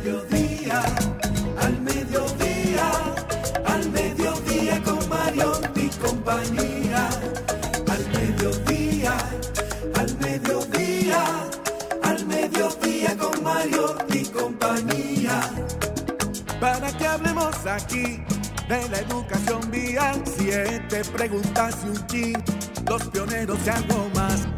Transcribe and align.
Al 0.00 0.06
mediodía, 0.06 0.82
al 1.60 1.80
mediodía, 1.82 2.90
al 3.66 3.90
mediodía 3.90 4.82
con 4.82 5.08
Mario 5.10 5.52
y 5.74 5.88
compañía. 5.90 7.08
Al 7.86 8.08
mediodía, 8.08 9.14
al 9.94 10.18
mediodía, 10.18 11.22
al 12.02 12.26
mediodía 12.26 13.16
con 13.18 13.42
Mario 13.42 13.94
y 14.14 14.24
compañía 14.24 15.40
para 16.58 16.90
que 16.96 17.06
hablemos 17.06 17.66
aquí 17.66 18.22
de 18.70 18.88
la 18.88 19.00
educación 19.00 19.70
vial. 19.70 20.22
Siete 20.24 21.02
preguntas 21.12 21.76
y 21.84 21.88
un 21.88 22.06
chin, 22.06 22.44
los 22.88 23.02
pioneros 23.08 23.58
y 23.66 23.68
algo 23.68 24.08
más. 24.14 24.48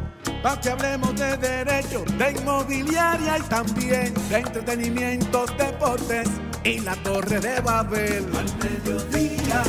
Para 0.43 0.61
que 0.61 0.71
hablemos 0.71 1.15
de 1.15 1.37
derecho, 1.37 2.05
de 2.19 2.33
inmobiliaria 2.33 3.39
y 3.39 3.43
también 3.43 4.13
de 4.29 4.39
entretenimiento, 4.39 5.47
deportes 5.57 6.29
y 6.65 6.81
la 6.81 6.97
torre 6.97 7.39
de 7.39 7.61
Babel. 7.61 8.25
Al 8.37 8.59
mediodía, 8.59 9.63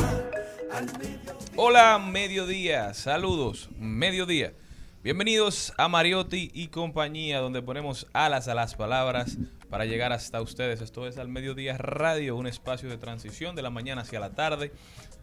al 0.72 0.86
mediodía. 0.98 1.34
Hola, 1.54 2.00
mediodía. 2.00 2.92
Saludos, 2.92 3.68
mediodía. 3.78 4.52
Bienvenidos 5.04 5.72
a 5.76 5.86
Mariotti 5.86 6.50
y 6.52 6.68
compañía, 6.68 7.38
donde 7.38 7.62
ponemos 7.62 8.08
alas 8.12 8.48
a 8.48 8.54
las 8.54 8.74
palabras 8.74 9.36
para 9.70 9.84
llegar 9.84 10.12
hasta 10.12 10.40
ustedes. 10.40 10.80
Esto 10.80 11.06
es 11.06 11.18
Al 11.18 11.28
Mediodía 11.28 11.76
Radio, 11.76 12.36
un 12.36 12.46
espacio 12.46 12.88
de 12.88 12.96
transición 12.96 13.54
de 13.54 13.62
la 13.62 13.70
mañana 13.70 14.02
hacia 14.02 14.18
la 14.18 14.30
tarde, 14.30 14.72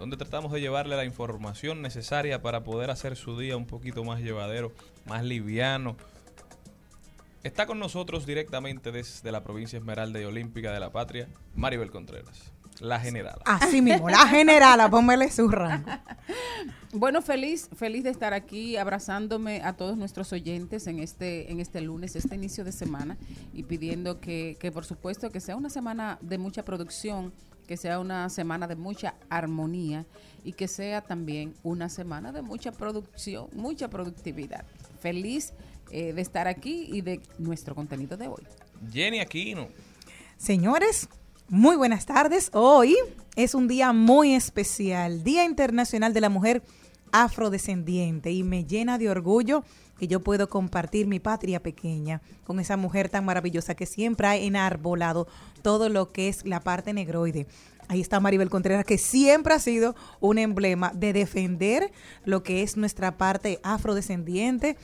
donde 0.02 0.18
tratamos 0.18 0.52
de 0.52 0.60
llevarle 0.60 0.96
la 0.96 1.06
información 1.06 1.84
necesaria 1.84 2.42
para 2.42 2.64
poder 2.64 2.90
hacer 2.90 3.16
su 3.16 3.38
día 3.38 3.56
un 3.56 3.68
poquito 3.68 4.04
más 4.04 4.20
llevadero, 4.20 4.72
más 5.06 5.24
liviano. 5.24 5.96
Está 7.44 7.68
con 7.68 7.78
nosotros 7.78 8.26
directamente 8.26 8.92
desde 8.92 9.32
la 9.32 9.44
provincia 9.44 9.78
Esmeralda 9.78 10.20
y 10.20 10.24
Olímpica 10.24 10.72
de 10.72 10.80
la 10.80 10.92
Patria, 10.92 11.28
Maribel 11.54 11.92
Contreras, 11.92 12.52
la 12.80 13.00
generala. 13.00 13.44
Así 13.46 13.80
mismo, 13.84 14.10
la 14.10 14.26
generala, 14.26 14.90
póngale 14.90 15.30
su 15.30 15.48
rango. 15.48 15.88
Bueno, 16.94 17.22
feliz, 17.22 17.70
feliz 17.74 18.04
de 18.04 18.10
estar 18.10 18.34
aquí 18.34 18.76
abrazándome 18.76 19.62
a 19.64 19.72
todos 19.78 19.96
nuestros 19.96 20.34
oyentes 20.34 20.88
en 20.88 21.00
este, 21.00 21.50
en 21.50 21.62
este 21.62 21.80
lunes, 21.80 22.18
este 22.18 22.36
inicio 22.36 22.66
de 22.66 22.74
semana, 22.74 23.16
y 23.54 23.64
pidiendo 23.64 24.20
que, 24.20 24.58
que 24.60 24.74
por 24.74 24.84
supuesto 24.84 25.30
que 25.30 25.40
sea 25.40 25.56
una 25.56 25.70
semana 25.70 26.20
de 26.20 26.38
mucha 26.38 26.66
producción, 26.66 27.32
que 27.72 27.78
sea 27.78 28.00
una 28.00 28.30
semana 28.30 28.68
de 28.68 28.76
mucha 28.76 29.16
armonía 29.30 30.06
y 30.44 30.52
que 30.52 30.68
sea 30.68 31.00
también 31.00 31.54
una 31.64 31.88
semana 31.88 32.34
de 32.34 32.42
mucha 32.42 32.74
producción, 32.74 33.48
mucha 33.54 33.90
productividad. 33.90 34.66
Feliz 35.00 35.54
eh, 35.90 36.12
de 36.12 36.22
estar 36.22 36.50
aquí 36.50 36.90
y 36.92 37.00
de 37.00 37.22
nuestro 37.38 37.74
contenido 37.74 38.18
de 38.18 38.28
hoy. 38.28 38.44
Jenny 38.92 39.22
Aquino. 39.22 39.70
Señores, 40.36 41.08
muy 41.48 41.78
buenas 41.78 42.06
tardes. 42.06 42.50
Hoy 42.52 42.98
es 43.38 43.56
un 43.56 43.70
día 43.70 43.94
muy 43.94 44.34
especial, 44.34 45.24
Día 45.24 45.46
Internacional 45.46 46.14
de 46.14 46.20
la 46.20 46.28
Mujer 46.28 46.64
Afrodescendiente, 47.14 48.32
y 48.32 48.44
me 48.44 48.66
llena 48.66 48.98
de 48.98 49.10
orgullo 49.10 49.64
que 50.02 50.08
yo 50.08 50.20
puedo 50.20 50.50
compartir 50.50 51.06
mi 51.06 51.20
patria 51.20 51.62
pequeña 51.62 52.24
con 52.44 52.60
esa 52.60 52.76
mujer 52.76 53.08
tan 53.08 53.24
maravillosa 53.24 53.76
que 53.76 53.86
siempre 53.86 54.26
ha 54.26 54.36
enarbolado 54.36 55.28
todo 55.62 55.90
lo 55.90 56.12
que 56.12 56.28
es 56.28 56.44
la 56.44 56.60
parte 56.60 56.92
negroide. 56.92 57.46
Ahí 57.88 58.02
está 58.02 58.20
Maribel 58.20 58.50
Contreras, 58.50 58.84
que 58.84 58.98
siempre 58.98 59.54
ha 59.54 59.60
sido 59.60 59.96
un 60.20 60.40
emblema 60.40 60.92
de 60.96 61.14
defender 61.14 61.92
lo 62.26 62.42
que 62.42 62.64
es 62.64 62.78
nuestra 62.78 63.20
parte 63.20 63.60
afrodescendiente. 63.62 64.76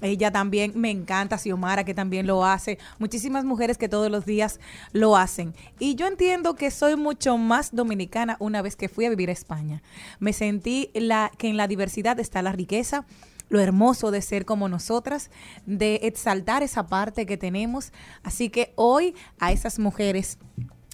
Ella 0.00 0.32
también 0.32 0.72
me 0.74 0.90
encanta, 0.90 1.36
Xiomara, 1.36 1.84
que 1.84 1.92
también 1.92 2.26
lo 2.26 2.42
hace. 2.42 2.78
Muchísimas 2.98 3.44
mujeres 3.44 3.76
que 3.76 3.90
todos 3.90 4.10
los 4.10 4.24
días 4.24 4.58
lo 4.92 5.18
hacen. 5.18 5.52
Y 5.80 5.96
yo 5.96 6.06
entiendo 6.06 6.54
que 6.54 6.70
soy 6.70 6.96
mucho 6.96 7.36
más 7.36 7.74
dominicana 7.74 8.38
una 8.40 8.62
vez 8.62 8.74
que 8.76 8.88
fui 8.88 9.04
a 9.04 9.10
vivir 9.10 9.28
a 9.28 9.32
España. 9.32 9.82
Me 10.18 10.32
sentí 10.32 10.90
la, 10.94 11.30
que 11.36 11.50
en 11.50 11.58
la 11.58 11.68
diversidad 11.68 12.18
está 12.18 12.40
la 12.40 12.52
riqueza, 12.52 13.04
lo 13.52 13.60
hermoso 13.60 14.10
de 14.10 14.22
ser 14.22 14.46
como 14.46 14.66
nosotras, 14.66 15.30
de 15.66 16.00
exaltar 16.04 16.62
esa 16.62 16.86
parte 16.86 17.26
que 17.26 17.36
tenemos. 17.36 17.92
Así 18.22 18.48
que 18.48 18.72
hoy 18.76 19.14
a 19.38 19.52
esas 19.52 19.78
mujeres 19.78 20.38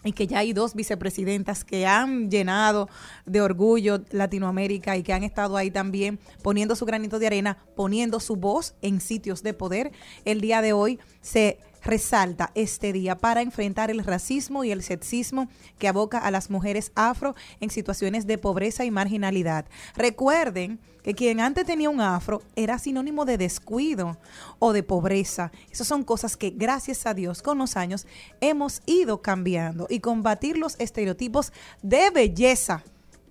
y 0.02 0.12
que 0.12 0.26
ya 0.26 0.40
hay 0.40 0.52
dos 0.52 0.74
vicepresidentas 0.74 1.64
que 1.64 1.86
han 1.86 2.30
llenado 2.30 2.88
de 3.26 3.40
orgullo 3.40 4.02
Latinoamérica 4.10 4.96
y 4.96 5.04
que 5.04 5.12
han 5.12 5.22
estado 5.22 5.56
ahí 5.56 5.70
también 5.70 6.18
poniendo 6.42 6.74
su 6.74 6.84
granito 6.84 7.20
de 7.20 7.28
arena, 7.28 7.58
poniendo 7.76 8.18
su 8.18 8.34
voz 8.34 8.74
en 8.82 9.00
sitios 9.00 9.44
de 9.44 9.54
poder. 9.54 9.92
El 10.24 10.40
día 10.40 10.60
de 10.60 10.72
hoy 10.72 10.98
se 11.20 11.60
resalta 11.82 12.50
este 12.54 12.92
día 12.92 13.16
para 13.16 13.42
enfrentar 13.42 13.90
el 13.90 14.04
racismo 14.04 14.64
y 14.64 14.70
el 14.70 14.82
sexismo 14.82 15.48
que 15.78 15.88
aboca 15.88 16.18
a 16.18 16.30
las 16.30 16.50
mujeres 16.50 16.92
afro 16.94 17.34
en 17.60 17.70
situaciones 17.70 18.26
de 18.26 18.38
pobreza 18.38 18.84
y 18.84 18.90
marginalidad. 18.90 19.66
Recuerden 19.96 20.80
que 21.02 21.14
quien 21.14 21.40
antes 21.40 21.64
tenía 21.64 21.90
un 21.90 22.00
afro 22.00 22.42
era 22.56 22.78
sinónimo 22.78 23.24
de 23.24 23.38
descuido 23.38 24.18
o 24.58 24.72
de 24.72 24.82
pobreza. 24.82 25.52
Esas 25.70 25.86
son 25.86 26.04
cosas 26.04 26.36
que 26.36 26.50
gracias 26.50 27.06
a 27.06 27.14
Dios 27.14 27.42
con 27.42 27.58
los 27.58 27.76
años 27.76 28.06
hemos 28.40 28.82
ido 28.86 29.22
cambiando 29.22 29.86
y 29.88 30.00
combatir 30.00 30.58
los 30.58 30.78
estereotipos 30.78 31.52
de 31.82 32.10
belleza 32.10 32.84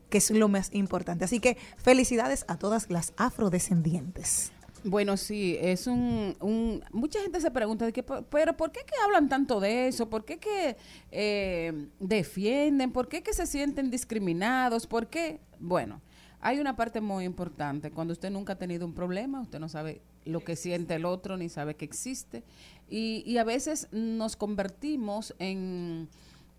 que 0.09 0.19
es 0.19 0.31
lo 0.31 0.47
más 0.47 0.69
importante. 0.73 1.25
Así 1.25 1.39
que 1.39 1.57
felicidades 1.77 2.45
a 2.47 2.57
todas 2.57 2.89
las 2.89 3.13
afrodescendientes. 3.17 4.51
Bueno, 4.83 5.18
sí, 5.18 5.57
es 5.59 5.88
un, 5.88 6.35
un 6.39 6.83
mucha 6.91 7.21
gente 7.21 7.41
se 7.41 7.51
pregunta, 7.51 7.85
de 7.85 7.94
que, 7.94 8.03
pero 8.03 8.56
¿por 8.56 8.71
qué 8.71 8.81
que 8.85 8.94
hablan 9.03 9.27
tanto 9.27 9.59
de 9.59 9.88
eso? 9.88 10.09
¿Por 10.09 10.24
qué 10.24 10.38
que 10.38 10.77
eh, 11.12 11.89
defienden? 12.00 12.91
¿Por 12.91 13.07
qué 13.07 13.21
que 13.21 13.33
se 13.33 13.45
sienten 13.45 13.89
discriminados? 13.89 14.88
¿Por 14.88 15.07
qué? 15.07 15.39
Bueno, 15.59 16.01
hay 16.39 16.59
una 16.59 16.75
parte 16.75 17.01
muy 17.01 17.25
importante. 17.25 17.91
Cuando 17.91 18.13
usted 18.13 18.29
nunca 18.29 18.53
ha 18.53 18.57
tenido 18.57 18.85
un 18.85 18.94
problema, 18.94 19.41
usted 19.41 19.59
no 19.59 19.68
sabe 19.69 20.01
lo 20.25 20.41
que 20.41 20.56
siente 20.56 20.95
el 20.95 21.06
otro, 21.06 21.38
ni 21.38 21.50
sabe 21.50 21.75
que 21.75 21.85
existe. 21.85 22.44
Y, 22.89 23.23
y 23.25 23.38
a 23.38 23.44
veces 23.44 23.88
nos 23.91 24.35
convertimos 24.35 25.35
en 25.39 26.07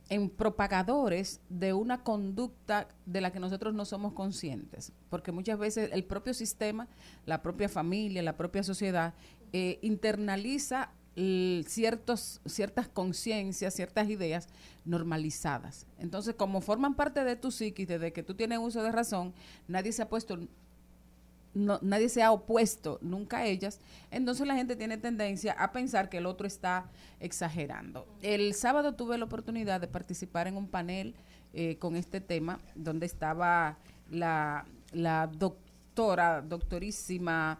en 0.08 0.30
propagadores 0.30 1.40
de 1.48 1.72
una 1.72 2.02
conducta 2.02 2.88
de 3.04 3.20
la 3.20 3.30
que 3.30 3.40
nosotros 3.40 3.74
no 3.74 3.84
somos 3.84 4.12
conscientes, 4.14 4.92
porque 5.10 5.32
muchas 5.32 5.58
veces 5.58 5.90
el 5.92 6.04
propio 6.04 6.34
sistema, 6.34 6.88
la 7.26 7.42
propia 7.42 7.68
familia, 7.68 8.22
la 8.22 8.36
propia 8.36 8.62
sociedad, 8.62 9.14
eh, 9.52 9.78
internaliza 9.82 10.90
ciertos, 11.66 12.40
ciertas 12.46 12.86
conciencias, 12.86 13.74
ciertas 13.74 14.08
ideas 14.08 14.46
normalizadas. 14.84 15.86
Entonces, 15.98 16.36
como 16.36 16.60
forman 16.60 16.94
parte 16.94 17.24
de 17.24 17.34
tu 17.34 17.50
psiquis, 17.50 17.88
desde 17.88 18.12
que 18.12 18.22
tú 18.22 18.34
tienes 18.34 18.60
uso 18.60 18.84
de 18.84 18.92
razón, 18.92 19.34
nadie 19.66 19.92
se 19.92 20.02
ha 20.02 20.08
puesto 20.08 20.38
no- 21.54 21.78
nadie 21.82 22.08
se 22.08 22.22
ha 22.22 22.30
opuesto 22.32 22.98
nunca 23.02 23.38
a 23.38 23.46
ellas, 23.46 23.80
entonces 24.10 24.46
la 24.46 24.54
gente 24.54 24.76
tiene 24.76 24.96
tendencia 24.98 25.52
a 25.52 25.72
pensar 25.72 26.08
que 26.08 26.18
el 26.18 26.26
otro 26.26 26.46
está 26.46 26.90
exagerando. 27.20 28.06
El 28.22 28.54
sábado 28.54 28.94
tuve 28.94 29.18
la 29.18 29.24
oportunidad 29.24 29.80
de 29.80 29.88
participar 29.88 30.46
en 30.46 30.56
un 30.56 30.68
panel 30.68 31.14
eh, 31.54 31.76
con 31.78 31.96
este 31.96 32.20
tema, 32.20 32.60
donde 32.74 33.06
estaba 33.06 33.78
la, 34.10 34.66
la 34.92 35.26
doctora, 35.26 36.42
doctorísima 36.42 37.58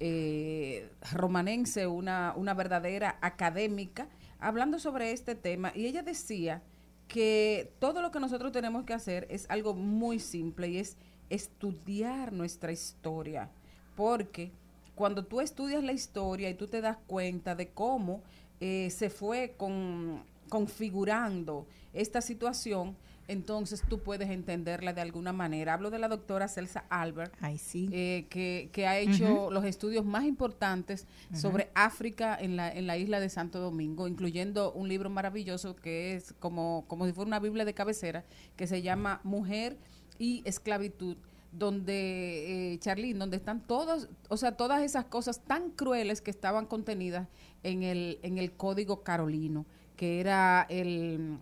eh, 0.00 0.88
romanense, 1.12 1.86
una, 1.86 2.32
una 2.36 2.54
verdadera 2.54 3.18
académica, 3.20 4.08
hablando 4.38 4.78
sobre 4.78 5.12
este 5.12 5.34
tema, 5.34 5.72
y 5.74 5.86
ella 5.86 6.02
decía 6.02 6.62
que 7.08 7.72
todo 7.80 8.00
lo 8.02 8.10
que 8.10 8.20
nosotros 8.20 8.50
tenemos 8.52 8.84
que 8.84 8.94
hacer 8.94 9.26
es 9.30 9.46
algo 9.50 9.74
muy 9.74 10.18
simple 10.18 10.68
y 10.68 10.78
es 10.78 10.96
estudiar 11.30 12.32
nuestra 12.32 12.72
historia, 12.72 13.50
porque 13.96 14.52
cuando 14.94 15.24
tú 15.24 15.40
estudias 15.40 15.82
la 15.82 15.92
historia 15.92 16.48
y 16.50 16.54
tú 16.54 16.68
te 16.68 16.80
das 16.80 16.98
cuenta 17.06 17.54
de 17.54 17.68
cómo 17.68 18.22
eh, 18.60 18.90
se 18.90 19.10
fue 19.10 19.54
con, 19.56 20.22
configurando 20.48 21.66
esta 21.92 22.20
situación, 22.20 22.96
entonces 23.26 23.82
tú 23.88 24.00
puedes 24.00 24.30
entenderla 24.30 24.92
de 24.92 25.00
alguna 25.00 25.32
manera. 25.32 25.74
Hablo 25.74 25.90
de 25.90 25.98
la 25.98 26.08
doctora 26.08 26.46
Celsa 26.46 26.84
Albert, 26.90 27.34
Ay, 27.40 27.58
sí. 27.58 27.88
eh, 27.90 28.26
que, 28.28 28.68
que 28.72 28.86
ha 28.86 28.98
hecho 28.98 29.50
los 29.50 29.64
estudios 29.64 30.04
más 30.04 30.24
importantes 30.24 31.06
sobre 31.32 31.70
África 31.74 32.36
en 32.38 32.56
la, 32.56 32.70
en 32.70 32.86
la 32.86 32.98
isla 32.98 33.20
de 33.20 33.30
Santo 33.30 33.60
Domingo, 33.60 34.08
incluyendo 34.08 34.72
un 34.72 34.88
libro 34.88 35.08
maravilloso 35.08 35.74
que 35.74 36.14
es 36.14 36.34
como, 36.38 36.84
como 36.86 37.06
si 37.06 37.12
fuera 37.12 37.28
una 37.28 37.40
Biblia 37.40 37.64
de 37.64 37.74
cabecera, 37.74 38.24
que 38.56 38.66
se 38.66 38.82
llama 38.82 39.20
Mujer 39.24 39.78
y 40.18 40.42
Esclavitud 40.44 41.16
donde 41.52 42.72
eh, 42.72 42.78
Charlene, 42.80 43.18
donde 43.18 43.36
están 43.36 43.60
todos, 43.60 44.08
o 44.28 44.36
sea, 44.36 44.56
todas 44.56 44.82
esas 44.82 45.04
cosas 45.04 45.40
tan 45.40 45.70
crueles 45.70 46.20
que 46.20 46.30
estaban 46.30 46.66
contenidas 46.66 47.28
en 47.62 47.84
el, 47.84 48.18
en 48.22 48.38
el 48.38 48.52
Código 48.52 49.02
Carolino, 49.04 49.64
que 49.96 50.20
era 50.20 50.66
el, 50.68 51.38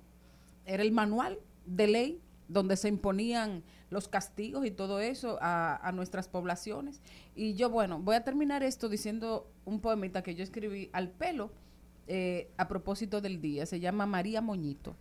era 0.67 0.83
el 0.83 0.93
manual 0.93 1.39
de 1.65 1.87
ley 1.87 2.21
donde 2.49 2.77
se 2.77 2.89
imponían 2.89 3.63
los 3.89 4.09
castigos 4.09 4.67
y 4.67 4.71
todo 4.71 5.01
eso 5.01 5.39
a, 5.41 5.77
a 5.77 5.93
nuestras 5.93 6.29
poblaciones. 6.29 7.01
Y 7.35 7.55
yo, 7.55 7.71
bueno, 7.71 7.99
voy 7.99 8.17
a 8.17 8.25
terminar 8.25 8.63
esto 8.63 8.91
diciendo 8.91 9.51
un 9.65 9.81
poemita 9.81 10.23
que 10.23 10.35
yo 10.35 10.43
escribí 10.45 10.91
al 10.93 11.09
pelo 11.09 11.51
eh, 12.09 12.51
a 12.57 12.69
propósito 12.69 13.21
del 13.21 13.41
día. 13.41 13.65
Se 13.65 13.81
llama 13.81 14.07
María 14.07 14.41
Moñito. 14.41 14.97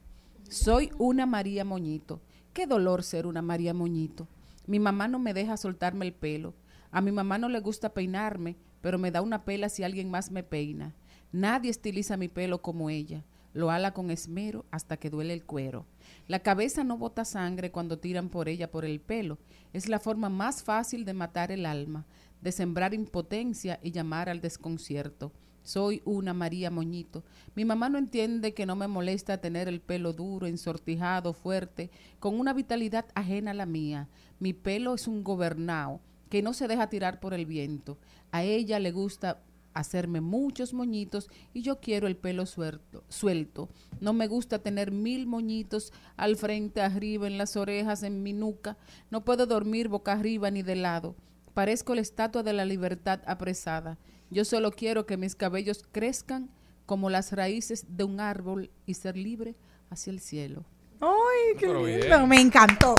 Soy 0.49 0.91
una 0.97 1.25
María 1.25 1.65
Moñito. 1.65 2.21
Qué 2.53 2.67
dolor 2.67 3.03
ser 3.03 3.27
una 3.27 3.41
María 3.41 3.73
Moñito. 3.73 4.27
Mi 4.67 4.77
mamá 4.77 5.07
no 5.07 5.19
me 5.19 5.33
deja 5.33 5.55
soltarme 5.55 6.05
el 6.05 6.11
pelo. 6.11 6.53
A 6.91 6.99
mi 6.99 7.13
mamá 7.13 7.37
no 7.37 7.47
le 7.47 7.61
gusta 7.61 7.93
peinarme, 7.93 8.57
pero 8.81 8.97
me 8.97 9.09
da 9.09 9.21
una 9.21 9.45
pela 9.45 9.69
si 9.69 9.83
alguien 9.83 10.11
más 10.11 10.31
me 10.31 10.43
peina. 10.43 10.93
Nadie 11.31 11.71
estiliza 11.71 12.17
mi 12.17 12.27
pelo 12.27 12.61
como 12.61 12.89
ella. 12.89 13.23
Lo 13.53 13.71
ala 13.71 13.93
con 13.93 14.11
esmero 14.11 14.65
hasta 14.69 14.97
que 14.97 15.09
duele 15.09 15.33
el 15.33 15.45
cuero. 15.45 15.85
La 16.27 16.39
cabeza 16.39 16.83
no 16.83 16.97
bota 16.97 17.23
sangre 17.23 17.71
cuando 17.71 17.99
tiran 17.99 18.27
por 18.27 18.49
ella 18.49 18.69
por 18.69 18.83
el 18.83 18.99
pelo. 18.99 19.37
Es 19.71 19.87
la 19.87 19.99
forma 19.99 20.27
más 20.27 20.61
fácil 20.61 21.05
de 21.05 21.13
matar 21.13 21.53
el 21.53 21.65
alma, 21.65 22.05
de 22.41 22.51
sembrar 22.51 22.93
impotencia 22.93 23.79
y 23.81 23.91
llamar 23.91 24.27
al 24.27 24.41
desconcierto. 24.41 25.31
Soy 25.63 26.01
una 26.05 26.33
María 26.33 26.71
Moñito. 26.71 27.23
Mi 27.55 27.65
mamá 27.65 27.89
no 27.89 27.97
entiende 27.97 28.53
que 28.53 28.65
no 28.65 28.75
me 28.75 28.87
molesta 28.87 29.39
tener 29.39 29.67
el 29.67 29.81
pelo 29.81 30.13
duro, 30.13 30.47
ensortijado, 30.47 31.33
fuerte, 31.33 31.91
con 32.19 32.39
una 32.39 32.53
vitalidad 32.53 33.05
ajena 33.15 33.51
a 33.51 33.55
la 33.55 33.65
mía. 33.65 34.09
Mi 34.39 34.53
pelo 34.53 34.95
es 34.95 35.07
un 35.07 35.23
gobernao 35.23 36.01
que 36.29 36.41
no 36.41 36.53
se 36.53 36.67
deja 36.67 36.89
tirar 36.89 37.19
por 37.19 37.33
el 37.33 37.45
viento. 37.45 37.97
A 38.31 38.43
ella 38.43 38.79
le 38.79 38.91
gusta 38.91 39.43
hacerme 39.73 40.21
muchos 40.21 40.73
moñitos 40.73 41.29
y 41.53 41.61
yo 41.61 41.79
quiero 41.79 42.07
el 42.07 42.17
pelo 42.17 42.45
suelto, 42.45 43.03
suelto. 43.09 43.69
No 43.99 44.13
me 44.13 44.27
gusta 44.27 44.59
tener 44.59 44.91
mil 44.91 45.27
moñitos 45.27 45.91
al 46.17 46.35
frente, 46.35 46.81
arriba, 46.81 47.27
en 47.27 47.37
las 47.37 47.55
orejas, 47.55 48.03
en 48.03 48.23
mi 48.23 48.33
nuca. 48.33 48.77
No 49.09 49.23
puedo 49.23 49.45
dormir 49.45 49.87
boca 49.87 50.13
arriba 50.13 50.51
ni 50.51 50.63
de 50.63 50.75
lado. 50.75 51.15
Parezco 51.53 51.95
la 51.95 52.01
estatua 52.01 52.43
de 52.43 52.53
la 52.53 52.65
libertad 52.65 53.21
apresada. 53.25 53.97
Yo 54.31 54.45
solo 54.45 54.71
quiero 54.71 55.05
que 55.05 55.17
mis 55.17 55.35
cabellos 55.35 55.83
crezcan 55.91 56.49
como 56.85 57.09
las 57.09 57.33
raíces 57.33 57.85
de 57.89 58.05
un 58.05 58.19
árbol 58.19 58.71
y 58.85 58.93
ser 58.95 59.17
libre 59.17 59.55
hacia 59.89 60.11
el 60.11 60.19
cielo. 60.21 60.63
Ay, 61.01 61.55
qué 61.57 61.67
Pero 61.67 61.85
lindo. 61.85 62.07
bien. 62.07 62.29
Me 62.29 62.39
encantó. 62.41 62.95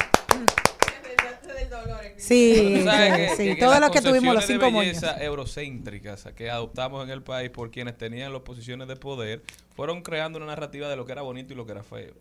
Sí, 2.16 2.84
que- 2.84 3.32
sí, 3.36 3.44
que- 3.44 3.56
todo 3.56 3.70
las 3.72 3.80
lo 3.80 3.90
que 3.90 4.00
tuvimos, 4.00 4.34
los 4.34 4.46
cinco 4.46 4.70
belleza 4.70 5.22
eurocéntricas 5.22 6.24
que 6.36 6.50
adoptamos 6.50 7.02
en 7.04 7.10
el 7.10 7.22
país 7.22 7.50
por 7.50 7.70
quienes 7.70 7.98
tenían 7.98 8.32
las 8.32 8.42
posiciones 8.42 8.86
de 8.86 8.96
poder 8.96 9.42
fueron 9.74 10.02
creando 10.02 10.38
una 10.38 10.46
narrativa 10.46 10.88
de 10.88 10.96
lo 10.96 11.04
que 11.04 11.12
era 11.12 11.22
bonito 11.22 11.52
y 11.52 11.56
lo 11.56 11.66
que 11.66 11.72
era 11.72 11.82
feo. 11.82 12.14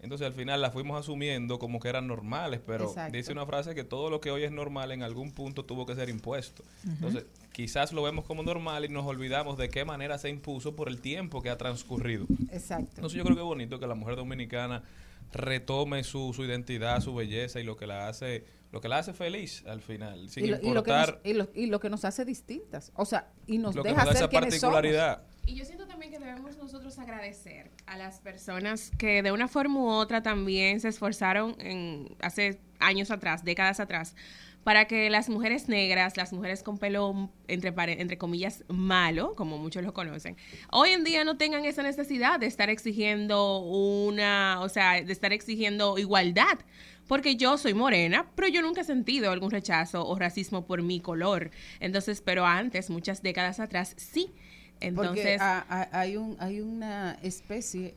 Entonces 0.00 0.26
al 0.26 0.32
final 0.32 0.60
la 0.60 0.70
fuimos 0.70 0.98
asumiendo 0.98 1.58
como 1.58 1.80
que 1.80 1.88
eran 1.88 2.06
normales, 2.06 2.60
pero 2.64 2.88
Exacto. 2.88 3.16
dice 3.16 3.32
una 3.32 3.46
frase 3.46 3.74
que 3.74 3.82
todo 3.82 4.10
lo 4.10 4.20
que 4.20 4.30
hoy 4.30 4.44
es 4.44 4.52
normal 4.52 4.92
en 4.92 5.02
algún 5.02 5.32
punto 5.32 5.64
tuvo 5.64 5.86
que 5.86 5.94
ser 5.94 6.08
impuesto. 6.08 6.62
Entonces 6.86 7.26
quizás 7.52 7.92
lo 7.92 8.02
vemos 8.02 8.24
como 8.24 8.42
normal 8.42 8.84
y 8.84 8.88
nos 8.88 9.06
olvidamos 9.06 9.58
de 9.58 9.68
qué 9.68 9.84
manera 9.84 10.16
se 10.18 10.28
impuso 10.28 10.76
por 10.76 10.88
el 10.88 11.00
tiempo 11.00 11.42
que 11.42 11.50
ha 11.50 11.58
transcurrido. 11.58 12.26
Exacto. 12.52 12.92
Entonces 12.96 13.16
yo 13.16 13.24
creo 13.24 13.34
que 13.34 13.42
es 13.42 13.46
bonito 13.46 13.80
que 13.80 13.86
la 13.88 13.96
mujer 13.96 14.14
dominicana 14.14 14.84
retome 15.32 16.04
su, 16.04 16.32
su 16.32 16.44
identidad, 16.44 17.00
su 17.00 17.14
belleza 17.14 17.60
y 17.60 17.64
lo 17.64 17.76
que 17.76 17.86
la 17.86 18.08
hace 18.08 18.44
lo 18.70 18.80
que 18.80 18.88
la 18.88 18.98
hace 18.98 19.14
feliz 19.14 19.64
al 19.66 19.80
final, 19.80 20.28
sin 20.28 20.44
y, 20.44 20.48
lo, 20.48 20.58
y 20.60 20.70
lo 20.72 20.82
que 20.82 20.90
nos, 20.90 21.08
importar 21.08 21.20
y, 21.24 21.32
lo, 21.32 21.48
y 21.54 21.66
lo 21.66 21.80
que 21.80 21.88
nos 21.88 22.04
hace 22.04 22.24
distintas. 22.24 22.92
O 22.96 23.06
sea, 23.06 23.32
y 23.46 23.58
nos 23.58 23.74
deja 23.74 24.04
nos 24.04 24.12
da 24.12 24.14
ser 24.14 24.28
quienes 24.28 24.60
somos. 24.60 24.74
particularidad. 24.74 25.22
Y 25.48 25.54
yo 25.54 25.64
siento 25.64 25.86
también 25.86 26.12
que 26.12 26.18
debemos 26.18 26.58
nosotros 26.58 26.98
agradecer 26.98 27.70
a 27.86 27.96
las 27.96 28.20
personas 28.20 28.92
que 28.98 29.22
de 29.22 29.32
una 29.32 29.48
forma 29.48 29.80
u 29.80 29.88
otra 29.88 30.22
también 30.22 30.78
se 30.78 30.88
esforzaron 30.88 31.56
en 31.58 32.14
hace 32.20 32.60
años 32.80 33.10
atrás, 33.10 33.44
décadas 33.44 33.80
atrás, 33.80 34.14
para 34.62 34.84
que 34.84 35.08
las 35.08 35.30
mujeres 35.30 35.70
negras, 35.70 36.18
las 36.18 36.34
mujeres 36.34 36.62
con 36.62 36.76
pelo 36.76 37.30
entre 37.46 37.72
entre 37.98 38.18
comillas 38.18 38.62
malo, 38.68 39.34
como 39.36 39.56
muchos 39.56 39.82
lo 39.82 39.94
conocen, 39.94 40.36
hoy 40.70 40.90
en 40.90 41.02
día 41.02 41.24
no 41.24 41.38
tengan 41.38 41.64
esa 41.64 41.82
necesidad 41.82 42.38
de 42.38 42.44
estar 42.44 42.68
exigiendo 42.68 43.60
una, 43.60 44.60
o 44.60 44.68
sea, 44.68 45.02
de 45.02 45.10
estar 45.10 45.32
exigiendo 45.32 45.96
igualdad. 45.96 46.58
Porque 47.06 47.36
yo 47.36 47.56
soy 47.56 47.72
morena, 47.72 48.30
pero 48.34 48.48
yo 48.48 48.60
nunca 48.60 48.82
he 48.82 48.84
sentido 48.84 49.30
algún 49.30 49.50
rechazo 49.50 50.06
o 50.06 50.18
racismo 50.18 50.66
por 50.66 50.82
mi 50.82 51.00
color. 51.00 51.50
Entonces, 51.80 52.20
pero 52.20 52.44
antes, 52.44 52.90
muchas 52.90 53.22
décadas 53.22 53.60
atrás, 53.60 53.94
sí. 53.96 54.34
Porque 54.80 54.86
Entonces, 54.88 55.40
a- 55.40 55.64
a- 55.68 56.00
hay, 56.00 56.16
un, 56.16 56.36
hay 56.40 56.60
una 56.60 57.12
especie, 57.22 57.94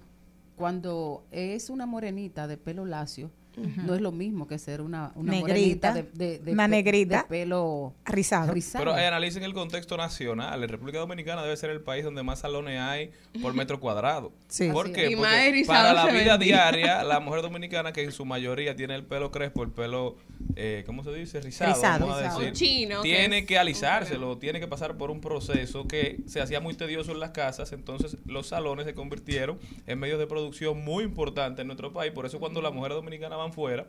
cuando 0.56 1.24
es 1.32 1.70
una 1.70 1.86
morenita 1.86 2.48
de 2.48 2.58
pelo 2.58 2.86
lacio, 2.86 3.30
no 3.58 3.94
es 3.96 4.02
lo 4.02 4.12
mismo 4.12 4.48
que 4.48 4.58
ser 4.58 4.82
una, 4.82 5.12
una 5.16 5.32
Negrita, 5.34 5.94
de, 5.94 6.04
de- 6.14 6.40
de 6.40 6.52
una 6.54 6.66
pe- 6.66 6.70
negrita 6.72 7.22
de 7.24 7.28
pelo 7.28 7.94
rizado. 8.06 8.54
rizado. 8.54 8.84
Pero 8.86 8.98
eh, 8.98 9.06
analicen 9.06 9.44
el 9.44 9.54
contexto 9.54 9.98
nacional. 9.98 10.60
La 10.62 10.68
República 10.68 11.00
Dominicana 11.00 11.44
debe 11.44 11.56
ser 11.58 11.70
el 11.70 11.82
país 11.82 12.04
donde 12.04 12.24
más 12.24 12.40
salones 12.40 12.80
hay 12.80 13.12
por 13.42 13.54
metro 13.54 13.80
cuadrado. 13.80 14.32
Sí. 14.48 14.70
¿Por 14.72 14.92
qué? 14.92 15.16
Porque 15.16 15.64
para 15.68 15.94
la 15.94 16.06
vida 16.08 16.38
diaria, 16.38 17.04
la 17.04 17.20
mujer 17.20 17.42
dominicana 17.42 17.92
que 17.94 18.04
en 18.04 18.12
su 18.12 18.26
mayoría 18.26 18.76
tiene 18.76 18.96
el 18.96 19.04
pelo 19.04 19.32
crespo, 19.32 19.64
el 19.64 19.70
pelo, 19.72 20.16
eh, 20.56 20.84
¿cómo 20.86 21.04
se 21.04 21.14
dice? 21.14 21.42
Rizado, 21.42 21.74
Rizado. 21.74 22.00
vamos 22.08 22.18
a 22.18 22.22
Rizado. 22.22 22.40
decir. 22.40 22.52
Un 22.52 22.56
chino, 22.58 23.02
que 23.02 23.10
Tiene 23.10 23.38
es 23.40 23.46
que 23.46 23.58
alisárselo, 23.58 24.38
tiene 24.38 24.60
que 24.60 24.68
pasar 24.68 24.98
por 24.98 25.12
un 25.12 25.22
proceso 25.22 25.88
que 25.88 26.18
se 26.28 26.42
hacía 26.42 26.60
muy 26.60 26.74
tedioso 26.74 27.12
en 27.12 27.20
las 27.20 27.32
casas. 27.32 27.72
Entonces, 27.74 28.18
los 28.26 28.48
salones 28.48 28.86
se 28.86 28.94
convirtieron 28.94 29.60
en 29.88 30.00
medios 30.00 30.20
de 30.20 30.28
producción 30.28 30.84
muy 30.84 31.04
importantes 31.04 31.62
en 31.62 31.68
nuestro 31.68 31.94
país. 31.94 32.12
Por 32.12 32.26
eso, 32.26 32.40
cuando 32.40 32.62
las 32.62 32.74
mujeres 32.74 32.96
dominicanas 32.96 33.38
fuera, 33.50 33.88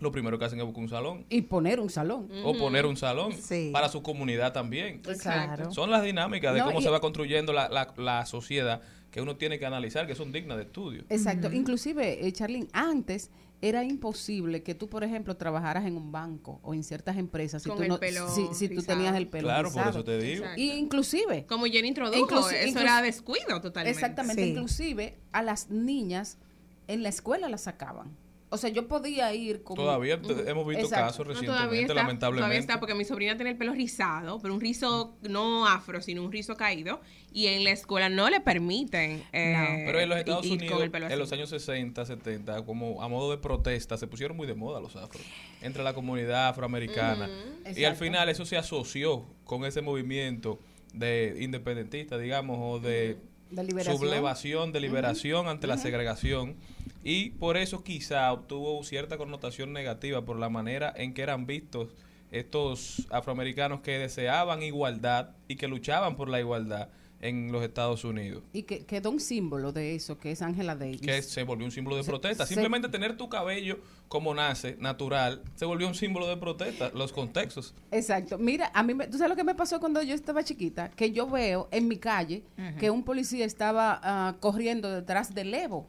lo 0.00 0.12
primero 0.12 0.38
que 0.38 0.44
hacen 0.44 0.58
es 0.60 0.64
buscar 0.64 0.82
un 0.82 0.88
salón. 0.88 1.26
y 1.28 1.42
poner 1.42 1.80
un 1.80 1.90
salón. 1.90 2.28
O 2.44 2.56
poner 2.56 2.86
un 2.86 2.96
salón 2.96 3.32
Sí. 3.32 3.70
para 3.72 3.88
su 3.88 4.02
comunidad 4.02 4.52
también. 4.52 5.00
Claro. 5.00 5.72
Son 5.72 5.90
las 5.90 6.02
dinámicas 6.04 6.52
de 6.54 6.60
No, 6.60 6.66
cómo 6.66 6.80
y- 6.80 6.82
se 6.82 6.90
va 6.90 7.00
construyendo 7.00 7.52
la, 7.52 7.68
la, 7.68 7.92
la 7.96 8.24
sociedad 8.26 8.80
que 9.10 9.20
uno 9.22 9.36
tiene 9.36 9.58
que 9.58 9.66
analizar, 9.66 10.06
que 10.06 10.14
son 10.14 10.30
dignas 10.32 10.56
de 10.58 10.64
estudio. 10.64 11.04
Exacto. 11.08 11.50
Inclusive, 11.52 12.26
eh, 12.26 12.32
Charlene, 12.32 12.68
antes 12.72 13.30
era 13.60 13.82
imposible 13.82 14.62
que 14.62 14.76
tú, 14.76 14.88
por 14.88 15.02
ejemplo, 15.02 15.36
trabajaras 15.36 15.84
en 15.86 15.96
un 15.96 16.12
banco 16.12 16.60
o 16.62 16.74
en 16.74 16.84
ciertas 16.84 17.16
empresas 17.16 17.60
si 17.62 17.68
Con 17.68 17.78
tú, 17.78 17.82
el 17.84 17.88
no, 17.88 17.98
pelo 17.98 18.28
si, 18.28 18.46
si 18.54 18.68
tú 18.68 18.82
tenías 18.82 19.16
el 19.16 19.26
pelo 19.26 19.48
Claro, 19.48 19.72
por 19.72 19.84
eso 19.88 20.04
te 20.04 20.18
digo. 20.18 20.42
Exacto. 20.44 20.60
Y 20.60 20.70
inclusive, 20.72 21.44
como 21.46 21.64
Jenny 21.66 21.88
introdujo, 21.88 22.20
Inclusi- 22.28 22.54
eso 22.54 22.78
era 22.78 23.02
descuido 23.02 23.60
totalmente. 23.60 23.90
exactamente, 23.98 24.44
Sí. 24.44 24.50
inclusive 24.50 25.18
a 25.32 25.42
las 25.42 25.70
niñas 25.70 26.38
en 26.86 27.02
la 27.02 27.08
escuela 27.08 27.48
las 27.48 27.62
sacaban. 27.62 28.16
O 28.50 28.56
sea, 28.56 28.70
yo 28.70 28.88
podía 28.88 29.34
ir 29.34 29.62
con... 29.62 29.76
Todavía 29.76 30.20
te- 30.20 30.48
hemos 30.50 30.66
visto 30.66 30.84
Exacto. 30.84 31.06
casos 31.06 31.18
No, 31.26 31.34
todavía 31.34 31.40
recientemente, 31.42 31.80
está, 31.82 31.94
lamentablemente. 31.94 32.40
todavía 32.40 32.58
está, 32.60 32.80
porque 32.80 32.94
mi 32.94 33.04
sobrina 33.04 33.36
tiene 33.36 33.50
el 33.50 33.56
pelo 33.58 33.74
rizado, 33.74 34.38
pero 34.40 34.54
un 34.54 34.60
rizo 34.60 35.16
no 35.22 35.66
afro, 35.66 36.00
sino 36.00 36.22
un 36.22 36.32
rizo 36.32 36.56
caído, 36.56 37.00
y 37.30 37.48
en 37.48 37.62
la 37.64 37.70
escuela 37.70 38.08
no 38.08 38.30
le 38.30 38.40
permiten 38.40 39.22
eh, 39.32 39.82
Pero 39.86 40.00
en 40.00 40.08
los 40.08 40.18
Estados 40.18 40.46
ir 40.46 40.52
Unidos, 40.72 40.90
en 41.10 41.18
los 41.18 41.32
años 41.32 41.50
60, 41.50 42.06
70, 42.06 42.64
como 42.64 43.02
a 43.02 43.08
modo 43.08 43.30
de 43.30 43.36
protesta, 43.38 43.98
se 43.98 44.06
pusieron 44.06 44.36
muy 44.36 44.46
de 44.46 44.54
moda 44.54 44.80
los 44.80 44.96
afros 44.96 45.22
entre 45.60 45.82
la 45.82 45.92
comunidad 45.92 46.48
afroamericana. 46.48 47.28
Y 47.76 47.84
al 47.84 47.96
final 47.96 48.28
eso 48.30 48.46
se 48.46 48.56
asoció 48.56 49.26
con 49.44 49.64
ese 49.66 49.82
movimiento 49.82 50.58
de 50.94 51.36
independentista, 51.40 52.16
digamos, 52.16 52.58
o 52.60 52.80
de 52.80 53.18
De 53.50 53.64
liberación. 53.64 53.98
sublevación, 53.98 54.72
de 54.72 54.80
liberación 54.80 55.48
ante 55.48 55.66
la 55.66 55.78
segregación. 55.78 56.56
Y 57.04 57.30
por 57.30 57.56
eso 57.56 57.84
quizá 57.84 58.32
obtuvo 58.32 58.82
cierta 58.84 59.16
connotación 59.16 59.72
negativa 59.72 60.24
por 60.24 60.38
la 60.38 60.48
manera 60.48 60.92
en 60.96 61.14
que 61.14 61.22
eran 61.22 61.46
vistos 61.46 61.88
estos 62.30 63.06
afroamericanos 63.10 63.80
que 63.80 63.98
deseaban 63.98 64.62
igualdad 64.62 65.30
y 65.46 65.56
que 65.56 65.68
luchaban 65.68 66.16
por 66.16 66.28
la 66.28 66.40
igualdad 66.40 66.88
en 67.20 67.50
los 67.50 67.64
Estados 67.64 68.04
Unidos 68.04 68.44
Y 68.52 68.62
que 68.62 68.86
quedó 68.86 69.10
un 69.10 69.18
símbolo 69.18 69.72
de 69.72 69.96
eso, 69.96 70.18
que 70.18 70.30
es 70.30 70.40
Angela 70.40 70.76
Davis. 70.76 71.00
que 71.00 71.20
se 71.22 71.42
volvió 71.42 71.64
un 71.66 71.72
símbolo 71.72 71.96
de 71.96 72.04
Se- 72.04 72.10
protesta. 72.10 72.46
se- 72.46 72.54
Simplemente 72.54 72.88
tener 72.88 73.16
tu 73.16 73.28
cabello 73.28 73.78
como 74.06 74.32
nace, 74.34 74.76
natural, 74.78 75.42
se 75.56 75.64
volvió 75.64 75.88
un 75.88 75.94
símbolo 75.94 76.28
de 76.28 76.36
protesta. 76.36 76.90
Los 76.94 77.12
contextos. 77.12 77.74
Exacto. 77.90 78.38
Mira, 78.38 78.70
a 78.72 78.82
mí, 78.82 78.94
me- 78.94 79.06
¿tú 79.08 79.18
sabes 79.18 79.30
lo 79.30 79.36
que 79.36 79.42
me 79.44 79.54
pasó 79.56 79.80
cuando 79.80 80.00
yo 80.02 80.14
estaba 80.14 80.44
chiquita? 80.44 80.90
Que 80.90 81.10
yo 81.10 81.28
veo 81.28 81.68
en 81.72 81.88
mi 81.88 81.96
calle 81.96 82.44
que 82.78 82.90
un 82.90 83.02
policía 83.02 83.44
estaba 83.44 84.00
ah, 84.02 84.36
corriendo 84.40 84.90
detrás 84.90 85.34
de 85.34 85.44
Levo. 85.44 85.88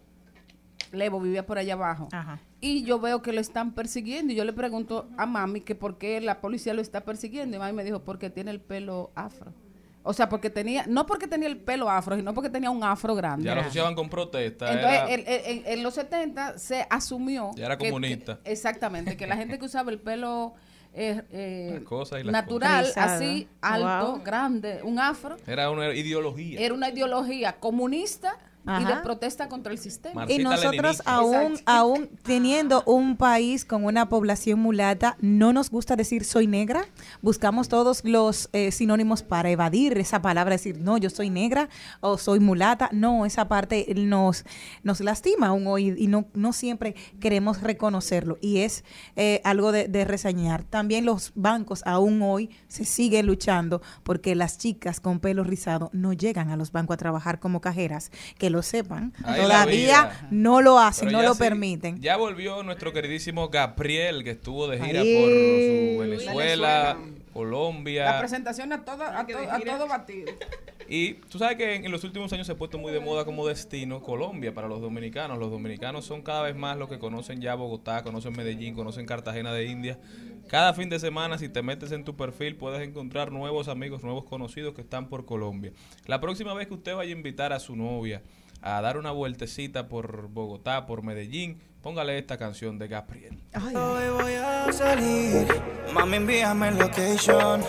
Levo 0.92 1.20
vivía 1.22 1.46
por 1.46 1.60
allá 1.60 1.74
abajo. 1.74 2.08
Ajá. 2.12 2.42
Y 2.62 2.84
yo 2.84 3.00
veo 3.00 3.22
que 3.22 3.32
lo 3.32 3.40
están 3.40 3.74
persiguiendo. 3.76 4.34
Y 4.34 4.36
yo 4.36 4.44
le 4.44 4.54
pregunto 4.54 5.08
a 5.18 5.26
mami 5.28 5.62
que 5.62 5.76
por 5.76 5.98
qué 6.00 6.20
la 6.20 6.42
policía 6.42 6.74
lo 6.74 6.82
está 6.82 7.06
persiguiendo. 7.06 7.56
Y 7.56 7.60
mami 7.60 7.74
me 7.74 7.84
dijo, 7.84 8.04
porque 8.04 8.30
tiene 8.32 8.50
el 8.52 8.60
pelo 8.60 9.12
afro. 9.14 9.54
O 10.04 10.14
sea, 10.14 10.30
porque 10.30 10.50
tenía, 10.50 10.86
no 10.88 11.06
porque 11.06 11.28
tenía 11.28 11.48
el 11.50 11.58
pelo 11.58 11.90
afro, 11.90 12.16
sino 12.16 12.34
porque 12.34 12.50
tenía 12.50 12.70
un 12.72 12.84
afro 12.84 13.16
grande. 13.16 13.46
Ya 13.46 13.54
lo 13.54 13.62
asociaban 13.62 13.96
con 13.96 14.10
protesta. 14.10 14.72
Entonces, 14.74 15.00
era- 15.02 15.10
el- 15.14 15.28
el- 15.28 15.66
en, 15.66 15.74
en 15.80 15.84
los 15.84 15.94
70 15.94 16.58
se 16.58 16.88
asumió. 16.90 17.52
Ya 17.56 17.66
era 17.66 17.78
que- 17.78 17.90
comunista. 17.90 18.40
que- 18.44 18.52
exactamente, 18.52 19.18
que 19.18 19.28
la 19.28 19.36
gente 19.36 19.60
que 19.60 19.66
usaba 19.66 19.92
el 19.92 20.00
pelo 20.00 20.54
eh, 20.94 21.22
eh, 21.32 21.82
cosas 21.86 22.24
natural, 22.26 22.86
cosas. 22.86 23.12
así, 23.12 23.48
alto, 23.62 24.14
Wow. 24.14 24.22
grande, 24.24 24.80
un 24.84 24.98
afro, 25.00 25.36
era 25.46 25.70
una 25.70 25.94
ideología. 25.94 26.60
era 26.60 26.74
una 26.74 26.90
ideología 26.90 27.60
comunista 27.60 28.36
y 28.66 28.86
de 28.86 28.96
protesta 28.98 29.48
contra 29.48 29.72
el 29.72 29.80
sistema. 29.80 30.26
Y 30.30 30.40
nosotros 30.40 31.02
aún, 31.06 31.54
Exacto. 31.54 31.72
aún 31.72 32.10
teniendo 32.24 32.84
un 32.86 33.18
país 33.18 33.66
con 33.66 33.86
una 33.86 34.10
población 34.10 34.60
mulata, 34.60 35.18
no 35.22 35.54
nos 35.54 35.72
gusta 35.72 35.96
decir 35.96 36.24
soy 36.24 36.46
negra. 36.46 36.86
Buscamos 37.22 37.70
todos 37.70 38.04
los 38.04 38.50
eh, 38.54 38.72
sinónimos 38.72 39.24
para 39.24 39.50
evadir 39.50 39.98
esa 39.98 40.22
palabra, 40.22 40.56
decir 40.56 40.80
no, 40.80 40.98
yo 40.98 41.10
soy 41.10 41.30
negra 41.30 41.70
o 42.02 42.18
soy 42.18 42.40
mulata. 42.40 42.90
No, 42.92 43.26
esa 43.26 43.48
parte 43.48 43.86
nos, 43.96 44.46
nos 44.84 45.00
lastima 45.00 45.48
aún 45.48 45.66
hoy 45.66 45.96
y 45.98 46.08
no, 46.08 46.26
no 46.34 46.54
siempre 46.54 46.96
queremos 47.20 47.62
reconocerlo. 47.62 48.38
Y 48.42 48.60
es 48.60 48.84
eh, 49.16 49.42
algo 49.44 49.72
de, 49.72 49.88
de 49.88 50.06
reseñar. 50.06 50.64
También 50.64 51.06
los 51.06 51.32
bancos 51.34 51.82
aún 51.86 52.22
hoy 52.22 52.50
se 52.68 52.86
siguen 52.86 53.26
luchando 53.26 53.82
porque 54.04 54.36
las 54.36 54.58
chicas 54.58 55.00
con 55.00 55.20
pelo 55.20 55.44
rizado 55.44 55.90
no 55.94 56.14
llegan 56.14 56.50
a 56.50 56.58
los 56.58 56.72
bancos 56.72 56.96
a 56.96 56.98
trabajar 56.98 57.40
como 57.40 57.62
cajeras. 57.62 58.12
Que 58.38 58.49
lo 58.50 58.62
sepan. 58.62 59.14
Ahí 59.24 59.42
Todavía 59.42 60.28
no 60.32 60.62
lo 60.62 60.80
hacen, 60.80 61.08
Pero 61.10 61.20
no 61.20 61.24
lo 61.28 61.34
sí, 61.34 61.40
permiten. 61.40 62.00
Ya 62.02 62.18
volvió 62.18 62.64
nuestro 62.64 62.92
queridísimo 62.94 63.50
Gabriel, 63.50 64.24
que 64.24 64.32
estuvo 64.32 64.68
de 64.68 64.80
gira 64.80 65.02
Ahí. 65.02 65.16
por 65.16 65.30
su 65.30 66.10
Venezuela, 66.10 66.96
Venezuela. 66.96 66.98
Colombia. 67.34 68.06
La 68.06 68.20
presentación 68.20 68.74
a 68.74 68.84
todo, 68.84 69.04
a, 69.04 69.26
to- 69.26 69.38
a 69.52 69.60
todo 69.60 69.88
batido. 69.88 70.32
Y 70.90 71.14
tú 71.14 71.38
sabes 71.38 71.56
que 71.58 71.76
en, 71.76 71.86
en 71.86 71.92
los 71.92 72.04
últimos 72.04 72.34
años 72.34 72.48
se 72.48 72.54
ha 72.54 72.58
puesto 72.58 72.80
muy 72.80 72.92
de 72.92 73.00
moda 73.00 73.24
como 73.24 73.48
destino 73.48 74.02
Colombia 74.02 74.54
para 74.54 74.68
los 74.68 74.82
dominicanos. 74.82 75.38
Los 75.38 75.52
dominicanos 75.52 76.04
son 76.06 76.24
cada 76.24 76.42
vez 76.42 76.56
más 76.56 76.78
los 76.78 76.90
que 76.90 76.98
conocen 76.98 77.40
ya 77.42 77.54
Bogotá, 77.54 78.02
conocen 78.04 78.34
Medellín, 78.36 78.74
conocen 78.74 79.06
Cartagena 79.06 79.54
de 79.54 79.66
India. 79.66 80.00
Cada 80.50 80.74
fin 80.74 80.90
de 80.90 81.00
semana, 81.00 81.38
si 81.38 81.48
te 81.48 81.62
metes 81.62 81.92
en 81.92 82.04
tu 82.04 82.18
perfil, 82.18 82.56
puedes 82.56 82.82
encontrar 82.82 83.32
nuevos 83.32 83.68
amigos, 83.68 84.04
nuevos 84.04 84.24
conocidos 84.24 84.74
que 84.74 84.82
están 84.82 85.08
por 85.08 85.26
Colombia. 85.26 85.74
La 86.08 86.20
próxima 86.20 86.56
vez 86.56 86.68
que 86.68 86.74
usted 86.74 86.96
vaya 86.96 87.14
a 87.14 87.18
invitar 87.18 87.54
a 87.54 87.60
su 87.60 87.76
novia 87.76 88.24
a 88.60 88.82
dar 88.82 88.98
una 88.98 89.12
vueltecita 89.12 89.88
por 89.88 90.28
Bogotá, 90.30 90.88
por 90.88 91.04
Medellín, 91.04 91.60
póngale 91.84 92.18
esta 92.18 92.40
canción 92.40 92.80
de 92.80 92.88
Gabriel. 92.88 93.38
Hoy 93.56 94.10
voy 94.10 94.34
a 94.34 94.74
salir, 94.74 95.48
mami 95.94 96.18
envíame 96.18 96.70
el 96.70 96.80
location 96.80 97.62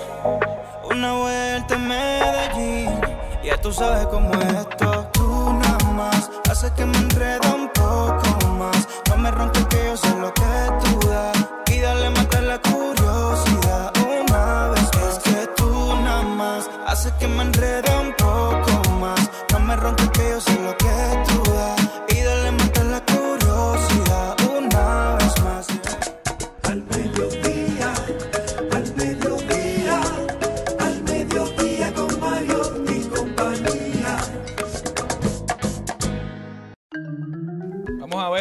Una 0.91 1.13
vuelta 1.13 1.75
en 1.75 1.87
Medellín, 1.87 3.01
ya 3.45 3.61
tú 3.61 3.73
sabes 3.73 4.07
cómo 4.07 4.33
es 4.33 4.55
esto 4.55 5.11
Tú 5.13 5.53
nada 5.53 5.93
más, 5.93 6.31
haces 6.61 6.73
que 6.73 6.85
me 6.85 6.99
enreda 6.99 7.55
un 7.55 7.69
poco 7.69 8.49
más. 8.59 8.87
No 9.09 9.17
me 9.17 9.31
ronques 9.31 9.64
que 9.69 9.83
yo 9.83 9.97
sé 9.97 10.11
lo 10.19 10.31
que 10.35 10.52
tú 10.83 11.09
das. 11.09 11.38
Y 11.73 11.79
dale 11.79 12.11
matar 12.11 12.43
la 12.43 12.59
curiosidad 12.61 13.93
una 13.97 14.69
vez 14.69 14.90
más. 14.95 15.09
Es 15.09 15.19
que 15.21 15.47
tú 15.57 15.97
nada 16.05 16.23
más, 16.23 16.71
haces 16.87 17.12
que 17.12 17.29
me 17.29 17.45
enreda 17.45 18.00
un 18.00 18.12
poco 18.12 18.90
más. 19.00 19.31
No 19.52 19.61
me 19.61 19.75
ronques 19.75 20.11
que 20.11 20.31
yo 20.31 20.40
sé 20.40 20.55
lo 20.61 20.76
que 20.76 21.25
tú 21.29 21.50
das 21.52 21.80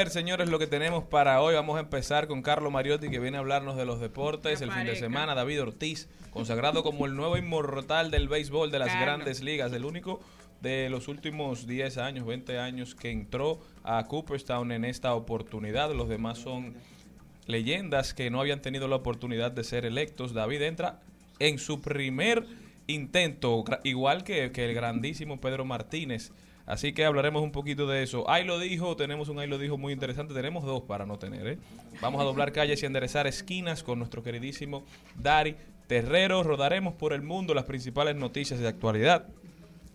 Señores, 0.09 0.49
lo 0.49 0.57
que 0.57 0.65
tenemos 0.65 1.03
para 1.03 1.39
hoy. 1.39 1.53
Vamos 1.53 1.77
a 1.77 1.81
empezar 1.81 2.27
con 2.27 2.41
Carlos 2.41 2.71
Mariotti, 2.71 3.09
que 3.09 3.19
viene 3.19 3.37
a 3.37 3.41
hablarnos 3.41 3.77
de 3.77 3.85
los 3.85 3.99
deportes 3.99 4.59
el 4.61 4.71
fin 4.71 4.85
de 4.85 4.95
semana. 4.95 5.35
David 5.35 5.61
Ortiz, 5.61 6.09
consagrado 6.31 6.81
como 6.81 7.05
el 7.05 7.15
nuevo 7.15 7.37
inmortal 7.37 8.09
del 8.09 8.27
béisbol 8.27 8.71
de 8.71 8.79
las 8.79 8.87
Carlos. 8.87 9.05
grandes 9.05 9.43
ligas, 9.43 9.71
el 9.71 9.85
único 9.85 10.19
de 10.61 10.89
los 10.89 11.07
últimos 11.07 11.67
10 11.67 11.99
años, 11.99 12.25
20 12.25 12.57
años 12.57 12.95
que 12.95 13.11
entró 13.11 13.59
a 13.83 14.03
Cooperstown 14.05 14.71
en 14.71 14.83
esta 14.83 15.13
oportunidad. 15.13 15.93
Los 15.93 16.09
demás 16.09 16.39
son 16.39 16.73
leyendas 17.45 18.15
que 18.15 18.31
no 18.31 18.41
habían 18.41 18.61
tenido 18.63 18.87
la 18.87 18.95
oportunidad 18.95 19.51
de 19.51 19.63
ser 19.63 19.85
electos. 19.85 20.33
David 20.33 20.63
entra 20.63 21.01
en 21.37 21.59
su 21.59 21.81
primer 21.81 22.45
intento, 22.87 23.63
igual 23.83 24.23
que, 24.23 24.51
que 24.51 24.65
el 24.65 24.73
grandísimo 24.73 25.39
Pedro 25.39 25.65
Martínez. 25.65 26.31
Así 26.69 26.93
que 26.93 27.03
hablaremos 27.03 27.41
un 27.41 27.51
poquito 27.51 27.87
de 27.87 28.03
eso. 28.03 28.29
Ahí 28.29 28.45
lo 28.45 28.59
dijo, 28.59 28.95
tenemos 28.95 29.27
un 29.27 29.39
ahí 29.39 29.47
lo 29.47 29.57
dijo 29.57 29.79
muy 29.79 29.91
interesante. 29.91 30.35
Tenemos 30.35 30.63
dos 30.63 30.83
para 30.83 31.07
no 31.07 31.17
tener, 31.17 31.47
¿eh? 31.47 31.57
Vamos 31.99 32.21
a 32.21 32.23
doblar 32.23 32.51
calles 32.51 32.83
y 32.83 32.85
enderezar 32.85 33.25
esquinas 33.25 33.81
con 33.81 33.97
nuestro 33.97 34.21
queridísimo 34.21 34.83
Dari 35.15 35.55
Terrero. 35.87 36.43
Rodaremos 36.43 36.93
por 36.93 37.13
el 37.13 37.23
mundo 37.23 37.55
las 37.55 37.65
principales 37.65 38.15
noticias 38.15 38.59
de 38.59 38.67
actualidad. 38.67 39.25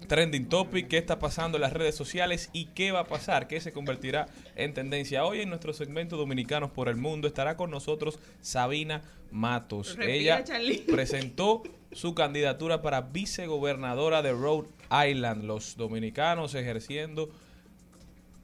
Trending 0.08 0.48
Topic, 0.48 0.88
qué 0.88 0.98
está 0.98 1.20
pasando 1.20 1.58
en 1.58 1.62
las 1.62 1.72
redes 1.72 1.94
sociales 1.94 2.50
y 2.52 2.64
qué 2.66 2.90
va 2.90 3.00
a 3.00 3.04
pasar, 3.04 3.46
qué 3.46 3.60
se 3.60 3.72
convertirá 3.72 4.26
en 4.56 4.74
tendencia. 4.74 5.24
Hoy 5.24 5.42
en 5.42 5.50
nuestro 5.50 5.72
segmento 5.74 6.16
Dominicanos 6.16 6.72
por 6.72 6.88
el 6.88 6.96
Mundo 6.96 7.28
estará 7.28 7.56
con 7.56 7.70
nosotros 7.70 8.18
Sabina 8.40 9.02
Matos. 9.30 9.96
Ella 10.00 10.42
presentó 10.90 11.62
su 11.92 12.16
candidatura 12.16 12.82
para 12.82 13.00
vicegobernadora 13.00 14.22
de 14.22 14.32
Rhode 14.32 14.68
Island, 14.90 15.44
los 15.44 15.76
dominicanos 15.76 16.54
ejerciendo 16.54 17.30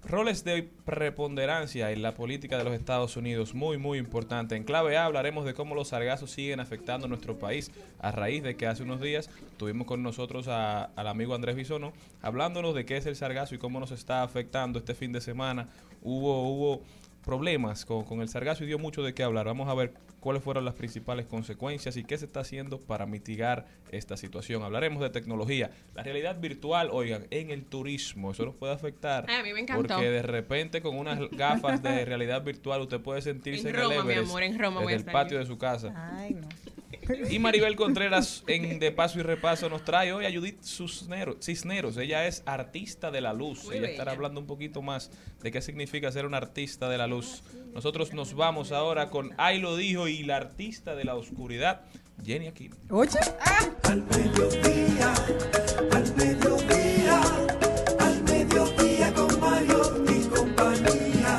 roles 0.03 0.45
de 0.45 0.63
preponderancia 0.87 1.91
en 1.93 2.01
la 2.01 2.15
política 2.15 2.57
de 2.57 2.65
los 2.65 2.73
Estados 2.73 3.17
Unidos, 3.19 3.53
muy, 3.55 3.77
muy 3.77 3.99
importante. 3.99 4.57
En 4.57 4.65
clave 4.65 4.97
A 4.97 5.05
hablaremos 5.05 5.45
de 5.45 5.53
cómo 5.53 5.75
los 5.75 5.89
sargazos 5.89 6.31
siguen 6.31 6.59
afectando 6.59 7.07
nuestro 7.07 7.39
país 7.39 7.71
a 8.01 8.11
raíz 8.11 8.43
de 8.43 8.57
que 8.57 8.67
hace 8.67 8.83
unos 8.83 9.03
días 9.03 9.29
tuvimos 9.59 9.87
con 9.87 10.03
nosotros 10.03 10.49
a- 10.49 10.85
al 10.97 11.07
amigo 11.07 11.35
Andrés 11.35 11.55
Bisono 11.55 11.93
hablándonos 12.23 12.75
de 12.75 12.87
qué 12.87 12.97
es 12.97 13.05
el 13.05 13.15
sargazo 13.15 13.55
y 13.55 13.59
cómo 13.59 13.79
nos 13.79 13.91
está 13.91 14.23
afectando 14.23 14.79
este 14.79 14.95
fin 14.95 15.13
de 15.13 15.21
semana. 15.21 15.69
Hubo, 16.03 16.49
hubo 16.49 16.81
problemas 17.23 17.85
con, 17.85 18.05
con 18.05 18.23
el 18.23 18.31
sargazo 18.31 18.65
y 18.65 18.69
dio 18.69 18.79
mucho 18.79 19.03
de 19.03 19.13
qué 19.13 19.23
hablar. 19.23 19.45
Vamos 19.45 19.69
a 19.69 19.75
ver 19.75 19.93
cuáles 20.21 20.43
fueron 20.43 20.65
las 20.65 20.75
principales 20.75 21.27
consecuencias 21.27 21.97
y 21.97 22.05
qué 22.05 22.17
se 22.19 22.27
está 22.27 22.41
haciendo 22.41 22.79
para 22.79 23.07
mitigar 23.07 23.67
esta 23.91 24.17
situación. 24.17 24.63
Hablaremos 24.63 25.03
de 25.03 25.11
tecnología, 25.11 25.71
la 25.95 26.03
realidad 26.03 26.39
virtual, 26.39 26.91
oigan, 26.93 27.27
en 27.31 27.51
el 27.51 27.65
turismo, 27.65 28.31
eso 28.31 28.45
nos 28.45 28.55
puede 28.55 28.73
afectar. 28.73 29.25
Ay, 29.29 29.37
a 29.37 29.43
mí 29.43 29.53
me 29.53 29.61
encantó. 29.61 29.95
Porque 29.95 30.11
de 30.11 30.23
repente 30.23 30.83
con 30.83 30.97
unas 30.97 31.19
gafas 31.31 31.83
de 31.83 32.05
realidad 32.05 32.45
virtual 32.45 32.83
usted 32.83 33.01
puede 33.01 33.23
sentirse 33.23 33.69
En 33.69 33.75
en, 33.75 33.81
Roma, 33.81 33.95
el 33.97 34.05
mi 34.05 34.15
amor, 34.15 34.43
en 34.43 34.59
Roma 34.59 34.81
voy 34.83 34.93
desde 34.93 35.07
a 35.07 35.11
el 35.11 35.13
patio 35.13 35.39
de 35.39 35.47
su 35.47 35.59
casa. 35.59 35.93
Ay, 36.19 36.35
no. 36.35 36.49
Y 37.29 37.39
Maribel 37.39 37.77
Contreras, 37.77 38.45
en 38.47 38.79
De 38.79 38.93
Paso 38.93 39.19
y 39.19 39.23
Repaso, 39.23 39.69
nos 39.69 39.85
trae 39.85 40.13
hoy 40.13 40.27
a 40.27 40.33
Judith 40.33 40.63
Cisneros. 40.63 41.37
Cisneros. 41.41 41.97
Ella 41.97 42.27
es 42.27 42.43
artista 42.47 43.11
de 43.11 43.21
la 43.21 43.33
luz. 43.33 43.65
Muy 43.65 43.77
Ella 43.77 43.89
estará 43.89 44.13
hablando 44.13 44.41
un 44.41 44.47
poquito 44.47 44.81
más 44.83 45.11
de 45.43 45.51
qué 45.51 45.61
significa 45.61 46.13
ser 46.13 46.27
un 46.27 46.35
artista 46.35 46.89
de 46.89 46.99
la 46.99 47.07
luz. 47.07 47.43
Nosotros 47.75 48.13
nos 48.13 48.35
vamos 48.35 48.73
ahora 48.73 49.11
con 49.11 49.33
Ay 49.39 49.61
lo 49.61 49.77
dijo 49.77 50.09
y 50.09 50.23
la 50.25 50.37
artista 50.37 50.95
de 50.95 51.05
la 51.05 51.15
oscuridad, 51.15 51.83
Jenny 52.25 52.49
Aquino. 52.49 52.77
Oye, 52.91 53.19
Al 53.85 54.03
mediodía, 54.03 55.15
al 55.93 56.17
mediodía, 56.17 57.21
al 57.99 58.23
mediodía 58.25 59.15
con 59.15 59.41
Mario 59.41 60.05
y 60.09 60.29
compañía. 60.29 61.39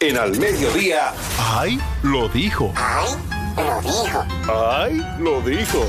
En 0.00 0.16
al 0.16 0.38
mediodía, 0.38 1.12
¡Ay! 1.38 1.78
Lo 2.02 2.28
dijo. 2.28 2.72
¡Ay! 2.76 3.08
Lo 3.56 3.80
dijo. 3.80 4.24
¡Ay! 4.48 5.02
Lo 5.18 5.40
dijo. 5.40 5.86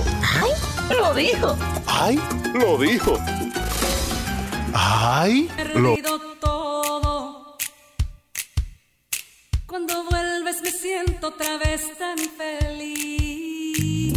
Lo 0.89 1.13
dijo. 1.13 1.57
¡Ay! 1.87 2.19
Lo 2.53 2.77
dijo. 2.77 3.17
¡Ay! 3.19 3.35
Lo 3.37 3.44
perdido 5.55 6.19
todo. 6.39 7.57
Cuando 9.65 10.03
vuelves 10.09 10.61
me 10.61 10.71
siento 10.71 11.27
otra 11.29 11.57
vez 11.57 11.97
tan 11.97 12.17
feliz. 12.17 14.13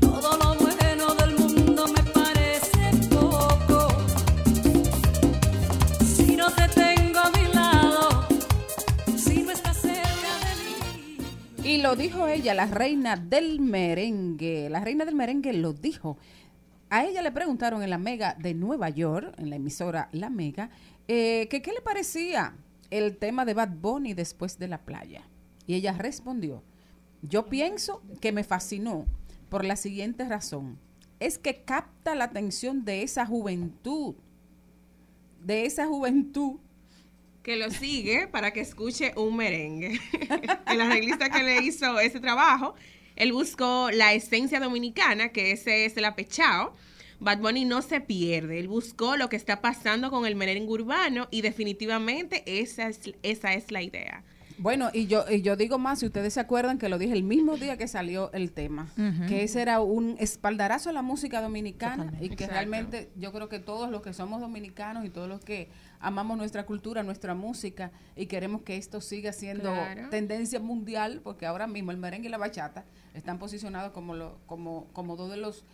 Todo 0.00 0.36
lo 0.38 0.54
bueno 0.56 1.14
del 1.14 1.36
mundo 1.36 1.86
me 1.88 2.02
parece 2.12 2.90
poco. 3.10 3.88
Si 6.04 6.36
no 6.36 6.50
te 6.50 6.68
tengo 6.68 7.20
a 7.20 7.30
mi 7.30 7.52
lado, 7.54 8.26
si 9.16 9.42
no 9.42 9.52
estás 9.52 9.76
cerca 9.80 10.32
de 10.44 10.52
mí. 11.62 11.68
Y 11.68 11.78
lo 11.82 11.94
dijo 11.94 12.26
ella, 12.26 12.54
la 12.54 12.66
reina 12.66 13.16
del 13.16 13.60
merengue. 13.60 14.68
La 14.70 14.80
reina 14.80 15.04
del 15.04 15.14
merengue 15.14 15.52
lo 15.52 15.72
dijo. 15.72 16.16
A 16.90 17.04
ella 17.04 17.22
le 17.22 17.30
preguntaron 17.30 17.84
en 17.84 17.90
la 17.90 17.98
Mega 17.98 18.34
de 18.34 18.52
Nueva 18.52 18.90
York, 18.90 19.32
en 19.38 19.48
la 19.48 19.56
emisora 19.56 20.08
La 20.10 20.28
Mega, 20.28 20.70
eh, 21.06 21.46
que 21.48 21.62
qué 21.62 21.72
le 21.72 21.80
parecía 21.80 22.56
el 22.90 23.16
tema 23.16 23.44
de 23.44 23.54
Bad 23.54 23.76
Bunny 23.80 24.12
después 24.12 24.58
de 24.58 24.66
la 24.66 24.84
playa. 24.84 25.22
Y 25.68 25.74
ella 25.74 25.92
respondió, 25.92 26.64
yo 27.22 27.46
pienso 27.46 28.02
que 28.20 28.32
me 28.32 28.42
fascinó 28.42 29.06
por 29.48 29.64
la 29.64 29.76
siguiente 29.76 30.28
razón. 30.28 30.80
Es 31.20 31.38
que 31.38 31.62
capta 31.62 32.16
la 32.16 32.24
atención 32.24 32.84
de 32.84 33.04
esa 33.04 33.24
juventud, 33.24 34.16
de 35.44 35.66
esa 35.66 35.86
juventud 35.86 36.58
que 37.44 37.56
lo 37.56 37.70
sigue 37.70 38.26
para 38.26 38.52
que 38.52 38.60
escuche 38.60 39.12
un 39.16 39.36
merengue. 39.36 40.00
el 40.66 40.80
arreglista 40.80 41.30
que 41.30 41.44
le 41.44 41.62
hizo 41.62 42.00
ese 42.00 42.18
trabajo, 42.18 42.74
él 43.20 43.34
buscó 43.34 43.90
la 43.92 44.14
esencia 44.14 44.60
dominicana, 44.60 45.28
que 45.28 45.52
ese 45.52 45.84
es 45.84 45.94
el 45.98 46.06
apechao. 46.06 46.74
Bad 47.18 47.40
Bunny 47.40 47.66
no 47.66 47.82
se 47.82 48.00
pierde, 48.00 48.58
él 48.58 48.66
buscó 48.66 49.18
lo 49.18 49.28
que 49.28 49.36
está 49.36 49.60
pasando 49.60 50.10
con 50.10 50.24
el 50.24 50.36
merengue 50.36 50.72
urbano 50.72 51.28
y 51.30 51.42
definitivamente 51.42 52.42
esa 52.46 52.88
es, 52.88 52.98
esa 53.22 53.52
es 53.52 53.70
la 53.70 53.82
idea. 53.82 54.24
Bueno, 54.60 54.90
y 54.92 55.06
yo, 55.06 55.24
y 55.30 55.40
yo 55.40 55.56
digo 55.56 55.78
más, 55.78 56.00
si 56.00 56.06
ustedes 56.06 56.34
se 56.34 56.40
acuerdan 56.40 56.76
que 56.78 56.88
lo 56.90 56.98
dije 56.98 57.14
el 57.14 57.22
mismo 57.22 57.56
día 57.56 57.78
que 57.78 57.88
salió 57.88 58.30
el 58.32 58.52
tema, 58.52 58.88
que 59.26 59.42
ese 59.42 59.62
era 59.62 59.80
un 59.80 60.16
espaldarazo 60.18 60.90
a 60.90 60.92
la 60.92 61.00
música 61.02 61.40
dominicana 61.40 62.12
y 62.20 62.28
que 62.28 62.34
Exacto. 62.34 62.52
realmente 62.54 63.10
yo 63.16 63.32
creo 63.32 63.48
que 63.48 63.58
todos 63.58 63.90
los 63.90 64.02
que 64.02 64.12
somos 64.12 64.40
dominicanos 64.40 65.06
y 65.06 65.10
todos 65.10 65.28
los 65.28 65.40
que 65.40 65.70
amamos 65.98 66.36
nuestra 66.36 66.66
cultura, 66.66 67.02
nuestra 67.02 67.34
música 67.34 67.90
y 68.16 68.26
queremos 68.26 68.62
que 68.62 68.76
esto 68.76 69.00
siga 69.00 69.32
siendo 69.32 69.72
Claro. 69.72 70.10
tendencia 70.10 70.60
mundial, 70.60 71.20
porque 71.24 71.46
ahora 71.46 71.66
mismo 71.66 71.90
el 71.90 71.96
merengue 71.96 72.28
y 72.28 72.30
la 72.30 72.38
bachata 72.38 72.84
están 73.14 73.38
posicionados 73.38 73.92
como, 73.92 74.14
lo, 74.14 74.38
como, 74.46 74.88
como 74.92 75.16
dos 75.16 75.30
de 75.30 75.38
los 75.38 75.64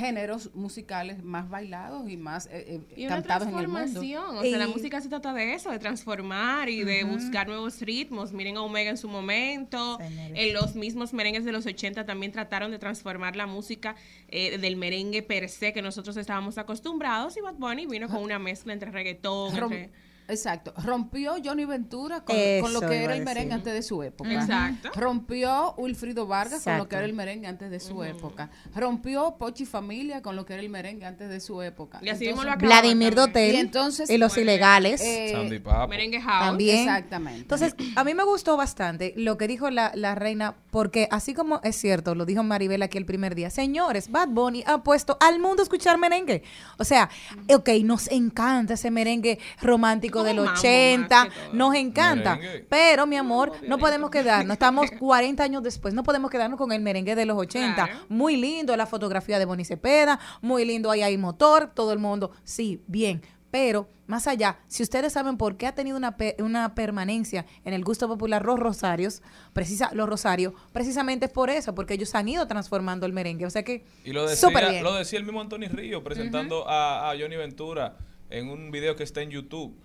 géneros 0.00 0.50
musicales 0.54 1.22
más 1.22 1.48
bailados 1.48 2.08
y 2.10 2.16
más 2.16 2.46
eh, 2.46 2.50
eh, 2.66 2.80
Y 2.96 3.06
una 3.06 3.16
cantados 3.16 3.46
en 3.48 3.54
el 3.58 3.68
mundo. 3.68 3.76
transformación, 3.84 4.36
o 4.38 4.42
sea, 4.42 4.58
la 4.58 4.66
música 4.66 5.00
se 5.00 5.08
trata 5.08 5.32
de 5.32 5.54
eso, 5.54 5.70
de 5.70 5.78
transformar 5.78 6.68
y 6.68 6.82
de 6.82 7.04
buscar 7.04 7.46
nuevos 7.46 7.80
ritmos. 7.80 8.32
Miren 8.32 8.56
a 8.56 8.62
Omega 8.62 8.90
en 8.90 8.96
su 8.96 9.08
momento, 9.08 9.98
en 10.00 10.52
los 10.54 10.74
mismos 10.74 11.12
merengues 11.12 11.44
de 11.44 11.52
los 11.52 11.66
80 11.66 12.04
también 12.06 12.32
trataron 12.32 12.70
de 12.72 12.78
transformar 12.78 13.36
la 13.36 13.46
música 13.46 13.94
eh, 14.28 14.58
del 14.58 14.76
merengue 14.76 15.22
per 15.22 15.48
se 15.48 15.72
que 15.72 15.82
nosotros 15.82 16.16
estábamos 16.16 16.58
acostumbrados 16.58 17.36
y 17.36 17.40
Bad 17.40 17.54
Bunny 17.54 17.86
vino 17.86 18.08
con 18.08 18.22
una 18.22 18.38
mezcla 18.38 18.72
entre 18.72 18.90
reggaetón, 18.90 19.54
Rom- 19.56 19.72
entre... 19.72 20.09
Exacto. 20.30 20.72
Rompió 20.82 21.34
Johnny 21.44 21.64
Ventura 21.64 22.24
con, 22.24 22.36
lo 22.72 22.80
que 22.80 23.04
era 23.04 23.14
el 23.14 23.24
merengue 23.24 23.54
antes 23.54 23.72
de 23.72 23.82
su 23.82 24.02
época. 24.02 24.32
Exacto. 24.32 24.90
Rompió 24.94 25.74
Wilfrido 25.76 26.26
Vargas 26.26 26.62
con 26.64 26.78
lo 26.78 26.88
que 26.88 26.96
era 26.96 27.04
el 27.04 27.12
merengue 27.12 27.46
antes 27.46 27.70
de 27.70 27.80
su 27.80 28.02
época. 28.04 28.50
Rompió 28.74 29.36
Pochi 29.38 29.66
Familia 29.66 30.22
con 30.22 30.36
lo 30.36 30.44
que 30.44 30.54
era 30.54 30.62
el 30.62 30.70
merengue 30.70 31.06
antes 31.06 31.28
de 31.28 31.40
su 31.40 31.62
época. 31.62 31.98
Y 32.02 32.08
así 32.08 32.26
Entonces, 32.26 32.52
lo 32.60 32.66
Vladimir. 32.66 33.14
Dotel 33.14 33.54
Y 33.54 33.58
entonces, 33.58 34.08
y 34.08 34.18
los 34.18 34.32
bueno, 34.32 34.42
ilegales. 34.42 35.00
eh, 35.00 35.30
Sandy 35.32 35.58
Papo. 35.58 35.88
Merengue 35.88 36.20
house. 36.20 36.46
También. 36.46 36.78
Exactamente. 36.80 37.40
Entonces, 37.40 37.74
a 37.96 38.04
mí 38.04 38.14
me 38.14 38.24
gustó 38.24 38.56
bastante 38.56 39.12
lo 39.16 39.36
que 39.36 39.48
dijo 39.48 39.70
la, 39.70 39.92
la 39.94 40.14
reina, 40.14 40.54
porque 40.70 41.08
así 41.10 41.34
como 41.34 41.60
es 41.64 41.76
cierto, 41.76 42.14
lo 42.14 42.24
dijo 42.24 42.42
Maribel 42.42 42.82
aquí 42.82 42.98
el 42.98 43.06
primer 43.06 43.34
día, 43.34 43.50
señores, 43.50 44.10
Bad 44.10 44.28
Bunny 44.28 44.62
ha 44.66 44.82
puesto 44.82 45.16
al 45.20 45.40
mundo 45.40 45.62
a 45.62 45.64
escuchar 45.64 45.98
merengue. 45.98 46.42
O 46.78 46.84
sea, 46.84 47.10
ok, 47.52 47.68
nos 47.84 48.08
encanta 48.10 48.74
ese 48.74 48.90
merengue 48.90 49.38
romántico 49.60 50.19
Del 50.24 50.36
mambo 50.36 50.52
80, 50.52 51.24
más 51.24 51.28
que 51.34 51.40
todo. 51.40 51.54
nos 51.54 51.74
encanta, 51.74 52.36
Merengue. 52.36 52.66
pero 52.68 53.06
mi 53.06 53.16
amor, 53.16 53.52
no 53.66 53.78
podemos 53.78 54.10
quedarnos, 54.10 54.54
estamos 54.54 54.90
40 54.98 55.42
años 55.42 55.62
después, 55.62 55.94
no 55.94 56.02
podemos 56.02 56.30
quedarnos 56.30 56.58
con 56.58 56.72
el 56.72 56.80
merengue 56.80 57.14
de 57.14 57.26
los 57.26 57.36
80. 57.38 57.74
Claro. 57.74 58.00
Muy 58.08 58.36
lindo 58.36 58.76
la 58.76 58.86
fotografía 58.86 59.38
de 59.38 59.44
Bonnie 59.44 59.64
Cepeda, 59.64 60.18
muy 60.40 60.64
lindo 60.64 60.90
ahí 60.90 61.02
hay 61.02 61.16
motor, 61.18 61.70
todo 61.74 61.92
el 61.92 61.98
mundo, 61.98 62.30
sí, 62.44 62.82
bien. 62.86 63.22
Pero 63.52 63.88
más 64.06 64.28
allá, 64.28 64.58
si 64.68 64.84
ustedes 64.84 65.12
saben 65.12 65.36
por 65.36 65.56
qué 65.56 65.66
ha 65.66 65.74
tenido 65.74 65.96
una, 65.96 66.16
pe- 66.16 66.36
una 66.38 66.72
permanencia 66.76 67.46
en 67.64 67.74
el 67.74 67.82
gusto 67.82 68.06
popular 68.06 68.44
los 68.44 68.60
rosarios, 68.60 69.22
precisa, 69.52 69.90
los 69.92 70.08
rosarios, 70.08 70.52
precisamente 70.72 71.26
es 71.26 71.32
por 71.32 71.50
eso, 71.50 71.74
porque 71.74 71.94
ellos 71.94 72.14
han 72.14 72.28
ido 72.28 72.46
transformando 72.46 73.06
el 73.06 73.12
merengue. 73.12 73.46
O 73.46 73.50
sea 73.50 73.64
que, 73.64 73.84
Y 74.04 74.12
lo 74.12 74.28
súper 74.28 74.54
decía, 74.66 74.70
bien. 74.70 74.84
lo 74.84 74.94
decía 74.94 75.18
el 75.18 75.24
mismo 75.24 75.40
Anthony 75.40 75.66
Río 75.68 76.04
presentando 76.04 76.68
a, 76.68 77.10
a 77.10 77.18
Johnny 77.18 77.34
Ventura 77.34 77.96
en 78.30 78.48
un 78.50 78.70
video 78.70 78.94
que 78.94 79.02
está 79.02 79.20
en 79.22 79.30
YouTube. 79.30 79.76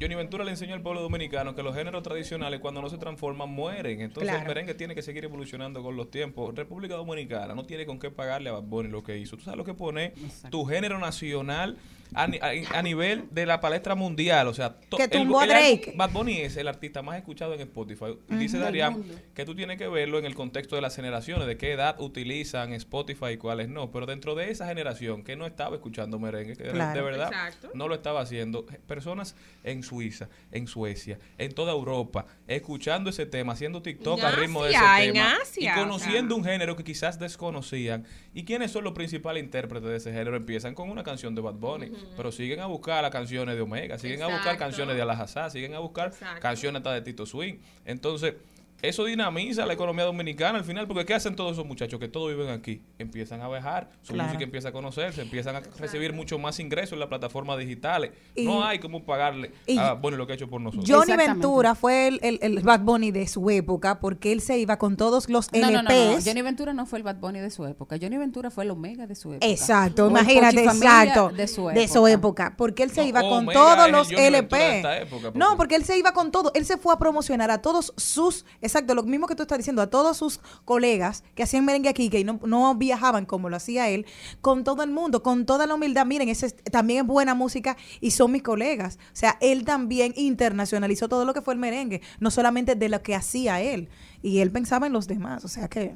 Johnny 0.00 0.14
Ventura 0.14 0.44
le 0.44 0.52
enseñó 0.52 0.74
al 0.74 0.80
pueblo 0.80 1.02
dominicano 1.02 1.54
que 1.54 1.62
los 1.62 1.74
géneros 1.74 2.02
tradicionales 2.02 2.60
cuando 2.60 2.80
no 2.80 2.88
se 2.88 2.96
transforman 2.96 3.50
mueren. 3.50 4.00
Entonces 4.00 4.30
Claro. 4.30 4.40
el 4.42 4.48
merengue 4.48 4.74
tiene 4.74 4.94
que 4.94 5.02
seguir 5.02 5.24
evolucionando 5.24 5.82
con 5.82 5.94
los 5.96 6.10
tiempos. 6.10 6.54
República 6.54 6.94
Dominicana 6.94 7.54
no 7.54 7.64
tiene 7.64 7.84
con 7.84 7.98
qué 7.98 8.10
pagarle 8.10 8.48
a 8.48 8.52
Bad 8.54 8.62
Bunny 8.62 8.88
lo 8.88 9.02
que 9.02 9.18
hizo. 9.18 9.36
Tú 9.36 9.42
sabes 9.44 9.58
lo 9.58 9.64
que 9.64 9.74
pone 9.74 10.14
tu 10.50 10.64
género 10.64 10.98
nacional 10.98 11.76
a, 12.12 12.26
ni- 12.26 12.38
a- 12.38 12.78
a 12.78 12.82
nivel 12.82 13.26
de 13.30 13.46
la 13.46 13.60
palestra 13.60 13.94
mundial. 13.94 14.48
O 14.48 14.54
sea, 14.54 14.74
to- 14.88 14.96
Que 14.96 15.04
el- 15.04 15.10
tumbó 15.10 15.40
a 15.40 15.44
el 15.44 15.50
álbum- 15.52 15.60
Drake. 15.80 15.92
Bad 15.96 16.10
Bunny 16.10 16.38
es 16.38 16.56
el 16.56 16.66
artista 16.66 17.02
más 17.02 17.16
escuchado 17.18 17.54
en 17.54 17.60
Spotify. 17.60 18.16
Dice 18.28 18.58
Darian 18.58 19.04
que 19.34 19.44
tú 19.44 19.54
tienes 19.54 19.76
que 19.78 19.86
verlo 19.86 20.18
en 20.18 20.24
el 20.24 20.34
contexto 20.34 20.74
de 20.76 20.82
las 20.82 20.96
generaciones, 20.96 21.46
de 21.46 21.56
qué 21.56 21.72
edad 21.72 22.00
utilizan 22.00 22.72
Spotify 22.72 23.32
y 23.34 23.36
cuáles 23.36 23.68
no. 23.68 23.92
Pero 23.92 24.06
dentro 24.06 24.34
de 24.34 24.50
esa 24.50 24.66
generación 24.66 25.22
que 25.22 25.36
no 25.36 25.46
estaba 25.46 25.76
escuchando 25.76 26.18
merengue, 26.18 26.56
que 26.56 26.64
de- 26.64 26.70
Claro. 26.72 26.98
de 26.98 27.04
verdad 27.04 27.28
Exacto. 27.28 27.70
no 27.74 27.86
lo 27.86 27.94
estaba 27.94 28.22
haciendo, 28.22 28.64
personas 28.88 29.36
en 29.62 29.82
Suiza, 29.90 30.28
en 30.52 30.68
Suecia, 30.68 31.18
en 31.36 31.52
toda 31.52 31.72
Europa, 31.72 32.26
escuchando 32.46 33.10
ese 33.10 33.26
tema, 33.26 33.54
haciendo 33.54 33.82
TikTok 33.82 34.22
al 34.22 34.36
ritmo 34.36 34.62
de 34.62 34.70
ese 34.70 34.78
en 34.78 35.14
tema 35.14 35.36
Asia, 35.42 35.74
y 35.76 35.78
o 35.78 35.82
conociendo 35.82 36.34
sea. 36.36 36.38
un 36.38 36.44
género 36.44 36.76
que 36.76 36.84
quizás 36.84 37.18
desconocían. 37.18 38.04
¿Y 38.32 38.44
quiénes 38.44 38.70
son 38.70 38.84
los 38.84 38.92
principales 38.92 39.42
intérpretes 39.42 39.90
de 39.90 39.96
ese 39.96 40.12
género? 40.12 40.36
Empiezan 40.36 40.74
con 40.74 40.90
una 40.90 41.02
canción 41.02 41.34
de 41.34 41.40
Bad 41.40 41.54
Bunny, 41.54 41.90
pero 42.16 42.30
siguen 42.30 42.60
a 42.60 42.66
buscar 42.66 43.02
las 43.02 43.10
canciones 43.10 43.56
de 43.56 43.62
Omega, 43.62 43.98
siguen 43.98 44.22
a 44.22 44.28
buscar 44.28 44.56
canciones 44.56 44.94
de 44.94 45.02
Alajazá, 45.02 45.50
siguen 45.50 45.74
a 45.74 45.80
buscar 45.80 46.08
Exacto. 46.08 46.40
canciones 46.40 46.78
hasta 46.80 46.92
de 46.94 47.00
Tito 47.02 47.26
Swing. 47.26 47.54
Entonces, 47.84 48.34
eso 48.82 49.04
dinamiza 49.04 49.66
la 49.66 49.72
economía 49.74 50.04
dominicana 50.04 50.58
al 50.58 50.64
final, 50.64 50.86
porque 50.86 51.04
¿qué 51.04 51.14
hacen 51.14 51.36
todos 51.36 51.52
esos 51.52 51.66
muchachos 51.66 52.00
que 52.00 52.08
todos 52.08 52.28
viven 52.30 52.48
aquí? 52.50 52.82
Empiezan 52.98 53.40
a 53.42 53.48
viajar, 53.48 53.90
su 54.02 54.12
Claro. 54.12 54.28
música 54.28 54.44
empieza 54.44 54.68
a 54.68 54.72
conocerse, 54.72 55.22
empiezan 55.22 55.56
a 55.56 55.60
recibir 55.78 56.12
mucho 56.12 56.38
más 56.38 56.58
ingresos 56.60 56.94
en 56.94 57.00
las 57.00 57.08
plataformas 57.08 57.58
digitales. 57.58 58.12
Y- 58.34 58.44
no 58.44 58.64
hay 58.64 58.78
como 58.78 59.04
pagarle 59.04 59.52
y- 59.66 59.78
a 59.78 59.92
bueno 59.94 60.16
lo 60.16 60.26
que 60.26 60.32
ha 60.32 60.36
hecho 60.36 60.48
por 60.48 60.60
nosotros. 60.60 60.88
Johnny. 60.88 61.16
Ventura 61.16 61.74
fue 61.74 62.08
el, 62.08 62.18
el- 62.22 62.38
el 62.42 62.60
Bad 62.60 62.80
Bunny 62.80 63.10
de 63.10 63.26
su 63.28 63.50
época 63.50 64.00
porque 64.00 64.32
él 64.32 64.40
se 64.40 64.58
iba 64.58 64.78
con 64.78 64.96
todos 64.96 65.28
los 65.28 65.52
No, 65.52 65.58
LPs. 65.58 65.72
no, 65.72 65.82
no, 65.82 66.16
no. 66.16 66.22
Johnny 66.24 66.42
Ventura 66.42 66.72
no 66.72 66.86
fue 66.86 66.98
el 66.98 67.02
Bad 67.02 67.16
Bunny 67.16 67.40
de 67.40 67.50
su 67.50 67.66
época. 67.66 67.96
Johnny 68.00 68.16
Ventura 68.16 68.50
fue 68.50 68.64
el 68.64 68.70
Omega 68.70 69.06
de 69.06 69.14
su 69.14 69.32
época. 69.34 69.46
Exacto, 69.46 70.06
O 70.06 70.10
imagínate, 70.10 70.62
exacto. 70.64 71.28
De 71.30 71.46
su 71.48 71.68
época. 71.68 71.80
De 71.80 71.88
su 71.88 72.06
época. 72.06 72.54
Porque 72.56 72.82
él 72.82 72.90
se 72.90 73.02
No, 73.02 73.08
iba 73.08 73.20
con 73.20 73.32
Omega 73.44 73.52
todos 73.60 73.90
los 73.90 74.10
el 74.10 74.16
Johnny 74.16 74.30
Ventura 74.30 74.58
de 74.62 74.68
LP. 74.70 74.76
esta 74.76 74.98
época, 74.98 75.30
no, 75.34 75.44
porque- 75.46 75.56
porque 75.56 75.74
él 75.76 75.84
se 75.84 75.98
iba 75.98 76.12
con 76.12 76.30
todo. 76.32 76.52
Él 76.54 76.64
se 76.64 76.76
fue 76.78 76.94
a 76.94 76.98
promocionar 76.98 77.50
a 77.50 77.60
todos 77.60 77.92
sus 77.96 78.44
exacto, 78.70 78.94
lo 78.94 79.02
mismo 79.02 79.26
que 79.26 79.34
tú 79.34 79.42
estás 79.42 79.58
diciendo, 79.58 79.82
a 79.82 79.88
todos 79.88 80.16
sus 80.16 80.40
colegas 80.64 81.22
que 81.34 81.42
hacían 81.42 81.64
merengue 81.64 81.88
aquí, 81.88 82.08
que 82.08 82.24
no, 82.24 82.40
no 82.46 82.74
viajaban 82.74 83.26
como 83.26 83.48
lo 83.48 83.56
hacía 83.56 83.88
él, 83.88 84.06
con 84.40 84.64
todo 84.64 84.82
el 84.82 84.90
mundo, 84.90 85.22
con 85.22 85.46
toda 85.46 85.66
la 85.66 85.74
humildad, 85.74 86.06
miren, 86.06 86.28
ese 86.28 86.46
es- 86.46 86.56
también 86.56 87.00
es 87.00 87.06
buena 87.06 87.34
música 87.34 87.76
y 88.00 88.12
son 88.12 88.32
mis 88.32 88.42
colegas. 88.42 88.98
O 89.12 89.16
sea, 89.16 89.36
él 89.40 89.64
también 89.64 90.12
internacionalizó 90.16 91.08
todo 91.08 91.24
lo 91.24 91.34
que 91.34 91.42
fue 91.42 91.54
el 91.54 91.60
merengue, 91.60 92.00
no 92.20 92.30
solamente 92.30 92.74
de 92.74 92.88
lo 92.88 93.02
que 93.02 93.14
hacía 93.14 93.60
él, 93.60 93.88
y 94.22 94.38
él 94.40 94.50
pensaba 94.50 94.86
en 94.86 94.92
los 94.92 95.06
demás, 95.06 95.44
o 95.44 95.48
sea 95.48 95.68
que 95.68 95.94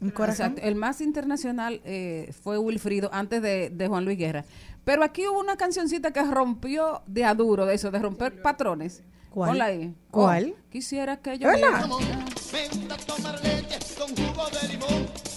un 0.00 0.10
corazón. 0.10 0.46
Exacto. 0.52 0.68
El 0.68 0.74
más 0.74 1.00
internacional 1.00 1.80
eh, 1.84 2.32
fue 2.42 2.58
Wilfrido 2.58 3.08
antes 3.14 3.40
de, 3.40 3.70
de 3.70 3.88
Juan 3.88 4.04
Luis 4.04 4.18
Guerra. 4.18 4.44
Pero 4.84 5.02
aquí 5.02 5.26
hubo 5.26 5.40
una 5.40 5.56
cancioncita 5.56 6.12
que 6.12 6.22
rompió 6.22 7.02
de 7.06 7.24
a 7.24 7.34
duro 7.34 7.64
de 7.64 7.74
eso, 7.74 7.90
de 7.90 7.98
romper 7.98 8.42
patrones. 8.42 9.02
¿Cuál? 9.36 9.50
Ponla 9.50 9.64
ahí. 9.66 9.94
¿Cuál? 10.10 10.54
Oh, 10.56 10.70
quisiera 10.70 11.18
que 11.18 11.38
yo... 11.38 11.46
¿Verdad? 11.46 11.86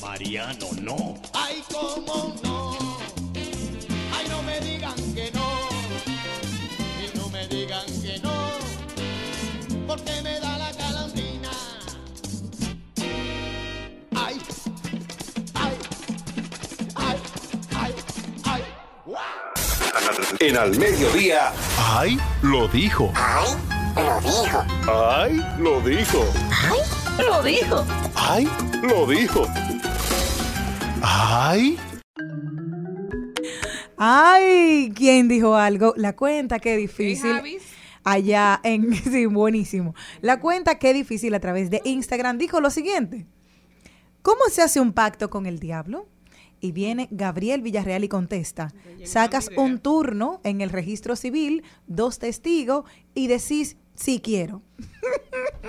Mariano, 0.01 0.67
no. 0.81 1.15
Ay, 1.33 1.61
cómo 1.69 2.33
no. 2.41 2.77
Ay, 4.15 4.25
no 4.29 4.41
me 4.43 4.57
digan 4.61 4.95
que 5.13 5.29
no. 5.33 5.67
Y 7.03 7.17
no 7.17 7.27
me 7.27 7.45
digan 7.49 7.85
que 8.01 8.19
no. 8.19 8.31
Porque 9.85 10.21
me 10.23 10.39
da 10.39 10.57
la 10.57 10.71
calandrina. 10.71 11.51
Ay, 14.15 14.39
ay, 15.55 15.77
ay, 16.95 17.17
ay, 17.75 17.93
ay. 18.45 18.63
En 20.39 20.55
al 20.55 20.77
mediodía. 20.77 21.51
¡Ay! 21.77 22.17
Lo 22.41 22.69
dijo. 22.69 23.11
¡Ay! 23.13 23.78
Lo 23.99 24.21
dijo. 24.21 24.65
¡Ay! 24.87 25.45
Lo 25.59 25.81
dijo. 25.81 26.25
Lo 27.19 27.43
dijo. 27.43 27.85
¡Ay! 28.15 28.47
Lo 28.81 29.05
dijo. 29.05 29.45
¡Ay! 31.01 31.77
Ay, 33.97 34.93
¿quién 34.95 35.27
dijo 35.27 35.55
algo? 35.55 35.93
La 35.97 36.15
cuenta, 36.15 36.59
qué 36.59 36.71
¿Qué, 36.71 36.77
difícil. 36.77 37.59
Allá 38.05 38.61
en, 38.63 38.93
sí, 39.11 39.25
buenísimo. 39.25 39.93
La 40.21 40.39
cuenta, 40.39 40.79
qué 40.79 40.93
difícil 40.93 41.33
a 41.33 41.41
través 41.41 41.69
de 41.69 41.81
Instagram 41.83 42.37
dijo 42.37 42.61
lo 42.61 42.69
siguiente. 42.69 43.25
¿Cómo 44.21 44.41
se 44.49 44.61
hace 44.61 44.79
un 44.79 44.93
pacto 44.93 45.29
con 45.29 45.45
el 45.45 45.59
diablo? 45.59 46.07
Y 46.61 46.71
viene 46.71 47.09
Gabriel 47.11 47.61
Villarreal 47.61 48.03
y 48.03 48.09
contesta, 48.09 48.73
sacas 49.05 49.49
un 49.55 49.79
turno 49.79 50.41
en 50.43 50.59
el 50.59 50.69
registro 50.69 51.15
civil, 51.15 51.63
dos 51.87 52.19
testigos 52.19 52.83
y 53.13 53.27
decís, 53.27 53.77
sí 53.99 54.21
quiero. 54.23 54.61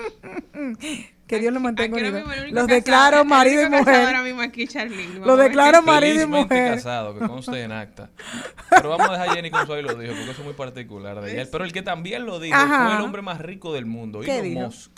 que 1.26 1.38
Dios 1.38 1.52
lo 1.52 1.60
mantenga 1.60 1.96
unido. 1.96 2.20
Los 2.20 2.26
casado- 2.26 2.66
declaro 2.66 3.24
marido 3.24 3.62
y 3.62 3.70
mujer. 3.70 4.06
Ahora 4.06 4.22
mismo 4.22 4.42
aquí, 4.42 4.66
Charlene. 4.66 5.14
Lo 5.14 5.20
Vamos 5.20 5.32
a 5.32 5.36
ver 5.36 5.48
declaro 5.50 5.82
marido 5.82 6.22
y 6.22 6.26
mujer. 6.26 6.74
casado, 6.74 7.18
que 7.18 7.26
conste 7.26 7.62
en 7.62 7.72
acta. 7.72 8.10
Pero 8.70 8.90
vamos 8.90 9.08
a 9.08 9.12
dejar 9.12 9.28
a 9.28 9.32
Jenny 9.34 9.50
con 9.50 9.66
su 9.66 9.72
ahí 9.72 9.82
lo 9.82 9.94
dijo, 9.94 10.12
porque 10.14 10.30
eso 10.30 10.40
es 10.40 10.44
muy 10.44 10.54
particular 10.54 11.20
de 11.20 11.32
ella. 11.40 11.48
Pero 11.50 11.64
el 11.64 11.72
que 11.72 11.82
también 11.82 12.26
lo 12.26 12.40
dijo 12.40 12.56
Ajá. 12.56 12.86
fue 12.88 12.96
el 12.96 13.02
hombre 13.02 13.22
más 13.22 13.40
rico 13.40 13.72
del 13.72 13.86
mundo, 13.86 14.20
¿Qué 14.20 14.38
Elon 14.38 14.44
dijo? 14.48 14.60
Musk. 14.62 14.90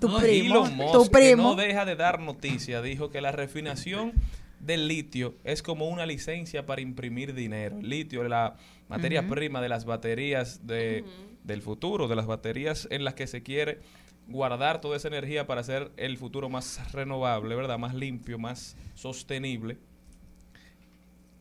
Tu 0.00 0.08
No, 0.08 0.18
primo, 0.18 0.54
Elon 0.54 0.76
Musk, 0.76 0.92
tu 0.92 1.10
que 1.10 1.36
no 1.36 1.54
deja 1.56 1.84
de 1.84 1.96
dar 1.96 2.20
noticia, 2.20 2.80
dijo 2.82 3.10
que 3.10 3.20
la 3.20 3.32
refinación 3.32 4.12
del 4.60 4.88
litio 4.88 5.34
es 5.44 5.62
como 5.62 5.88
una 5.88 6.06
licencia 6.06 6.66
para 6.66 6.80
imprimir 6.80 7.34
dinero. 7.34 7.78
El 7.78 7.88
litio 7.88 8.22
es 8.22 8.28
la 8.30 8.56
materia 8.88 9.26
prima 9.28 9.60
de 9.60 9.68
las 9.68 9.84
baterías 9.84 10.66
de, 10.66 11.04
del 11.44 11.62
futuro, 11.62 12.08
de 12.08 12.16
las 12.16 12.26
baterías 12.26 12.88
en 12.90 13.04
las 13.04 13.14
que 13.14 13.26
se 13.26 13.42
quiere 13.42 13.78
guardar 14.26 14.80
toda 14.80 14.96
esa 14.96 15.08
energía 15.08 15.46
para 15.46 15.62
hacer 15.62 15.90
el 15.96 16.18
futuro 16.18 16.48
más 16.48 16.92
renovable, 16.92 17.54
¿verdad? 17.54 17.78
Más 17.78 17.94
limpio, 17.94 18.38
más 18.38 18.76
sostenible. 18.94 19.78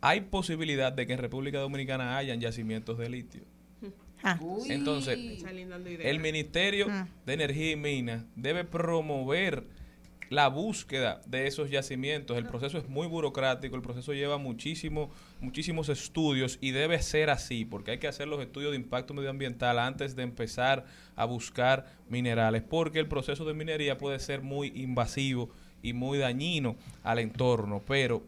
Hay 0.01 0.21
posibilidad 0.21 0.93
de 0.93 1.07
que 1.07 1.13
en 1.13 1.19
República 1.19 1.59
Dominicana 1.59 2.17
hayan 2.17 2.39
yacimientos 2.39 2.97
de 2.97 3.09
litio. 3.09 3.41
Ah. 4.23 4.39
Entonces, 4.69 5.17
el 6.01 6.19
Ministerio 6.19 6.87
Ah. 6.89 7.07
de 7.25 7.33
Energía 7.33 7.71
y 7.71 7.75
Minas 7.75 8.23
debe 8.35 8.63
promover 8.63 9.63
la 10.29 10.47
búsqueda 10.49 11.21
de 11.25 11.47
esos 11.47 11.69
yacimientos. 11.69 12.37
El 12.37 12.45
proceso 12.45 12.77
es 12.77 12.89
muy 12.89 13.07
burocrático, 13.07 13.75
el 13.75 13.81
proceso 13.81 14.13
lleva 14.13 14.37
muchísimo, 14.37 15.09
muchísimos 15.41 15.89
estudios 15.89 16.57
y 16.61 16.71
debe 16.71 17.01
ser 17.01 17.29
así, 17.29 17.65
porque 17.65 17.91
hay 17.91 17.97
que 17.99 18.07
hacer 18.07 18.27
los 18.27 18.41
estudios 18.41 18.71
de 18.71 18.77
impacto 18.77 19.13
medioambiental 19.13 19.79
antes 19.79 20.15
de 20.15 20.23
empezar 20.23 20.85
a 21.15 21.25
buscar 21.25 21.85
minerales, 22.09 22.63
porque 22.63 22.99
el 22.99 23.07
proceso 23.07 23.45
de 23.45 23.53
minería 23.53 23.97
puede 23.97 24.19
ser 24.19 24.41
muy 24.41 24.71
invasivo 24.75 25.49
y 25.81 25.93
muy 25.93 26.17
dañino 26.17 26.75
al 27.03 27.19
entorno, 27.19 27.81
pero 27.87 28.23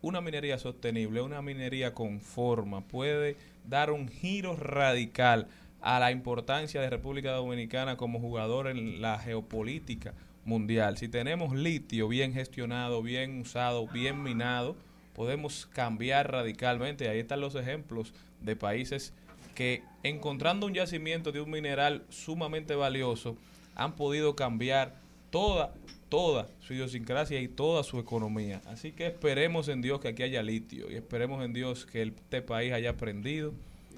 una 0.00 0.20
minería 0.20 0.58
sostenible, 0.58 1.20
una 1.20 1.42
minería 1.42 1.92
con 1.92 2.20
forma, 2.20 2.82
puede 2.82 3.36
dar 3.66 3.90
un 3.90 4.08
giro 4.08 4.56
radical 4.56 5.48
a 5.80 5.98
la 5.98 6.10
importancia 6.10 6.80
de 6.80 6.90
República 6.90 7.32
Dominicana 7.32 7.96
como 7.96 8.20
jugador 8.20 8.68
en 8.68 9.00
la 9.00 9.18
geopolítica 9.18 10.14
mundial. 10.44 10.96
Si 10.96 11.08
tenemos 11.08 11.54
litio 11.54 12.08
bien 12.08 12.32
gestionado, 12.32 13.02
bien 13.02 13.40
usado, 13.40 13.86
bien 13.88 14.22
minado, 14.22 14.76
podemos 15.14 15.66
cambiar 15.66 16.30
radicalmente. 16.30 17.08
Ahí 17.08 17.18
están 17.18 17.40
los 17.40 17.54
ejemplos 17.54 18.12
de 18.40 18.56
países 18.56 19.12
que 19.54 19.82
encontrando 20.02 20.66
un 20.66 20.74
yacimiento 20.74 21.32
de 21.32 21.40
un 21.40 21.50
mineral 21.50 22.04
sumamente 22.10 22.76
valioso 22.76 23.36
han 23.74 23.96
podido 23.96 24.36
cambiar 24.36 24.94
toda, 25.30 25.74
toda 26.08 26.46
su 26.60 26.74
idiosincrasia 26.74 27.40
y 27.40 27.48
toda 27.48 27.82
su 27.82 27.98
economía. 27.98 28.60
Así 28.66 28.92
que 28.92 29.06
esperemos 29.06 29.68
en 29.68 29.82
Dios 29.82 30.00
que 30.00 30.08
aquí 30.08 30.22
haya 30.22 30.42
litio 30.42 30.90
y 30.90 30.94
esperemos 30.94 31.44
en 31.44 31.52
Dios 31.52 31.86
que 31.86 32.02
este 32.02 32.42
país 32.42 32.72
haya 32.72 32.90
aprendido 32.90 33.52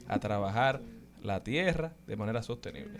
a 0.09 0.18
trabajar 0.18 0.81
la 1.22 1.42
tierra 1.42 1.92
de 2.07 2.16
manera 2.16 2.42
sostenible. 2.42 2.98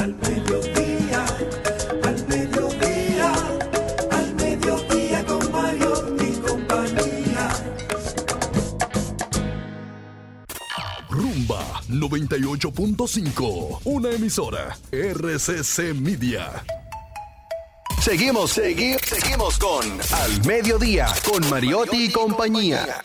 Al 0.00 0.14
mediodía, 0.16 1.24
al 2.04 2.26
mediodía, 2.28 3.32
al 4.10 4.34
mediodía 4.34 5.24
con 5.26 5.52
Mario 5.52 6.16
y 6.20 6.32
compañía. 6.46 7.48
Rumba 11.08 11.82
98.5. 11.88 13.80
Una 13.84 14.10
emisora. 14.10 14.76
RCC 14.92 15.94
Media. 15.94 16.64
Seguimos, 18.00 18.56
segui- 18.56 18.98
seguimos 19.04 19.58
con 19.58 19.84
Al 20.12 20.44
Mediodía, 20.46 21.08
con 21.28 21.48
Mariotti 21.50 22.04
y 22.06 22.12
compañía. 22.12 23.02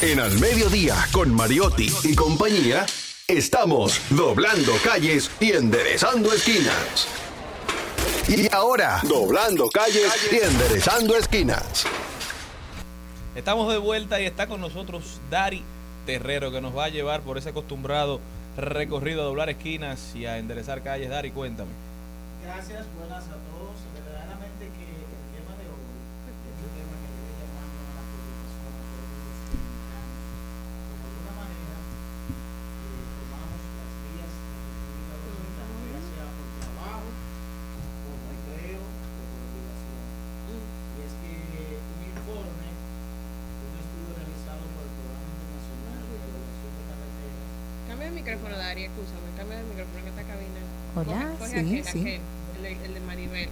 En 0.00 0.18
Al 0.18 0.32
Mediodía, 0.38 0.96
con 1.12 1.34
Mariotti 1.34 1.92
y 2.04 2.14
compañía, 2.14 2.86
estamos 3.36 4.00
doblando 4.10 4.72
calles 4.84 5.30
y 5.40 5.52
enderezando 5.52 6.32
esquinas. 6.32 7.06
Y 8.28 8.52
ahora, 8.52 9.00
doblando 9.04 9.68
calles 9.70 10.12
y 10.32 10.36
enderezando 10.36 11.16
esquinas. 11.16 11.86
Estamos 13.34 13.70
de 13.72 13.78
vuelta 13.78 14.20
y 14.20 14.26
está 14.26 14.46
con 14.46 14.60
nosotros 14.60 15.20
Dari 15.30 15.62
Terrero 16.06 16.50
que 16.50 16.60
nos 16.60 16.76
va 16.76 16.84
a 16.86 16.88
llevar 16.88 17.20
por 17.20 17.38
ese 17.38 17.50
acostumbrado 17.50 18.20
recorrido 18.56 19.22
a 19.22 19.24
doblar 19.26 19.48
esquinas 19.50 20.14
y 20.16 20.26
a 20.26 20.38
enderezar 20.38 20.82
calles. 20.82 21.08
Dari, 21.08 21.30
cuéntame. 21.30 21.70
Gracias, 22.42 22.86
buenas 22.98 23.24
a 23.26 23.38
todos. 23.46 23.76
Verdaderamente 23.94 24.64
que 24.74 24.86
el 24.90 25.24
tema 25.36 25.54
de 25.60 25.68
hoy 25.70 25.86
es 26.26 26.56
un 26.64 26.72
tema 26.72 26.94
que 26.98 27.08
debe 27.14 27.32
llamando 27.36 27.78
a 27.84 27.92
la 27.94 28.04
preocupación 28.10 28.72
a 28.74 28.82
todos 28.90 29.12
los 29.12 29.28
dominicanos. 29.36 30.18
De 30.90 31.04
alguna 31.04 31.32
manera, 31.36 31.76
eh, 31.78 33.04
tomamos 33.20 33.60
las 33.76 33.92
vías 34.08 34.32
de 34.40 35.04
la 35.04 35.16
República 35.20 35.62
Dominicana, 35.68 35.84
ya 35.84 36.00
sea 36.00 36.26
por 36.32 36.48
trabajo, 36.64 37.08
por 38.08 38.16
recreo 38.24 38.80
o 38.80 39.22
por 39.30 39.40
obligación. 39.52 40.00
Y 40.50 40.98
es 41.04 41.12
que 41.20 41.32
un 41.76 42.00
informe 42.08 42.68
de 42.72 43.64
un 43.68 43.76
estudio 43.84 44.10
realizado 44.16 44.64
por 44.64 44.80
el 44.80 44.92
Programa 44.96 45.28
Internacional 45.28 46.00
de 46.08 46.16
Evaluación 46.24 46.72
de 46.72 46.82
Carreteras 46.88 47.48
Cambia 47.84 48.08
el 48.08 48.16
micrófono, 48.16 48.54
Dari, 48.70 48.84
escúchame. 48.84 49.20
Cambia 49.36 49.58
el 49.60 49.66
micrófono 49.66 49.98
en 49.98 50.06
esta 50.06 50.22
cabina. 50.22 50.60
Hola, 50.94 51.32
Coge- 51.32 51.38
coge 51.38 51.50
sí, 51.50 51.58
aquel, 51.80 51.84
sí. 51.84 52.00
aquel, 52.00 52.20
el, 52.56 52.62
de- 52.62 52.86
el 52.86 52.94
de 52.94 53.00
Maribel. 53.00 53.48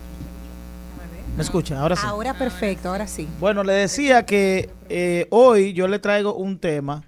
¿Me 1.36 1.42
escucha? 1.42 1.80
Ahora 1.80 1.96
sí. 1.96 2.02
Ahora 2.06 2.34
perfecto, 2.34 2.88
ahora 2.88 3.06
sí. 3.08 3.28
Bueno, 3.40 3.64
le 3.64 3.72
decía 3.72 4.24
que 4.26 4.70
eh, 4.88 5.26
hoy 5.30 5.72
yo 5.72 5.88
le 5.88 5.98
traigo 5.98 6.34
un 6.34 6.58
tema 6.60 7.02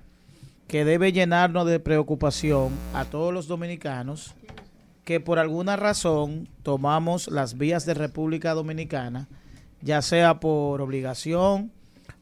que 0.66 0.84
debe 0.84 1.12
llenarnos 1.12 1.66
de 1.66 1.78
preocupación 1.80 2.70
a 2.94 3.04
todos 3.04 3.32
los 3.32 3.46
dominicanos 3.46 4.34
que 5.04 5.20
por 5.20 5.38
alguna 5.38 5.76
razón 5.76 6.48
tomamos 6.64 7.28
las 7.28 7.58
vías 7.58 7.86
de 7.86 7.94
República 7.94 8.54
Dominicana, 8.54 9.28
ya 9.82 10.02
sea 10.02 10.38
por 10.40 10.80
obligación, 10.80 11.70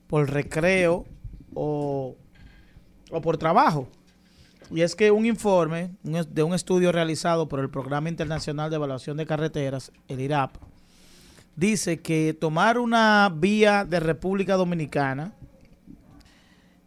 por 0.06 0.30
recreo 0.30 1.04
o, 1.54 2.14
o 3.10 3.20
por 3.22 3.36
trabajo. 3.38 3.88
Y 4.70 4.82
es 4.82 4.94
que 4.94 5.10
un 5.10 5.26
informe 5.26 5.90
de 6.02 6.42
un 6.42 6.54
estudio 6.54 6.92
realizado 6.92 7.48
por 7.48 7.60
el 7.60 7.70
Programa 7.70 8.08
Internacional 8.08 8.70
de 8.70 8.76
Evaluación 8.76 9.16
de 9.16 9.26
Carreteras, 9.26 9.92
el 10.08 10.20
IRAP, 10.20 10.56
dice 11.56 12.00
que 12.00 12.36
tomar 12.38 12.78
una 12.78 13.32
vía 13.34 13.84
de 13.84 14.00
República 14.00 14.54
Dominicana 14.54 15.32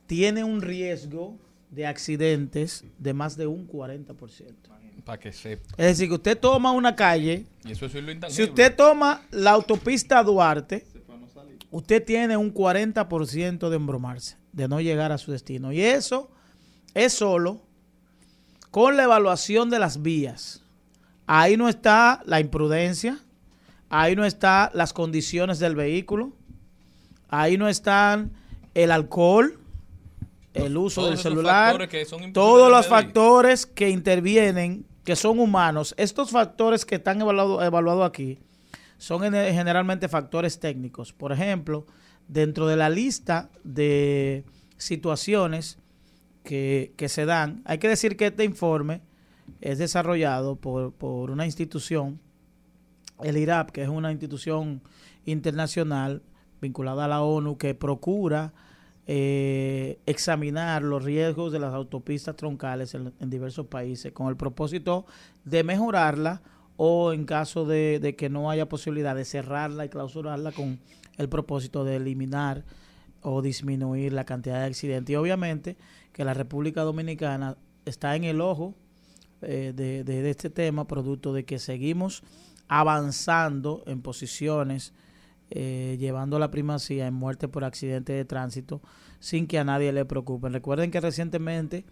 tiene 0.08 0.44
un 0.44 0.62
riesgo 0.62 1.38
de 1.70 1.88
accidentes 1.88 2.84
de 2.98 3.14
más 3.14 3.38
de 3.38 3.48
un 3.48 3.68
40%. 3.68 4.16
Para 5.06 5.20
que 5.20 5.32
sepa. 5.32 5.64
Es 5.78 5.86
decir, 5.86 6.10
que 6.10 6.16
usted 6.16 6.38
toma 6.38 6.72
una 6.72 6.96
calle, 6.96 7.46
Y 7.66 7.72
eso 7.72 7.88
es 7.88 7.96
lo 7.96 8.30
si 8.30 8.44
usted 8.44 8.76
toma 8.76 9.24
la 9.32 9.52
autopista 9.52 10.22
Duarte, 10.22 10.86
usted 11.72 12.04
tiene 12.04 12.38
un 12.38 12.54
40% 12.54 13.70
de 13.70 13.76
embromarse, 13.76 14.38
de 14.52 14.68
no 14.68 14.80
llegar 14.80 15.12
a 15.12 15.18
su 15.18 15.32
destino. 15.32 15.72
Y 15.72 15.82
eso 15.82 16.30
es 16.94 17.14
solo 17.14 17.62
con 18.72 18.98
la 18.98 19.04
evaluación 19.04 19.70
de 19.70 19.80
las 19.80 20.02
vías. 20.02 20.64
Ahí 21.28 21.56
no 21.58 21.70
está 21.70 22.22
la 22.26 22.40
imprudencia, 22.40 23.20
ahí 23.90 24.16
no 24.16 24.26
está 24.26 24.72
las 24.74 24.94
condiciones 24.94 25.60
del 25.60 25.76
vehículo, 25.76 26.34
ahí 27.30 27.58
no 27.58 27.68
están 27.70 28.32
el 28.74 28.92
alcohol, 28.92 29.60
el 30.54 30.76
uso 30.78 31.02
Todos 31.02 31.10
del 31.12 31.20
celular, 31.20 31.90
todos 32.34 32.70
los 32.70 32.88
factores 32.88 33.66
que 33.66 33.90
intervienen, 33.90 34.86
que 35.06 35.16
son 35.16 35.40
humanos. 35.40 35.94
Estos 35.98 36.32
factores 36.32 36.86
que 36.86 36.96
están 36.96 37.22
evaluados 37.22 37.64
evaluados 37.64 38.08
aquí 38.08 38.40
son 38.98 39.24
en- 39.24 39.54
generalmente 39.54 40.08
factores 40.10 40.60
técnicos. 40.60 41.14
Por 41.14 41.32
ejemplo, 41.32 41.86
dentro 42.28 42.68
de 42.68 42.76
la 42.76 42.90
lista 42.90 43.50
de 43.64 44.44
situaciones 44.78 45.78
que, 46.44 46.94
se 47.08 47.26
dan, 47.26 47.62
hay 47.66 47.78
que 47.78 47.88
decir 47.88 48.18
que 48.18 48.28
este 48.28 48.44
informe 48.44 49.02
es 49.60 49.78
desarrollado 49.78 50.56
por, 50.56 50.94
por 50.94 51.32
una 51.32 51.46
institución, 51.46 52.20
el 53.24 53.38
IRAP, 53.38 53.72
que 53.72 53.84
es 53.84 53.90
una 53.90 54.12
institución 54.12 54.82
internacional 55.26 56.24
vinculada 56.62 57.06
a 57.06 57.08
la 57.08 57.22
ONU 57.22 57.58
que 57.58 57.76
procura 57.76 58.54
eh, 59.08 60.00
examinar 60.06 60.84
los 60.84 61.04
riesgos 61.04 61.52
de 61.52 61.60
las 61.60 61.74
autopistas 61.74 62.36
troncales 62.36 62.94
en, 62.94 63.14
en 63.20 63.30
diversos 63.30 63.66
países 63.68 64.12
con 64.12 64.28
el 64.28 64.38
propósito 64.38 65.06
de 65.44 65.64
mejorarla 65.64 66.42
o 66.78 67.14
en 67.14 67.26
caso 67.26 67.66
de, 67.66 68.00
de 68.00 68.16
que 68.16 68.30
no 68.30 68.50
haya 68.50 68.70
posibilidad 68.70 69.16
de 69.16 69.26
cerrarla 69.26 69.86
y 69.86 69.90
clausurarla 69.90 70.52
con 70.52 70.80
el 71.18 71.30
propósito 71.30 71.84
de 71.84 71.98
eliminar 71.98 72.64
o 73.22 73.42
disminuir 73.42 74.14
la 74.14 74.26
cantidad 74.26 74.60
de 74.60 74.66
accidentes. 74.66 75.14
Y 75.14 75.16
obviamente 75.16 75.78
que 76.14 76.26
la 76.26 76.34
República 76.34 76.82
Dominicana 76.82 77.58
está 77.86 78.16
en 78.16 78.24
el 78.24 78.42
ojo 78.42 78.76
eh, 79.42 79.74
de, 79.76 80.04
de- 80.04 80.30
este 80.30 80.50
tema, 80.50 80.88
producto 80.88 81.34
de 81.34 81.46
que 81.46 81.58
seguimos 81.60 82.24
avanzando 82.68 83.84
en 83.88 84.02
posiciones, 84.02 84.94
eh, 85.50 85.98
llevando 86.00 86.40
la 86.40 86.52
primacía 86.52 87.08
en 87.08 87.14
muerte 87.14 87.48
por 87.48 87.64
accidente 87.64 88.14
de 88.14 88.26
tránsito, 88.26 88.82
sin 89.20 89.48
que 89.48 89.60
a 89.60 89.64
nadie 89.64 89.92
le 89.92 90.06
preocupe. 90.06 90.50
Recuerden 90.50 90.92
que 90.92 91.02
recientemente 91.02 91.86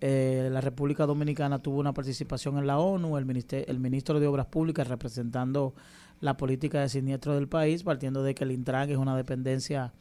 eh, 0.00 0.48
la 0.50 0.60
República 0.60 1.06
Dominicana 1.06 1.60
tuvo 1.60 1.78
una 1.78 1.94
participación 1.94 2.58
en 2.58 2.66
la 2.66 2.78
ONU, 2.78 3.16
el, 3.16 3.44
el 3.68 3.78
ministro 3.78 4.18
de 4.18 4.26
Obras 4.26 4.46
Públicas 4.46 4.88
representando 4.88 5.74
la 6.20 6.36
política 6.36 6.80
de 6.80 6.88
siniestro 6.88 7.34
del 7.34 7.48
país, 7.48 7.82
partiendo 7.84 8.22
de 8.22 8.34
que 8.34 8.44
el 8.44 8.52
Intran 8.52 8.90
es 8.90 8.96
una 8.96 9.16
dependencia 9.16 9.92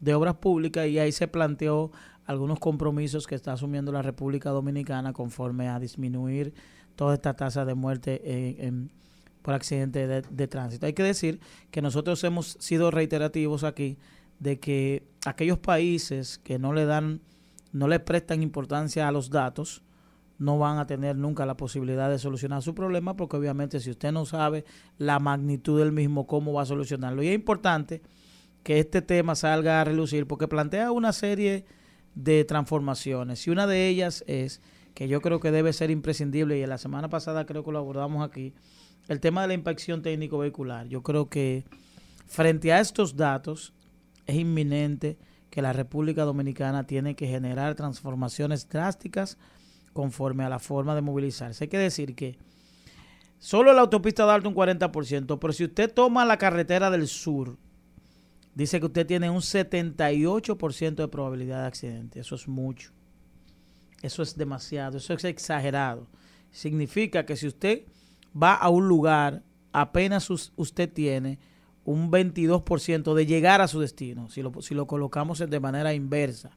de 0.00 0.14
obras 0.14 0.34
públicas 0.36 0.86
y 0.86 0.98
ahí 0.98 1.12
se 1.12 1.28
planteó 1.28 1.90
algunos 2.28 2.60
compromisos 2.60 3.26
que 3.26 3.34
está 3.34 3.54
asumiendo 3.54 3.90
la 3.90 4.02
República 4.02 4.50
Dominicana 4.50 5.12
conforme 5.12 5.68
a 5.68 5.80
disminuir 5.80 6.52
toda 6.94 7.14
esta 7.14 7.34
tasa 7.34 7.64
de 7.64 7.74
muerte 7.74 8.20
en- 8.66 8.90
por 9.42 9.54
accidente 9.54 10.06
de, 10.06 10.22
de 10.22 10.46
tránsito. 10.46 10.84
Hay 10.84 10.92
que 10.92 11.02
decir 11.02 11.40
que 11.70 11.80
nosotros 11.80 12.22
hemos 12.24 12.56
sido 12.60 12.90
reiterativos 12.90 13.64
aquí 13.64 13.96
de 14.40 14.60
que 14.60 15.04
aquellos 15.24 15.58
países 15.58 16.38
que 16.38 16.58
no 16.58 16.72
le 16.74 16.84
dan, 16.84 17.20
no 17.72 17.88
le 17.88 17.98
prestan 17.98 18.42
importancia 18.42 19.08
a 19.08 19.12
los 19.12 19.30
datos, 19.30 19.82
no 20.38 20.58
van 20.58 20.78
a 20.78 20.86
tener 20.86 21.16
nunca 21.16 21.46
la 21.46 21.56
posibilidad 21.56 22.10
de 22.10 22.18
solucionar 22.18 22.62
su 22.62 22.74
problema, 22.74 23.16
porque 23.16 23.36
obviamente 23.38 23.80
si 23.80 23.90
usted 23.90 24.12
no 24.12 24.26
sabe 24.26 24.64
la 24.98 25.18
magnitud 25.18 25.78
del 25.78 25.92
mismo, 25.92 26.26
cómo 26.26 26.52
va 26.52 26.62
a 26.62 26.66
solucionarlo. 26.66 27.22
Y 27.22 27.28
es 27.28 27.34
importante 27.34 28.02
que 28.62 28.78
este 28.80 29.00
tema 29.02 29.34
salga 29.34 29.80
a 29.80 29.84
relucir, 29.84 30.26
porque 30.26 30.46
plantea 30.46 30.92
una 30.92 31.12
serie 31.12 31.64
de 32.18 32.44
transformaciones. 32.44 33.46
Y 33.46 33.50
una 33.50 33.68
de 33.68 33.86
ellas 33.86 34.24
es 34.26 34.60
que 34.94 35.06
yo 35.06 35.20
creo 35.20 35.38
que 35.38 35.52
debe 35.52 35.72
ser 35.72 35.90
imprescindible, 35.90 36.58
y 36.58 36.66
la 36.66 36.76
semana 36.76 37.08
pasada 37.08 37.46
creo 37.46 37.64
que 37.64 37.70
lo 37.70 37.78
abordamos 37.78 38.26
aquí, 38.26 38.54
el 39.06 39.20
tema 39.20 39.42
de 39.42 39.48
la 39.48 39.54
inspección 39.54 40.02
técnico 40.02 40.38
vehicular. 40.38 40.88
Yo 40.88 41.04
creo 41.04 41.28
que 41.28 41.64
frente 42.26 42.72
a 42.72 42.80
estos 42.80 43.16
datos 43.16 43.72
es 44.26 44.34
inminente 44.34 45.16
que 45.48 45.62
la 45.62 45.72
República 45.72 46.24
Dominicana 46.24 46.86
tiene 46.86 47.14
que 47.14 47.28
generar 47.28 47.76
transformaciones 47.76 48.68
drásticas 48.68 49.38
conforme 49.92 50.42
a 50.42 50.48
la 50.48 50.58
forma 50.58 50.96
de 50.96 51.02
movilizarse. 51.02 51.64
Hay 51.64 51.68
que 51.68 51.78
decir 51.78 52.16
que 52.16 52.36
solo 53.38 53.72
la 53.72 53.82
autopista 53.82 54.24
da 54.24 54.36
un 54.36 54.54
40%, 54.54 55.38
pero 55.38 55.52
si 55.52 55.64
usted 55.64 55.94
toma 55.94 56.24
la 56.24 56.36
carretera 56.36 56.90
del 56.90 57.06
sur, 57.06 57.56
dice 58.54 58.80
que 58.80 58.86
usted 58.86 59.06
tiene 59.06 59.30
un 59.30 59.40
78% 59.40 60.94
de 60.94 61.08
probabilidad 61.08 61.62
de 61.62 61.66
accidente. 61.68 62.20
Eso 62.20 62.34
es 62.34 62.48
mucho. 62.48 62.92
Eso 64.02 64.22
es 64.22 64.36
demasiado, 64.36 64.98
eso 64.98 65.12
es 65.14 65.24
exagerado. 65.24 66.06
Significa 66.50 67.26
que 67.26 67.36
si 67.36 67.46
usted 67.46 67.82
va 68.40 68.54
a 68.54 68.68
un 68.68 68.86
lugar, 68.88 69.42
apenas 69.72 70.30
us- 70.30 70.52
usted 70.56 70.92
tiene 70.92 71.38
un 71.84 72.10
22% 72.10 73.14
de 73.14 73.26
llegar 73.26 73.60
a 73.60 73.68
su 73.68 73.80
destino, 73.80 74.28
si 74.30 74.42
lo, 74.42 74.52
si 74.62 74.74
lo 74.74 74.86
colocamos 74.86 75.38
de 75.38 75.60
manera 75.60 75.94
inversa. 75.94 76.50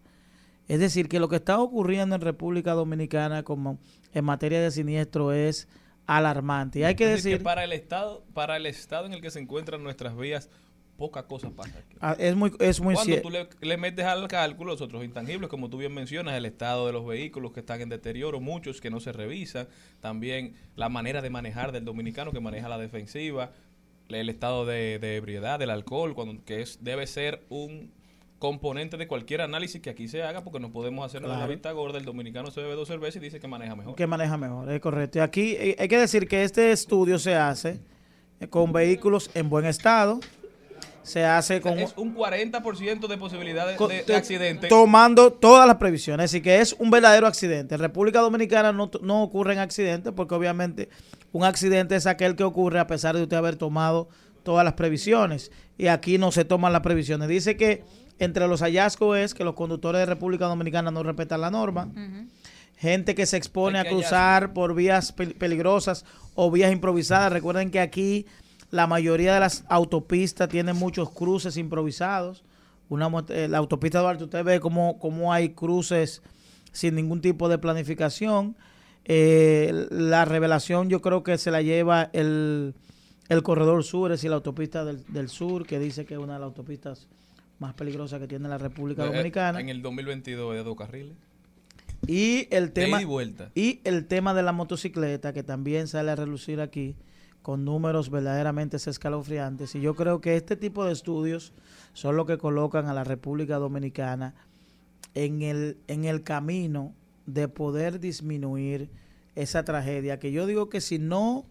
Es 0.68 0.80
decir, 0.80 1.08
que 1.10 1.20
lo 1.20 1.30
que 1.30 1.38
está 1.38 1.60
ocurriendo 1.60 2.16
en 2.16 2.22
República 2.22 2.74
Dominicana 2.74 3.44
como 3.44 3.80
en 4.14 4.24
materia 4.26 4.62
de 4.62 4.72
siniestro 4.72 5.32
es 5.34 5.68
alarmante. 6.06 6.80
Y 6.80 6.84
hay 6.84 6.96
que 6.96 7.12
Es 7.14 7.24
decir, 7.24 7.42
para 7.44 7.64
el 7.64 7.74
estado, 7.74 8.24
para 8.34 8.58
el 8.58 8.66
estado 8.66 9.06
en 9.08 9.14
el 9.14 9.22
que 9.22 9.32
se 9.32 9.40
encuentran 9.40 9.84
nuestras 9.84 10.16
vías, 10.16 10.50
poca 11.02 11.24
cosa 11.24 11.50
pasa 11.50 11.80
aquí. 11.80 11.98
ah, 12.00 12.16
es 12.20 12.36
muy, 12.36 12.52
es 12.60 12.80
muy 12.80 12.94
Cuando 12.94 13.14
cier- 13.16 13.22
tú 13.22 13.30
le, 13.32 13.48
le 13.60 13.78
metes 13.78 14.06
al 14.06 14.28
cálculo 14.28 14.72
los 14.72 14.82
otros 14.82 15.04
intangibles, 15.04 15.50
como 15.50 15.70
tú 15.70 15.78
bien 15.78 15.94
mencionas, 15.94 16.36
el 16.36 16.46
estado 16.46 16.86
de 16.88 16.94
los 16.94 17.06
vehículos 17.06 17.52
que 17.52 17.60
están 17.62 17.82
en 17.82 17.90
deterioro, 17.90 18.40
muchos 18.40 18.80
que 18.80 18.90
no 18.90 19.00
se 19.00 19.12
revisan, 19.12 19.68
también 20.00 20.54
la 20.76 20.88
manera 20.90 21.22
de 21.22 21.30
manejar 21.30 21.72
del 21.72 21.84
dominicano 21.84 22.32
que 22.32 22.40
maneja 22.40 22.70
la 22.70 22.78
defensiva, 22.78 23.52
el 24.10 24.30
estado 24.30 24.66
de, 24.66 25.00
de 25.00 25.16
ebriedad, 25.16 25.58
del 25.60 25.72
alcohol, 25.72 26.14
cuando, 26.14 26.44
que 26.46 26.62
es, 26.62 26.78
debe 26.84 27.08
ser 27.08 27.44
un 27.50 27.92
componente 28.40 28.98
de 28.98 29.08
cualquier 29.08 29.42
análisis 29.42 29.82
que 29.82 29.90
aquí 29.92 30.08
se 30.08 30.24
haga, 30.24 30.44
porque 30.44 30.60
no 30.60 30.72
podemos 30.72 31.06
hacer 31.06 31.22
la 31.22 31.36
Claro. 31.36 31.48
vista 31.52 31.72
gorda, 31.74 31.98
el 32.00 32.06
dominicano 32.06 32.50
se 32.52 32.60
bebe 32.62 32.74
dos 32.76 32.88
cervezas 32.88 33.18
y 33.18 33.26
dice 33.26 33.40
que 33.40 33.48
maneja 33.48 33.76
mejor. 33.76 33.96
que 33.96 34.08
maneja 34.08 34.36
mejor, 34.38 34.72
es 34.72 34.82
correcto. 34.82 35.20
Y 35.20 35.22
aquí 35.22 35.56
eh, 35.58 35.76
hay 35.80 35.88
que 35.88 35.98
decir 36.00 36.28
que 36.28 36.44
este 36.44 36.72
estudio 36.72 37.20
se 37.20 37.36
hace 37.36 37.80
eh, 38.40 38.48
con 38.48 38.74
vehículos 38.74 39.30
en 39.36 39.48
buen 39.48 39.66
estado, 39.66 40.20
se 41.04 41.26
hace 41.26 41.62
con... 41.62 41.80
es 41.80 41.94
un 41.98 42.16
40% 42.16 43.08
de 43.08 43.18
posibilidades 43.18 43.78
con- 43.78 43.90
de, 43.90 44.04
de 44.04 44.16
accidente. 44.16 44.68
Tomando 44.68 45.32
todas 45.34 45.68
las 45.68 45.78
previsiones, 45.78 46.26
así 46.26 46.42
que 46.42 46.60
es 46.62 46.74
un 46.80 46.92
verdadero 46.92 47.28
accidente. 47.28 47.76
En 47.76 47.82
República 47.82 48.20
Dominicana 48.22 48.72
no, 48.72 48.90
no 49.02 49.24
ocurren 49.24 49.60
accidentes 49.60 50.14
porque 50.16 50.36
obviamente 50.36 50.90
un 51.32 51.44
accidente 51.44 51.96
es 51.96 52.06
aquel 52.08 52.36
que 52.36 52.44
ocurre 52.44 52.80
a 52.80 52.88
pesar 52.88 53.16
de 53.16 53.24
usted 53.24 53.38
haber 53.38 53.56
tomado 53.56 54.10
todas 54.44 54.64
las 54.66 54.74
previsiones. 54.74 55.52
Y 55.78 55.88
aquí 55.88 56.18
no 56.18 56.32
se 56.32 56.46
toman 56.46 56.74
las 56.74 56.82
previsiones. 56.82 57.28
Dice 57.28 57.56
que 57.58 57.84
entre 58.20 58.48
los 58.48 58.62
hallazgos 58.62 59.18
es 59.18 59.34
que 59.34 59.44
los 59.44 59.56
conductores 59.56 60.00
de 60.00 60.06
República 60.06 60.46
Dominicana 60.46 60.92
no 60.92 61.02
respetan 61.04 61.42
la 61.42 61.50
norma. 61.50 61.90
Gente 62.78 63.14
que 63.14 63.26
se 63.28 63.38
expone 63.38 63.78
a 63.80 63.84
cruzar 63.86 64.54
por 64.54 64.74
vías 64.74 65.16
pel- 65.16 65.36
peligrosas 65.38 66.04
o 66.34 66.50
vías 66.50 66.72
improvisadas. 66.72 67.32
Recuerden 67.32 67.70
que 67.70 67.80
aquí 67.80 68.26
la 68.72 68.88
mayoría 68.88 69.34
de 69.34 69.40
las 69.42 69.64
autopistas 69.70 70.50
tienen 70.50 70.76
muchos 70.76 71.10
cruces 71.12 71.58
improvisados. 71.58 72.44
Una, 72.90 73.10
eh, 73.30 73.48
la 73.50 73.58
autopista 73.60 74.00
Duarte, 74.00 74.24
usted 74.26 74.44
ve 74.44 74.60
cómo, 74.60 74.98
cómo 75.00 75.32
hay 75.32 75.50
cruces 75.50 76.22
sin 76.72 76.96
ningún 76.96 77.22
tipo 77.22 77.48
de 77.50 77.58
planificación. 77.58 78.56
Eh, 79.06 79.88
la 79.92 80.26
revelación 80.26 80.90
yo 80.90 81.02
creo 81.02 81.24
que 81.24 81.38
se 81.38 81.52
la 81.52 81.62
lleva 81.62 82.10
el, 82.14 82.74
el 83.30 83.44
corredor 83.44 83.84
sur, 83.84 84.12
es 84.12 84.20
decir, 84.20 84.30
la 84.30 84.38
autopista 84.38 84.86
del, 84.86 85.04
del 85.08 85.30
sur, 85.30 85.66
que 85.66 85.80
dice 85.80 86.06
que 86.06 86.14
es 86.16 86.20
una 86.20 86.34
de 86.34 86.40
las 86.40 86.48
autopistas 86.48 87.08
más 87.60 87.74
peligrosas 87.74 88.20
que 88.20 88.28
tiene 88.28 88.48
la 88.50 88.58
República 88.58 89.04
Eh, 89.04 89.08
Dominicana. 89.08 89.60
En 89.60 89.70
el 89.70 89.82
2022 89.82 90.56
de 90.56 90.64
dos 90.64 90.76
carriles. 90.78 91.14
Y 92.08 92.48
el 92.52 92.72
tema 92.72 93.02
y 93.02 93.06
vuelta. 93.06 93.52
y 93.54 93.80
el 93.84 94.08
tema 94.08 94.34
de 94.34 94.42
la 94.44 94.52
motocicleta 94.54 95.34
que 95.34 95.44
también 95.44 95.88
sale 95.88 96.10
a 96.12 96.16
relucir 96.16 96.60
aquí 96.60 96.96
con 97.42 97.66
números 97.66 98.10
verdaderamente 98.10 98.78
escalofriantes. 98.78 99.76
Y 99.76 99.82
yo 99.82 99.96
creo 99.96 100.22
que 100.22 100.36
este 100.36 100.56
tipo 100.56 100.86
de 100.86 100.94
estudios 100.94 101.54
son 101.94 102.16
los 102.16 102.26
que 102.26 102.38
colocan 102.38 102.88
a 102.88 102.94
la 102.94 103.04
República 103.04 103.58
Dominicana 103.58 104.36
en 105.14 105.42
el 105.42 105.78
en 105.88 106.06
el 106.06 106.24
camino 106.24 106.94
de 107.26 107.48
poder 107.48 108.00
disminuir 108.00 108.90
esa 109.36 109.64
tragedia, 109.64 110.20
que 110.20 110.32
yo 110.32 110.46
digo 110.46 110.70
que 110.70 110.82
si 110.82 111.00
no 111.00 111.46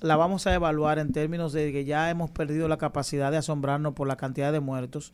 la 0.00 0.16
vamos 0.16 0.46
a 0.46 0.54
evaluar 0.54 0.98
en 0.98 1.12
términos 1.12 1.52
de 1.52 1.72
que 1.72 1.84
ya 1.84 2.10
hemos 2.10 2.30
perdido 2.30 2.68
la 2.68 2.76
capacidad 2.76 3.30
de 3.30 3.38
asombrarnos 3.38 3.94
por 3.94 4.06
la 4.06 4.16
cantidad 4.16 4.52
de 4.52 4.60
muertos, 4.60 5.12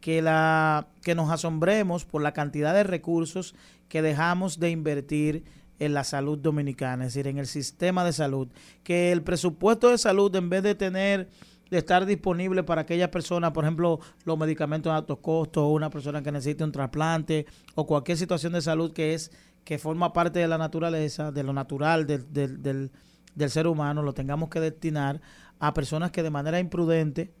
que 0.00 0.22
la 0.22 0.88
que 1.02 1.14
nos 1.14 1.30
asombremos 1.30 2.04
por 2.04 2.22
la 2.22 2.32
cantidad 2.32 2.74
de 2.74 2.82
recursos 2.82 3.54
que 3.88 4.02
dejamos 4.02 4.58
de 4.58 4.70
invertir 4.70 5.44
en 5.84 5.94
la 5.94 6.04
salud 6.04 6.38
dominicana, 6.38 7.06
es 7.06 7.14
decir, 7.14 7.28
en 7.28 7.38
el 7.38 7.46
sistema 7.46 8.04
de 8.04 8.12
salud, 8.12 8.48
que 8.82 9.12
el 9.12 9.22
presupuesto 9.22 9.90
de 9.90 9.98
salud 9.98 10.34
en 10.36 10.50
vez 10.50 10.62
de 10.62 10.74
tener 10.74 11.28
de 11.70 11.78
estar 11.78 12.06
disponible 12.06 12.62
para 12.62 12.82
aquellas 12.82 13.08
personas, 13.08 13.52
por 13.52 13.64
ejemplo, 13.64 13.98
los 14.24 14.38
medicamentos 14.38 14.92
de 14.92 14.96
alto 14.96 15.20
costo, 15.20 15.66
o 15.66 15.72
una 15.72 15.90
persona 15.90 16.22
que 16.22 16.30
necesite 16.30 16.62
un 16.62 16.72
trasplante 16.72 17.46
o 17.74 17.86
cualquier 17.86 18.18
situación 18.18 18.52
de 18.52 18.62
salud 18.62 18.92
que 18.92 19.14
es 19.14 19.30
que 19.64 19.78
forma 19.78 20.12
parte 20.12 20.38
de 20.38 20.46
la 20.46 20.58
naturaleza, 20.58 21.32
de 21.32 21.42
lo 21.42 21.52
natural 21.52 22.06
del, 22.06 22.32
del, 22.32 22.62
del, 22.62 22.90
del 23.34 23.50
ser 23.50 23.66
humano, 23.66 24.02
lo 24.02 24.12
tengamos 24.12 24.50
que 24.50 24.60
destinar 24.60 25.20
a 25.58 25.72
personas 25.72 26.10
que 26.10 26.22
de 26.22 26.30
manera 26.30 26.60
imprudente 26.60 27.32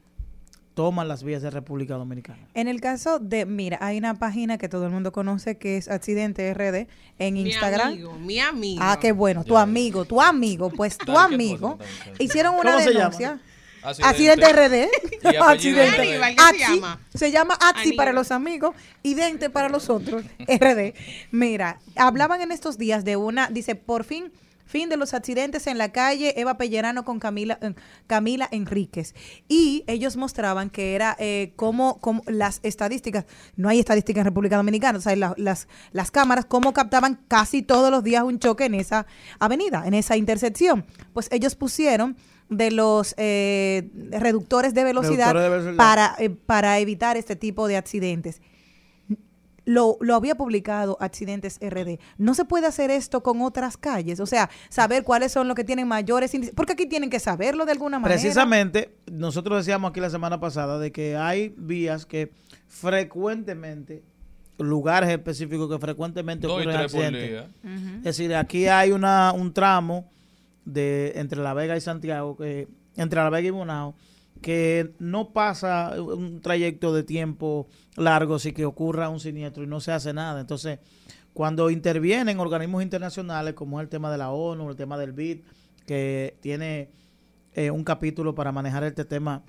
toman 0.74 1.08
las 1.08 1.22
vías 1.22 1.42
de 1.42 1.50
República 1.50 1.94
Dominicana. 1.94 2.46
En 2.54 2.68
el 2.68 2.80
caso 2.80 3.18
de, 3.18 3.46
mira, 3.46 3.78
hay 3.80 3.98
una 3.98 4.14
página 4.14 4.58
que 4.58 4.68
todo 4.68 4.86
el 4.86 4.90
mundo 4.90 5.12
conoce 5.12 5.56
que 5.56 5.76
es 5.76 5.88
Accidente 5.88 6.52
RD 6.52 6.88
en 7.18 7.36
Instagram. 7.36 7.92
Mi 7.92 7.94
amigo, 7.94 8.12
mi 8.18 8.40
amigo. 8.40 8.80
Ah, 8.84 8.98
qué 9.00 9.12
bueno, 9.12 9.44
tu 9.44 9.56
amigo, 9.56 10.04
tu 10.04 10.20
amigo, 10.20 10.70
pues 10.70 10.98
tu 10.98 11.16
amigo. 11.16 11.78
Hicieron 12.18 12.54
una 12.54 12.72
¿Cómo 12.72 12.84
se 12.84 12.92
denuncia. 12.92 13.40
Accidente. 13.82 14.44
Accidente 14.44 14.52
RD. 14.52 15.38
Accidente. 15.42 16.00
Aníbal, 16.00 16.36
¿qué 16.36 16.42
se 16.42 16.58
llama? 16.58 17.00
se 17.14 17.30
llama 17.30 17.58
Aníbal. 17.60 17.96
para 17.96 18.12
los 18.12 18.30
amigos 18.32 18.74
y 19.02 19.14
Dente 19.14 19.50
para 19.50 19.68
los 19.68 19.90
otros. 19.90 20.24
RD. 20.48 20.94
Mira, 21.30 21.78
hablaban 21.94 22.40
en 22.40 22.50
estos 22.50 22.78
días 22.78 23.04
de 23.04 23.16
una, 23.16 23.48
dice, 23.48 23.74
por 23.74 24.04
fin, 24.04 24.32
fin 24.64 24.88
de 24.88 24.96
los 24.96 25.14
accidentes 25.14 25.66
en 25.66 25.78
la 25.78 25.92
calle, 25.92 26.34
Eva 26.40 26.56
Pellerano 26.56 27.04
con 27.04 27.18
Camila, 27.20 27.58
eh, 27.62 27.74
Camila 28.06 28.48
Enríquez. 28.50 29.14
Y 29.48 29.84
ellos 29.86 30.16
mostraban 30.16 30.70
que 30.70 30.94
era 30.94 31.16
eh, 31.18 31.52
como, 31.56 31.98
como 32.00 32.22
las 32.26 32.60
estadísticas, 32.62 33.26
no 33.56 33.68
hay 33.68 33.78
estadísticas 33.80 34.20
en 34.20 34.24
República 34.26 34.56
Dominicana, 34.56 34.98
o 34.98 35.02
sea, 35.02 35.14
la- 35.16 35.34
las, 35.36 35.68
las 35.92 36.10
cámaras, 36.10 36.44
cómo 36.46 36.72
captaban 36.72 37.20
casi 37.28 37.62
todos 37.62 37.90
los 37.90 38.02
días 38.02 38.22
un 38.24 38.38
choque 38.38 38.64
en 38.64 38.74
esa 38.74 39.06
avenida, 39.38 39.84
en 39.86 39.94
esa 39.94 40.16
intersección. 40.16 40.84
Pues 41.12 41.28
ellos 41.30 41.54
pusieron 41.54 42.16
de 42.48 42.70
los 42.70 43.14
eh, 43.16 43.90
reductores 44.10 44.74
de 44.74 44.84
velocidad, 44.84 45.32
Reductores 45.32 45.42
de 45.42 45.48
velocidad. 45.50 45.76
para, 45.76 46.14
eh, 46.18 46.30
para 46.30 46.78
evitar 46.78 47.16
este 47.16 47.36
tipo 47.36 47.68
de 47.68 47.76
accidentes. 47.76 48.40
Lo, 49.64 49.96
lo 50.00 50.14
había 50.14 50.34
publicado 50.34 50.96
Accidentes 51.00 51.58
RD. 51.60 51.98
No 52.18 52.34
se 52.34 52.44
puede 52.44 52.66
hacer 52.66 52.90
esto 52.90 53.22
con 53.22 53.40
otras 53.42 53.76
calles, 53.76 54.20
o 54.20 54.26
sea, 54.26 54.50
saber 54.68 55.04
cuáles 55.04 55.32
son 55.32 55.48
los 55.48 55.54
que 55.54 55.64
tienen 55.64 55.88
mayores 55.88 56.34
índices, 56.34 56.54
porque 56.54 56.74
aquí 56.74 56.86
tienen 56.86 57.10
que 57.10 57.18
saberlo 57.20 57.64
de 57.64 57.72
alguna 57.72 57.98
manera. 57.98 58.20
Precisamente, 58.20 58.96
nosotros 59.10 59.58
decíamos 59.58 59.90
aquí 59.90 60.00
la 60.00 60.10
semana 60.10 60.38
pasada 60.40 60.78
de 60.78 60.92
que 60.92 61.16
hay 61.16 61.54
vías 61.56 62.04
que 62.06 62.30
frecuentemente, 62.66 64.02
lugares 64.58 65.10
específicos 65.10 65.70
que 65.70 65.78
frecuentemente 65.78 66.46
ocurren 66.46 66.76
accidentes. 66.76 67.30
día. 67.30 67.48
Es 67.98 68.02
decir, 68.04 68.34
aquí 68.34 68.66
hay 68.66 68.92
una, 68.92 69.32
un 69.32 69.52
tramo 69.52 70.10
de 70.64 71.12
entre 71.16 71.40
La 71.40 71.54
Vega 71.54 71.76
y 71.76 71.80
Santiago, 71.80 72.36
que 72.36 72.68
entre 72.96 73.20
La 73.20 73.30
Vega 73.30 73.48
y 73.48 73.50
Bonao, 73.50 73.94
que 74.44 74.92
no 74.98 75.32
pasa 75.32 75.94
un 75.98 76.42
trayecto 76.42 76.92
de 76.92 77.02
tiempo 77.02 77.66
largo 77.96 78.38
si 78.38 78.52
que 78.52 78.66
ocurra 78.66 79.08
un 79.08 79.18
siniestro 79.18 79.64
y 79.64 79.66
no 79.66 79.80
se 79.80 79.90
hace 79.90 80.12
nada. 80.12 80.38
Entonces, 80.38 80.80
cuando 81.32 81.70
intervienen 81.70 82.38
organismos 82.38 82.82
internacionales, 82.82 83.54
como 83.54 83.80
es 83.80 83.84
el 83.84 83.88
tema 83.88 84.12
de 84.12 84.18
la 84.18 84.32
ONU, 84.32 84.68
el 84.68 84.76
tema 84.76 84.98
del 84.98 85.12
BID, 85.12 85.38
que 85.86 86.36
tiene 86.42 86.90
eh, 87.54 87.70
un 87.70 87.84
capítulo 87.84 88.34
para 88.34 88.52
manejar 88.52 88.84
este 88.84 89.06
tema, 89.06 89.44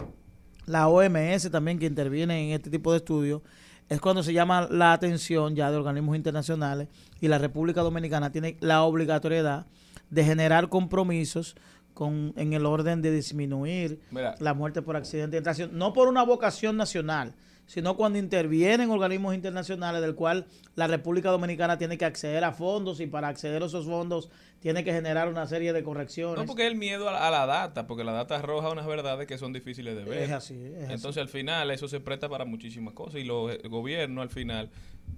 la 0.65 0.87
OMS 0.87 1.51
también 1.51 1.77
que 1.77 1.87
interviene 1.87 2.47
en 2.47 2.53
este 2.53 2.69
tipo 2.69 2.93
de 2.93 2.99
estudios, 2.99 3.41
es 3.89 3.99
cuando 3.99 4.23
se 4.23 4.31
llama 4.31 4.69
la 4.71 4.93
atención 4.93 5.57
ya 5.57 5.71
de 5.71 5.75
organismos 5.75 6.15
internacionales 6.15 6.87
y 7.19 7.27
la 7.27 7.37
República 7.37 7.81
Dominicana 7.81 8.31
tiene 8.31 8.55
la 8.61 8.83
obligatoriedad 8.83 9.65
de 10.09 10.23
generar 10.23 10.69
compromisos 10.69 11.57
con 11.95 12.33
en 12.35 12.53
el 12.53 12.67
orden 12.67 13.01
de 13.01 13.09
disminuir 13.09 13.99
Mira. 14.11 14.35
la 14.39 14.53
muerte 14.53 14.83
por 14.83 14.95
accidente 14.95 15.37
de 15.37 15.41
tracción, 15.41 15.71
no 15.75 15.93
por 15.93 16.07
una 16.07 16.23
vocación 16.23 16.77
nacional, 16.77 17.33
sino 17.65 17.95
cuando 17.97 18.19
intervienen 18.19 18.91
organismos 18.91 19.33
internacionales 19.33 20.01
del 20.01 20.13
cual 20.13 20.45
la 20.75 20.87
República 20.87 21.31
Dominicana 21.31 21.77
tiene 21.77 21.97
que 21.97 22.05
acceder 22.05 22.43
a 22.43 22.51
fondos 22.51 22.99
y 22.99 23.07
para 23.07 23.29
acceder 23.29 23.63
a 23.63 23.65
esos 23.65 23.85
fondos 23.85 24.29
tiene 24.59 24.83
que 24.83 24.91
generar 24.91 25.29
una 25.29 25.47
serie 25.47 25.73
de 25.73 25.83
correcciones. 25.83 26.37
No, 26.37 26.45
porque 26.45 26.67
el 26.67 26.75
miedo 26.75 27.07
a 27.09 27.13
la, 27.13 27.27
a 27.27 27.31
la 27.31 27.45
data, 27.45 27.87
porque 27.87 28.03
la 28.03 28.11
data 28.11 28.35
arroja 28.35 28.69
unas 28.69 28.85
verdades 28.85 29.25
que 29.25 29.37
son 29.37 29.53
difíciles 29.53 29.95
de 29.95 30.03
ver. 30.03 30.23
Es 30.23 30.31
así, 30.31 30.55
es 30.55 30.83
así. 30.83 30.93
Entonces, 30.93 31.21
al 31.21 31.29
final, 31.29 31.71
eso 31.71 31.87
se 31.87 31.99
presta 31.99 32.29
para 32.29 32.45
muchísimas 32.45 32.93
cosas 32.93 33.21
y 33.21 33.23
los 33.23 33.51
eh, 33.51 33.61
gobiernos, 33.67 34.21
al 34.21 34.29
final, 34.29 34.69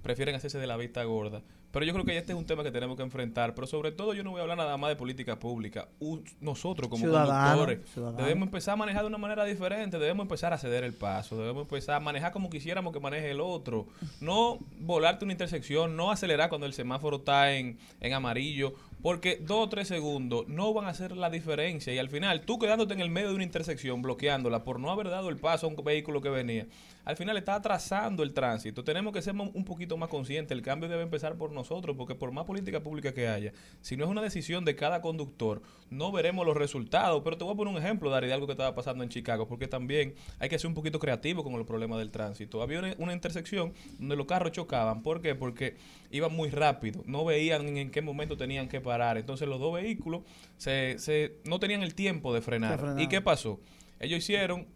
prefieren 0.02 0.34
hacerse 0.34 0.58
de 0.58 0.66
la 0.66 0.76
vista 0.76 1.02
gorda. 1.04 1.42
Pero 1.70 1.84
yo 1.84 1.92
creo 1.92 2.04
que 2.06 2.16
este 2.16 2.32
es 2.32 2.38
un 2.38 2.46
tema 2.46 2.62
que 2.64 2.70
tenemos 2.70 2.96
que 2.96 3.02
enfrentar. 3.02 3.54
Pero 3.54 3.66
sobre 3.66 3.92
todo, 3.92 4.14
yo 4.14 4.24
no 4.24 4.30
voy 4.30 4.38
a 4.38 4.42
hablar 4.42 4.56
nada 4.56 4.76
más 4.78 4.88
de 4.88 4.96
política 4.96 5.38
pública. 5.38 5.88
U- 6.00 6.20
nosotros, 6.40 6.88
como 6.88 7.04
Ciudadano, 7.04 7.58
conductores, 7.58 7.90
ciudadano. 7.92 8.22
debemos 8.24 8.46
empezar 8.46 8.72
a 8.72 8.76
manejar 8.76 9.02
de 9.02 9.08
una 9.08 9.18
manera 9.18 9.44
diferente. 9.44 9.98
Debemos 9.98 10.24
empezar 10.24 10.54
a 10.54 10.58
ceder 10.58 10.82
el 10.82 10.94
paso. 10.94 11.36
Debemos 11.38 11.64
empezar 11.64 11.96
a 11.96 12.00
manejar 12.00 12.32
como 12.32 12.48
quisiéramos 12.48 12.90
que 12.94 13.00
maneje 13.00 13.30
el 13.30 13.42
otro. 13.42 13.86
No 14.22 14.58
volarte 14.80 15.26
una 15.26 15.32
intersección, 15.34 15.94
no 15.94 16.10
acelerar 16.10 16.48
cuando 16.48 16.66
el 16.66 16.72
semáforo 16.72 17.18
está 17.18 17.52
en, 17.52 17.78
en 18.00 18.12
amarillo. 18.14 18.72
Porque 19.02 19.36
dos 19.40 19.66
o 19.66 19.68
tres 19.68 19.86
segundos 19.88 20.48
no 20.48 20.72
van 20.72 20.86
a 20.86 20.88
hacer 20.88 21.16
la 21.16 21.28
diferencia. 21.30 21.92
Y 21.92 21.98
al 21.98 22.08
final, 22.08 22.40
tú 22.40 22.58
quedándote 22.58 22.94
en 22.94 23.00
el 23.00 23.10
medio 23.10 23.28
de 23.28 23.34
una 23.34 23.44
intersección, 23.44 24.00
bloqueándola 24.02 24.64
por 24.64 24.80
no 24.80 24.90
haber 24.90 25.08
dado 25.10 25.28
el 25.28 25.36
paso 25.36 25.66
a 25.66 25.68
un 25.68 25.76
vehículo 25.84 26.20
que 26.22 26.30
venía, 26.30 26.66
al 27.08 27.16
final 27.16 27.38
está 27.38 27.54
atrasando 27.54 28.22
el 28.22 28.34
tránsito. 28.34 28.84
Tenemos 28.84 29.14
que 29.14 29.22
ser 29.22 29.34
un 29.34 29.64
poquito 29.64 29.96
más 29.96 30.10
conscientes. 30.10 30.54
El 30.54 30.60
cambio 30.62 30.90
debe 30.90 31.02
empezar 31.02 31.36
por 31.36 31.52
nosotros, 31.52 31.96
porque 31.96 32.14
por 32.14 32.32
más 32.32 32.44
política 32.44 32.82
pública 32.82 33.14
que 33.14 33.26
haya, 33.28 33.54
si 33.80 33.96
no 33.96 34.04
es 34.04 34.10
una 34.10 34.20
decisión 34.20 34.66
de 34.66 34.76
cada 34.76 35.00
conductor, 35.00 35.62
no 35.88 36.12
veremos 36.12 36.44
los 36.44 36.54
resultados. 36.54 37.22
Pero 37.24 37.38
te 37.38 37.44
voy 37.44 37.54
a 37.54 37.56
poner 37.56 37.72
un 37.74 37.80
ejemplo, 37.82 38.10
Dari, 38.10 38.26
de 38.26 38.34
algo 38.34 38.44
que 38.46 38.52
estaba 38.52 38.74
pasando 38.74 39.02
en 39.02 39.08
Chicago, 39.08 39.48
porque 39.48 39.66
también 39.68 40.14
hay 40.38 40.50
que 40.50 40.58
ser 40.58 40.68
un 40.68 40.74
poquito 40.74 40.98
creativo 40.98 41.42
con 41.42 41.54
los 41.54 41.66
problemas 41.66 41.98
del 41.98 42.10
tránsito. 42.10 42.60
Había 42.60 42.80
una, 42.80 42.94
una 42.98 43.14
intersección 43.14 43.72
donde 43.98 44.14
los 44.14 44.26
carros 44.26 44.52
chocaban. 44.52 45.02
¿Por 45.02 45.22
qué? 45.22 45.34
Porque 45.34 45.76
iban 46.10 46.34
muy 46.36 46.50
rápido, 46.50 47.02
no 47.06 47.24
veían 47.24 47.74
en 47.78 47.90
qué 47.90 48.02
momento 48.02 48.36
tenían 48.36 48.68
que 48.68 48.82
parar. 48.82 49.16
Entonces 49.16 49.48
los 49.48 49.58
dos 49.58 49.72
vehículos 49.72 50.24
se, 50.58 50.98
se- 50.98 51.38
no 51.46 51.58
tenían 51.58 51.82
el 51.82 51.94
tiempo 51.94 52.34
de 52.34 52.42
frenar. 52.42 52.72
De 52.72 52.76
frenar. 52.78 53.00
¿Y 53.00 53.08
qué 53.08 53.22
pasó? 53.22 53.60
Ellos 53.98 54.18
hicieron 54.18 54.66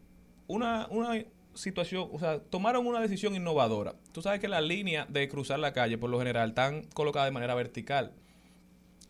una, 0.46 0.86
una 0.90 1.22
situación, 1.54 2.08
o 2.12 2.18
sea, 2.18 2.40
tomaron 2.40 2.86
una 2.86 3.00
decisión 3.00 3.34
innovadora. 3.34 3.94
Tú 4.12 4.22
sabes 4.22 4.40
que 4.40 4.48
las 4.48 4.62
líneas 4.62 5.06
de 5.12 5.28
cruzar 5.28 5.58
la 5.58 5.72
calle, 5.72 5.98
por 5.98 6.10
lo 6.10 6.18
general, 6.18 6.50
están 6.50 6.84
colocadas 6.94 7.26
de 7.28 7.32
manera 7.32 7.54
vertical. 7.54 8.12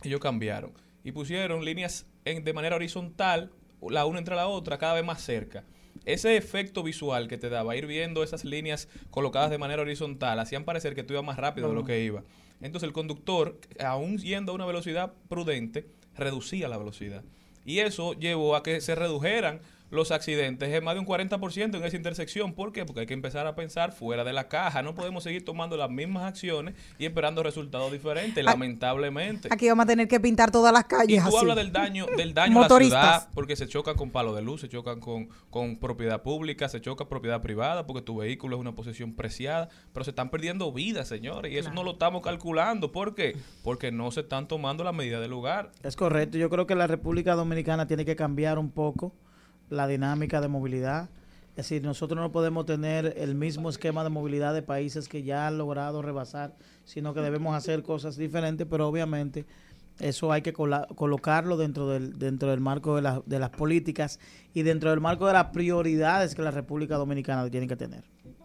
Ellos 0.02 0.20
cambiaron 0.20 0.72
y 1.04 1.12
pusieron 1.12 1.64
líneas 1.64 2.06
en- 2.24 2.44
de 2.44 2.52
manera 2.52 2.76
horizontal, 2.76 3.50
la 3.88 4.06
una 4.06 4.18
entre 4.18 4.34
la 4.36 4.46
otra, 4.48 4.78
cada 4.78 4.94
vez 4.94 5.04
más 5.04 5.22
cerca. 5.22 5.64
Ese 6.04 6.36
efecto 6.36 6.82
visual 6.82 7.28
que 7.28 7.38
te 7.38 7.48
daba 7.48 7.76
ir 7.76 7.86
viendo 7.86 8.22
esas 8.22 8.44
líneas 8.44 8.88
colocadas 9.10 9.50
de 9.50 9.58
manera 9.58 9.82
horizontal 9.82 10.38
hacían 10.40 10.64
parecer 10.64 10.94
que 10.94 11.04
tú 11.04 11.14
ibas 11.14 11.24
más 11.24 11.36
rápido 11.36 11.68
de 11.68 11.74
lo 11.74 11.84
que 11.84 12.02
iba. 12.02 12.24
Entonces 12.60 12.86
el 12.86 12.92
conductor, 12.92 13.58
aún 13.84 14.18
yendo 14.18 14.52
a 14.52 14.54
una 14.54 14.66
velocidad 14.66 15.12
prudente, 15.28 15.86
reducía 16.16 16.68
la 16.68 16.78
velocidad. 16.78 17.22
Y 17.64 17.78
eso 17.78 18.14
llevó 18.14 18.56
a 18.56 18.62
que 18.64 18.80
se 18.80 18.94
redujeran 18.96 19.60
los 19.92 20.10
accidentes 20.10 20.70
en 20.70 20.82
más 20.82 20.94
de 20.94 21.00
un 21.00 21.06
40% 21.06 21.76
en 21.76 21.84
esa 21.84 21.96
intersección. 21.96 22.54
¿Por 22.54 22.72
qué? 22.72 22.86
Porque 22.86 23.00
hay 23.00 23.06
que 23.06 23.12
empezar 23.12 23.46
a 23.46 23.54
pensar 23.54 23.92
fuera 23.92 24.24
de 24.24 24.32
la 24.32 24.48
caja. 24.48 24.82
No 24.82 24.94
podemos 24.94 25.22
seguir 25.22 25.44
tomando 25.44 25.76
las 25.76 25.90
mismas 25.90 26.24
acciones 26.24 26.74
y 26.98 27.04
esperando 27.04 27.42
resultados 27.42 27.92
diferentes, 27.92 28.42
lamentablemente. 28.42 29.48
Aquí 29.50 29.68
vamos 29.68 29.84
a 29.84 29.86
tener 29.86 30.08
que 30.08 30.18
pintar 30.18 30.50
todas 30.50 30.72
las 30.72 30.84
Y 30.84 30.88
calles 30.88 31.22
tú 31.22 31.28
así. 31.28 31.36
hablas 31.36 31.56
del 31.56 31.72
daño, 31.72 32.06
del 32.16 32.32
daño 32.32 32.58
a 32.64 32.68
la 32.68 32.78
ciudad, 32.78 33.28
porque 33.34 33.54
se 33.54 33.68
chocan 33.68 33.94
con 33.94 34.10
palo 34.10 34.34
de 34.34 34.40
luz, 34.40 34.62
se 34.62 34.70
chocan 34.70 34.98
con, 34.98 35.28
con 35.50 35.76
propiedad 35.78 36.22
pública, 36.22 36.70
se 36.70 36.80
choca 36.80 37.06
propiedad 37.06 37.42
privada, 37.42 37.86
porque 37.86 38.00
tu 38.00 38.16
vehículo 38.16 38.56
es 38.56 38.60
una 38.62 38.74
posesión 38.74 39.12
preciada, 39.12 39.68
pero 39.92 40.04
se 40.04 40.10
están 40.10 40.30
perdiendo 40.30 40.72
vidas, 40.72 41.06
señores, 41.06 41.52
y 41.52 41.58
eso 41.58 41.70
no 41.70 41.84
lo 41.84 41.92
estamos 41.92 42.22
calculando. 42.22 42.92
¿Por 42.92 43.14
qué? 43.14 43.36
Porque 43.62 43.92
no 43.92 44.10
se 44.10 44.20
están 44.20 44.48
tomando 44.48 44.84
las 44.84 44.94
medidas 44.94 45.20
del 45.20 45.30
lugar. 45.30 45.70
Es 45.82 45.96
correcto. 45.96 46.38
Yo 46.38 46.48
creo 46.48 46.66
que 46.66 46.74
la 46.74 46.86
República 46.86 47.34
Dominicana 47.34 47.86
tiene 47.86 48.06
que 48.06 48.16
cambiar 48.16 48.58
un 48.58 48.70
poco 48.70 49.12
la 49.72 49.86
dinámica 49.86 50.40
de 50.40 50.48
movilidad. 50.48 51.08
Es 51.50 51.56
decir, 51.68 51.82
nosotros 51.82 52.18
no 52.18 52.32
podemos 52.32 52.64
tener 52.64 53.14
el 53.18 53.34
mismo 53.34 53.68
esquema 53.68 54.04
de 54.04 54.10
movilidad 54.10 54.54
de 54.54 54.62
países 54.62 55.08
que 55.08 55.22
ya 55.22 55.46
han 55.48 55.58
logrado 55.58 56.00
rebasar, 56.00 56.54
sino 56.84 57.12
que 57.12 57.20
debemos 57.20 57.54
hacer 57.54 57.82
cosas 57.82 58.16
diferentes, 58.16 58.66
pero 58.70 58.88
obviamente 58.88 59.44
eso 60.00 60.32
hay 60.32 60.40
que 60.40 60.54
colocarlo 60.54 61.58
dentro 61.58 61.88
del, 61.88 62.18
dentro 62.18 62.48
del 62.50 62.60
marco 62.60 62.96
de, 62.96 63.02
la- 63.02 63.22
de 63.26 63.38
las 63.38 63.50
políticas 63.50 64.18
y 64.54 64.62
dentro 64.62 64.88
del 64.90 65.00
marco 65.00 65.26
de 65.26 65.34
las 65.34 65.46
prioridades 65.46 66.34
que 66.34 66.40
la 66.42 66.50
República 66.50 66.96
Dominicana 66.96 67.48
tiene 67.50 67.68
que 67.68 67.76
tener. 67.76 68.02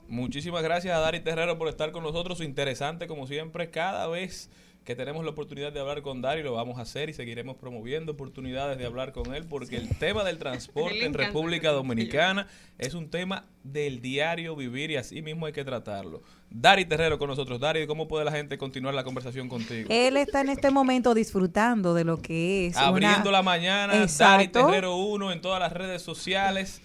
Muchísimas 0.10 0.62
gracias 0.64 0.96
a 0.96 1.00
Dari 1.00 1.22
Terrero 1.22 1.58
por 1.58 1.70
estar 1.70 1.92
con 1.94 2.04
nosotros. 2.04 2.42
Interesante, 2.42 3.08
como 3.08 3.26
siempre, 3.28 3.70
cada 3.72 4.08
vez 4.08 4.50
que 4.88 4.96
tenemos 4.96 5.26
la 5.26 5.32
oportunidad 5.32 5.74
de 5.74 5.82
hablar 5.82 6.02
con 6.02 6.22
Dari, 6.22 6.44
lo 6.44 6.54
vamos 6.54 6.80
a 6.80 6.84
hacer 6.84 7.10
y 7.10 7.14
seguiremos 7.14 7.58
promoviendo 7.58 8.14
oportunidades 8.14 8.78
de 8.78 8.86
hablar 8.86 9.12
con 9.12 9.36
él 9.36 9.44
porque 9.44 9.76
el 9.76 9.90
tema 9.98 10.24
del 10.24 10.38
transporte 10.38 11.04
en 11.06 11.14
República 11.14 11.72
Dominicana 11.72 12.48
es 12.78 12.94
un 12.94 13.10
tema 13.10 13.44
del 13.66 14.00
diario 14.00 14.56
vivir 14.56 14.90
y 14.92 14.96
así 14.96 15.22
mismo 15.22 15.46
hay 15.46 15.52
que 15.52 15.66
tratarlo. 15.66 16.22
Dari 16.50 16.86
Terrero 16.86 17.20
con 17.20 17.28
nosotros. 17.28 17.60
Dari, 17.60 17.86
¿cómo 17.86 18.08
puede 18.08 18.24
la 18.24 18.32
gente 18.32 18.58
continuar 18.58 18.94
la 18.94 19.04
conversación 19.04 19.50
contigo? 19.50 19.90
Él 19.92 20.16
está 20.16 20.40
en 20.40 20.48
este 20.48 20.72
momento 20.72 21.14
disfrutando 21.14 21.94
de 21.94 22.06
lo 22.06 22.22
que 22.22 22.68
es. 22.68 22.78
una- 22.78 22.88
Abriendo 22.88 23.30
la 23.30 23.44
mañana, 23.44 23.94
Dari. 23.94 24.06
Terrero 24.68 24.96
1 24.96 25.34
en 25.34 25.42
todas 25.42 25.60
las 25.60 25.74
redes 25.74 26.02
sociales. 26.02 26.82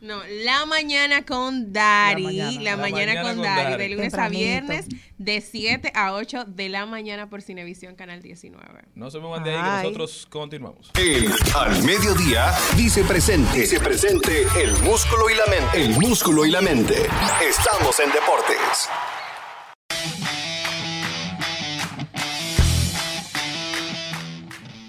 No, 0.00 0.22
la 0.44 0.64
mañana 0.66 1.24
con 1.26 1.72
Dari. 1.72 2.22
La 2.22 2.28
mañana. 2.30 2.56
mañana, 2.56 2.70
La 2.70 2.76
mañana 2.76 3.22
con, 3.22 3.34
con 3.34 3.42
Dari. 3.44 3.70
Dari. 3.72 3.82
De 3.82 3.88
lunes 3.90 4.12
Tempranito. 4.12 4.36
a 4.36 4.40
viernes, 4.48 4.86
de 5.18 5.40
7 5.42 5.92
a 5.94 6.14
8 6.14 6.44
de 6.46 6.68
la 6.70 6.86
mañana 6.86 7.28
por 7.28 7.42
Cinevisión 7.42 7.96
Canal 7.96 8.22
19. 8.22 8.62
No 8.94 9.10
se 9.10 9.18
muevan 9.18 9.44
de 9.44 9.50
ahí 9.54 9.62
que 9.62 9.82
nosotros 9.84 10.26
continuamos. 10.30 10.90
El 10.98 11.30
Al 11.54 11.82
Mediodía 11.84 12.52
dice 12.76 13.04
presente. 13.04 13.60
Dice 13.60 13.78
presente 13.78 14.46
el 14.62 14.72
músculo 14.78 15.28
y 15.28 15.34
la 15.34 15.46
mente. 15.46 15.84
El 15.84 15.90
músculo 15.98 16.46
y 16.46 16.50
la 16.50 16.62
mente. 16.62 17.06
Estamos 17.46 18.00
en 18.00 18.10
deportes. 18.12 18.88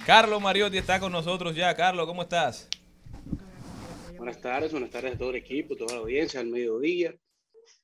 Carlos 0.06 0.42
Mariotti 0.42 0.78
está 0.78 1.00
con 1.00 1.12
nosotros 1.12 1.56
ya. 1.56 1.74
Carlos, 1.76 2.06
¿cómo 2.08 2.24
estás? 2.24 2.68
Buenas 4.22 4.40
tardes, 4.40 4.72
buenas 4.72 4.92
tardes 4.92 5.16
a 5.16 5.18
todo 5.18 5.32
el 5.32 5.38
equipo, 5.38 5.76
toda 5.76 5.96
la 5.96 6.02
audiencia, 6.02 6.40
al 6.40 6.46
mediodía. 6.46 7.12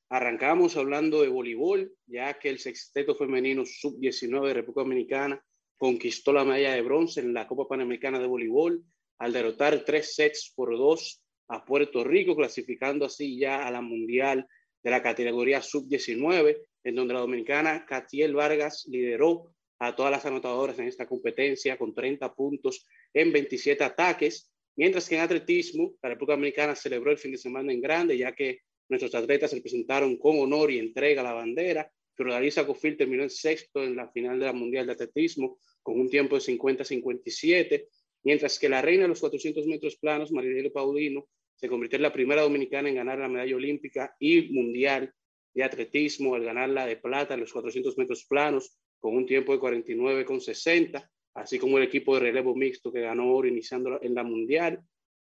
Arrancamos 0.08 0.76
hablando 0.76 1.20
de 1.20 1.26
voleibol, 1.26 1.92
ya 2.06 2.38
que 2.38 2.48
el 2.48 2.60
sexteto 2.60 3.16
femenino 3.16 3.64
sub-19 3.66 4.46
de 4.46 4.54
República 4.54 4.82
Dominicana 4.82 5.44
conquistó 5.76 6.32
la 6.32 6.44
medalla 6.44 6.74
de 6.74 6.82
bronce 6.82 7.18
en 7.18 7.34
la 7.34 7.48
Copa 7.48 7.66
Panamericana 7.66 8.20
de 8.20 8.28
Voleibol 8.28 8.84
al 9.18 9.32
derrotar 9.32 9.84
tres 9.84 10.14
sets 10.14 10.52
por 10.54 10.78
dos 10.78 11.20
a 11.48 11.64
Puerto 11.64 12.04
Rico, 12.04 12.36
clasificando 12.36 13.06
así 13.06 13.36
ya 13.36 13.66
a 13.66 13.72
la 13.72 13.80
Mundial 13.80 14.46
de 14.84 14.90
la 14.92 15.02
categoría 15.02 15.60
sub-19, 15.60 16.56
en 16.84 16.94
donde 16.94 17.14
la 17.14 17.20
dominicana 17.20 17.84
Catiel 17.84 18.36
Vargas 18.36 18.86
lideró 18.88 19.56
a 19.80 19.96
todas 19.96 20.12
las 20.12 20.24
anotadoras 20.24 20.78
en 20.78 20.86
esta 20.86 21.08
competencia 21.08 21.76
con 21.76 21.92
30 21.92 22.32
puntos 22.32 22.86
en 23.12 23.32
27 23.32 23.82
ataques, 23.82 24.52
mientras 24.78 25.08
que 25.08 25.16
en 25.16 25.22
atletismo 25.22 25.96
la 26.00 26.10
República 26.10 26.34
Dominicana 26.34 26.76
celebró 26.76 27.10
el 27.10 27.18
fin 27.18 27.32
de 27.32 27.38
semana 27.38 27.72
en 27.72 27.80
grande, 27.80 28.16
ya 28.16 28.32
que 28.32 28.60
nuestros 28.88 29.12
atletas 29.14 29.50
se 29.50 29.60
presentaron 29.60 30.16
con 30.16 30.38
honor 30.38 30.70
y 30.70 30.78
entrega 30.78 31.22
la 31.22 31.32
bandera. 31.32 31.90
Fiordalisa 32.14 32.64
Cofil 32.64 32.96
terminó 32.96 33.24
en 33.24 33.30
sexto 33.30 33.82
en 33.82 33.96
la 33.96 34.08
final 34.08 34.38
de 34.38 34.46
la 34.46 34.52
Mundial 34.52 34.86
de 34.86 34.92
Atletismo 34.92 35.58
con 35.82 36.00
un 36.00 36.08
tiempo 36.08 36.36
de 36.36 36.42
50-57, 36.42 37.88
mientras 38.22 38.58
que 38.58 38.68
la 38.68 38.80
reina 38.80 39.02
de 39.02 39.08
los 39.08 39.20
400 39.20 39.66
metros 39.66 39.96
planos, 39.96 40.30
Marilene 40.30 40.70
Paulino, 40.70 41.26
se 41.56 41.68
convirtió 41.68 41.96
en 41.96 42.02
la 42.02 42.12
primera 42.12 42.42
dominicana 42.42 42.88
en 42.88 42.94
ganar 42.94 43.18
la 43.18 43.28
medalla 43.28 43.56
olímpica 43.56 44.14
y 44.20 44.52
mundial 44.52 45.12
de 45.54 45.64
atletismo 45.64 46.36
al 46.36 46.44
ganar 46.44 46.68
la 46.68 46.86
de 46.86 46.96
plata 46.96 47.34
en 47.34 47.40
los 47.40 47.52
400 47.52 47.98
metros 47.98 48.24
planos 48.28 48.78
con 49.00 49.16
un 49.16 49.26
tiempo 49.26 49.52
de 49.52 49.58
49,60, 49.58 51.08
así 51.40 51.58
como 51.58 51.78
el 51.78 51.84
equipo 51.84 52.14
de 52.14 52.20
relevo 52.20 52.54
mixto 52.54 52.92
que 52.92 53.00
ganó 53.00 53.32
oro 53.32 53.48
iniciando 53.48 54.00
en 54.02 54.14
la 54.14 54.22
mundial, 54.22 54.82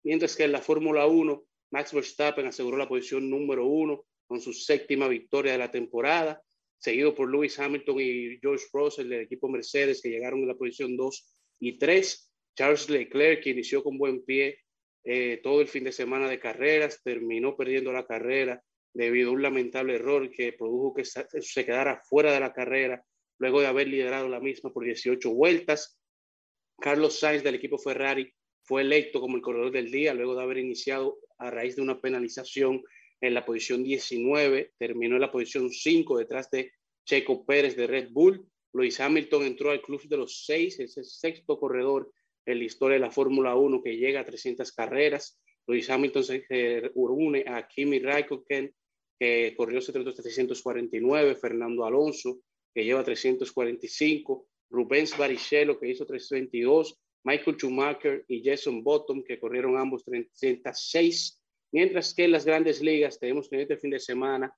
mientras 0.04 0.36
que 0.36 0.44
en 0.44 0.52
la 0.52 0.62
Fórmula 0.62 1.06
1, 1.08 1.44
Max 1.72 1.94
Verstappen 1.94 2.48
aseguró 2.48 2.78
la 2.78 2.88
posición 2.88 3.30
número 3.30 3.66
uno 3.66 4.06
con 4.28 4.42
su 4.42 4.54
séptima 4.54 5.08
victoria 5.08 5.54
de 5.54 5.58
la 5.58 5.72
temporada, 5.72 6.42
seguido 6.78 7.14
por 7.14 7.30
Lewis 7.32 7.60
Hamilton 7.60 8.00
y 8.00 8.40
George 8.40 8.66
Russell 8.72 9.10
del 9.10 9.22
equipo 9.22 9.50
Mercedes 9.50 10.02
que 10.02 10.10
llegaron 10.10 10.42
en 10.42 10.48
la 10.48 10.56
posición 10.56 10.96
2 10.96 11.36
y 11.60 11.78
3. 11.78 12.32
Charles 12.56 12.90
Leclerc, 12.90 13.44
que 13.44 13.52
inició 13.52 13.84
con 13.84 13.98
buen 13.98 14.24
pie 14.24 14.60
eh, 15.04 15.40
todo 15.44 15.62
el 15.62 15.68
fin 15.68 15.84
de 15.84 15.92
semana 15.92 16.30
de 16.30 16.40
carreras, 16.40 17.02
terminó 17.04 17.56
perdiendo 17.56 17.92
la 17.92 18.06
carrera 18.06 18.62
debido 18.94 19.30
a 19.30 19.34
un 19.34 19.42
lamentable 19.42 19.96
error 19.96 20.30
que 20.30 20.54
produjo 20.54 20.94
que 20.94 21.06
se 21.06 21.66
quedara 21.66 22.02
fuera 22.04 22.34
de 22.34 22.40
la 22.40 22.54
carrera 22.54 23.04
luego 23.40 23.62
de 23.62 23.68
haber 23.68 23.88
liderado 23.88 24.28
la 24.28 24.40
misma 24.40 24.72
por 24.72 24.84
18 24.84 25.34
vueltas. 25.34 25.99
Carlos 26.80 27.20
Sainz 27.20 27.44
del 27.44 27.56
equipo 27.56 27.78
Ferrari 27.78 28.32
fue 28.64 28.82
electo 28.82 29.20
como 29.20 29.36
el 29.36 29.42
corredor 29.42 29.72
del 29.72 29.92
día 29.92 30.14
luego 30.14 30.36
de 30.36 30.44
haber 30.44 30.58
iniciado 30.58 31.20
a 31.38 31.50
raíz 31.50 31.76
de 31.76 31.82
una 31.82 32.00
penalización 32.00 32.84
en 33.22 33.34
la 33.34 33.46
posición 33.46 33.84
19, 33.84 34.74
terminó 34.78 35.16
en 35.16 35.22
la 35.22 35.32
posición 35.32 35.70
5 35.70 36.18
detrás 36.18 36.50
de 36.52 36.72
Checo 37.06 37.46
Pérez 37.46 37.76
de 37.76 37.88
Red 37.88 38.10
Bull. 38.12 38.46
Luis 38.74 39.00
Hamilton 39.00 39.44
entró 39.44 39.72
al 39.72 39.82
club 39.82 40.02
de 40.08 40.18
los 40.18 40.46
seis, 40.46 40.80
es 40.80 40.96
el 40.98 41.06
sexto 41.06 41.60
corredor 41.60 42.12
en 42.46 42.60
la 42.60 42.64
historia 42.64 42.96
de 42.96 43.02
la 43.02 43.12
Fórmula 43.12 43.56
1 43.56 43.82
que 43.82 43.98
llega 43.98 44.22
a 44.22 44.26
300 44.26 44.72
carreras. 44.72 45.40
Luis 45.68 45.90
Hamilton 45.90 46.24
se 46.24 46.46
eh, 46.50 46.92
une 46.94 47.44
a 47.48 47.68
Kimi 47.68 48.00
Raikkonen, 48.00 48.74
que 49.20 49.54
corrió 49.58 49.82
749, 49.82 51.36
Fernando 51.36 51.86
Alonso, 51.86 52.40
que 52.74 52.86
lleva 52.86 53.04
345, 53.04 54.48
Rubens 54.70 55.18
Barrichello, 55.18 55.80
que 55.80 55.90
hizo 55.90 56.06
322, 56.06 57.00
Michael 57.24 57.58
Schumacher 57.58 58.26
y 58.28 58.44
Jason 58.44 58.84
Bottom, 58.84 59.24
que 59.24 59.40
corrieron 59.40 59.78
ambos 59.78 60.04
306, 60.06 61.42
mientras 61.72 62.14
que 62.14 62.26
en 62.26 62.32
las 62.32 62.46
grandes 62.46 62.82
ligas 62.82 63.20
tenemos 63.20 63.50
que 63.50 63.56
en 63.56 63.62
este 63.64 63.78
fin 63.78 63.92
de 63.92 64.00
semana 64.00 64.54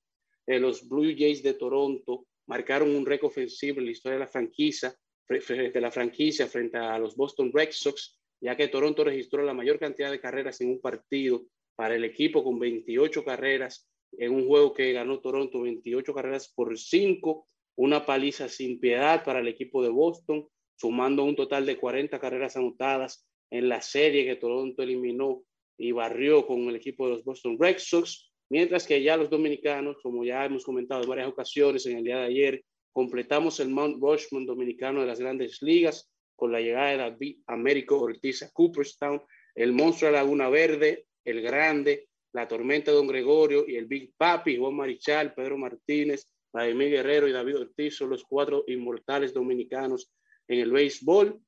eh, 0.46 0.58
los 0.58 0.88
Blue 0.88 1.14
Jays 1.16 1.42
de 1.42 1.54
Toronto 1.54 2.26
marcaron 2.46 2.94
un 2.94 3.06
récord 3.06 3.30
ofensivo 3.30 3.78
en 3.78 3.86
la 3.86 3.92
historia 3.92 4.18
de 4.18 4.24
la 4.24 4.30
franquicia, 4.30 4.94
a 5.28 5.80
la 5.80 5.90
franquicia 5.90 6.46
frente 6.46 6.76
a 6.76 6.98
los 6.98 7.16
Boston 7.16 7.50
Red 7.52 7.70
Sox, 7.70 8.18
ya 8.40 8.56
que 8.56 8.68
Toronto 8.68 9.04
registró 9.04 9.42
la 9.42 9.54
mayor 9.54 9.78
cantidad 9.78 10.10
de 10.10 10.20
carreras 10.20 10.60
en 10.60 10.70
un 10.70 10.80
partido 10.80 11.46
para 11.74 11.94
el 11.94 12.04
equipo 12.04 12.44
con 12.44 12.58
28 12.58 13.24
carreras 13.24 13.88
en 14.18 14.34
un 14.34 14.46
juego 14.46 14.74
que 14.74 14.92
ganó 14.92 15.20
Toronto 15.20 15.62
28 15.62 16.12
carreras 16.12 16.52
por 16.54 16.76
5, 16.76 17.48
una 17.76 18.04
paliza 18.04 18.48
sin 18.48 18.78
piedad 18.80 19.24
para 19.24 19.40
el 19.40 19.48
equipo 19.48 19.82
de 19.82 19.88
Boston, 19.88 20.46
sumando 20.76 21.24
un 21.24 21.36
total 21.36 21.66
de 21.66 21.76
40 21.76 22.18
carreras 22.18 22.56
anotadas 22.56 23.26
en 23.50 23.68
la 23.68 23.80
serie 23.80 24.24
que 24.24 24.36
Toronto 24.36 24.82
eliminó 24.82 25.42
y 25.78 25.92
barrió 25.92 26.46
con 26.46 26.60
el 26.68 26.76
equipo 26.76 27.06
de 27.06 27.16
los 27.16 27.24
Boston 27.24 27.56
Red 27.58 27.78
Sox, 27.78 28.30
mientras 28.50 28.86
que 28.86 29.02
ya 29.02 29.16
los 29.16 29.30
dominicanos, 29.30 29.96
como 30.02 30.24
ya 30.24 30.44
hemos 30.44 30.64
comentado 30.64 31.02
en 31.02 31.08
varias 31.08 31.28
ocasiones 31.28 31.86
en 31.86 31.98
el 31.98 32.04
día 32.04 32.18
de 32.18 32.26
ayer, 32.26 32.64
completamos 32.92 33.58
el 33.60 33.68
Mount 33.68 34.00
Rushmore 34.00 34.44
dominicano 34.44 35.00
de 35.00 35.06
las 35.06 35.18
grandes 35.18 35.62
ligas 35.62 36.10
con 36.36 36.52
la 36.52 36.60
llegada 36.60 36.90
de 36.90 36.96
David 36.98 37.38
Américo 37.46 38.00
Ortiz 38.00 38.42
a 38.42 38.50
Cooperstown, 38.52 39.22
el 39.54 39.72
monstruo 39.72 40.10
de 40.10 40.16
Laguna 40.16 40.48
Verde, 40.48 41.06
el 41.24 41.40
grande, 41.40 42.08
la 42.32 42.48
tormenta 42.48 42.90
Don 42.90 43.06
Gregorio 43.06 43.64
y 43.68 43.76
el 43.76 43.86
Big 43.86 44.14
Papi, 44.16 44.56
Juan 44.56 44.74
Marichal, 44.74 45.34
Pedro 45.34 45.58
Martínez, 45.58 46.31
Vladimir 46.52 46.90
Guerrero 46.90 47.28
y 47.28 47.32
David 47.32 47.60
Ortiz 47.60 47.96
son 47.96 48.10
los 48.10 48.24
cuatro 48.24 48.64
inmortales 48.66 49.32
dominicanos 49.32 50.12
en 50.48 50.60
el 50.60 50.70
béisbol. 50.70 51.40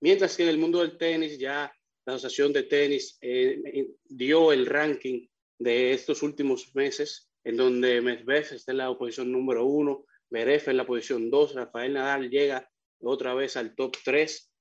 Mientras 0.00 0.36
que 0.36 0.42
en 0.42 0.50
el 0.50 0.58
mundo 0.58 0.80
del 0.80 0.98
tenis 0.98 1.38
ya 1.38 1.72
la 2.04 2.14
Asociación 2.14 2.52
de 2.52 2.64
Tenis 2.64 3.18
eh, 3.20 3.88
dio 4.04 4.52
el 4.52 4.66
ranking 4.66 5.26
de 5.58 5.92
estos 5.92 6.22
últimos 6.22 6.74
meses, 6.74 7.30
en 7.44 7.56
donde 7.56 8.00
Medvedev 8.00 8.52
está 8.52 8.72
en 8.72 8.78
la 8.78 8.96
posición 8.96 9.32
número 9.32 9.64
uno, 9.64 10.04
Beref 10.30 10.68
en 10.68 10.76
la 10.76 10.86
posición 10.86 11.30
dos, 11.30 11.54
Rafael 11.54 11.94
Nadal 11.94 12.30
llega 12.30 12.68
otra 13.00 13.34
vez 13.34 13.56
al 13.56 13.74
top 13.74 13.96
tres, 14.04 14.52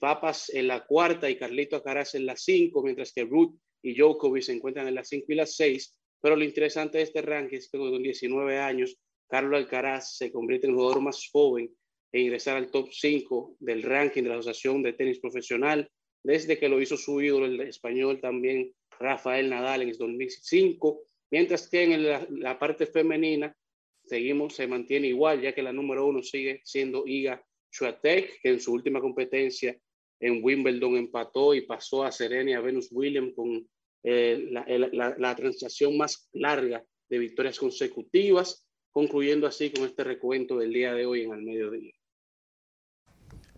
Papas 0.00 0.48
en 0.48 0.66
la 0.66 0.86
cuarta 0.86 1.28
y 1.28 1.36
Carlito 1.36 1.76
Alcaraz 1.76 2.14
en 2.14 2.24
la 2.24 2.36
cinco, 2.36 2.82
mientras 2.82 3.12
que 3.12 3.24
Ruth 3.24 3.54
y 3.82 3.94
Djokovic 3.94 4.42
se 4.42 4.52
encuentran 4.52 4.88
en 4.88 4.94
las 4.94 5.08
cinco 5.08 5.26
y 5.28 5.34
las 5.34 5.56
seis. 5.56 5.94
Pero 6.22 6.36
lo 6.36 6.44
interesante 6.44 6.98
de 6.98 7.04
este 7.04 7.20
ranking 7.20 7.58
es 7.58 7.68
que 7.70 7.76
con 7.76 8.02
19 8.02 8.58
años, 8.58 8.98
Carlos 9.28 9.58
Alcaraz 9.58 10.16
se 10.16 10.32
convierte 10.32 10.66
en 10.66 10.72
el 10.72 10.78
jugador 10.78 11.02
más 11.02 11.28
joven 11.30 11.70
en 12.12 12.22
ingresar 12.22 12.56
al 12.56 12.70
top 12.70 12.88
5 12.90 13.56
del 13.60 13.82
ranking 13.82 14.22
de 14.22 14.30
la 14.30 14.36
Asociación 14.36 14.82
de 14.82 14.94
Tenis 14.94 15.20
Profesional, 15.20 15.90
desde 16.24 16.58
que 16.58 16.68
lo 16.68 16.80
hizo 16.80 16.96
su 16.96 17.20
ídolo, 17.20 17.46
el 17.46 17.60
español 17.60 18.20
también, 18.20 18.72
Rafael 18.98 19.50
Nadal, 19.50 19.82
en 19.82 19.90
el 19.90 19.98
2005, 19.98 21.02
mientras 21.30 21.68
que 21.68 21.84
en 21.84 22.40
la, 22.40 22.58
parte 22.58 22.86
femenina 22.86 23.54
seguimos, 24.04 24.54
se 24.54 24.66
mantiene 24.66 25.08
igual, 25.08 25.42
ya 25.42 25.54
que 25.54 25.62
la 25.62 25.72
número 25.72 26.06
uno 26.06 26.22
sigue 26.22 26.62
siendo 26.64 27.06
Iga 27.06 27.44
Swiatek, 27.70 28.40
que 28.40 28.48
en 28.48 28.60
su 28.60 28.72
última 28.72 29.00
competencia 29.00 29.78
en 30.20 30.42
Wimbledon 30.42 30.96
empató 30.96 31.54
y 31.54 31.60
pasó 31.60 32.02
a 32.02 32.10
Serena 32.10 32.60
Venus 32.60 32.88
Williams 32.90 33.34
con 33.36 33.68
eh, 34.02 34.48
la 34.50 35.36
transacción 35.36 35.96
más 35.96 36.28
larga 36.32 36.82
de 37.08 37.18
victorias 37.18 37.58
consecutivas, 37.58 38.67
concluyendo 38.92 39.46
así 39.46 39.70
con 39.70 39.84
este 39.84 40.04
recuento 40.04 40.58
del 40.58 40.72
día 40.72 40.92
de 40.94 41.06
hoy 41.06 41.22
en 41.22 41.32
el 41.32 41.42
mediodía. 41.42 41.92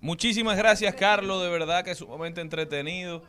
Muchísimas 0.00 0.56
gracias, 0.56 0.94
Carlos. 0.94 1.42
De 1.42 1.50
verdad 1.50 1.84
que 1.84 1.90
es 1.90 1.98
sumamente 1.98 2.40
entretenido 2.40 3.22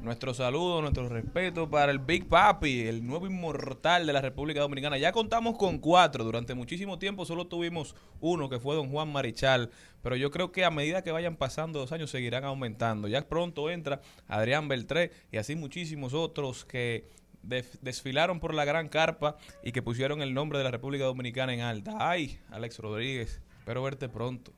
Nuestro 0.00 0.34
saludo, 0.34 0.82
nuestro 0.82 1.08
respeto 1.08 1.70
para 1.70 1.90
el 1.90 1.98
Big 1.98 2.28
Papi, 2.28 2.86
el 2.86 3.06
nuevo 3.06 3.26
inmortal 3.26 4.06
de 4.06 4.12
la 4.12 4.20
República 4.20 4.60
Dominicana. 4.60 4.98
Ya 4.98 5.10
contamos 5.10 5.56
con 5.56 5.78
cuatro. 5.78 6.22
Durante 6.22 6.54
muchísimo 6.54 6.98
tiempo 6.98 7.24
solo 7.24 7.46
tuvimos 7.46 7.96
uno, 8.20 8.50
que 8.50 8.60
fue 8.60 8.76
don 8.76 8.90
Juan 8.90 9.10
Marichal. 9.10 9.70
Pero 10.02 10.14
yo 10.14 10.30
creo 10.30 10.52
que 10.52 10.66
a 10.66 10.70
medida 10.70 11.02
que 11.02 11.12
vayan 11.12 11.36
pasando 11.36 11.80
los 11.80 11.92
años 11.92 12.10
seguirán 12.10 12.44
aumentando. 12.44 13.08
Ya 13.08 13.26
pronto 13.26 13.70
entra 13.70 14.02
Adrián 14.28 14.68
Beltré 14.68 15.12
y 15.32 15.38
así 15.38 15.56
muchísimos 15.56 16.12
otros 16.12 16.66
que 16.66 17.08
desfilaron 17.46 18.40
por 18.40 18.54
la 18.54 18.64
gran 18.64 18.88
carpa 18.88 19.36
y 19.62 19.72
que 19.72 19.82
pusieron 19.82 20.22
el 20.22 20.34
nombre 20.34 20.58
de 20.58 20.64
la 20.64 20.70
República 20.70 21.04
Dominicana 21.04 21.54
en 21.54 21.60
alta. 21.60 21.96
Ay, 21.98 22.38
Alex 22.50 22.78
Rodríguez, 22.78 23.40
espero 23.58 23.82
verte 23.82 24.08
pronto. 24.08 24.52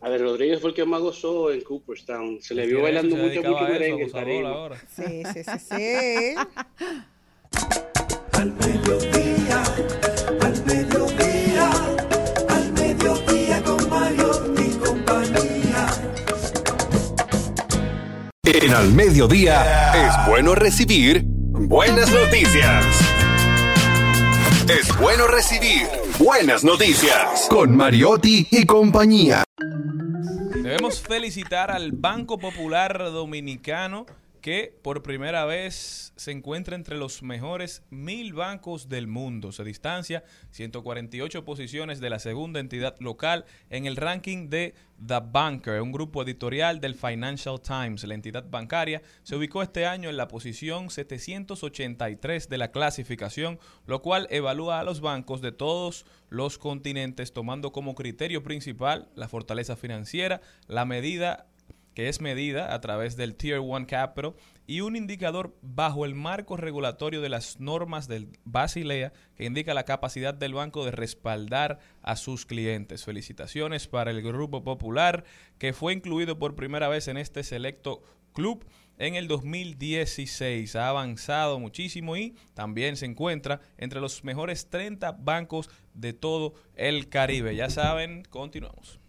A 0.00 0.08
ver, 0.08 0.20
Rodríguez 0.20 0.60
fue 0.60 0.70
el 0.70 0.76
que 0.76 0.84
más 0.84 1.00
gozó 1.00 1.50
en 1.50 1.60
Cooperstown. 1.62 2.40
Se 2.40 2.54
le 2.54 2.66
vio 2.66 2.82
bailando 2.82 3.16
se 3.16 3.22
mucho, 3.22 3.42
mucho 3.42 3.64
merengue. 3.64 4.08
Sí, 4.94 5.22
sí, 5.32 5.44
sí, 5.44 5.58
sí. 5.58 6.34
Al 8.32 8.52
mediodía, 8.52 9.62
al 10.40 10.64
mediodía, 10.64 11.70
al 12.48 12.72
mediodía 12.72 13.62
con 13.64 13.90
Mario 13.90 14.54
y 14.56 14.78
compañía. 14.78 15.88
En 18.44 18.70
Al 18.70 18.92
Mediodía 18.92 19.92
es 20.06 20.30
bueno 20.30 20.54
recibir 20.54 21.37
buenas 21.68 22.10
noticias. 22.10 22.84
Es 24.70 24.98
bueno 24.98 25.26
recibir 25.26 25.86
buenas 26.18 26.64
noticias 26.64 27.46
con 27.50 27.76
Mariotti 27.76 28.48
y 28.50 28.64
compañía. 28.64 29.44
Debemos 30.62 31.00
felicitar 31.00 31.70
al 31.70 31.92
Banco 31.92 32.38
Popular 32.38 32.98
Dominicano 33.12 34.06
que 34.48 34.74
por 34.80 35.02
primera 35.02 35.44
vez 35.44 36.14
se 36.16 36.30
encuentra 36.30 36.74
entre 36.74 36.96
los 36.96 37.22
mejores 37.22 37.82
mil 37.90 38.32
bancos 38.32 38.88
del 38.88 39.06
mundo. 39.06 39.52
Se 39.52 39.62
distancia 39.62 40.24
148 40.52 41.44
posiciones 41.44 42.00
de 42.00 42.08
la 42.08 42.18
segunda 42.18 42.58
entidad 42.58 42.96
local 42.98 43.44
en 43.68 43.84
el 43.84 43.96
ranking 43.96 44.48
de 44.48 44.72
The 45.06 45.20
Banker, 45.30 45.82
un 45.82 45.92
grupo 45.92 46.22
editorial 46.22 46.80
del 46.80 46.94
Financial 46.94 47.60
Times. 47.60 48.04
La 48.04 48.14
entidad 48.14 48.48
bancaria 48.48 49.02
se 49.22 49.36
ubicó 49.36 49.62
este 49.62 49.84
año 49.84 50.08
en 50.08 50.16
la 50.16 50.28
posición 50.28 50.88
783 50.88 52.48
de 52.48 52.56
la 52.56 52.70
clasificación, 52.70 53.58
lo 53.84 54.00
cual 54.00 54.28
evalúa 54.30 54.80
a 54.80 54.84
los 54.84 55.02
bancos 55.02 55.42
de 55.42 55.52
todos 55.52 56.06
los 56.30 56.56
continentes 56.56 57.34
tomando 57.34 57.70
como 57.70 57.94
criterio 57.94 58.42
principal 58.42 59.10
la 59.14 59.28
fortaleza 59.28 59.76
financiera, 59.76 60.40
la 60.68 60.86
medida 60.86 61.48
que 61.98 62.08
es 62.08 62.20
medida 62.20 62.72
a 62.72 62.80
través 62.80 63.16
del 63.16 63.34
Tier 63.34 63.58
1 63.58 63.88
Capital 63.88 64.34
y 64.68 64.82
un 64.82 64.94
indicador 64.94 65.56
bajo 65.62 66.04
el 66.04 66.14
marco 66.14 66.56
regulatorio 66.56 67.20
de 67.20 67.28
las 67.28 67.58
normas 67.58 68.06
del 68.06 68.28
Basilea 68.44 69.12
que 69.34 69.46
indica 69.46 69.74
la 69.74 69.82
capacidad 69.82 70.32
del 70.32 70.54
banco 70.54 70.84
de 70.84 70.92
respaldar 70.92 71.80
a 72.02 72.14
sus 72.14 72.46
clientes. 72.46 73.04
Felicitaciones 73.04 73.88
para 73.88 74.12
el 74.12 74.22
Grupo 74.22 74.62
Popular 74.62 75.24
que 75.58 75.72
fue 75.72 75.92
incluido 75.92 76.38
por 76.38 76.54
primera 76.54 76.86
vez 76.86 77.08
en 77.08 77.16
este 77.16 77.42
selecto 77.42 78.04
club 78.32 78.64
en 78.98 79.16
el 79.16 79.26
2016. 79.26 80.76
Ha 80.76 80.90
avanzado 80.90 81.58
muchísimo 81.58 82.16
y 82.16 82.36
también 82.54 82.96
se 82.96 83.06
encuentra 83.06 83.60
entre 83.76 84.00
los 84.00 84.22
mejores 84.22 84.70
30 84.70 85.10
bancos 85.18 85.68
de 85.94 86.12
todo 86.12 86.54
el 86.76 87.08
Caribe. 87.08 87.56
Ya 87.56 87.70
saben, 87.70 88.22
continuamos. 88.30 89.00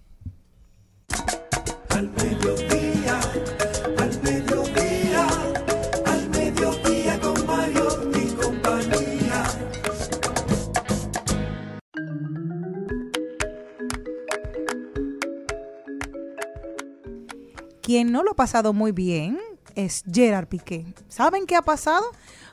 Quien 17.89 18.11
no 18.11 18.21
lo 18.21 18.33
ha 18.33 18.35
pasado 18.35 18.71
muy 18.71 18.91
bien 18.91 19.39
es 19.73 20.03
Gerard 20.05 20.45
Piqué. 20.45 20.93
¿Saben 21.07 21.47
qué 21.47 21.55
ha 21.55 21.63
pasado? 21.63 22.05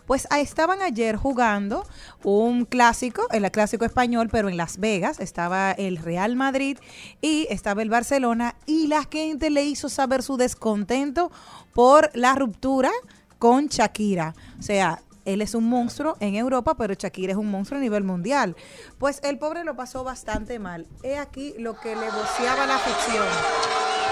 Pues 0.07 0.26
ahí 0.30 0.43
estaban 0.43 0.80
ayer 0.80 1.16
jugando 1.16 1.87
un 2.24 2.64
clásico, 2.64 3.26
el 3.30 3.51
clásico 3.51 3.84
español, 3.84 4.30
pero 4.32 4.49
en 4.49 4.57
Las 4.57 4.78
Vegas. 4.78 5.20
Estaba 5.20 5.72
el 5.72 5.99
Real 5.99 6.37
Madrid 6.37 6.78
y 7.20 7.47
estaba 7.51 7.82
el 7.82 7.91
Barcelona 7.91 8.57
y 8.64 8.87
la 8.87 9.05
gente 9.05 9.51
le 9.51 9.62
hizo 9.64 9.91
saber 9.91 10.22
su 10.22 10.39
descontento 10.39 11.30
por 11.74 12.11
la 12.14 12.34
ruptura 12.34 12.91
con 13.39 13.66
Shakira. 13.66 14.34
O 14.59 14.62
sea, 14.62 15.03
él 15.26 15.43
es 15.43 15.55
un 15.55 15.68
monstruo 15.68 16.16
en 16.20 16.34
Europa, 16.34 16.78
pero 16.78 16.95
Shakira 16.95 17.32
es 17.32 17.39
un 17.39 17.51
monstruo 17.51 17.78
a 17.78 17.82
nivel 17.82 18.05
mundial. 18.05 18.57
Pues 18.97 19.20
el 19.22 19.37
pobre 19.37 19.64
lo 19.64 19.76
pasó 19.76 20.03
bastante 20.03 20.59
mal. 20.59 20.87
He 21.03 21.18
aquí 21.18 21.53
lo 21.59 21.78
que 21.78 21.95
le 21.95 22.07
voceaba 22.07 22.64
la 22.64 22.78
ficción. 22.78 24.05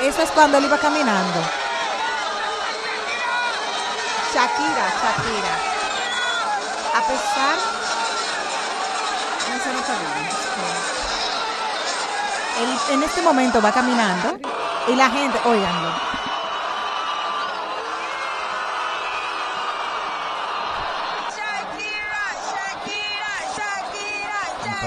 Eso 0.00 0.22
es 0.22 0.30
cuando 0.30 0.58
él 0.58 0.64
iba 0.64 0.78
caminando. 0.78 1.40
Shakira, 4.32 4.86
Shakira. 5.02 5.54
A 6.94 7.00
pesar. 7.06 7.56
No 9.48 9.54
está 9.56 9.92
bien. 9.98 10.28
Él 12.60 12.78
en 12.94 13.02
este 13.02 13.22
momento 13.22 13.60
va 13.60 13.72
caminando 13.72 14.38
y 14.86 14.94
la 14.94 15.10
gente, 15.10 15.40
óiganlo. 15.44 15.92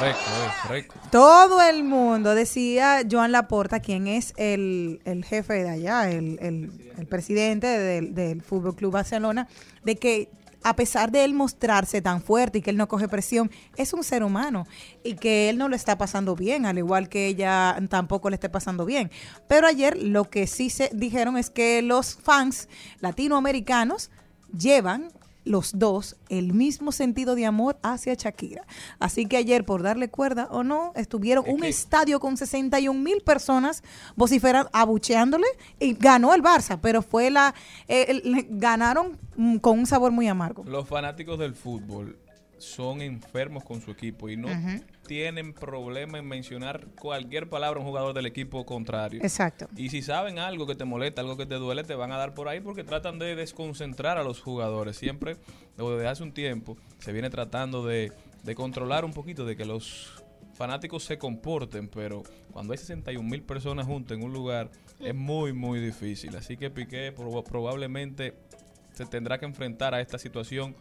Fresco, 0.01 0.19
eh, 0.19 0.67
fresco. 0.67 0.95
Todo 1.11 1.61
el 1.61 1.83
mundo 1.83 2.33
decía 2.35 3.01
Joan 3.09 3.31
Laporta, 3.31 3.79
quien 3.79 4.07
es 4.07 4.33
el, 4.37 4.99
el 5.05 5.23
jefe 5.23 5.53
de 5.63 5.69
allá, 5.69 6.09
el, 6.09 6.37
el- 6.41 6.91
el 6.97 7.07
presidente 7.07 7.67
del, 7.67 8.13
del 8.15 8.41
Fútbol 8.41 8.75
Club 8.75 8.93
Barcelona, 8.93 9.47
de 9.83 9.95
que 9.95 10.29
a 10.63 10.75
pesar 10.75 11.11
de 11.11 11.23
él 11.23 11.33
mostrarse 11.33 12.01
tan 12.03 12.21
fuerte 12.21 12.59
y 12.59 12.61
que 12.61 12.69
él 12.69 12.77
no 12.77 12.87
coge 12.87 13.07
presión, 13.07 13.49
es 13.77 13.93
un 13.93 14.03
ser 14.03 14.23
humano 14.23 14.67
y 15.03 15.15
que 15.15 15.49
él 15.49 15.57
no 15.57 15.67
lo 15.69 15.75
está 15.75 15.97
pasando 15.97 16.35
bien, 16.35 16.67
al 16.67 16.77
igual 16.77 17.09
que 17.09 17.25
ella 17.27 17.75
tampoco 17.89 18.29
le 18.29 18.35
esté 18.35 18.49
pasando 18.49 18.85
bien. 18.85 19.09
Pero 19.47 19.65
ayer 19.65 19.97
lo 19.97 20.29
que 20.29 20.45
sí 20.45 20.69
se 20.69 20.91
dijeron 20.93 21.37
es 21.37 21.49
que 21.49 21.81
los 21.81 22.13
fans 22.15 22.69
latinoamericanos 22.99 24.11
llevan 24.55 25.11
los 25.43 25.77
dos 25.79 26.15
el 26.29 26.53
mismo 26.53 26.91
sentido 26.91 27.35
de 27.35 27.45
amor 27.45 27.77
hacia 27.81 28.13
Shakira. 28.13 28.65
Así 28.99 29.25
que 29.25 29.37
ayer, 29.37 29.65
por 29.65 29.81
darle 29.81 30.09
cuerda 30.09 30.47
o 30.51 30.63
no, 30.63 30.91
estuvieron 30.95 31.43
un 31.47 31.63
estadio 31.69 32.19
con 32.19 32.37
61 32.37 32.99
mil 32.99 33.21
personas 33.21 33.83
vociferando, 34.15 34.69
abucheándole 34.73 35.47
y 35.79 35.93
ganó 35.93 36.33
el 36.33 36.43
Barça, 36.43 36.79
pero 36.81 37.01
fue 37.01 37.29
la, 37.31 37.55
eh, 37.87 38.05
el- 38.09 38.47
ganaron 38.51 39.17
mm, 39.35 39.57
con 39.57 39.79
un 39.79 39.85
sabor 39.87 40.11
muy 40.11 40.27
amargo. 40.27 40.63
Los 40.65 40.87
fanáticos 40.87 41.39
del 41.39 41.55
fútbol 41.55 42.17
son 42.57 43.01
enfermos 43.01 43.63
con 43.63 43.81
su 43.81 43.89
equipo 43.89 44.29
y 44.29 44.37
no. 44.37 44.47
Tienen 45.11 45.51
problema 45.51 46.19
en 46.19 46.25
mencionar 46.25 46.87
cualquier 46.97 47.49
palabra 47.49 47.77
a 47.77 47.81
un 47.81 47.85
jugador 47.85 48.13
del 48.13 48.25
equipo 48.27 48.65
contrario. 48.65 49.19
Exacto. 49.21 49.67
Y 49.75 49.89
si 49.89 50.01
saben 50.01 50.39
algo 50.39 50.65
que 50.65 50.73
te 50.73 50.85
molesta, 50.85 51.19
algo 51.19 51.35
que 51.35 51.45
te 51.45 51.55
duele, 51.55 51.83
te 51.83 51.95
van 51.95 52.13
a 52.13 52.17
dar 52.17 52.33
por 52.33 52.47
ahí 52.47 52.61
porque 52.61 52.85
tratan 52.85 53.19
de 53.19 53.35
desconcentrar 53.35 54.17
a 54.17 54.23
los 54.23 54.39
jugadores. 54.39 54.95
Siempre, 54.95 55.35
o 55.77 55.91
desde 55.91 56.07
hace 56.07 56.23
un 56.23 56.31
tiempo, 56.31 56.77
se 56.99 57.11
viene 57.11 57.29
tratando 57.29 57.85
de, 57.85 58.13
de 58.43 58.55
controlar 58.55 59.03
un 59.03 59.11
poquito, 59.11 59.43
de 59.43 59.57
que 59.57 59.65
los 59.65 60.23
fanáticos 60.53 61.03
se 61.03 61.17
comporten, 61.17 61.89
pero 61.89 62.23
cuando 62.53 62.71
hay 62.71 62.77
61 62.77 63.27
mil 63.27 63.43
personas 63.43 63.87
juntas 63.87 64.17
en 64.17 64.23
un 64.23 64.31
lugar, 64.31 64.71
es 65.01 65.13
muy, 65.13 65.51
muy 65.51 65.81
difícil. 65.81 66.33
Así 66.37 66.55
que 66.55 66.69
Piqué 66.69 67.13
proba- 67.13 67.43
probablemente 67.43 68.33
se 68.93 69.05
tendrá 69.05 69.37
que 69.39 69.45
enfrentar 69.45 69.93
a 69.93 69.99
esta 69.99 70.17
situación 70.17 70.73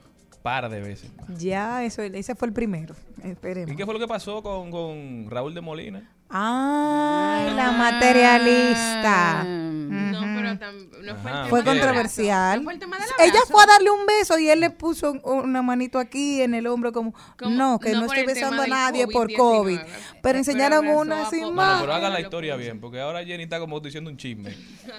par 0.42 0.68
de 0.70 0.80
veces. 0.80 1.10
Ya, 1.38 1.84
eso, 1.84 2.02
ese 2.02 2.34
fue 2.34 2.48
el 2.48 2.54
primero. 2.54 2.94
Esperemos. 3.22 3.72
¿Y 3.72 3.76
qué 3.76 3.84
fue 3.84 3.94
lo 3.94 4.00
que 4.00 4.08
pasó 4.08 4.42
con, 4.42 4.70
con 4.70 5.26
Raúl 5.30 5.54
de 5.54 5.60
Molina? 5.60 6.10
Ay, 6.32 7.52
la 7.54 7.72
materialista. 7.72 9.42
No, 9.44 10.20
pero 10.20 10.54
no 10.54 10.58
fue, 10.58 11.00
el 11.00 11.16
tema 11.16 11.46
Fue 11.48 11.64
controversial. 11.64 12.58
No 12.58 12.64
fue 12.64 12.74
el 12.74 12.78
tema 12.78 12.96
del 12.98 13.06
Ella 13.28 13.40
fue 13.48 13.62
a 13.62 13.66
darle 13.66 13.90
un 13.90 14.06
beso 14.06 14.38
y 14.38 14.48
él 14.48 14.60
le 14.60 14.70
puso 14.70 15.10
un- 15.12 15.20
una 15.24 15.60
manito 15.62 15.98
aquí 15.98 16.40
en 16.40 16.54
el 16.54 16.66
hombro 16.68 16.92
como, 16.92 17.12
Como- 17.36 17.56
no, 17.56 17.78
que 17.80 17.92
no 17.92 18.04
estoy 18.06 18.24
besando 18.26 18.62
a 18.62 18.66
nadie 18.68 19.06
por 19.08 19.28
COVID-19. 19.28 19.36
COVID. 19.36 19.78
Pero 20.22 20.38
enseñaron 20.38 20.86
una 20.86 21.24
Pop- 21.24 21.32
más. 21.52 21.70
Bueno, 21.70 21.76
pero 21.80 21.92
hagan 21.94 22.12
la 22.12 22.20
historia 22.20 22.56
bien, 22.56 22.80
porque 22.80 23.00
ahora 23.00 23.24
Jenny 23.24 23.42
está 23.44 23.58
como 23.58 23.80
diciendo 23.80 24.08
un 24.10 24.16
chisme. 24.16 24.54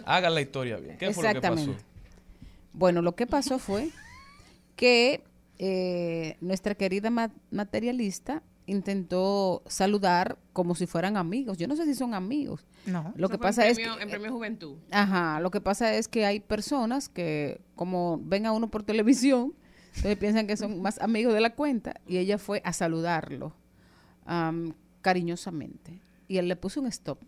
Hagan 0.06 0.36
la 0.36 0.42
historia 0.42 0.78
bien. 0.78 0.98
¿Qué 0.98 1.14
fue 1.14 1.24
lo 1.24 1.30
que 1.34 1.39
pasó? 1.42 1.54
Exactamente. 1.54 1.86
Bueno, 2.74 3.02
lo 3.02 3.16
que 3.16 3.26
pasó 3.28 3.58
fue 3.60 3.89
que 4.76 5.24
eh, 5.64 6.38
nuestra 6.41 6.74
querida 6.74 7.12
ma- 7.12 7.32
materialista 7.51 8.41
intentó 8.66 9.62
saludar 9.68 10.39
como 10.53 10.74
si 10.74 10.88
fueran 10.88 11.18
amigos. 11.18 11.57
Yo 11.59 11.68
no 11.68 11.76
sé 11.76 11.86
si 11.86 11.93
son 11.93 12.16
amigos. 12.16 12.66
No. 12.88 13.14
Lo 13.16 13.28
Eso 13.28 13.30
que 13.30 13.36
en 13.36 13.39
pasa 13.41 13.68
es 13.68 13.78
premio- 13.78 13.95
que 13.97 14.03
En 14.03 14.09
Premio 14.09 14.32
Juventud. 14.32 14.78
Ajá, 14.89 15.39
lo 15.39 15.51
que 15.51 15.62
pasa 15.62 15.93
es 15.93 16.07
que 16.07 16.26
hay 16.26 16.39
personas 16.39 17.09
que 17.09 17.62
como 17.76 18.20
ven 18.24 18.47
a 18.47 18.53
uno 18.53 18.72
por 18.72 18.82
televisión, 18.84 19.53
entonces 19.97 20.18
piensan 20.18 20.47
que 20.47 20.57
son 20.57 20.82
más 20.82 20.99
amigos 20.99 21.34
de 21.36 21.41
la 21.41 21.53
cuenta 21.53 21.93
y 22.07 22.18
ella 22.18 22.38
fue 22.39 22.62
a 22.66 22.74
saludarlo 22.74 23.53
am, 24.26 24.74
cariñosamente 25.01 26.01
y 26.28 26.38
él 26.38 26.47
le 26.47 26.55
puso 26.55 26.82
un 26.82 26.88
stop. 26.88 27.20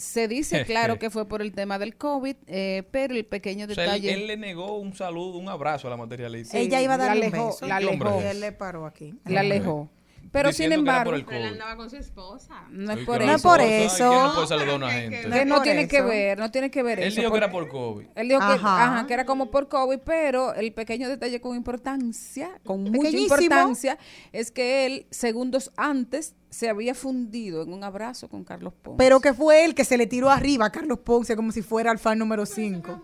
Se 0.00 0.28
dice, 0.28 0.64
claro, 0.66 0.98
que 0.98 1.10
fue 1.10 1.28
por 1.28 1.42
el 1.42 1.52
tema 1.52 1.78
del 1.78 1.96
COVID, 1.96 2.36
eh, 2.46 2.84
pero 2.90 3.14
el 3.14 3.26
pequeño 3.26 3.66
O 3.66 3.74
sea, 3.74 3.84
él, 3.84 3.90
detalle... 4.02 4.12
él 4.14 4.26
le 4.26 4.36
negó 4.36 4.78
un 4.78 4.94
saludo, 4.94 5.38
un 5.38 5.48
abrazo 5.48 5.86
a 5.88 5.90
la 5.90 5.96
materialista. 5.96 6.56
Ella 6.58 6.80
iba 6.80 6.94
a 6.94 6.98
darle 6.98 7.26
un 7.26 7.32
beso. 7.32 7.66
la 7.66 7.78
¿Qué 7.78 7.86
hombre 7.86 8.08
alejó. 8.08 8.28
él 8.30 8.40
le 8.40 8.52
paró 8.52 8.86
aquí. 8.86 9.14
la 9.26 9.40
alejó. 9.40 9.90
Pero 10.32 10.52
sin 10.52 10.68
que 10.68 10.74
embargo, 10.74 11.12
él 11.12 11.26
andaba 11.44 11.74
con 11.74 11.90
su 11.90 11.96
esposa. 11.96 12.62
no 12.70 12.92
es 12.92 13.04
por 13.04 13.18
que 13.18 13.26
No 13.26 13.34
eso. 13.34 13.36
es 13.36 13.42
por 13.42 13.60
esposa, 13.60 14.04
¿y 14.04 14.06
eso. 14.06 14.22
no 14.28 14.34
puede 14.34 14.46
saludar 14.46 14.68
a 14.70 14.74
una 14.76 14.86
Pero 14.86 14.94
que- 14.96 15.00
gente? 15.16 15.16
que- 15.28 15.38
Que 15.40 15.44
no 15.44 15.54
por 15.56 15.64
tiene 15.64 15.88
que 15.88 15.96
eso. 15.96 16.06
ver, 16.06 16.38
no 16.38 16.50
tiene 16.52 16.70
que 16.70 16.82
ver 16.84 17.00
Él 17.00 17.08
eso. 17.08 17.20
dijo 17.20 17.32
que 17.32 17.38
era 17.38 17.50
por 17.50 17.68
COVID. 17.68 18.06
Él 18.14 18.28
dijo 18.28 18.38
que, 18.40 18.44
Ajá. 18.46 18.84
ajá, 18.98 19.06
que 19.08 19.14
era 19.14 19.26
como 19.26 19.50
por 19.50 19.68
COVID, 19.68 19.98
pero 20.04 20.54
el 20.54 20.72
pequeño 20.72 21.08
detalle 21.08 21.40
con 21.40 21.56
importancia, 21.56 22.60
con 22.64 22.84
mucha 22.84 23.10
importancia, 23.10 23.98
es 24.32 24.52
que 24.52 24.86
él, 24.86 25.06
segundos 25.10 25.72
antes, 25.76 26.36
se 26.50 26.68
había 26.68 26.94
fundido 26.94 27.62
en 27.62 27.72
un 27.72 27.84
abrazo 27.84 28.28
con 28.28 28.44
Carlos 28.44 28.74
Ponce. 28.82 28.98
Pero 28.98 29.20
que 29.20 29.32
fue 29.32 29.64
él 29.64 29.74
que 29.74 29.84
se 29.84 29.96
le 29.96 30.06
tiró 30.06 30.30
arriba 30.30 30.66
a 30.66 30.72
Carlos 30.72 30.98
Ponce 30.98 31.36
como 31.36 31.52
si 31.52 31.62
fuera 31.62 31.92
el 31.92 31.98
fan 31.98 32.18
número 32.18 32.44
5. 32.44 33.02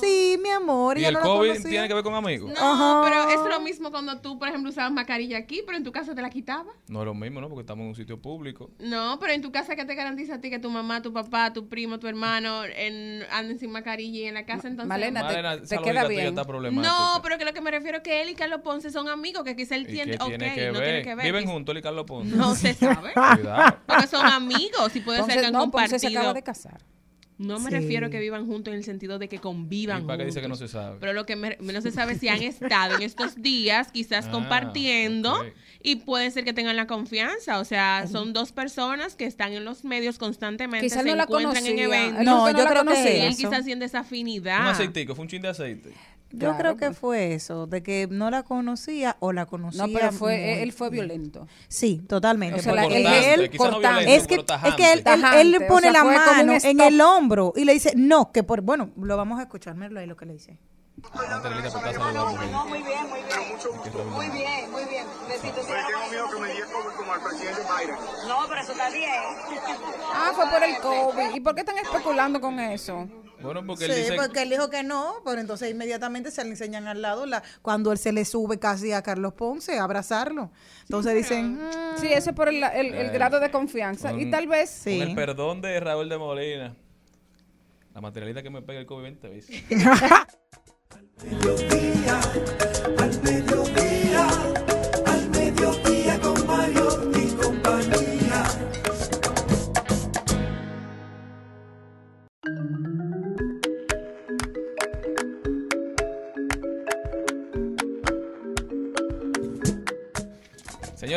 Sí, 0.00 0.38
mi 0.42 0.50
amor. 0.50 0.98
¿Y 0.98 1.04
el 1.04 1.14
no 1.14 1.20
COVID 1.20 1.62
tiene 1.66 1.88
que 1.88 1.94
ver 1.94 2.02
con 2.02 2.14
amigos? 2.14 2.52
No, 2.58 2.72
Ajá. 2.72 3.02
pero 3.04 3.28
es 3.30 3.50
lo 3.54 3.60
mismo 3.60 3.90
cuando 3.90 4.20
tú, 4.20 4.38
por 4.38 4.48
ejemplo, 4.48 4.70
usabas 4.70 4.92
mascarilla 4.92 5.38
aquí, 5.38 5.62
pero 5.64 5.76
en 5.78 5.84
tu 5.84 5.92
casa 5.92 6.14
te 6.14 6.22
la 6.22 6.30
quitabas. 6.30 6.74
No 6.88 7.00
es 7.00 7.06
lo 7.06 7.14
mismo, 7.14 7.40
¿no? 7.40 7.48
Porque 7.48 7.62
estamos 7.62 7.82
en 7.82 7.88
un 7.88 7.94
sitio 7.94 8.20
público. 8.20 8.70
No, 8.78 9.18
pero 9.20 9.32
en 9.32 9.42
tu 9.42 9.50
casa, 9.52 9.76
¿qué 9.76 9.84
te 9.84 9.94
garantiza 9.94 10.34
a 10.36 10.40
ti 10.40 10.50
que 10.50 10.58
tu 10.58 10.70
mamá, 10.70 11.02
tu 11.02 11.12
papá, 11.12 11.52
tu 11.52 11.68
primo, 11.68 11.98
tu 11.98 12.06
hermano 12.06 12.64
en, 12.64 13.22
anden 13.32 13.58
sin 13.58 13.70
mascarilla 13.70 14.18
y 14.20 14.24
en 14.24 14.34
la 14.34 14.44
casa 14.46 14.68
entonces? 14.68 14.88
Malena, 14.88 15.20
te- 15.26 15.34
Malena, 15.42 15.62
te 15.62 15.78
queda 15.78 16.06
bien. 16.08 16.26
está. 16.38 16.44
No, 16.44 17.20
pero 17.22 17.38
que 17.38 17.44
lo 17.44 17.52
que 17.52 17.60
me 17.60 17.70
refiero 17.70 17.98
es 17.98 18.02
que 18.02 18.22
él 18.22 18.30
y 18.30 18.34
Carlos 18.34 18.60
Ponce 18.62 18.90
son 18.90 19.08
amigos, 19.08 19.42
que 19.44 19.56
quizá 19.56 19.76
él 19.76 19.82
¿Y 19.82 19.92
tiene, 19.92 20.12
qué 20.18 20.22
ok, 20.22 20.28
tiene 20.28 20.54
que 20.54 20.66
no 20.66 20.72
ver? 20.78 20.84
tiene 20.84 21.02
que 21.02 21.14
ver. 21.14 21.24
Viven 21.26 21.42
quizá- 21.44 21.52
juntos 21.52 21.72
él 21.72 21.78
y 21.78 21.82
Carlos 21.82 22.04
Ponce. 22.06 22.36
No 22.36 22.54
se 22.54 22.74
sabe. 22.74 23.12
Cuidado. 23.14 23.78
Porque 23.86 24.06
son 24.06 24.26
amigos 24.26 24.94
y 24.94 25.00
puede 25.00 25.22
ser 25.24 25.40
que 25.40 25.46
han 25.46 25.52
no, 25.52 25.70
Ponce 25.70 25.98
se 25.98 26.06
compartido. 26.06 26.20
acaba 26.20 26.34
de 26.34 26.42
casar. 26.42 26.80
No 27.38 27.58
me 27.58 27.68
Sí. 27.70 27.76
refiero 27.76 28.06
a 28.06 28.10
que 28.10 28.18
vivan 28.18 28.46
juntos 28.46 28.72
en 28.72 28.78
el 28.78 28.84
sentido 28.84 29.18
de 29.18 29.28
que 29.28 29.38
convivan 29.38 30.04
¿Y 30.04 30.06
para 30.06 30.18
qué 30.18 30.24
dice 30.24 30.40
que 30.40 30.48
no 30.48 30.54
juntos. 30.54 30.70
se 30.70 30.76
sabe? 30.76 30.96
Pero 31.00 31.12
lo 31.12 31.26
que 31.26 31.36
me- 31.36 31.58
no 31.60 31.82
se 31.82 31.90
sabe 31.90 32.18
si 32.18 32.28
han 32.28 32.42
estado 32.42 32.96
en 32.96 33.02
estos 33.02 33.36
días 33.42 33.92
quizás 33.92 34.26
Ah, 34.28 34.30
compartiendo 34.30 35.44
y 35.82 35.96
puede 35.96 36.30
ser 36.30 36.44
que 36.44 36.52
tengan 36.54 36.76
la 36.76 36.86
confianza. 36.86 37.58
O 37.60 37.64
sea, 37.64 38.06
son 38.10 38.32
dos 38.32 38.52
personas 38.52 39.14
que 39.16 39.26
están 39.26 39.52
en 39.52 39.64
los 39.66 39.84
medios 39.84 40.18
constantemente, 40.18 40.86
Quizás 40.86 41.02
se 41.02 41.08
no 41.10 41.14
la 41.16 41.24
encuentran 41.24 41.56
en 41.66 41.76
conocía. 41.76 41.84
eventos. 41.84 42.24
No, 42.24 42.46
yo 42.50 42.56
la 42.56 42.70
creo 42.70 42.82
que 42.82 42.88
conocía. 42.88 43.16
y 43.16 43.20
él 43.20 43.32
eso. 43.32 43.36
quizás 43.50 43.64
siente 43.64 43.84
esa 43.84 44.00
afinidad. 44.00 44.60
Un 44.60 44.66
aceitico, 44.68 45.14
fue 45.14 45.22
un 45.24 45.28
chin 45.28 45.42
de 45.42 45.48
aceite. 45.48 45.92
Yo 46.36 46.50
Claro, 46.50 46.58
creo 46.58 46.76
que 46.76 46.86
pues. 46.86 46.98
fue 46.98 47.32
eso, 47.34 47.66
de 47.66 47.82
que 47.82 48.06
no 48.10 48.30
la 48.30 48.42
conocía 48.42 49.16
o 49.20 49.32
la 49.32 49.46
conocía. 49.46 49.86
No, 49.86 49.92
pero 49.92 50.12
fue, 50.12 50.36
muy 50.38 50.48
él 50.62 50.72
fue 50.72 50.90
violento. 50.90 51.46
Sí, 51.68 52.02
totalmente. 52.08 52.60
O 52.60 52.62
sea, 52.62 52.72
porque 52.74 53.02
Cortante, 53.02 53.34
él, 53.34 53.50
no 53.58 53.80
violento, 53.80 54.06
es 54.06 54.26
que, 54.26 54.34
es 54.68 54.74
que 54.74 54.92
él, 54.92 54.98
él- 54.98 55.04
tajante. 55.04 55.40
él 55.40 55.50
le 55.50 55.58
O 55.58 55.66
pone 55.66 55.82
sea, 55.90 55.92
la 55.92 56.04
mano 56.04 56.52
en 56.62 56.80
el 56.80 57.00
hombro 57.00 57.52
y 57.56 57.64
le 57.64 57.72
dice, 57.72 57.92
no, 57.96 58.32
que 58.32 58.42
por, 58.42 58.60
bueno, 58.60 58.90
lo 59.00 59.16
vamos 59.16 59.38
a 59.38 59.42
escuchar, 59.44 59.74
míralo 59.74 60.00
ahí 60.00 60.06
lo 60.06 60.16
que 60.16 60.26
le 60.26 60.34
dice. 60.34 60.58
Mujer. 60.96 62.50
Muy 62.68 62.82
bien, 62.82 63.08
muy 63.08 63.18
bien. 63.20 64.10
Muy 64.10 64.28
bien, 64.30 64.70
muy 64.70 64.84
bien. 64.86 65.06
Besitos. 65.28 65.66
tengo 65.66 66.10
miedo 66.10 66.26
que 66.32 66.40
me 66.40 66.52
diga 66.52 66.66
como 66.96 67.12
al 67.12 67.20
presidente 67.22 67.60
Biden. 67.60 67.96
No, 68.28 68.36
pero 68.48 68.60
eso 68.62 68.72
está 68.72 68.90
bien. 68.90 69.10
Ah, 70.14 70.32
fue 70.34 70.46
por 70.50 70.62
el 70.62 70.76
COVID. 70.78 71.34
¿Y 71.36 71.40
por 71.40 71.54
qué 71.54 71.60
están 71.60 71.78
especulando 71.78 72.40
con 72.40 72.58
eso? 72.60 73.06
Bueno, 73.46 73.66
porque 73.66 73.86
él 73.86 73.92
Sí, 73.92 74.00
dice... 74.02 74.14
porque 74.16 74.42
él 74.42 74.50
dijo 74.50 74.68
que 74.70 74.82
no, 74.82 75.14
pero 75.24 75.40
entonces 75.40 75.70
inmediatamente 75.70 76.30
se 76.30 76.44
le 76.44 76.50
enseñan 76.50 76.86
al 76.86 77.02
lado 77.02 77.26
la, 77.26 77.42
cuando 77.62 77.92
él 77.92 77.98
se 77.98 78.12
le 78.12 78.24
sube 78.24 78.58
casi 78.58 78.92
a 78.92 79.02
Carlos 79.02 79.32
Ponce 79.34 79.78
a 79.78 79.84
abrazarlo. 79.84 80.50
Entonces 80.82 81.14
dicen, 81.14 81.54
"Mm, 81.54 81.98
Sí, 82.00 82.08
eso 82.12 82.30
es 82.30 82.36
por 82.36 82.48
el, 82.48 82.62
el- 82.62 82.94
el 82.94 83.06
Eh, 83.06 83.10
grado 83.12 83.40
de 83.40 83.50
confianza. 83.50 84.12
Y 84.12 84.30
tal 84.30 84.46
vez... 84.46 84.68
Sí. 84.70 84.98
Con 84.98 85.08
el 85.08 85.14
perdón 85.14 85.60
de 85.62 85.80
Raúl 85.80 86.08
de 86.08 86.18
Molina. 86.18 86.76
La 87.94 88.00
materialista 88.02 88.42
que 88.42 88.50
me 88.50 88.60
pega 88.62 88.78
el 88.78 88.86
COVID 88.86 89.02
20 89.02 89.40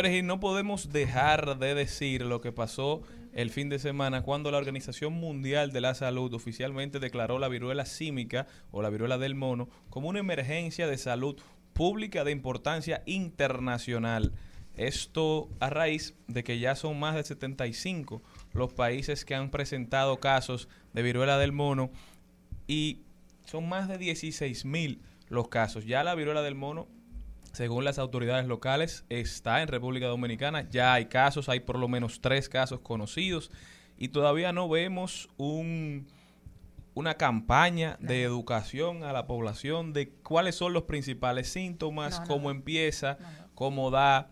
Y 0.06 0.22
no 0.22 0.40
podemos 0.40 0.94
dejar 0.94 1.60
de 1.60 1.76
decir 1.76 2.22
lo 2.22 2.40
que 2.40 2.54
pasó 2.54 3.02
el 3.34 3.50
fin 3.50 3.68
de 3.68 3.80
semana 3.80 4.22
cuando 4.22 4.50
la 4.50 4.58
Organización 4.58 5.12
Mundial 5.12 5.74
de 5.74 5.82
la 5.82 5.94
Salud 5.94 6.34
oficialmente 6.34 7.02
declaró 7.02 7.38
la 7.38 7.50
viruela 7.50 7.86
símica 7.86 8.48
o 8.72 8.82
la 8.82 8.90
viruela 8.90 9.18
del 9.18 9.36
mono 9.36 9.68
como 9.90 10.08
una 10.08 10.20
emergencia 10.20 10.88
de 10.88 10.98
salud 10.98 11.36
pública 11.74 12.24
de 12.24 12.32
importancia 12.32 13.04
internacional. 13.08 14.32
Esto 14.78 15.50
a 15.60 15.70
raíz 15.70 16.16
de 16.28 16.46
que 16.46 16.60
ya 16.60 16.76
son 16.76 16.98
más 16.98 17.16
de 17.16 17.26
75 17.26 18.24
los 18.54 18.72
países 18.72 19.26
que 19.26 19.36
han 19.36 19.52
presentado 19.52 20.22
casos 20.22 20.70
de 20.94 21.02
viruela 21.02 21.38
del 21.38 21.52
mono 21.52 21.92
y 22.68 23.02
son 23.46 23.68
más 23.68 23.90
de 23.90 23.98
16 23.98 24.64
mil 24.64 25.02
los 25.28 25.50
casos. 25.50 25.86
Ya 25.86 26.06
la 26.06 26.16
viruela 26.16 26.42
del 26.42 26.56
mono 26.56 26.88
según 27.54 27.84
las 27.84 28.00
autoridades 28.00 28.48
locales, 28.48 29.06
está 29.10 29.62
en 29.62 29.68
República 29.68 30.08
Dominicana. 30.08 30.68
Ya 30.70 30.94
hay 30.94 31.06
casos, 31.06 31.50
hay 31.50 31.60
por 31.60 31.78
lo 31.78 31.88
menos 31.88 32.22
tres 32.22 32.50
casos 32.50 32.80
conocidos 32.80 33.52
y 33.98 34.10
todavía 34.10 34.54
no 34.54 34.70
vemos 34.70 35.30
un, 35.38 36.08
una 36.94 37.16
campaña 37.16 37.98
de 38.00 38.24
educación 38.24 39.04
a 39.04 39.14
la 39.14 39.28
población 39.28 39.94
de 39.94 40.10
cuáles 40.10 40.56
son 40.56 40.74
los 40.74 40.84
principales 40.84 41.50
síntomas, 41.50 42.16
No, 42.16 42.22
no, 42.22 42.28
cómo 42.28 42.52
empieza, 42.52 43.18
cómo 43.56 43.92
da, 43.92 44.32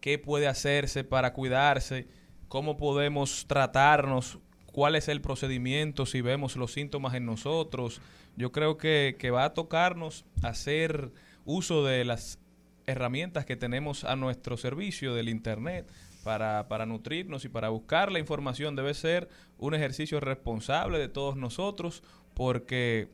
qué 0.00 0.18
puede 0.18 0.48
hacerse 0.48 1.04
para 1.04 1.32
cuidarse, 1.32 2.08
cómo 2.48 2.76
podemos 2.76 3.46
tratarnos, 3.46 4.38
cuál 4.66 4.96
es 4.96 5.08
el 5.08 5.20
procedimiento 5.20 6.06
si 6.06 6.20
vemos 6.20 6.56
los 6.56 6.72
síntomas 6.72 7.14
en 7.14 7.26
nosotros. 7.26 8.00
Yo 8.36 8.50
creo 8.50 8.76
que, 8.76 9.16
que 9.18 9.30
va 9.30 9.44
a 9.44 9.54
tocarnos 9.54 10.24
hacer 10.42 11.12
uso 11.44 11.84
de 11.84 12.04
las 12.04 12.38
herramientas 12.86 13.44
que 13.44 13.56
tenemos 13.56 14.04
a 14.04 14.16
nuestro 14.16 14.56
servicio 14.56 15.14
del 15.14 15.28
Internet 15.28 15.86
para, 16.22 16.68
para 16.68 16.86
nutrirnos 16.86 17.44
y 17.44 17.48
para 17.48 17.68
buscar 17.68 18.10
la 18.10 18.18
información. 18.18 18.76
Debe 18.76 18.94
ser 18.94 19.28
un 19.58 19.74
ejercicio 19.74 20.20
responsable 20.20 20.98
de 20.98 21.08
todos 21.08 21.36
nosotros 21.36 22.02
porque 22.34 23.08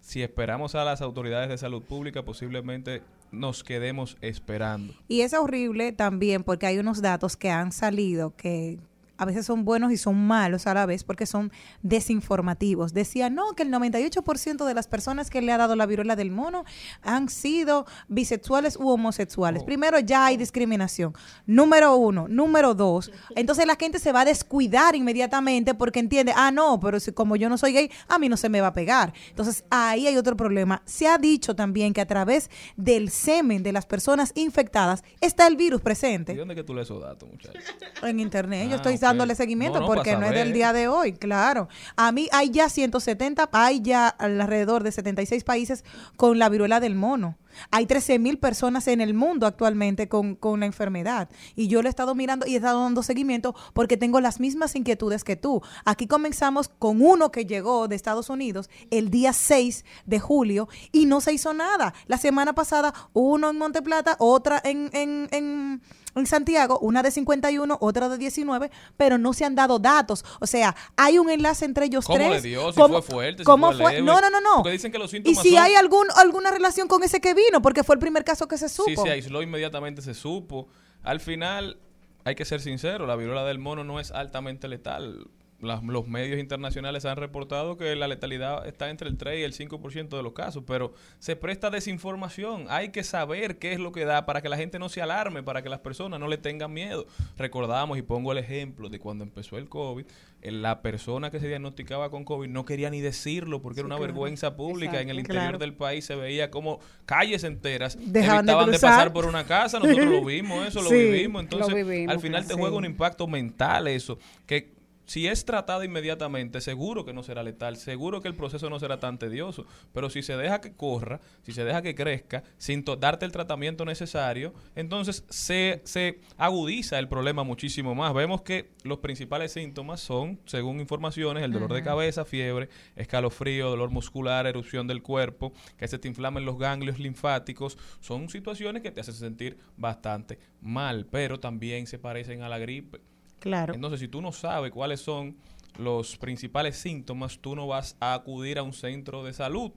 si 0.00 0.22
esperamos 0.22 0.74
a 0.74 0.84
las 0.84 1.00
autoridades 1.00 1.48
de 1.48 1.58
salud 1.58 1.82
pública 1.82 2.24
posiblemente 2.24 3.02
nos 3.32 3.64
quedemos 3.64 4.16
esperando. 4.20 4.94
Y 5.08 5.22
es 5.22 5.34
horrible 5.34 5.92
también 5.92 6.44
porque 6.44 6.66
hay 6.66 6.78
unos 6.78 7.02
datos 7.02 7.36
que 7.36 7.50
han 7.50 7.72
salido 7.72 8.36
que 8.36 8.78
a 9.16 9.24
veces 9.24 9.46
son 9.46 9.64
buenos 9.64 9.92
y 9.92 9.96
son 9.96 10.16
malos 10.26 10.66
a 10.66 10.74
la 10.74 10.86
vez 10.86 11.04
porque 11.04 11.26
son 11.26 11.52
desinformativos. 11.82 12.92
Decía, 12.92 13.30
no, 13.30 13.52
que 13.54 13.62
el 13.62 13.70
98% 13.70 14.64
de 14.64 14.74
las 14.74 14.88
personas 14.88 15.30
que 15.30 15.40
le 15.42 15.52
ha 15.52 15.58
dado 15.58 15.76
la 15.76 15.86
viruela 15.86 16.16
del 16.16 16.30
mono 16.30 16.64
han 17.02 17.28
sido 17.28 17.86
bisexuales 18.08 18.76
u 18.76 18.88
homosexuales. 18.88 19.62
Oh. 19.62 19.66
Primero, 19.66 19.98
ya 20.00 20.26
hay 20.26 20.36
discriminación. 20.36 21.14
Número 21.46 21.96
uno. 21.96 22.26
Número 22.28 22.74
dos. 22.74 23.10
Entonces 23.36 23.66
la 23.66 23.76
gente 23.76 23.98
se 23.98 24.12
va 24.12 24.22
a 24.22 24.24
descuidar 24.24 24.94
inmediatamente 24.96 25.74
porque 25.74 26.00
entiende, 26.00 26.32
ah, 26.36 26.50
no, 26.50 26.80
pero 26.80 27.00
si 27.00 27.12
como 27.12 27.36
yo 27.36 27.48
no 27.48 27.56
soy 27.58 27.72
gay, 27.72 27.90
a 28.08 28.18
mí 28.18 28.28
no 28.28 28.36
se 28.36 28.48
me 28.48 28.60
va 28.60 28.68
a 28.68 28.72
pegar. 28.72 29.12
Entonces 29.30 29.64
ahí 29.70 30.06
hay 30.06 30.16
otro 30.16 30.36
problema. 30.36 30.82
Se 30.84 31.06
ha 31.06 31.18
dicho 31.18 31.54
también 31.54 31.92
que 31.92 32.00
a 32.00 32.06
través 32.06 32.50
del 32.76 33.10
semen 33.10 33.62
de 33.62 33.72
las 33.72 33.86
personas 33.86 34.32
infectadas 34.34 35.02
está 35.20 35.46
el 35.46 35.56
virus 35.56 35.80
¿Y 35.80 35.84
presente 35.84 36.34
dónde 36.34 36.54
que 36.54 36.64
tú 36.64 36.74
lees 36.74 36.86
esos 36.88 37.02
datos, 37.02 37.28
muchachos? 37.28 37.62
en 38.02 38.20
internet. 38.20 38.68
Yo 38.68 38.74
Ah, 38.74 38.76
estoy 38.76 38.94
ok. 38.94 39.00
Dándole 39.08 39.34
seguimiento 39.34 39.80
No, 39.80 39.86
no, 39.86 39.92
porque 39.92 40.16
no 40.16 40.26
es 40.26 40.32
del 40.32 40.52
día 40.52 40.72
de 40.72 40.88
hoy, 40.88 41.12
claro. 41.12 41.68
A 41.96 42.12
mí 42.12 42.28
hay 42.32 42.50
ya 42.50 42.68
170, 42.68 43.48
hay 43.52 43.80
ya 43.80 44.08
alrededor 44.08 44.82
de 44.82 44.92
76 44.92 45.44
países 45.44 45.84
con 46.16 46.38
la 46.38 46.48
viruela 46.48 46.80
del 46.80 46.94
mono. 46.94 47.36
Hay 47.70 47.86
13 47.86 48.18
mil 48.18 48.38
personas 48.38 48.88
en 48.88 49.00
el 49.00 49.14
mundo 49.14 49.46
actualmente 49.46 50.08
con, 50.08 50.34
con 50.34 50.60
la 50.60 50.66
enfermedad. 50.66 51.28
Y 51.56 51.68
yo 51.68 51.82
lo 51.82 51.88
he 51.88 51.90
estado 51.90 52.14
mirando 52.14 52.46
y 52.46 52.54
he 52.54 52.56
estado 52.56 52.82
dando 52.82 53.02
seguimiento 53.02 53.54
porque 53.72 53.96
tengo 53.96 54.20
las 54.20 54.40
mismas 54.40 54.74
inquietudes 54.74 55.24
que 55.24 55.36
tú. 55.36 55.62
Aquí 55.84 56.06
comenzamos 56.06 56.68
con 56.68 57.00
uno 57.02 57.30
que 57.30 57.46
llegó 57.46 57.88
de 57.88 57.96
Estados 57.96 58.30
Unidos 58.30 58.70
el 58.90 59.10
día 59.10 59.32
6 59.32 59.84
de 60.06 60.20
julio 60.20 60.68
y 60.92 61.06
no 61.06 61.20
se 61.20 61.32
hizo 61.32 61.54
nada. 61.54 61.94
La 62.06 62.18
semana 62.18 62.54
pasada 62.54 62.92
uno 63.12 63.50
en 63.50 63.58
Monteplata, 63.58 64.16
otra 64.18 64.60
en, 64.64 64.90
en, 64.92 65.28
en, 65.30 65.82
en 66.14 66.26
Santiago, 66.26 66.78
una 66.80 67.02
de 67.02 67.10
51, 67.10 67.78
otra 67.80 68.08
de 68.08 68.18
19, 68.18 68.70
pero 68.96 69.18
no 69.18 69.32
se 69.32 69.44
han 69.44 69.54
dado 69.54 69.78
datos. 69.78 70.24
O 70.40 70.46
sea, 70.46 70.74
hay 70.96 71.18
un 71.18 71.30
enlace 71.30 71.64
entre 71.64 71.86
ellos 71.86 72.04
¿Cómo 72.06 72.16
tres. 72.18 72.42
le 72.42 72.48
dio? 72.48 72.72
Si 72.72 72.80
¿Cómo- 72.80 73.02
fue 73.02 73.14
fuerte, 73.14 73.38
si 73.38 73.44
¿Cómo 73.44 73.72
fue 73.72 73.80
fue? 73.80 74.02
No, 74.02 74.20
no, 74.20 74.30
no, 74.30 74.40
no. 74.40 74.56
Porque 74.56 74.70
dicen 74.70 74.92
que 74.92 74.98
los 74.98 75.10
Y 75.12 75.16
síntomas 75.16 75.42
si 75.42 75.50
son- 75.50 75.58
hay 75.62 75.74
algún, 75.74 76.06
alguna 76.16 76.50
relación 76.50 76.88
con 76.88 77.02
ese 77.02 77.20
que 77.20 77.34
vino, 77.34 77.60
porque 77.62 77.82
fue 77.84 77.94
el 77.96 77.98
primer 78.00 78.24
caso 78.24 78.46
que 78.48 78.58
se 78.58 78.68
supo. 78.68 78.88
Sí, 78.90 78.96
se 78.96 79.10
aisló 79.10 79.42
inmediatamente, 79.42 80.02
se 80.02 80.14
supo. 80.14 80.68
Al 81.02 81.20
final, 81.20 81.78
hay 82.24 82.34
que 82.34 82.44
ser 82.44 82.60
sincero, 82.60 83.06
la 83.06 83.16
viruela 83.16 83.44
del 83.44 83.58
mono 83.58 83.84
no 83.84 84.00
es 84.00 84.10
altamente 84.10 84.68
letal. 84.68 85.26
Las- 85.64 85.82
los 85.82 86.06
medios 86.06 86.38
internacionales 86.38 87.04
han 87.04 87.16
reportado 87.16 87.76
que 87.76 87.94
la 87.96 88.06
letalidad 88.08 88.66
está 88.66 88.90
entre 88.90 89.08
el 89.08 89.16
3 89.16 89.40
y 89.40 89.42
el 89.42 89.52
5% 89.52 90.16
de 90.16 90.22
los 90.22 90.32
casos, 90.32 90.62
pero 90.66 90.92
se 91.18 91.36
presta 91.36 91.70
desinformación. 91.70 92.66
Hay 92.68 92.90
que 92.90 93.02
saber 93.04 93.58
qué 93.58 93.72
es 93.72 93.80
lo 93.80 93.92
que 93.92 94.04
da 94.04 94.26
para 94.26 94.42
que 94.42 94.48
la 94.48 94.56
gente 94.56 94.78
no 94.78 94.88
se 94.88 95.00
alarme, 95.02 95.42
para 95.42 95.62
que 95.62 95.68
las 95.68 95.80
personas 95.80 96.20
no 96.20 96.28
le 96.28 96.38
tengan 96.38 96.72
miedo. 96.72 97.06
Recordamos, 97.36 97.98
y 97.98 98.02
pongo 98.02 98.32
el 98.32 98.38
ejemplo 98.38 98.88
de 98.88 98.98
cuando 98.98 99.24
empezó 99.24 99.58
el 99.58 99.68
COVID, 99.68 100.04
eh, 100.42 100.50
la 100.52 100.82
persona 100.82 101.30
que 101.30 101.40
se 101.40 101.48
diagnosticaba 101.48 102.10
con 102.10 102.24
COVID 102.24 102.48
no 102.48 102.64
quería 102.64 102.90
ni 102.90 103.00
decirlo 103.00 103.62
porque 103.62 103.80
era 103.80 103.86
una 103.86 103.96
claro. 103.96 104.12
vergüenza 104.12 104.56
pública. 104.56 105.00
En 105.00 105.08
el 105.10 105.18
interior 105.18 105.44
Claro. 105.44 105.58
del 105.58 105.74
país 105.74 106.04
se 106.04 106.14
veía 106.14 106.50
como 106.50 106.80
calles 107.06 107.44
enteras 107.44 107.96
Dejaban 107.98 108.44
de 108.46 108.52
evitaban 108.52 108.70
de, 108.70 108.78
pasar 108.78 109.12
por 109.12 109.26
una 109.26 109.44
casa. 109.44 109.78
Nosotros 109.78 110.06
lo 110.06 110.24
vimos, 110.24 110.66
eso 110.66 110.82
lo 110.82 110.90
vivimos. 110.90 111.34
lo 111.44 111.48
Entonces, 111.50 111.74
vivimos, 111.74 112.14
al 112.14 112.20
final 112.20 112.46
te 112.46 112.54
juega 112.54 112.76
un 112.76 112.84
impacto 112.84 113.26
mental 113.26 113.88
eso. 113.88 114.18
Que 114.46 114.73
si 115.06 115.26
es 115.26 115.44
tratado 115.44 115.84
inmediatamente, 115.84 116.60
seguro 116.60 117.04
que 117.04 117.12
no 117.12 117.22
será 117.22 117.42
letal, 117.42 117.76
seguro 117.76 118.20
que 118.20 118.28
el 118.28 118.34
proceso 118.34 118.70
no 118.70 118.80
será 118.80 119.00
tan 119.00 119.18
tedioso. 119.18 119.66
Pero 119.92 120.10
si 120.10 120.22
se 120.22 120.36
deja 120.36 120.60
que 120.60 120.74
corra, 120.74 121.20
si 121.42 121.52
se 121.52 121.64
deja 121.64 121.82
que 121.82 121.94
crezca, 121.94 122.42
sin 122.58 122.84
darte 122.98 123.24
el 123.24 123.32
tratamiento 123.32 123.84
necesario, 123.84 124.54
entonces 124.74 125.24
se, 125.28 125.82
se 125.84 126.20
agudiza 126.36 126.98
el 126.98 127.08
problema 127.08 127.44
muchísimo 127.44 127.94
más. 127.94 128.14
Vemos 128.14 128.42
que 128.42 128.70
los 128.82 128.98
principales 128.98 129.52
síntomas 129.52 130.00
son, 130.00 130.40
según 130.46 130.80
informaciones, 130.80 131.44
el 131.44 131.52
dolor 131.52 131.72
de 131.72 131.82
cabeza, 131.82 132.24
fiebre, 132.24 132.68
escalofrío, 132.96 133.70
dolor 133.70 133.90
muscular, 133.90 134.46
erupción 134.46 134.86
del 134.86 135.02
cuerpo, 135.02 135.52
que 135.76 135.88
se 135.88 135.98
te 135.98 136.08
inflamen 136.08 136.44
los 136.44 136.58
ganglios 136.58 136.98
linfáticos. 136.98 137.78
Son 138.00 138.28
situaciones 138.28 138.82
que 138.82 138.90
te 138.90 139.00
hacen 139.00 139.14
sentir 139.14 139.58
bastante 139.76 140.38
mal, 140.60 141.06
pero 141.10 141.40
también 141.40 141.86
se 141.86 141.98
parecen 141.98 142.42
a 142.42 142.48
la 142.48 142.58
gripe. 142.58 143.00
Claro. 143.40 143.74
Entonces, 143.74 144.00
si 144.00 144.08
tú 144.08 144.20
no 144.20 144.32
sabes 144.32 144.70
cuáles 144.72 145.00
son 145.00 145.36
los 145.78 146.16
principales 146.16 146.76
síntomas, 146.76 147.38
tú 147.38 147.54
no 147.56 147.66
vas 147.66 147.96
a 148.00 148.14
acudir 148.14 148.58
a 148.58 148.62
un 148.62 148.72
centro 148.72 149.24
de 149.24 149.32
salud. 149.32 149.72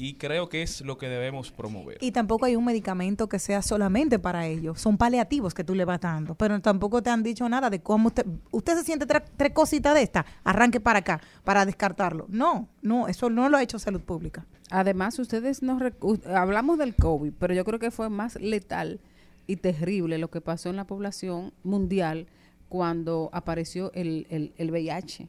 Y 0.00 0.14
creo 0.14 0.48
que 0.48 0.62
es 0.62 0.80
lo 0.82 0.96
que 0.96 1.08
debemos 1.08 1.50
promover. 1.50 1.98
Y 2.00 2.12
tampoco 2.12 2.44
hay 2.44 2.54
un 2.54 2.64
medicamento 2.64 3.28
que 3.28 3.40
sea 3.40 3.62
solamente 3.62 4.20
para 4.20 4.46
ellos. 4.46 4.80
Son 4.80 4.96
paliativos 4.96 5.54
que 5.54 5.64
tú 5.64 5.74
le 5.74 5.84
vas 5.84 6.00
dando. 6.00 6.36
Pero 6.36 6.60
tampoco 6.60 7.02
te 7.02 7.10
han 7.10 7.24
dicho 7.24 7.48
nada 7.48 7.68
de 7.68 7.80
cómo 7.80 8.06
usted... 8.06 8.24
Usted 8.52 8.76
se 8.76 8.84
siente 8.84 9.06
tres, 9.06 9.52
cositas 9.52 9.94
de 9.94 10.02
esta, 10.02 10.24
arranque 10.44 10.78
para 10.78 11.00
acá, 11.00 11.20
para 11.42 11.66
descartarlo. 11.66 12.26
No, 12.28 12.68
no, 12.80 13.08
eso 13.08 13.28
no 13.28 13.48
lo 13.48 13.56
ha 13.56 13.62
hecho 13.64 13.80
salud 13.80 14.00
pública. 14.00 14.46
Además, 14.70 15.18
ustedes 15.18 15.64
nos 15.64 15.82
hablamos 16.26 16.78
del 16.78 16.94
COVID, 16.94 17.32
pero 17.36 17.52
yo 17.52 17.64
creo 17.64 17.80
que 17.80 17.90
fue 17.90 18.08
más 18.08 18.36
letal 18.36 19.00
y 19.48 19.56
terrible 19.56 20.18
lo 20.18 20.30
que 20.30 20.40
pasó 20.40 20.70
en 20.70 20.76
la 20.76 20.86
población 20.86 21.52
mundial 21.64 22.28
cuando 22.68 23.30
apareció 23.32 23.92
el, 23.94 24.26
el, 24.30 24.52
el 24.56 24.70
VIH. 24.70 25.28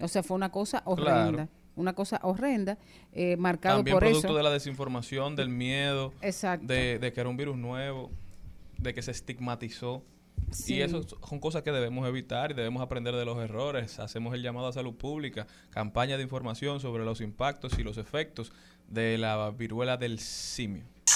O 0.00 0.08
sea, 0.08 0.22
fue 0.22 0.36
una 0.36 0.50
cosa 0.50 0.82
horrenda. 0.84 1.32
Claro. 1.32 1.48
Una 1.76 1.92
cosa 1.92 2.18
horrenda, 2.24 2.76
eh, 3.12 3.36
marcado 3.36 3.76
También 3.76 3.94
por 3.94 4.02
producto 4.02 4.26
eso. 4.26 4.36
de 4.36 4.42
la 4.42 4.50
desinformación, 4.50 5.36
del 5.36 5.48
miedo, 5.48 6.12
Exacto. 6.22 6.66
De, 6.66 6.98
de 6.98 7.12
que 7.12 7.20
era 7.20 7.28
un 7.30 7.36
virus 7.36 7.56
nuevo, 7.56 8.10
de 8.78 8.92
que 8.94 9.00
se 9.00 9.12
estigmatizó. 9.12 10.02
Sí. 10.50 10.74
Y 10.74 10.82
eso 10.82 11.04
son 11.04 11.38
cosas 11.38 11.62
que 11.62 11.70
debemos 11.70 12.08
evitar 12.08 12.50
y 12.50 12.54
debemos 12.54 12.82
aprender 12.82 13.14
de 13.14 13.24
los 13.24 13.38
errores. 13.38 14.00
Hacemos 14.00 14.34
el 14.34 14.42
llamado 14.42 14.66
a 14.66 14.72
salud 14.72 14.94
pública, 14.94 15.46
campaña 15.70 16.16
de 16.16 16.24
información 16.24 16.80
sobre 16.80 17.04
los 17.04 17.20
impactos 17.20 17.78
y 17.78 17.84
los 17.84 17.96
efectos 17.96 18.50
de 18.88 19.16
la 19.16 19.50
viruela 19.52 19.96
del 19.96 20.18
simio. 20.18 20.82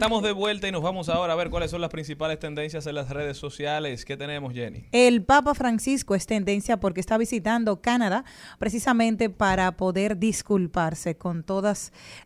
Estamos 0.00 0.22
de 0.22 0.32
vuelta 0.32 0.66
y 0.66 0.72
nos 0.72 0.80
vamos 0.80 1.10
ahora 1.10 1.34
a 1.34 1.36
ver 1.36 1.50
cuáles 1.50 1.70
son 1.70 1.82
las 1.82 1.90
principales 1.90 2.38
tendencias 2.38 2.86
en 2.86 2.94
las 2.94 3.10
redes 3.10 3.36
sociales. 3.36 4.06
¿Qué 4.06 4.16
tenemos, 4.16 4.54
Jenny? 4.54 4.86
El 4.92 5.22
Papa 5.22 5.54
Francisco 5.54 6.14
es 6.14 6.24
tendencia 6.24 6.80
porque 6.80 7.00
está 7.00 7.18
visitando 7.18 7.82
Canadá 7.82 8.24
precisamente 8.58 9.28
para 9.28 9.76
poder 9.76 10.16
disculparse 10.16 11.18
con 11.18 11.42
toda 11.42 11.74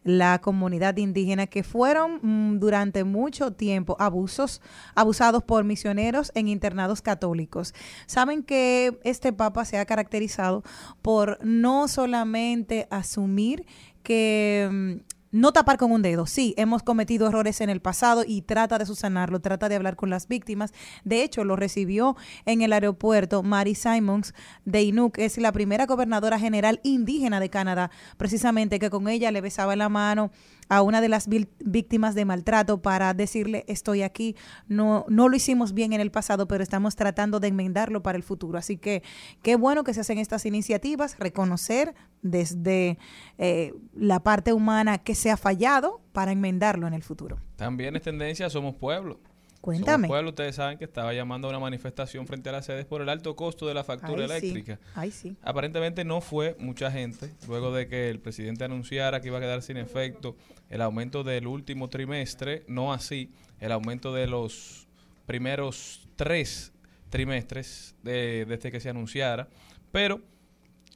la 0.05 0.41
comunidad 0.41 0.99
indígena 0.99 1.49
que 1.49 1.64
fueron 1.64 2.20
mm, 2.22 2.61
durante 2.61 3.03
mucho 3.03 3.51
tiempo 3.55 3.97
abusos, 3.99 4.62
abusados 4.95 5.43
por 5.43 5.64
misioneros 5.64 6.31
en 6.37 6.47
internados 6.47 7.03
católicos. 7.03 7.75
Saben 8.07 8.45
que 8.45 9.01
este 9.03 9.33
Papa 9.33 9.64
se 9.64 9.79
ha 9.79 9.85
caracterizado 9.85 10.62
por 11.03 11.45
no 11.45 11.89
solamente 11.89 12.87
asumir 12.93 13.66
que 14.05 14.68
mm, 14.70 15.14
no 15.35 15.53
tapar 15.53 15.78
con 15.78 15.91
un 15.91 16.01
dedo. 16.01 16.26
Sí, 16.26 16.55
hemos 16.57 16.85
cometido 16.85 17.26
errores 17.26 17.61
en 17.61 17.68
el 17.68 17.80
pasado 17.80 18.22
y 18.24 18.43
trata 18.43 18.78
de 18.78 18.87
subsanarlo, 18.87 19.41
trata 19.41 19.68
de 19.68 19.74
hablar 19.74 19.97
con 19.97 20.09
las 20.09 20.28
víctimas. 20.28 20.72
De 21.03 21.24
hecho, 21.24 21.43
lo 21.43 21.57
recibió 21.57 22.16
en 22.47 22.62
el 22.62 22.72
aeropuerto 22.72 23.43
Mary 23.43 23.74
Simons 23.74 24.32
de 24.64 24.85
Inuk, 24.85 25.18
es 25.18 25.37
la 25.39 25.51
primera 25.51 25.87
gobernadora 25.87 26.39
general 26.39 26.78
indígena 26.85 27.41
de 27.41 27.51
Canadá, 27.51 27.91
precisamente 28.16 28.78
que 28.78 28.91
con 28.91 29.09
ella 29.09 29.32
le 29.32 29.41
besaba 29.41 29.74
la 29.74 29.89
mano 29.89 30.30
a 30.77 30.83
una 30.83 31.01
de 31.01 31.09
las 31.09 31.29
víctimas 31.29 32.14
de 32.14 32.25
maltrato 32.25 32.83
para 32.83 33.14
decirle 33.14 33.64
estoy 33.68 34.03
aquí, 34.03 34.37
no, 34.68 35.05
no 35.09 35.29
lo 35.29 35.37
hicimos 35.37 35.72
bien 35.72 35.93
en 35.93 36.01
el 36.01 36.11
pasado, 36.11 36.49
pero 36.49 36.62
estamos 36.62 36.97
tratando 36.97 37.41
de 37.41 37.49
enmendarlo 37.49 38.03
para 38.03 38.16
el 38.16 38.22
futuro. 38.22 38.59
Así 38.59 38.77
que 38.77 39.03
qué 39.43 39.57
bueno 39.57 39.85
que 39.85 39.95
se 39.95 40.01
hacen 40.01 40.18
estas 40.18 40.47
iniciativas, 40.47 41.18
reconocer 41.18 41.95
desde 42.22 42.99
eh, 43.39 43.75
la 43.95 44.20
parte 44.20 44.53
humana 44.53 44.99
que 44.99 45.14
se 45.14 45.31
ha 45.31 45.37
fallado 45.37 46.01
para 46.12 46.33
enmendarlo 46.33 46.87
en 46.87 46.95
el 46.95 47.03
futuro. 47.03 47.39
También 47.57 47.97
es 47.97 48.03
tendencia 48.03 48.51
Somos 48.51 48.75
Pueblo. 48.75 49.20
Cuéntame. 49.65 50.09
Pueblo, 50.09 50.29
ustedes 50.31 50.57
saben 50.57 50.77
que 50.77 50.85
estaba 50.85 51.15
llamando 51.15 51.49
a 51.49 51.51
una 51.51 51.59
manifestación 51.59 52.27
frente 52.27 52.51
a 52.51 52.53
las 52.53 52.67
sedes 52.67 52.85
por 52.85 53.01
el 53.01 53.09
alto 53.09 53.35
costo 53.35 53.67
de 53.67 53.73
la 53.73 53.83
factura 53.83 54.25
Ay, 54.25 54.41
sí. 54.41 54.49
eléctrica. 54.49 54.79
Ay, 54.95 55.11
sí. 55.11 55.37
Aparentemente 55.43 56.05
no 56.05 56.21
fue 56.21 56.55
mucha 56.59 56.91
gente, 56.91 57.33
luego 57.49 57.73
de 57.73 57.89
que 57.89 58.11
el 58.11 58.21
presidente 58.21 58.65
anunciara 58.65 59.21
que 59.23 59.29
iba 59.29 59.39
a 59.39 59.41
quedar 59.41 59.62
sin 59.62 59.79
efecto 59.79 60.37
el 60.69 60.83
aumento 60.83 61.25
del 61.25 61.47
último 61.47 61.89
trimestre, 61.89 62.65
no 62.69 62.93
así 62.93 63.31
el 63.59 63.73
aumento 63.73 64.12
de 64.12 64.27
los 64.27 64.87
primeros 65.25 66.07
tres 66.17 66.73
trimestres 67.09 67.95
de- 68.03 68.45
desde 68.47 68.71
que 68.71 68.81
se 68.81 68.91
anunciara, 68.91 69.49
pero 69.93 70.21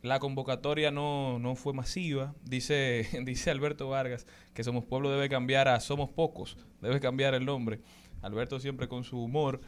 la 0.02 0.18
convocatoria 0.20 0.90
no, 0.90 1.38
no 1.38 1.56
fue 1.56 1.72
masiva. 1.72 2.34
Dice, 2.44 3.06
dice 3.24 3.50
Alberto 3.50 3.88
Vargas 3.88 4.26
que 4.54 4.62
Somos 4.62 4.84
Pueblo 4.84 5.10
debe 5.10 5.28
cambiar 5.28 5.68
a 5.68 5.80
Somos 5.80 6.10
Pocos, 6.10 6.56
debe 6.82 7.00
cambiar 7.00 7.34
el 7.34 7.44
nombre. 7.46 7.80
Alberto 8.22 8.60
siempre 8.60 8.88
con 8.88 9.04
su 9.04 9.22
humor. 9.22 9.60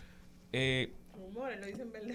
Eh, 0.52 0.92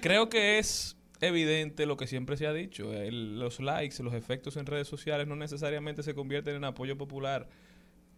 Creo 0.02 0.30
que 0.30 0.60
es 0.60 0.98
evidente 1.22 1.86
lo 1.86 1.98
que 1.98 2.08
siempre 2.08 2.38
se 2.38 2.48
ha 2.48 2.54
dicho. 2.54 2.94
el- 2.94 3.40
los 3.40 3.60
likes, 3.60 4.02
los 4.04 4.14
efectos 4.14 4.58
en 4.58 4.66
redes 4.66 4.88
sociales 4.88 5.28
no 5.28 5.36
necesariamente 5.36 6.04
se 6.04 6.14
convierten 6.14 6.56
en 6.56 6.64
apoyo 6.66 6.98
popular. 6.98 7.48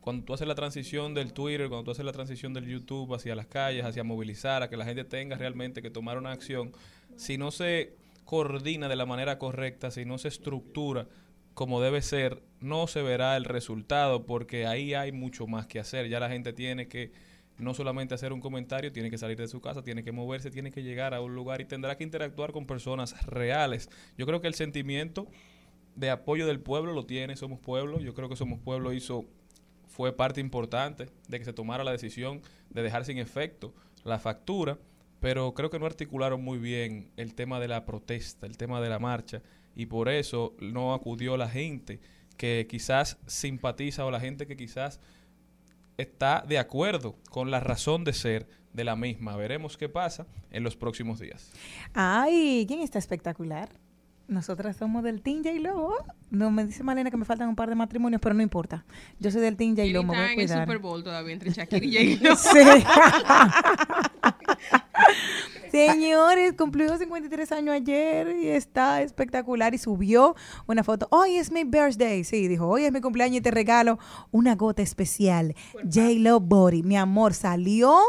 Cuando 0.01 0.24
tú 0.26 0.34
haces 0.34 0.47
la 0.47 0.55
transición 0.55 1.13
del 1.13 1.34
Twitter, 1.34 1.68
cuando 1.68 1.84
tú 1.86 1.91
haces 1.91 2.05
la 2.05 2.13
transición 2.13 2.53
del 2.53 2.65
YouTube 2.65 3.13
hacia 3.13 3.36
las 3.36 3.45
calles, 3.47 3.84
hacia 3.86 4.03
movilizar, 4.03 4.63
a 4.63 4.70
que 4.70 4.78
la 4.78 4.86
gente 4.86 5.03
tenga 5.03 5.36
realmente 5.38 5.82
que 5.82 5.89
tomar 5.89 6.18
una 6.18 6.32
acción, 6.32 6.72
si 7.15 7.38
no 7.38 7.51
se 7.51 7.93
coordina 8.24 8.88
de 8.88 8.95
la 8.95 9.05
manera 9.05 9.38
correcta, 9.38 9.91
si 9.91 10.05
no 10.05 10.18
se 10.18 10.30
estructura 10.30 11.07
como 11.53 11.82
debe 11.82 12.01
ser, 12.01 12.41
no 12.61 12.88
se 12.88 13.01
verá 13.01 13.36
el 13.36 13.43
resultado 13.45 14.26
porque 14.26 14.65
ahí 14.68 14.93
hay 14.93 15.11
mucho 15.11 15.45
más 15.47 15.65
que 15.68 15.80
hacer. 15.80 16.07
Ya 16.07 16.20
la 16.20 16.30
gente 16.30 16.53
tiene 16.53 16.88
que 16.88 17.11
no 17.58 17.74
solamente 17.74 18.14
hacer 18.14 18.34
un 18.34 18.39
comentario, 18.39 18.91
tiene 18.91 19.10
que 19.10 19.18
salir 19.18 19.38
de 19.38 19.47
su 19.47 19.62
casa, 19.62 19.84
tiene 19.84 20.03
que 20.03 20.12
moverse, 20.12 20.51
tiene 20.51 20.72
que 20.72 20.84
llegar 20.84 21.14
a 21.14 21.22
un 21.22 21.36
lugar 21.36 21.62
y 21.62 21.66
tendrá 21.66 21.97
que 21.97 22.03
interactuar 22.03 22.51
con 22.51 22.66
personas 22.66 23.26
reales. 23.26 23.89
Yo 24.18 24.26
creo 24.26 24.41
que 24.41 24.47
el 24.47 24.53
sentimiento 24.53 25.28
de 25.95 26.12
apoyo 26.12 26.45
del 26.45 26.60
pueblo 26.60 26.93
lo 26.93 27.05
tiene 27.05 27.36
Somos 27.36 27.60
Pueblo. 27.60 27.99
Yo 27.99 28.14
creo 28.14 28.30
que 28.30 28.36
Somos 28.36 28.60
Pueblo 28.60 28.93
hizo 28.93 29.26
fue 29.88 30.16
parte 30.16 30.39
importante 30.39 31.08
de 31.28 31.39
que 31.39 31.45
se 31.45 31.53
tomara 31.53 31.84
la 31.84 31.91
decisión 31.91 32.41
de 32.70 32.84
dejar 32.84 33.03
sin 33.03 33.18
efecto 33.18 33.74
la 34.03 34.20
factura, 34.20 34.78
pero 35.20 35.55
creo 35.55 35.72
que 35.72 35.80
no 35.80 35.88
articularon 35.88 36.43
muy 36.43 36.60
bien 36.60 37.10
el 37.18 37.34
tema 37.34 37.60
de 37.60 37.68
la 37.68 37.84
protesta, 37.84 38.45
el 38.45 38.58
tema 38.58 38.80
de 38.80 38.89
la 38.89 38.99
marcha 38.99 39.41
y 39.76 39.88
por 39.88 40.10
eso 40.10 40.55
no 40.60 40.93
acudió 40.93 41.36
la 41.36 41.49
gente 41.49 41.99
que 42.38 42.68
quizás 42.70 43.18
simpatiza 43.26 44.05
o 44.05 44.12
la 44.12 44.20
gente 44.20 44.45
que 44.45 44.55
quizás 44.55 44.99
está 45.97 46.43
de 46.47 46.59
acuerdo 46.59 47.15
con 47.29 47.51
la 47.51 47.59
razón 47.59 48.03
de 48.03 48.13
ser 48.13 48.47
de 48.73 48.83
la 48.83 48.95
misma. 48.95 49.35
Veremos 49.35 49.77
qué 49.77 49.89
pasa 49.89 50.27
en 50.51 50.63
los 50.63 50.75
próximos 50.75 51.19
días. 51.19 51.51
Ay, 51.93 52.65
¿quién 52.67 52.81
está 52.81 52.99
espectacular? 52.99 53.69
Nosotras 54.27 54.75
somos 54.75 55.03
del 55.03 55.21
Team 55.21 55.41
J-Lo. 55.43 55.93
No, 56.31 56.51
me 56.51 56.65
dice 56.65 56.83
Malena 56.83 57.09
que 57.09 57.17
me 57.17 57.23
faltan 57.23 57.47
un 57.47 57.55
par 57.55 57.69
de 57.69 57.75
matrimonios, 57.75 58.21
pero 58.21 58.35
no 58.35 58.43
importa. 58.43 58.83
Yo 59.19 59.31
soy 59.31 59.41
del 59.41 59.55
Team 59.55 59.75
J-Lo, 59.75 60.03
me 60.03 60.09
voy 60.09 60.17
a 60.17 60.31
Está 60.31 60.41
en 60.41 60.59
el. 60.59 60.65
Super 60.65 60.79
Bowl 60.79 61.03
todavía 61.03 61.33
entre 61.33 61.51
Shakira 61.51 61.85
y. 61.85 62.17
Sí. 62.35 62.59
Señores, 65.72 66.53
cumplió 66.53 66.97
53 66.97 67.51
años 67.51 67.76
ayer 67.76 68.36
y 68.38 68.47
está 68.47 69.01
espectacular 69.01 69.74
y 69.74 69.78
subió 69.78 70.36
una 70.68 70.84
foto. 70.84 71.07
Hoy 71.11 71.36
es 71.36 71.51
mi 71.51 71.63
birthday. 71.63 72.24
Sí, 72.24 72.47
dijo, 72.47 72.68
hoy 72.68 72.86
es 72.86 72.91
mi 72.91 73.01
cumpleaños 73.01 73.38
y 73.38 73.41
te 73.41 73.51
regalo 73.51 73.99
una 74.32 74.55
gota 74.55 74.82
especial. 74.82 75.55
J-Lo 75.84 76.39
Body. 76.39 76.84
Mi 76.84 76.97
amor, 76.97 77.34
salió 77.34 77.99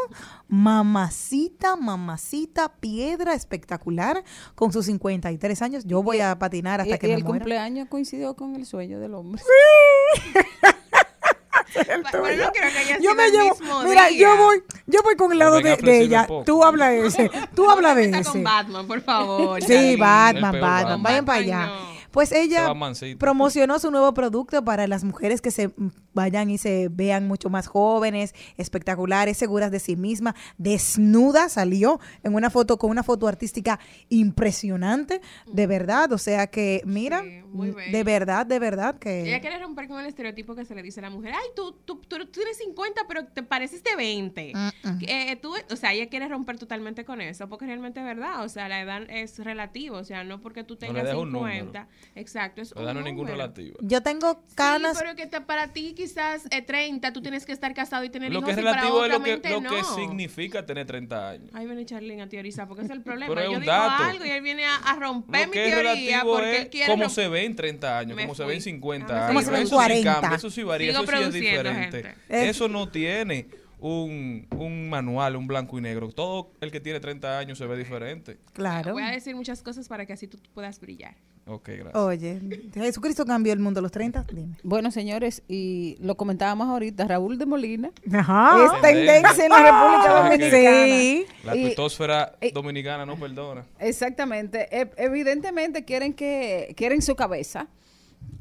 mamacita, 0.49 1.77
mamacita, 1.77 2.73
piedra 2.81 3.35
espectacular 3.35 4.25
con 4.55 4.73
sus 4.73 4.87
53 4.87 5.63
años. 5.63 5.85
Yo 5.85 6.03
voy 6.03 6.21
a 6.21 6.39
patinar 6.39 6.81
hasta 6.81 6.97
y, 6.97 6.99
que 6.99 7.07
y 7.07 7.11
me 7.11 7.17
el 7.17 7.25
muera. 7.25 7.39
cumpleaños 7.39 7.89
coincidió 7.89 8.35
con 8.35 8.57
el 8.57 8.67
sueño 8.67 8.99
del 8.99 9.15
hombre. 9.15 9.43
Pero 11.87 12.03
no 12.03 12.53
creo 12.53 12.53
que 12.53 12.79
haya 12.79 12.97
Yo 12.97 13.01
sido 13.01 13.15
me 13.15 13.25
el 13.27 13.33
llevo, 13.33 13.57
mismo 13.59 13.83
mira, 13.85 14.07
día. 14.09 14.19
yo 14.21 14.37
voy, 14.37 14.63
yo 14.87 15.01
voy 15.03 15.17
con 15.17 15.33
el 15.33 15.39
lado 15.39 15.61
de, 15.61 15.79
ella. 16.01 16.27
Tú 16.45 16.65
habla 16.65 16.89
de 16.91 17.07
ese, 17.07 17.31
tú 17.55 17.71
habla 17.71 17.95
de 17.95 18.05
ese. 18.11 18.25
con 18.31 18.45
Batman, 18.45 18.87
por 18.87 19.01
favor. 19.01 19.63
Sí. 19.63 19.97
Batman, 19.97 20.53
Batman, 20.53 20.61
Batman. 20.61 21.03
vayan 21.03 21.25
para 21.25 21.39
allá. 21.39 21.67
no. 21.67 21.99
Pues 22.11 22.33
ella 22.33 22.73
promocionó 23.19 23.79
su 23.79 23.91
nuevo 23.91 24.15
producto 24.15 24.65
para 24.65 24.87
las 24.87 25.05
mujeres 25.05 25.43
que 25.43 25.51
se 25.51 25.71
vayan 26.19 26.51
y 26.51 26.59
se 26.59 26.89
vean 26.91 27.29
mucho 27.29 27.49
más 27.49 27.69
jóvenes, 27.69 28.35
espectaculares, 28.57 29.37
seguras 29.39 29.71
de 29.71 29.79
sí 29.79 29.95
misma, 29.95 30.35
desnuda, 30.57 31.49
salió 31.49 32.01
en 32.25 32.35
una 32.35 32.51
foto 32.51 32.77
con 32.77 32.91
una 32.91 33.05
foto 33.05 33.29
artística 33.29 33.79
impresionante, 34.09 35.21
de 35.47 35.67
verdad, 35.67 36.13
o 36.13 36.19
sea 36.19 36.47
que 36.49 36.83
mira, 36.85 37.23
Sí, 37.23 37.41
muy 37.49 37.71
mm, 37.71 37.75
bella. 37.75 37.93
de 37.99 38.05
verdad, 38.05 38.47
de 38.47 38.59
verdad 38.59 38.97
Ella 39.05 39.37
que 39.37 39.41
quiere 39.41 39.59
romper 39.59 39.89
con 39.89 40.01
el 40.01 40.07
estereotipo 40.07 40.55
que 40.55 40.65
se 40.65 40.75
le 40.75 40.83
dice 40.83 41.01
a 41.01 41.05
la 41.05 41.11
mujer. 41.11 41.33
Ay, 41.35 41.49
tú, 41.57 41.73
tú, 41.85 41.97
tú 42.01 42.27
tienes 42.27 42.57
50, 42.59 43.03
pero 43.09 43.25
te 43.27 43.43
pareces 43.43 43.83
de 43.83 43.97
20. 43.97 44.53
Mm-mm. 44.55 44.99
Eh, 45.09 45.37
tú, 45.37 45.55
o 45.71 45.77
sea, 45.77 45.93
ella 45.93 46.09
quiere 46.09 46.29
romper 46.29 46.59
totalmente 46.59 47.05
con 47.05 47.21
eso, 47.21 47.49
porque 47.49 47.67
realmente 47.67 48.01
es 48.01 48.07
verdad. 48.07 48.45
O 48.45 48.49
sea, 48.49 48.69
la 48.69 48.81
edad 48.81 49.03
es 49.09 49.39
relativa. 49.39 49.99
O 49.99 50.05
sea, 50.05 50.25
no 50.25 50.41
porque 50.41 50.65
tú 50.65 50.77
tengas 50.77 51.15
un 51.15 51.31
50. 51.33 51.89
Exacto, 52.15 52.61
es 52.63 52.73
edad 52.73 52.89
un 52.89 52.95
no 52.95 53.01
es 53.01 53.05
ningún 53.07 53.27
número. 53.27 53.37
relativo. 53.37 53.77
yo 53.81 54.03
tengo 54.03 54.43
canas, 54.55 54.97
Sí, 54.99 55.03
pero 55.05 55.17
que 55.17 55.27
te- 55.27 55.41
para 55.41 55.73
ti 55.73 55.95
quizás 56.09 56.47
eh, 56.51 56.63
30, 56.63 57.13
tú 57.13 57.21
tienes 57.23 57.45
que 57.47 57.53
estar 57.53 57.73
casado 57.75 58.05
y 58.05 58.11
tener 58.11 58.33
Lo 58.33 58.39
hijos. 58.39 58.47
que 58.47 58.51
es 58.53 58.57
relativo 58.57 59.05
es 59.05 59.13
lo 59.13 59.23
que, 59.23 59.51
lo 59.51 59.61
no. 59.61 59.71
que 59.71 59.85
significa 59.85 60.65
tener 60.67 60.87
30 60.87 61.29
años. 61.31 61.51
Ay, 61.53 61.67
viene 61.67 61.85
Charlene 61.85 62.23
a 62.23 62.29
teorizar, 62.29 62.67
porque 62.67 62.85
es 62.85 62.91
el 62.91 63.03
problema. 63.03 63.35
Pero 63.35 63.41
es 63.41 63.47
Yo 63.51 63.57
un 63.57 63.61
digo 63.61 63.73
dato. 63.73 64.05
algo 64.05 64.25
y 64.25 64.31
él 64.31 64.43
viene 64.43 64.65
a, 64.67 64.77
a 64.77 64.97
romper 64.97 65.41
Lo 65.43 65.47
mi 65.49 65.53
que 65.53 65.67
es 65.69 65.73
teoría 65.75 65.93
relativo 65.93 66.33
porque 66.35 66.53
es 66.57 66.61
él 66.63 66.71
quiere 66.71 66.93
cómo 66.93 67.09
se 67.09 67.29
ve 67.29 67.45
en 67.45 67.57
30 67.57 67.99
años, 67.99 68.19
cómo 68.21 68.35
se 68.35 68.45
ve 68.45 68.55
en 68.55 68.63
fui. 68.63 68.73
50 68.73 69.13
Ah, 69.13 69.17
años. 69.17 69.29
¿Cómo 69.29 69.43
se 69.43 69.51
ve 69.51 69.57
en 69.59 69.63
eso 69.65 69.77
40? 69.77 69.97
sí 69.97 70.05
cambia, 70.21 70.37
eso 70.37 70.51
sí 70.51 70.63
varía, 70.63 70.91
Sigo 70.93 71.05
eso 71.05 71.17
sí 71.17 71.23
es 71.29 71.33
diferente. 71.35 72.03
gente. 72.03 72.15
Es- 72.29 72.49
Eso 72.57 72.69
no 72.69 72.89
tiene 72.89 73.49
un, 73.81 74.47
un 74.57 74.89
manual, 74.91 75.37
un 75.37 75.47
blanco 75.47 75.79
y 75.79 75.81
negro. 75.83 76.09
Todo 76.11 76.51
el 76.61 76.71
que 76.73 76.81
tiene 76.81 76.99
30 77.01 77.39
años 77.39 77.59
se 77.59 77.67
ve 77.67 77.77
diferente. 77.77 78.39
claro. 78.53 78.93
Voy 78.93 79.03
a 79.05 79.11
decir 79.11 79.37
muchas 79.37 79.63
cosas 79.63 79.89
para 79.89 80.05
que 80.07 80.13
así 80.13 80.27
tú 80.27 80.39
puedas 80.55 80.81
brillar. 80.81 81.15
Ok, 81.49 81.69
gracias. 81.69 81.95
Oye, 81.97 82.41
Jesucristo 82.75 83.25
cambió 83.25 83.53
el 83.53 83.59
mundo 83.59 83.81
a 83.81 83.83
los 83.83 83.91
30, 83.91 84.25
dime. 84.33 84.57
Bueno, 84.63 84.91
señores, 84.91 85.43
y 85.49 85.97
lo 86.01 86.17
comentábamos 86.17 86.69
ahorita, 86.69 87.07
Raúl 87.09 87.39
de 87.39 87.47
Molina 87.47 87.91
Ajá. 88.13 88.65
es 88.77 88.81
tendencia 88.83 89.45
en 89.45 89.51
la 89.51 89.59
República 89.59 90.05
Ah, 90.07 90.21
ok. 90.21 90.33
Dominicana. 90.33 90.87
Sí. 90.87 91.27
La 91.45 91.53
tuitósfera 91.53 92.33
y- 92.41 92.51
dominicana 92.53 93.07
no 93.07 93.17
perdona. 93.19 93.65
Exactamente. 93.79 94.69
E- 94.71 94.91
evidentemente 94.99 95.85
quieren 95.85 96.13
que 96.13 96.75
quieren 96.77 97.01
su 97.03 97.17
cabeza. 97.17 97.69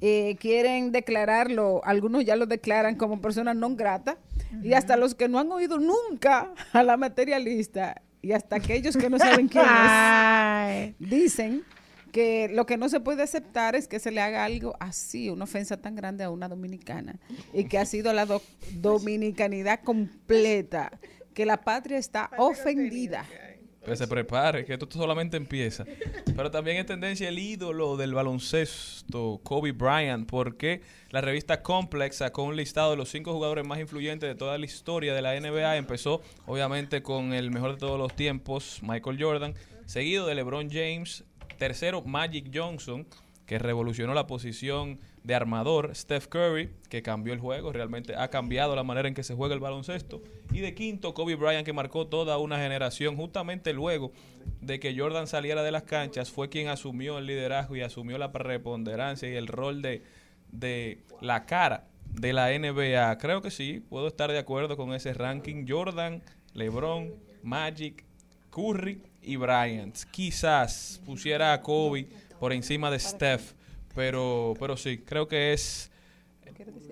eh, 0.02 0.36
quieren 0.40 0.92
declararlo, 0.92 1.82
algunos 1.84 2.24
ya 2.26 2.36
lo 2.36 2.46
declaran 2.46 2.96
como 2.96 3.20
personas 3.22 3.56
no 3.56 3.76
grata 3.76 4.18
y 4.64 4.74
hasta 4.74 4.96
los 4.98 5.16
que 5.16 5.28
no 5.28 5.40
han 5.40 5.52
oído 5.52 5.80
nunca 5.80 6.52
a 6.74 6.84
la 6.84 6.98
materialista 6.98 8.02
y 8.22 8.32
hasta 8.32 8.58
aquellos 8.58 8.96
que 8.98 9.10
no 9.10 9.18
saben 9.18 9.48
quién 9.48 9.66
es 9.66 10.94
dicen 11.00 11.64
que 12.12 12.50
lo 12.50 12.66
que 12.66 12.78
no 12.78 12.90
se 12.90 13.00
puede 13.00 13.24
aceptar 13.24 13.76
es 13.76 13.88
que 13.88 14.00
se 14.00 14.12
le 14.12 14.22
haga 14.22 14.44
algo 14.46 14.76
así, 14.80 15.30
una 15.30 15.44
ofensa 15.46 15.78
tan 15.78 15.96
grande 15.96 16.24
a 16.24 16.30
una 16.30 16.48
dominicana 16.48 17.20
y 17.54 17.66
que 17.66 17.78
ha 17.78 17.86
sido 17.86 18.14
la 18.14 18.26
do- 18.26 18.42
dominicanidad 18.74 19.82
completa, 19.84 20.92
que 21.34 21.46
la 21.46 21.58
patria 21.62 21.98
está 21.98 22.30
ofendida. 22.38 23.26
Que 23.86 23.96
se 23.96 24.06
prepare, 24.06 24.66
que 24.66 24.74
esto 24.74 24.86
solamente 24.92 25.38
empieza. 25.38 25.86
Pero 26.36 26.52
también 26.52 26.76
es 26.76 26.86
tendencia 26.86 27.30
el 27.30 27.40
ídolo 27.40 27.96
del 27.96 28.14
baloncesto, 28.14 29.40
Kobe 29.44 29.72
Bryant, 29.72 30.28
porque 30.30 30.82
la 31.12 31.22
revista 31.22 31.62
Complex 31.64 32.18
sacó 32.18 32.44
un 32.44 32.58
listado 32.58 32.92
de 32.92 32.98
los 32.98 33.08
cinco 33.10 33.32
jugadores 33.34 33.66
más 33.66 33.80
influyentes 33.80 34.28
de 34.28 34.36
toda 34.36 34.58
la 34.58 34.66
historia 34.66 35.14
de 35.14 35.22
la 35.22 35.40
NBA. 35.40 35.78
Empezó, 35.78 36.22
obviamente, 36.46 37.02
con 37.02 37.32
el 37.32 37.50
mejor 37.50 37.72
de 37.74 37.78
todos 37.78 37.98
los 37.98 38.14
tiempos, 38.14 38.80
Michael 38.84 39.24
Jordan, 39.24 39.54
seguido 39.86 40.28
de 40.28 40.36
LeBron 40.36 40.70
James, 40.70 41.24
tercero, 41.58 42.02
Magic 42.04 42.50
Johnson, 42.54 43.06
que 43.46 43.60
revolucionó 43.60 44.14
la 44.14 44.28
posición 44.28 45.00
de 45.24 45.34
armador, 45.34 45.96
Steph 45.96 46.28
Curry, 46.28 46.70
que 46.90 47.02
cambió 47.02 47.34
el 47.34 47.40
juego, 47.40 47.72
realmente 47.72 48.16
ha 48.16 48.30
cambiado 48.30 48.76
la 48.76 48.84
manera 48.84 49.08
en 49.08 49.14
que 49.14 49.24
se 49.24 49.36
juega 49.36 49.54
el 49.54 49.62
baloncesto, 49.62 50.22
y 50.52 50.60
de 50.60 50.76
quinto, 50.76 51.14
Kobe 51.14 51.36
Bryant, 51.36 51.66
que 51.66 51.74
marcó 51.74 52.08
toda 52.08 52.38
una 52.38 52.58
generación, 52.58 53.16
justamente 53.16 53.74
luego 53.74 54.12
de 54.62 54.80
que 54.80 54.98
Jordan 54.98 55.28
saliera 55.28 55.64
de 55.64 55.72
las 55.72 55.84
canchas, 55.84 56.30
fue 56.30 56.50
quien 56.50 56.68
asumió 56.68 57.18
el 57.18 57.26
liderazgo 57.26 57.76
y 57.76 57.82
asumió 57.82 58.18
la 58.18 58.32
preponderancia 58.32 59.30
y 59.30 59.36
el 59.36 59.48
rol 59.48 59.82
de, 59.82 60.04
de 60.52 61.04
la 61.22 61.46
cara 61.46 61.88
de 62.06 62.34
la 62.34 62.50
NBA. 62.58 63.18
Creo 63.18 63.42
que 63.42 63.52
sí, 63.52 63.84
puedo 63.90 64.08
estar 64.08 64.32
de 64.32 64.40
acuerdo 64.40 64.76
con 64.76 64.94
ese 64.94 65.14
ranking. 65.14 65.66
Jordan, 65.68 66.22
LeBron, 66.54 67.14
Magic, 67.44 68.04
Curry 68.50 69.02
y 69.28 69.36
Bryant. 69.36 69.96
Quizás 70.12 71.02
pusiera 71.06 71.54
a 71.54 71.62
Kobe 71.62 72.08
por 72.40 72.54
encima 72.54 72.90
de 72.90 73.00
Steph, 73.00 73.54
pero, 73.94 74.54
pero 74.60 74.78
sí, 74.78 75.00
creo 75.00 75.28
que 75.28 75.54
es 75.54 75.92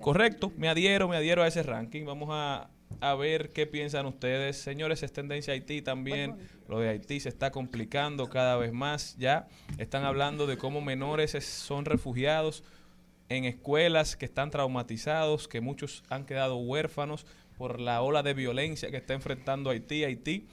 correcto. 0.00 0.52
Me 0.56 0.68
adhiero, 0.68 1.08
me 1.08 1.16
adhiero 1.16 1.42
a 1.42 1.46
ese 1.48 1.62
ranking. 1.62 2.04
Vamos 2.04 2.28
a, 2.32 2.68
a 3.00 3.14
ver 3.14 3.50
qué 3.52 3.66
piensan 3.66 4.06
ustedes. 4.06 4.56
Señores, 4.56 5.02
es 5.02 5.12
tendencia 5.12 5.52
Haití 5.54 5.82
también. 5.82 6.36
Lo 6.68 6.80
de 6.80 6.88
Haití 6.90 7.20
se 7.20 7.28
está 7.28 7.50
complicando 7.50 8.28
cada 8.28 8.56
vez 8.56 8.72
más. 8.72 9.16
Ya 9.18 9.48
están 9.78 10.04
hablando 10.04 10.46
de 10.46 10.56
cómo 10.58 10.80
menores 10.80 11.34
es- 11.34 11.46
son 11.46 11.84
refugiados 11.84 12.62
en 13.28 13.44
escuelas 13.44 14.16
que 14.16 14.24
están 14.24 14.50
traumatizados, 14.50 15.48
que 15.48 15.60
muchos 15.60 16.04
han 16.08 16.26
quedado 16.26 16.56
huérfanos 16.56 17.26
por 17.58 17.80
la 17.80 18.02
ola 18.02 18.22
de 18.22 18.34
violencia 18.34 18.90
que 18.90 18.98
está 18.98 19.14
enfrentando 19.14 19.70
Haití. 19.70 20.04
Haití 20.04 20.46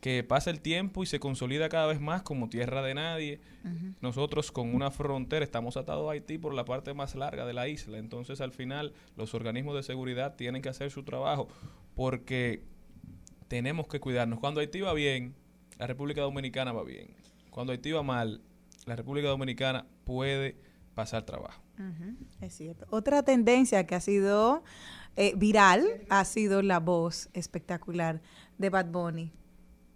que 0.00 0.22
pasa 0.22 0.50
el 0.50 0.60
tiempo 0.60 1.02
y 1.02 1.06
se 1.06 1.20
consolida 1.20 1.68
cada 1.68 1.86
vez 1.86 2.00
más 2.00 2.22
como 2.22 2.48
tierra 2.48 2.82
de 2.82 2.94
nadie. 2.94 3.40
Nosotros 4.00 4.52
con 4.52 4.74
una 4.74 4.90
frontera 4.90 5.44
estamos 5.44 5.76
atados 5.76 6.08
a 6.08 6.12
Haití 6.12 6.38
por 6.38 6.54
la 6.54 6.64
parte 6.64 6.94
más 6.94 7.14
larga 7.14 7.44
de 7.46 7.52
la 7.52 7.68
isla. 7.68 7.98
Entonces 7.98 8.40
al 8.40 8.52
final 8.52 8.92
los 9.16 9.34
organismos 9.34 9.74
de 9.74 9.82
seguridad 9.82 10.36
tienen 10.36 10.62
que 10.62 10.68
hacer 10.68 10.90
su 10.90 11.02
trabajo 11.02 11.48
porque 11.94 12.62
tenemos 13.48 13.88
que 13.88 13.98
cuidarnos. 13.98 14.38
Cuando 14.38 14.60
Haití 14.60 14.80
va 14.80 14.92
bien, 14.92 15.34
la 15.78 15.86
República 15.86 16.20
Dominicana 16.20 16.72
va 16.72 16.84
bien. 16.84 17.14
Cuando 17.50 17.72
Haití 17.72 17.90
va 17.90 18.02
mal, 18.02 18.42
la 18.84 18.96
República 18.96 19.28
Dominicana 19.28 19.86
puede 20.04 20.56
pasar 20.94 21.24
trabajo. 21.24 21.62
Es 22.40 22.54
cierto. 22.54 22.86
Otra 22.90 23.22
tendencia 23.22 23.86
que 23.86 23.94
ha 23.94 24.00
sido 24.00 24.62
eh, 25.16 25.34
viral 25.36 25.84
ha 26.08 26.24
sido 26.24 26.62
la 26.62 26.80
voz 26.80 27.28
espectacular 27.32 28.22
de 28.58 28.70
Bad 28.70 28.86
Bunny. 28.86 29.32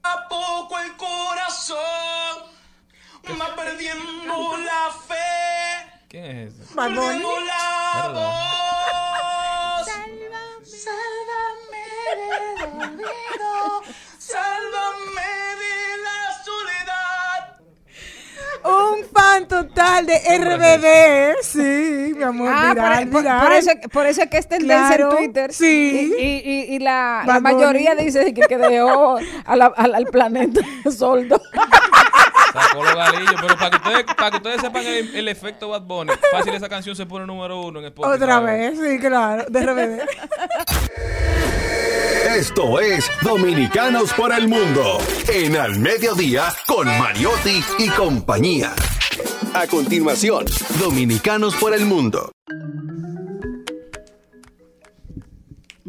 A 0.03 0.29
poco 0.29 0.79
el 0.79 0.97
corazón. 0.97 1.79
Va 3.41 3.55
perdiendo 3.55 4.57
la 4.57 4.91
fe, 5.07 6.07
¿Quién 6.09 6.25
es 6.25 6.55
ese? 6.55 6.75
Perdiendo 6.75 7.41
la 7.41 8.09
voz. 8.13 9.87
Sálvame. 10.67 11.85
Del 12.17 12.63
olvido, 12.83 13.83
Un 18.93 19.05
fan 19.13 19.47
total 19.49 20.07
de 20.07 20.19
RBD. 20.39 21.43
Sí, 21.43 22.13
mi 22.17 22.23
amor, 22.23 22.51
Ah, 22.55 22.71
viral, 22.75 23.05
por, 23.05 23.13
por- 23.13 23.23
viral. 23.23 23.41
por 23.43 23.53
eso, 23.53 23.71
por 23.93 24.07
eso 24.07 24.23
es 24.23 24.31
que 24.31 24.39
es 24.39 24.49
tendencia 24.49 24.97
Claro, 24.97 25.11
en 25.13 25.17
Twitter. 25.17 25.53
sí. 25.53 26.13
Y, 26.19 26.23
y- 26.23 26.43
y- 26.45 26.75
y 26.75 26.79
la, 26.79 27.23
la 27.27 27.41
mayoría 27.41 27.95
dice 27.95 28.33
que, 28.35 28.43
que 28.43 28.57
dejó 28.59 29.19
a 29.45 29.57
la- 29.57 29.73
al, 29.77 29.95
al 29.95 30.05
planeta 30.07 30.61
soldo. 30.91 31.41
Sacó 32.53 32.83
los 32.83 32.95
galillos. 32.97 33.35
Pero 33.41 33.57
para 33.57 33.71
que 33.71 33.77
ustedes, 33.77 34.05
para 34.17 34.31
que 34.33 34.37
ustedes 34.39 34.61
sepan 34.61 34.85
el, 34.85 35.15
el 35.15 35.29
efecto 35.29 35.69
Bad 35.69 35.83
Bunny, 35.83 36.13
fácil 36.33 36.53
esa 36.55 36.69
canción 36.69 36.97
se 36.97 37.07
pone 37.07 37.25
número 37.27 37.61
uno 37.63 37.79
en 37.79 37.87
Spotify. 37.87 38.15
Otra 38.17 38.41
vez, 38.41 38.79
sí, 38.79 38.99
claro, 38.99 39.45
de 39.49 39.61
RBD. 39.67 40.01
Esto 42.37 42.79
es 42.79 43.11
Dominicanos 43.23 44.13
por 44.13 44.33
el 44.33 44.47
Mundo 44.47 44.99
en 45.33 45.57
Al 45.57 45.81
Mediodía 45.81 46.45
con 46.65 46.87
Mariotti 46.87 47.61
y 47.81 47.89
compañía. 47.89 48.73
A 49.53 49.67
continuación, 49.67 50.45
Dominicanos 50.79 51.57
por 51.57 51.75
el 51.75 51.87
Mundo. 51.87 52.31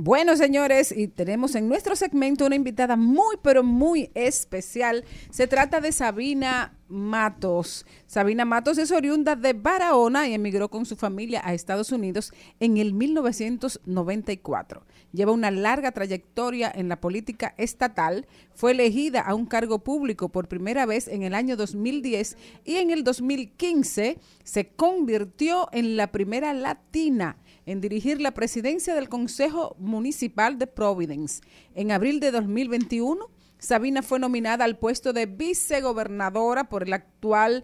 Bueno, 0.04 0.36
señores, 0.36 0.91
y 0.91 1.08
tenemos 1.10 1.54
en 1.54 1.70
nuestro 1.70 1.95
segmento 1.95 2.47
una 2.47 2.56
invitada 2.56 2.95
muy, 2.95 3.36
pero 3.43 3.62
muy 3.62 4.10
especial. 4.16 5.06
Se 5.30 5.45
trata 5.45 5.80
de 5.80 5.91
Sabina 5.91 6.76
Matos. 6.88 7.86
Sabina 8.08 8.43
Matos 8.43 8.80
es 8.80 8.91
oriunda 8.91 9.36
de 9.36 9.54
Barahona 9.54 10.28
y 10.28 10.34
emigró 10.34 10.70
con 10.72 10.88
su 10.88 10.95
familia 10.95 11.43
a 11.43 11.54
Estados 11.54 11.91
Unidos 11.91 12.34
en 12.60 12.78
el 12.78 12.93
1994. 12.95 14.88
Lleva 15.14 15.34
una 15.34 15.52
larga 15.52 15.91
trayectoria 15.91 16.72
en 16.74 16.89
la 16.89 16.99
política 16.99 17.54
estatal. 17.60 18.26
Fue 18.56 18.72
elegida 18.72 19.22
a 19.22 19.36
un 19.36 19.45
cargo 19.45 19.84
público 19.84 20.30
por 20.30 20.47
primera 20.47 20.88
vez 20.88 21.08
en 21.08 21.22
el 21.22 21.36
año 21.36 21.56
2010 21.56 22.38
y 22.66 22.78
en 22.78 22.89
el 22.89 23.04
2015 23.04 24.18
se 24.43 24.68
convirtió 24.70 25.70
en 25.72 25.95
la 25.95 26.12
primera 26.12 26.56
latina 26.56 27.38
en 27.66 27.82
dirigir 27.82 28.22
la 28.22 28.32
presidencia 28.32 28.95
del 28.95 29.09
Consejo 29.09 29.76
Municipal 29.80 30.57
de 30.57 30.68
Providence. 30.68 31.41
En 31.76 31.91
abril 31.91 32.20
de 32.20 32.32
2021, 32.32 33.30
Sabina 33.59 34.01
fue 34.01 34.20
nominada 34.20 34.66
al 34.66 34.78
puesto 34.78 35.14
de 35.14 35.28
vicegobernadora 35.28 36.70
por 36.70 36.84
el 36.84 36.93
actual 36.93 37.64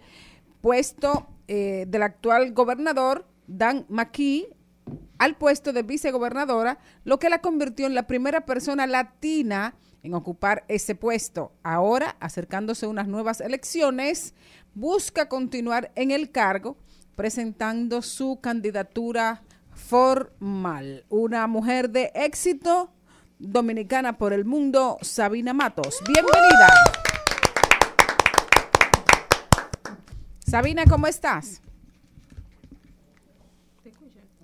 puesto 0.61 1.27
eh, 1.47 1.85
del 1.87 2.03
actual 2.03 2.53
gobernador 2.53 3.25
Dan 3.47 3.85
McKee 3.89 4.49
al 5.17 5.35
puesto 5.35 5.73
de 5.73 5.83
vicegobernadora, 5.83 6.79
lo 7.03 7.19
que 7.19 7.29
la 7.29 7.41
convirtió 7.41 7.87
en 7.87 7.95
la 7.95 8.07
primera 8.07 8.45
persona 8.45 8.85
latina 8.85 9.75
en 10.03 10.13
ocupar 10.13 10.63
ese 10.67 10.95
puesto. 10.95 11.51
Ahora, 11.63 12.15
acercándose 12.19 12.85
a 12.85 12.89
unas 12.89 13.07
nuevas 13.07 13.41
elecciones, 13.41 14.33
busca 14.75 15.27
continuar 15.27 15.91
en 15.95 16.11
el 16.11 16.31
cargo 16.31 16.77
presentando 17.15 18.03
su 18.03 18.39
candidatura 18.41 19.41
formal. 19.78 21.05
Una 21.09 21.47
mujer 21.47 21.89
de 21.89 22.11
éxito 22.13 22.91
dominicana 23.39 24.17
por 24.17 24.34
el 24.34 24.43
mundo, 24.43 24.97
Sabina 25.01 25.53
Matos. 25.53 25.99
Bienvenida. 26.05 26.67
Sabina, 30.39 30.86
¿cómo 30.86 31.07
estás? 31.07 31.61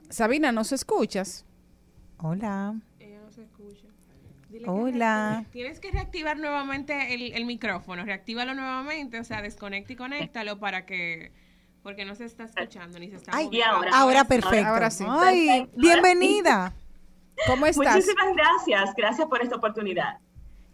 Sabina, 0.09 0.51
¿nos 0.51 0.71
escuchas? 0.71 1.45
Hola. 2.19 2.75
Ella 2.99 3.19
no 3.25 3.31
se 3.31 3.43
escucha. 3.43 3.87
Dile 4.49 4.65
que 4.65 4.69
Hola. 4.69 5.45
Tienes 5.51 5.79
que 5.79 5.89
reactivar 5.89 6.37
nuevamente 6.37 7.15
el, 7.15 7.33
el 7.33 7.45
micrófono. 7.45 8.05
Reactívalo 8.05 8.53
nuevamente, 8.53 9.19
o 9.19 9.23
sea, 9.23 9.41
desconecta 9.41 9.93
y 9.93 9.95
conéctalo 9.95 10.59
para 10.59 10.85
que. 10.85 11.31
Porque 11.83 12.05
no 12.05 12.15
se 12.15 12.25
está 12.25 12.45
escuchando 12.45 12.97
ni 12.97 13.09
se 13.09 13.17
está 13.17 13.31
Ay, 13.35 13.45
moviendo. 13.45 13.87
ahora, 13.93 14.23
perfecto. 14.23 14.67
ahora 14.67 14.89
sí. 14.89 15.05
Ay, 15.07 15.47
Perfecto. 15.47 15.81
bienvenida. 15.81 16.73
¿Cómo 17.45 17.65
estás? 17.65 17.95
Muchísimas 17.95 18.33
gracias. 18.35 18.95
Gracias 18.95 19.27
por 19.27 19.41
esta 19.41 19.57
oportunidad. 19.57 20.19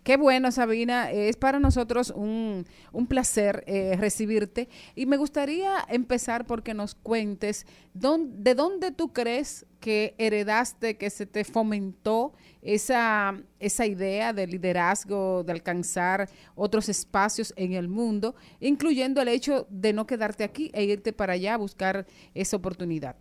Qué 0.10 0.18
bueno, 0.18 0.52
Sabina. 0.52 1.12
Es 1.12 1.36
para 1.38 1.60
nosotros 1.60 2.12
un, 2.16 2.66
un 2.92 3.06
placer 3.06 3.64
eh, 3.68 3.96
recibirte. 3.96 4.68
Y 4.96 5.06
me 5.06 5.18
gustaría 5.18 5.86
empezar 5.88 6.48
porque 6.48 6.74
nos 6.74 6.96
cuentes 6.96 7.68
dón- 7.94 8.32
de 8.42 8.56
dónde 8.56 8.90
tú 8.92 9.14
crees 9.14 9.68
que 9.80 10.16
heredaste, 10.18 10.98
que 10.98 11.12
se 11.12 11.28
te 11.28 11.44
fomentó 11.44 12.34
esa, 12.64 13.40
esa 13.60 13.86
idea 13.86 14.34
de 14.34 14.48
liderazgo, 14.48 15.44
de 15.44 15.52
alcanzar 15.52 16.28
otros 16.56 16.90
espacios 16.90 17.54
en 17.56 17.74
el 17.74 17.88
mundo, 17.88 18.34
incluyendo 18.60 19.22
el 19.22 19.28
hecho 19.28 19.68
de 19.70 19.94
no 19.94 20.08
quedarte 20.08 20.44
aquí 20.44 20.72
e 20.74 20.86
irte 20.86 21.14
para 21.14 21.34
allá 21.34 21.54
a 21.54 21.58
buscar 21.58 22.08
esa 22.34 22.58
oportunidad. 22.58 23.16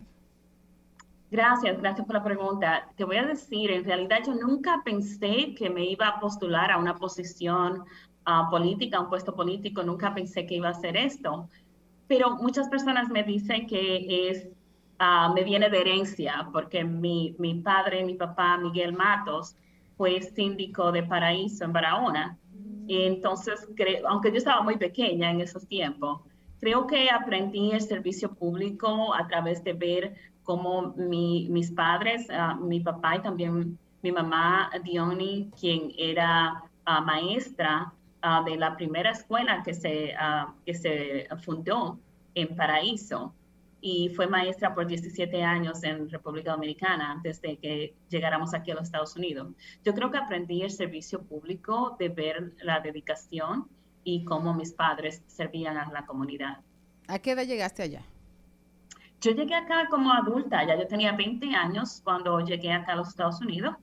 Gracias, 1.31 1.79
gracias 1.79 2.07
por 2.07 2.15
la 2.15 2.23
pregunta. 2.23 2.89
Te 2.95 3.03
voy 3.03 3.17
a 3.17 3.25
decir, 3.25 3.69
en 3.69 3.83
realidad 3.83 4.19
yo 4.25 4.33
nunca 4.33 4.81
pensé 4.83 5.53
que 5.55 5.69
me 5.69 5.85
iba 5.85 6.07
a 6.07 6.19
postular 6.19 6.71
a 6.71 6.77
una 6.79 6.95
posición 6.95 7.83
ah, 8.25 8.47
política, 8.49 8.99
un 8.99 9.09
puesto 9.09 9.35
político, 9.35 9.83
nunca 9.83 10.13
pensé 10.13 10.47
que 10.47 10.55
iba 10.55 10.69
a 10.69 10.71
hacer 10.71 10.97
esto. 10.97 11.47
Pero 12.07 12.31
muchas 12.37 12.67
personas 12.67 13.09
me 13.09 13.21
dicen 13.21 13.67
que 13.67 14.29
es, 14.29 14.47
ah, 14.97 15.31
me 15.35 15.43
viene 15.43 15.69
de 15.69 15.81
herencia, 15.81 16.49
porque 16.51 16.83
mi, 16.83 17.35
mi 17.37 17.53
padre, 17.61 18.03
mi 18.03 18.15
papá, 18.15 18.57
Miguel 18.57 18.93
Matos, 18.93 19.55
fue 19.97 20.21
síndico 20.23 20.91
de 20.91 21.03
Paraíso 21.03 21.63
en 21.63 21.73
Barahona. 21.73 22.39
Entonces, 22.87 23.67
aunque 24.07 24.31
yo 24.31 24.37
estaba 24.37 24.63
muy 24.63 24.77
pequeña 24.77 25.29
en 25.29 25.41
esos 25.41 25.67
tiempos, 25.67 26.21
creo 26.59 26.87
que 26.87 27.11
aprendí 27.11 27.71
el 27.71 27.81
servicio 27.81 28.33
público 28.33 29.13
a 29.13 29.27
través 29.27 29.63
de 29.63 29.73
ver 29.73 30.15
cómo 30.49 30.93
mi- 30.97 31.47
mis 31.51 31.69
padres, 31.69 32.27
ah, 32.31 32.55
mi 32.55 32.79
papá 32.79 33.17
y 33.17 33.21
también 33.21 33.77
mi 34.01 34.11
mamá 34.11 34.71
Diony, 34.83 35.51
quien 35.59 35.91
era 35.95 36.63
ah, 36.85 37.01
maestra 37.01 37.93
ah, 38.23 38.41
de 38.43 38.57
la 38.57 38.75
primera 38.75 39.11
escuela 39.11 39.61
que 39.63 39.75
se, 39.75 40.15
que 40.65 40.73
se 40.73 41.27
fundó 41.45 41.99
en 42.33 42.55
Paraíso 42.55 43.31
y 43.79 44.09
fue 44.15 44.25
maestra 44.25 44.73
por 44.73 44.87
17 44.87 45.43
años 45.43 45.83
en 45.83 46.09
República 46.09 46.51
Dominicana 46.53 47.11
antes 47.11 47.39
de 47.43 47.57
que 47.57 47.93
llegáramos 48.09 48.55
aquí 48.55 48.71
a 48.71 48.73
los 48.73 48.85
Estados 48.85 49.15
Unidos. 49.15 49.53
Yo 49.85 49.93
creo 49.93 50.09
que 50.09 50.17
aprendí 50.17 50.63
el 50.63 50.71
servicio 50.71 51.21
público 51.21 51.95
de 51.99 52.09
ver 52.09 52.53
la 52.63 52.79
dedicación 52.79 53.67
y 54.03 54.23
cómo 54.25 54.55
mis 54.55 54.73
padres 54.73 55.21
servían 55.27 55.77
a 55.77 55.91
la 55.91 56.07
comunidad. 56.07 56.57
¿A 57.07 57.19
qué 57.19 57.31
edad 57.33 57.45
llegaste 57.45 57.83
allá? 57.83 58.01
Yo 59.21 59.31
llegué 59.31 59.55
acá 59.55 59.87
como 59.89 60.11
adulta, 60.13 60.65
ya 60.65 60.77
yo 60.77 60.87
tenía 60.87 61.11
20 61.13 61.53
años 61.53 62.01
cuando 62.03 62.39
llegué 62.39 62.71
acá 62.71 62.93
a 62.93 62.95
los 62.95 63.09
Estados 63.09 63.41
Unidos. 63.41 63.75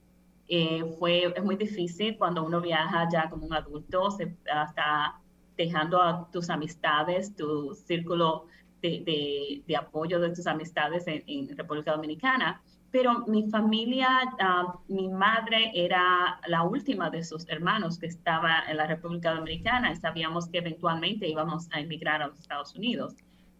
Eh, 0.47 0.83
fue, 0.97 1.25
es 1.35 1.43
muy 1.43 1.55
difícil 1.57 2.17
cuando 2.17 2.43
uno 2.43 2.61
viaja 2.61 3.07
ya 3.11 3.29
como 3.29 3.45
un 3.45 3.53
adulto, 3.53 4.09
se 4.11 4.23
está 4.45 5.21
dejando 5.57 6.01
a 6.01 6.29
tus 6.31 6.49
amistades, 6.49 7.35
tu 7.35 7.73
círculo 7.75 8.45
de, 8.81 9.01
de- 9.05 9.63
de 9.67 9.75
apoyo 9.75 10.19
de 10.19 10.29
tus 10.29 10.47
amistades 10.47 11.05
en, 11.07 11.23
en 11.27 11.55
República 11.57 11.91
Dominicana. 11.93 12.61
Pero 12.89 13.25
mi 13.27 13.49
familia, 13.49 14.07
ah, 14.39 14.79
mi 14.87 15.09
madre 15.09 15.71
era 15.75 16.39
la 16.47 16.63
última 16.63 17.09
de 17.09 17.23
sus 17.23 17.47
hermanos 17.49 17.99
que 17.99 18.07
estaba 18.07 18.63
en 18.69 18.77
la 18.77 18.87
República 18.87 19.33
Dominicana 19.35 19.91
y 19.91 19.95
sabíamos 19.97 20.47
que 20.49 20.59
eventualmente 20.59 21.27
íbamos 21.27 21.67
a 21.73 21.79
emigrar 21.81 22.21
a 22.21 22.27
los 22.27 22.39
Estados 22.39 22.73
Unidos 22.75 23.15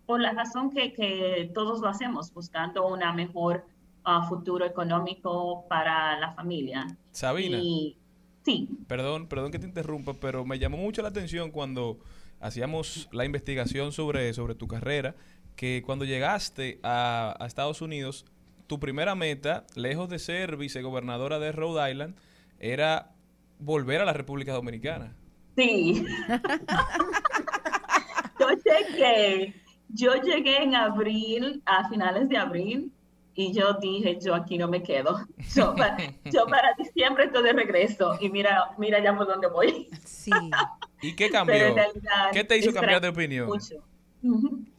por 0.08 0.22
la 0.22 0.32
razón 0.32 0.72
que, 0.72 0.94
que 0.94 1.52
todos 1.54 1.82
lo 1.82 1.90
hacemos, 1.90 2.34
buscando 2.34 2.88
una 2.88 3.14
mejor 3.14 3.66
ah, 4.06 4.26
futuro 4.28 4.66
económico 4.66 5.66
para 5.68 6.18
la 6.18 6.32
familia. 6.32 6.88
Sabina. 7.12 7.60
Y 7.62 7.98
sí, 8.44 8.70
Perdón, 8.88 9.28
perdón 9.28 9.52
que 9.52 9.60
te 9.60 9.68
interrumpa, 9.68 10.14
pero 10.14 10.46
me 10.46 10.58
llamó 10.58 10.78
mucho 10.78 11.02
la 11.02 11.10
atención 11.10 11.52
cuando 11.52 12.00
hacíamos 12.40 13.10
la 13.12 13.26
investigación 13.26 13.92
sobre, 13.92 14.34
sobre 14.34 14.56
tu 14.56 14.68
carrera, 14.68 15.16
que 15.58 15.84
cuando 15.86 16.06
llegaste 16.06 16.80
a, 16.84 17.36
a 17.38 17.46
Estados 17.46 17.82
Unidos, 17.82 18.26
tu 18.68 18.80
primera 18.80 19.14
meta, 19.14 19.66
lejos 19.76 20.08
de 20.08 20.20
ser 20.20 20.56
vicegobernadora 20.56 21.38
de 21.38 21.52
Rhode 21.52 21.92
Island, 21.92 22.16
era 22.60 23.12
volver 23.60 24.02
a 24.02 24.06
la 24.06 24.14
República 24.14 24.54
Dominicana. 24.54 25.14
sí. 25.58 26.06
yo 28.40 28.48
llegué, 28.64 29.54
yo 29.90 30.16
llegué 30.22 30.64
en 30.64 30.76
abril, 30.76 31.62
a 31.66 31.88
finales 31.90 32.30
de 32.30 32.38
abril, 32.38 32.92
y 33.40 33.54
yo 33.54 33.74
dije, 33.76 34.18
yo 34.20 34.34
aquí 34.34 34.58
no 34.58 34.68
me 34.68 34.82
quedo. 34.82 35.16
Yo 35.56 35.76
para, 35.76 35.96
yo 36.26 36.46
para 36.48 36.74
diciembre 36.78 37.26
estoy 37.26 37.44
de 37.44 37.54
regreso 37.54 38.18
y 38.20 38.30
mira, 38.30 38.72
mira 38.80 39.00
ya 39.00 39.16
por 39.16 39.28
dónde 39.28 39.48
voy. 39.48 39.88
Sí. 40.04 40.32
¿Y 41.04 41.16
qué 41.16 41.30
cambió? 41.30 41.54
realidad 41.76 42.32
¿Qué 42.34 42.44
te 42.44 42.58
hizo 42.58 42.74
cambiar 42.74 43.00
de 43.02 43.10
opinión? 43.10 43.48
mucho. 43.48 43.76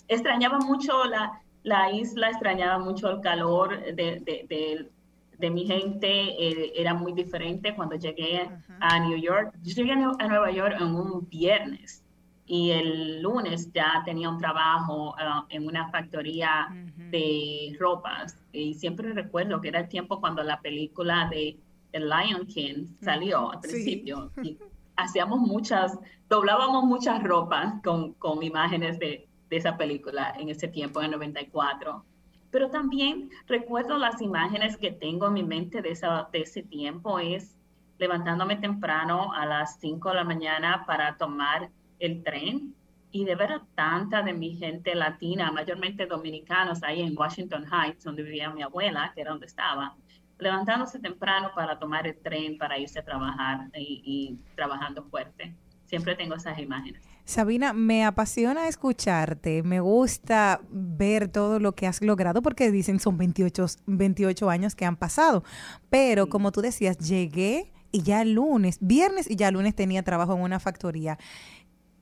Extrañaba 0.09 0.59
mucho 0.59 1.05
la, 1.05 1.41
la 1.63 1.93
isla, 1.93 2.31
extrañaba 2.31 2.79
mucho 2.79 3.09
el 3.11 3.21
calor 3.21 3.79
de, 3.85 3.93
de, 3.95 4.47
de- 4.49 4.91
de 5.39 5.51
mi 5.51 5.65
gente, 5.69 6.09
eh, 6.11 6.73
era 6.75 6.95
muy 6.95 7.13
diferente 7.13 7.73
cuando 7.77 7.95
llegué 7.95 8.51
a 8.81 8.99
New 8.99 9.17
York. 9.19 9.55
Yo 9.63 9.73
llegué 9.73 9.93
a 9.93 10.27
Nueva 10.27 10.51
York 10.51 10.75
en 10.81 10.89
un 10.93 11.29
viernes 11.29 12.03
y 12.51 12.71
el 12.71 13.21
lunes 13.23 13.71
ya 13.73 14.03
tenía 14.05 14.29
un 14.31 14.39
trabajo 14.39 15.15
ah, 15.19 15.45
en 15.51 15.67
una 15.67 15.89
factoría 15.91 16.69
de 16.97 17.77
ropas 17.79 18.37
y 18.53 18.73
siempre 18.75 19.13
recuerdo 19.13 19.61
que 19.61 19.69
era 19.69 19.81
el 19.81 19.89
tiempo 19.89 20.19
cuando 20.19 20.43
la 20.43 20.61
película 20.61 21.29
de 21.31 21.59
The 21.93 22.01
Lion 22.01 22.47
King 22.47 22.87
salió 23.03 23.53
al 23.53 23.63
Sí. 23.63 23.69
principio. 23.71 24.33
Y 24.43 24.57
hacíamos 24.97 25.41
muchas, 25.41 25.99
doblábamos 26.29 26.85
muchas 26.85 27.23
ropas 27.23 27.75
con, 27.85 28.15
con 28.15 28.43
imágenes 28.43 28.99
de, 28.99 29.29
de 29.51 29.57
esa 29.57 29.77
película 29.77 30.35
en 30.39 30.49
ese 30.49 30.69
tiempo, 30.69 31.01
en 31.01 31.07
el 31.07 31.13
94. 31.13 32.03
Pero 32.51 32.71
también 32.71 33.29
recuerdo 33.47 33.99
las 33.99 34.23
imágenes 34.23 34.79
que 34.79 34.91
tengo 34.91 35.27
en 35.27 35.35
mi 35.35 35.43
mente 35.45 35.83
de, 35.83 35.91
esa, 35.91 36.29
de 36.33 36.41
ese 36.41 36.63
tiempo, 36.63 37.19
es 37.19 37.55
levantándome 37.99 38.57
temprano 38.57 39.33
a 39.35 39.45
las 39.45 39.79
5 39.81 40.09
de 40.11 40.15
la 40.15 40.25
mañana 40.25 40.85
para 40.87 41.17
tomar 41.19 41.69
el 41.99 42.23
tren 42.23 42.75
y 43.11 43.25
de 43.25 43.35
ver 43.35 43.53
a 43.53 43.67
tanta 43.75 44.23
de 44.23 44.35
mi 44.35 44.57
gente 44.57 44.95
latina, 44.95 45.51
mayormente 45.51 46.07
dominicanos, 46.07 46.83
ahí 46.83 47.03
en 47.03 47.17
Washington 47.17 47.65
Heights, 47.65 48.05
donde 48.05 48.23
vivía 48.23 48.51
mi 48.51 48.63
abuela, 48.63 49.13
que 49.15 49.23
era 49.23 49.31
donde 49.31 49.47
estaba, 49.47 49.97
levantándose 50.39 50.99
temprano 51.01 51.51
para 51.55 51.79
tomar 51.79 52.07
el 52.07 52.19
tren, 52.19 52.59
para 52.59 52.79
irse 52.79 52.99
a 52.99 53.05
trabajar 53.05 53.71
y, 53.75 54.03
y 54.05 54.55
trabajando 54.55 55.03
fuerte. 55.05 55.55
Siempre 55.87 56.15
tengo 56.15 56.35
esas 56.35 56.59
imágenes. 56.59 57.03
Sabina, 57.25 57.73
me 57.73 58.05
apasiona 58.05 58.69
escucharte, 58.69 59.63
me 59.63 59.81
gusta 59.81 60.61
ver 60.71 61.29
todo 61.29 61.59
lo 61.61 61.75
que 61.75 61.87
has 61.87 62.01
logrado 62.03 62.41
porque 62.41 62.71
dicen 62.71 63.01
son 63.01 63.19
28, 63.19 63.67
28 63.87 64.51
años 64.51 64.75
que 64.75 64.85
han 64.85 64.97
pasado, 64.97 65.45
pero 65.91 66.29
como 66.29 66.53
tú 66.53 66.61
decías, 66.61 66.99
llegué 66.99 67.73
y 67.91 68.03
ya 68.03 68.23
el 68.23 68.33
lunes, 68.33 68.79
viernes 68.81 69.31
y 69.31 69.37
ya 69.37 69.51
lunes 69.51 69.75
tenía 69.75 70.03
trabajo 70.03 70.35
en 70.35 70.41
una 70.41 70.61
factoría. 70.61 71.19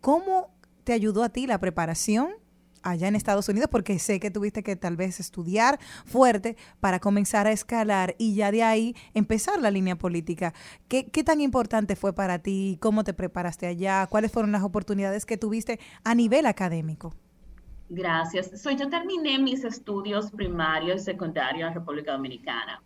¿Cómo 0.07 0.55
te 0.85 0.93
ayudó 0.93 1.25
a 1.25 1.31
ti 1.31 1.49
la 1.49 1.59
preparación 1.59 2.29
allá 2.85 3.09
en 3.09 3.17
Estados 3.17 3.49
Unidos? 3.49 3.69
Porque 3.69 3.99
sé 3.99 4.21
que 4.21 4.31
tuviste 4.31 4.63
que 4.63 4.77
tal 4.77 4.97
vez 4.97 5.19
estudiar 5.19 5.81
fuerte 6.05 6.57
para 6.79 7.01
comenzar 7.01 7.49
a 7.49 7.51
escalar 7.51 8.15
y 8.17 8.37
ya 8.37 8.53
de 8.53 8.63
ahí 8.63 8.95
empezar 9.15 9.61
la 9.61 9.73
línea 9.73 9.99
política. 9.99 10.55
¿Qué, 10.87 11.03
tan 11.25 11.41
importante 11.41 11.97
fue 11.97 12.13
para 12.13 12.39
ti? 12.39 12.79
¿Cómo 12.81 13.03
te 13.03 13.15
preparaste 13.15 13.67
allá? 13.67 14.07
¿Cuáles 14.07 14.31
fueron 14.31 14.53
las 14.53 14.63
oportunidades 14.63 15.27
que 15.27 15.37
tuviste 15.37 15.81
a 16.05 16.15
nivel 16.15 16.47
académico? 16.47 17.13
Gracias. 17.89 18.63
So, 18.63 18.71
yo 18.71 18.89
terminé 18.89 19.41
mis 19.41 19.65
estudios 19.65 20.31
primarios 20.31 21.03
y 21.03 21.05
secundarios 21.05 21.67
en 21.67 21.75
República 21.75 22.13
Dominicana. 22.13 22.81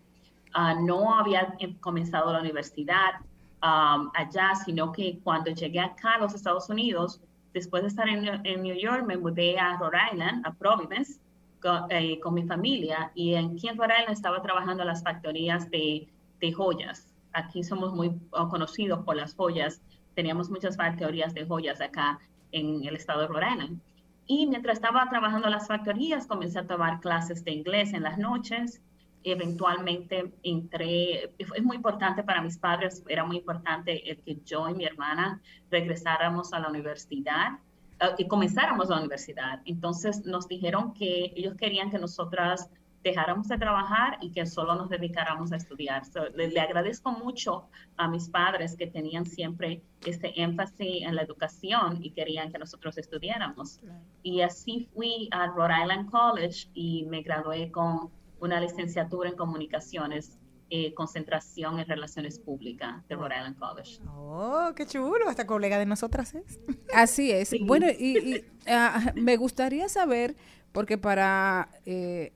Ah, 0.55 0.73
no 0.73 1.15
había 1.19 1.55
em- 1.59 1.79
comenzado 1.81 2.33
la 2.33 2.41
universidad 2.41 3.21
um, 3.63 4.11
allá, 4.15 4.55
sino 4.65 4.93
que 4.93 5.19
cuando 5.23 5.51
llegué 5.51 5.81
acá 5.81 6.15
a 6.15 6.19
los 6.19 6.35
Estados 6.35 6.69
Unidos, 6.69 7.21
después 7.53 7.83
de 7.83 7.89
estar 7.89 8.09
en, 8.09 8.63
New 8.63 8.77
York, 8.77 9.05
me 9.07 9.17
mudé 9.17 9.59
a 9.59 9.77
Rhode 9.77 9.99
Island, 10.13 10.47
a 10.47 10.53
Providence, 10.53 11.21
con, 11.61 11.85
eh, 11.91 12.19
con 12.21 12.35
mi 12.35 12.45
familia. 12.45 13.11
Y 13.15 13.35
aquí 13.35 13.69
en 13.69 13.77
Rhode 13.77 13.95
Island 13.99 14.13
estaba 14.13 14.43
trabajando 14.43 14.83
en 14.83 14.89
las 14.89 15.03
factorías 15.03 15.71
de, 15.71 16.09
de 16.41 16.53
joyas. 16.53 17.13
Aquí 17.33 17.63
somos 17.63 17.95
muy 17.95 18.09
uh, 18.09 18.49
conocidos 18.49 19.05
por 19.05 19.17
las 19.17 19.35
joyas. 19.35 19.81
Teníamos 20.15 20.51
muchas 20.51 20.77
factorías 20.77 21.35
de 21.35 21.47
joyas 21.47 21.81
acá 21.81 22.19
en 22.53 22.85
el 22.85 22.97
estado 22.97 23.23
de 23.23 23.29
Rhode 23.29 23.51
Island. 23.53 23.81
Y 24.27 24.47
mientras 24.47 24.79
estaba 24.79 25.09
trabajando 25.09 25.49
en 25.49 25.53
las 25.53 25.67
factorías, 25.67 26.27
comencé 26.27 26.59
a 26.61 26.67
tomar 26.67 27.01
clases 27.01 27.45
de 27.45 27.53
inglés 27.53 27.93
en 27.93 28.05
las 28.05 28.19
noches. 28.19 28.81
Eventualmente 29.23 30.33
entré, 30.43 31.35
es 31.39 31.63
muy 31.63 31.77
importante 31.77 32.23
para 32.23 32.41
mis 32.41 32.57
padres, 32.57 33.05
era 33.09 33.25
muy 33.25 33.37
importante 33.37 34.11
el 34.11 34.23
que 34.23 34.41
yo 34.45 34.69
y 34.69 34.75
mi 34.75 34.85
hermana 34.85 35.41
regresáramos 35.71 36.53
a 36.53 36.61
la 36.61 36.69
universidad 36.69 37.59
uh, 38.01 38.15
y 38.17 38.27
comenzáramos 38.27 38.89
la 38.89 38.99
universidad. 38.99 39.61
Entonces 39.67 40.25
nos 40.25 40.49
dijeron 40.49 40.95
que 40.95 41.33
ellos 41.37 41.55
querían 41.57 41.91
que 41.91 41.99
nosotras 41.99 42.71
dejáramos 43.03 43.49
de 43.49 43.59
trabajar 43.59 44.19
y 44.21 44.31
que 44.31 44.45
solo 44.47 44.75
nos 44.75 44.91
dedicáramos 44.91 45.53
a 45.53 45.57
estudiar. 45.57 46.05
So, 46.05 46.29
le, 46.35 46.49
le, 46.49 46.61
agradezco 46.61 47.13
mucho 47.13 47.69
a 47.97 48.09
mis 48.09 48.29
padres 48.29 48.77
que 48.77 48.87
tenían 48.87 49.25
siempre 49.25 49.83
este 50.05 50.41
énfasis 50.41 51.03
en 51.03 51.17
la 51.17 51.23
educación 51.23 51.99
y 52.03 52.11
querían 52.11 52.53
que 52.53 52.59
nosotros 52.59 52.99
estudiáramos. 52.99 53.79
Claro. 53.79 54.01
Y 54.23 54.43
así 54.43 54.89
fui 54.95 55.29
a 55.33 55.47
Rhode 55.47 55.83
Island 55.83 56.11
College 56.11 56.69
y 56.75 57.07
me 57.07 57.23
gradué 57.23 57.71
con 57.71 58.11
una 58.41 58.61
licenciatura 58.61 59.31
en 59.31 59.37
comunicaciones. 59.37 60.39
Eh, 60.73 60.95
concentración 60.95 61.81
en 61.81 61.89
relaciones 61.89 62.39
públicas 62.39 63.05
de 63.09 63.17
Rhode 63.17 63.35
Island 63.35 63.59
College. 63.59 64.01
Oh, 64.07 64.71
qué 64.77 64.87
chulo, 64.87 65.29
hasta 65.29 65.45
colega 65.45 65.81
de 65.81 65.85
nosotras 65.85 66.33
es. 66.33 66.61
Así 66.95 67.33
es. 67.33 67.49
Sí. 67.49 67.59
Bueno, 67.65 67.89
y, 67.91 68.19
y 68.19 68.37
uh, 68.37 69.13
me 69.21 69.37
gustaría 69.37 69.89
saber, 69.89 70.37
porque 70.71 70.97
para 70.97 71.71
eh, 71.87 72.33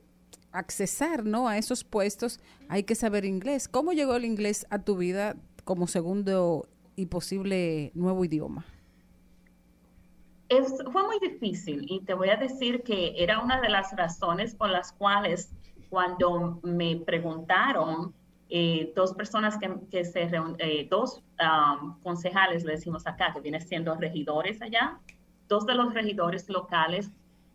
accesar 0.51 1.25
¿no? 1.25 1.49
a 1.49 1.59
esos 1.59 1.85
puestos 1.85 2.41
hay 2.69 2.85
que 2.85 2.95
saber 2.95 3.25
inglés. 3.25 3.69
¿Cómo 3.69 3.93
llegó 3.93 4.17
el 4.17 4.25
inglés 4.25 4.67
a 4.71 4.81
tu 4.81 4.97
vida 4.97 5.37
como 5.65 5.87
segundo 5.87 6.69
y 6.97 7.07
posible 7.07 7.91
nuevo 7.95 8.25
idioma? 8.25 8.65
Es, 10.49 10.73
fue 10.93 11.03
muy 11.03 11.19
difícil 11.21 11.87
y 11.89 12.01
te 12.01 12.15
voy 12.15 12.31
a 12.31 12.37
decir 12.37 12.83
que 12.83 13.15
era 13.17 13.41
una 13.41 13.61
de 13.61 13.69
las 13.69 13.97
razones 13.97 14.55
por 14.55 14.71
las 14.71 14.93
cuales 14.93 15.51
cuando 15.95 16.59
me 16.65 16.97
preguntaron 16.97 18.13
eh, 18.49 18.93
dos 18.97 19.13
personas 19.15 19.57
que, 19.57 19.73
que 19.93 20.05
se 20.05 20.27
reun, 20.27 20.57
eh, 20.59 20.89
dos 20.91 21.23
um, 21.39 22.01
concejales, 22.03 22.65
le 22.65 22.73
decimos 22.73 23.07
acá, 23.07 23.33
que 23.33 23.41
vienen 23.41 23.61
siendo 23.61 23.95
regidores 23.95 24.61
allá, 24.61 24.99
dos 25.49 25.65
de 25.67 25.75
los 25.77 25.95
regidores 25.95 26.49
locales 26.49 27.13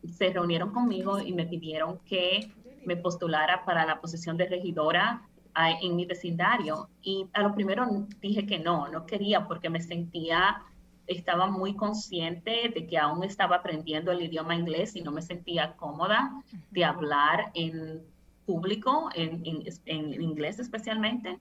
se 0.08 0.30
reunieron 0.32 0.72
conmigo 0.72 1.20
y 1.20 1.34
me 1.34 1.48
pidieron 1.48 2.00
que 2.06 2.50
me 2.86 2.96
postulara 2.96 3.66
para 3.66 3.86
la 3.86 4.00
posición 4.00 4.38
de 4.38 4.46
regidora 4.46 5.22
uh, 5.58 5.86
en 5.86 5.98
mi 5.98 6.06
vecindario. 6.06 6.88
Y 7.02 7.28
a 7.34 7.44
lo 7.44 7.54
primero 7.54 7.86
dije 8.22 8.46
que 8.46 8.58
no, 8.58 8.88
no 8.88 9.06
quería 9.06 9.46
porque 9.50 9.70
me 9.70 9.82
sentía, 9.82 10.62
estaba 11.08 11.48
muy 11.48 11.76
consciente 11.76 12.72
de 12.74 12.88
que 12.88 12.98
aún 12.98 13.22
estaba 13.26 13.58
aprendiendo 13.58 14.14
el 14.14 14.22
idioma 14.22 14.56
inglés 14.56 14.96
y 14.96 15.02
no 15.02 15.12
me 15.12 15.22
sentía 15.22 15.74
cómoda 15.76 16.42
de 16.72 16.86
hablar 16.86 17.52
en 17.54 18.02
público, 18.50 19.10
en, 19.14 19.46
en, 19.46 19.64
en 19.86 20.22
inglés 20.22 20.58
especialmente. 20.58 21.38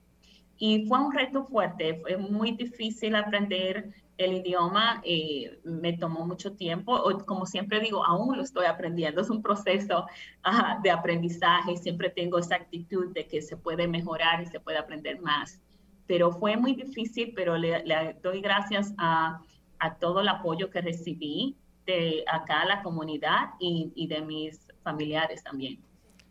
Y 0.59 0.85
fue 0.87 0.99
un 0.99 1.11
reto 1.11 1.43
fuerte, 1.45 1.99
fue 2.01 2.17
muy 2.17 2.51
difícil 2.51 3.15
aprender 3.15 3.89
el 4.19 4.33
idioma, 4.33 5.01
eh, 5.05 5.59
me 5.63 5.93
tomó 5.93 6.27
mucho 6.27 6.51
tiempo, 6.51 7.01
como 7.25 7.45
siempre 7.45 7.79
digo, 7.79 8.05
aún 8.05 8.35
lo 8.37 8.43
estoy 8.43 8.65
aprendiendo, 8.65 9.21
es 9.21 9.29
un 9.29 9.41
proceso 9.41 10.05
uh, 10.45 10.81
de 10.83 10.91
aprendizaje, 10.91 11.77
siempre 11.77 12.09
tengo 12.09 12.37
esa 12.37 12.55
actitud 12.55 13.13
de 13.13 13.25
que 13.25 13.41
se 13.41 13.55
puede 13.55 13.87
mejorar 13.87 14.43
y 14.43 14.45
se 14.45 14.59
puede 14.59 14.77
aprender 14.77 15.21
más. 15.21 15.61
Pero 16.05 16.31
fue 16.31 16.57
muy 16.57 16.75
difícil, 16.75 17.31
pero 17.33 17.57
le, 17.57 17.83
le 17.85 18.17
doy 18.21 18.41
gracias 18.41 18.93
a, 18.97 19.41
a, 19.79 19.95
todo 19.95 20.19
el 20.19 20.27
apoyo 20.27 20.69
que 20.69 20.81
recibí 20.81 21.55
de 21.85 22.25
acá, 22.27 22.65
la 22.65 22.83
comunidad 22.83 23.51
y, 23.59 23.93
y 23.95 24.07
de 24.07 24.21
mis 24.21 24.59
familiares 24.83 25.41
también. 25.43 25.79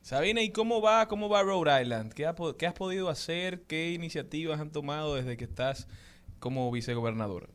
Sabina, 0.02 0.40
¿y 0.40 0.50
cómo 0.50 0.80
va, 0.80 1.06
cómo 1.08 1.28
va 1.28 1.42
Rhode 1.42 1.82
Island? 1.82 2.12
¿Qué, 2.12 2.26
ha, 2.26 2.34
¿Qué, 2.58 2.66
has 2.66 2.74
podido 2.74 3.08
hacer? 3.08 3.62
¿Qué 3.62 3.92
iniciativas 3.92 4.60
han 4.60 4.70
tomado 4.70 5.14
desde 5.14 5.36
que 5.36 5.44
estás 5.44 5.88
como 6.38 6.70
vicegobernadora? 6.70 7.48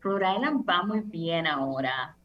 Rhode 0.00 0.34
Island 0.34 0.64
va 0.68 0.82
muy 0.82 1.00
bien 1.00 1.46
ahora. 1.46 2.16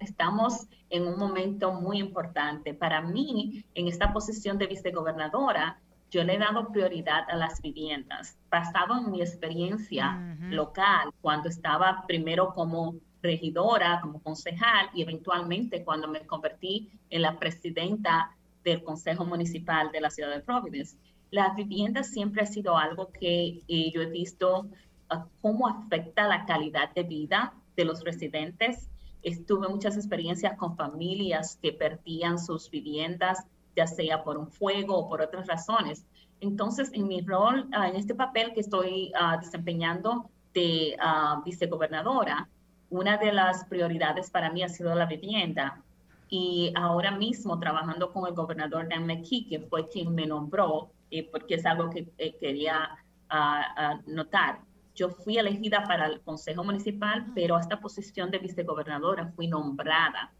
Estamos 0.00 0.66
en 0.90 1.06
un 1.06 1.18
momento 1.18 1.72
muy 1.72 1.98
importante. 1.98 2.74
Para 2.74 3.00
mí, 3.00 3.64
en 3.74 3.88
esta 3.88 4.12
posición 4.12 4.58
de 4.58 4.66
vicegobernadora, 4.66 5.78
yo 6.10 6.22
le 6.24 6.34
he 6.34 6.38
dado 6.38 6.68
prioridad 6.68 7.28
a 7.28 7.36
las 7.36 7.60
viviendas, 7.60 8.38
basado 8.50 8.98
en 8.98 9.10
mi 9.10 9.20
experiencia 9.20 10.16
uh 10.16 10.44
-huh. 10.44 10.50
local, 10.50 11.10
cuando 11.20 11.48
estaba 11.48 12.04
primero 12.06 12.54
como 12.54 12.94
regidora, 13.22 14.00
como 14.00 14.22
concejal 14.22 14.88
y 14.94 15.02
eventualmente 15.02 15.84
cuando 15.84 16.06
me 16.06 16.20
convertí 16.26 16.90
en 17.10 17.22
la 17.22 17.38
presidenta 17.38 18.35
del 18.66 18.82
Consejo 18.82 19.24
Municipal 19.24 19.92
de 19.92 20.00
la 20.00 20.10
ciudad 20.10 20.34
de 20.34 20.40
Providence. 20.40 20.96
Las 21.30 21.54
viviendas 21.54 22.10
siempre 22.10 22.42
ha 22.42 22.46
sido 22.46 22.76
algo 22.76 23.10
que 23.12 23.62
eh, 23.68 23.90
yo 23.92 24.02
he 24.02 24.10
visto 24.10 24.66
uh, 25.12 25.16
cómo 25.40 25.68
afecta 25.68 26.26
la 26.26 26.44
calidad 26.46 26.92
de 26.92 27.04
vida 27.04 27.54
de 27.76 27.84
los 27.84 28.02
residentes. 28.02 28.88
Estuve 29.22 29.68
muchas 29.68 29.96
experiencias 29.96 30.56
con 30.58 30.76
familias 30.76 31.58
que 31.62 31.72
perdían 31.72 32.38
sus 32.38 32.68
viviendas, 32.68 33.46
ya 33.76 33.86
sea 33.86 34.24
por 34.24 34.36
un 34.36 34.48
fuego 34.48 34.98
o 34.98 35.08
por 35.08 35.22
otras 35.22 35.46
razones. 35.46 36.04
Entonces, 36.40 36.90
en 36.92 37.06
mi 37.06 37.20
rol, 37.20 37.68
uh, 37.70 37.84
en 37.84 37.94
este 37.94 38.16
papel 38.16 38.52
que 38.52 38.60
estoy 38.60 39.12
uh, 39.14 39.40
desempeñando 39.40 40.28
de 40.54 40.96
vicegobernadora, 41.44 42.48
una 42.88 43.18
de 43.18 43.30
las 43.30 43.64
prioridades 43.66 44.30
para 44.30 44.50
mí 44.50 44.62
ha 44.62 44.70
sido 44.70 44.94
la 44.94 45.04
vivienda 45.04 45.84
y 46.28 46.72
ahora 46.74 47.12
mismo 47.12 47.58
trabajando 47.58 48.12
con 48.12 48.26
el 48.26 48.34
gobernador 48.34 48.88
Dan 48.88 49.06
McKee, 49.06 49.46
que 49.48 49.60
fue 49.60 49.88
quien 49.88 50.14
me 50.14 50.26
nombró, 50.26 50.90
eh, 51.10 51.28
porque 51.30 51.54
es 51.54 51.66
algo 51.66 51.90
que 51.90 52.08
eh, 52.18 52.36
quería 52.38 52.98
uh, 53.30 54.10
uh, 54.10 54.12
notar. 54.12 54.60
Yo 54.94 55.10
fui 55.10 55.38
elegida 55.38 55.84
para 55.84 56.06
el 56.06 56.20
Consejo 56.22 56.64
Municipal, 56.64 57.26
pero 57.34 57.56
a 57.56 57.60
esta 57.60 57.80
posición 57.80 58.30
de 58.30 58.38
vicegobernadora 58.38 59.32
fui 59.36 59.46
nombrada 59.46 60.32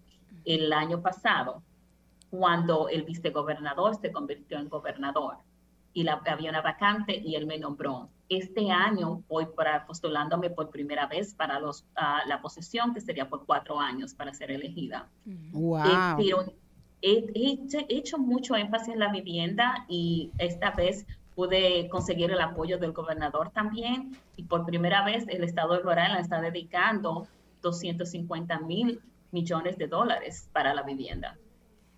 el 0.45 0.73
año 0.73 1.03
pasado, 1.03 1.63
cuando 2.31 2.89
el 2.89 3.03
vicegobernador 3.03 3.97
se 4.01 4.11
convirtió 4.11 4.59
en 4.59 4.69
gobernador. 4.69 5.37
Y 5.97 6.03
la, 6.05 6.21
había 6.27 6.51
una 6.51 6.61
vacante 6.61 7.17
y 7.17 7.37
él 7.37 7.47
me 7.47 7.59
nombró. 7.59 8.11
Este 8.29 8.71
año 8.71 9.23
voy 9.29 9.47
para, 9.57 9.87
postulándome 9.87 10.51
por 10.51 10.69
primera 10.69 11.07
vez 11.07 11.33
para 11.33 11.59
los, 11.59 11.87
ah, 11.97 12.21
la 12.27 12.43
posición, 12.43 12.93
que 12.93 13.01
sería 13.01 13.31
por 13.31 13.47
cuatro 13.47 13.81
años 13.81 14.13
para 14.13 14.35
ser 14.35 14.51
elegida. 14.51 15.09
Wow. 15.53 15.87
Eh, 15.87 16.15
pero 16.19 16.53
he, 17.01 17.25
he 17.35 17.51
hecho- 17.53 17.87
he 17.89 17.97
hecho 17.97 18.19
mucho 18.19 18.55
énfasis 18.57 18.93
en 18.93 18.99
la 18.99 19.11
vivienda 19.11 19.87
y 19.89 20.31
esta 20.37 20.71
vez 20.73 21.07
pude 21.35 21.89
conseguir 21.89 22.31
el 22.31 22.43
apoyo 22.43 22.77
del 22.79 22.93
gobernador 22.93 23.49
también 23.51 24.19
y 24.37 24.43
por 24.43 24.67
primera 24.67 25.03
vez 25.03 25.25
el 25.29 25.45
estado 25.45 25.73
de 25.75 25.81
Rhode 25.81 26.03
Island 26.05 26.21
está 26.21 26.41
dedicando 26.43 27.27
250 27.63 28.59
mil 28.61 29.01
millones 29.33 29.79
de 29.79 29.87
dólares 29.87 30.49
para 30.53 30.75
la 30.75 30.83
vivienda. 30.83 31.39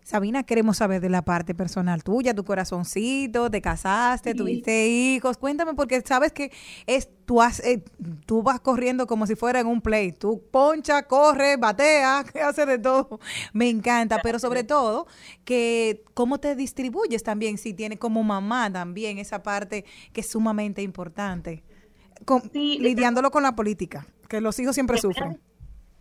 Sabina, 0.08 0.42
queremos 0.42 0.78
saber 0.78 1.02
de 1.02 1.10
la 1.10 1.20
parte 1.20 1.54
personal 1.54 2.02
tuya, 2.02 2.32
tu 2.32 2.42
corazoncito, 2.42 3.50
te 3.50 3.60
casaste, 3.60 4.34
tuviste 4.34 4.88
hijos. 4.88 5.36
Cuéntame, 5.36 5.74
porque 5.74 6.00
sabes 6.00 6.32
que 6.32 6.50
es 6.86 7.10
tú, 7.26 7.42
has, 7.42 7.60
eh, 7.60 7.84
tú 8.24 8.42
vas 8.42 8.58
corriendo 8.58 9.06
como 9.06 9.26
si 9.26 9.34
fuera 9.34 9.60
en 9.60 9.66
un 9.66 9.82
play. 9.82 10.12
Tú 10.12 10.42
poncha, 10.50 11.02
corre, 11.02 11.58
batea, 11.58 12.24
que 12.32 12.40
hace 12.40 12.64
de 12.64 12.78
todo. 12.78 13.20
Me 13.52 13.68
encanta, 13.68 14.20
pero 14.22 14.38
sobre 14.38 14.64
todo 14.64 15.06
que 15.44 16.02
cómo 16.14 16.40
te 16.40 16.56
distribuyes 16.56 17.22
también, 17.22 17.58
si 17.58 17.74
tienes 17.74 17.98
como 17.98 18.22
mamá 18.22 18.72
también 18.72 19.18
esa 19.18 19.42
parte 19.42 19.84
que 20.14 20.22
es 20.22 20.30
sumamente 20.30 20.80
importante. 20.80 21.62
Con- 22.24 22.50
lidiándolo 22.54 23.30
con 23.30 23.42
la 23.42 23.54
política, 23.54 24.06
que 24.26 24.40
los 24.40 24.58
hijos 24.58 24.74
siempre 24.74 24.96
sufren. 24.96 25.38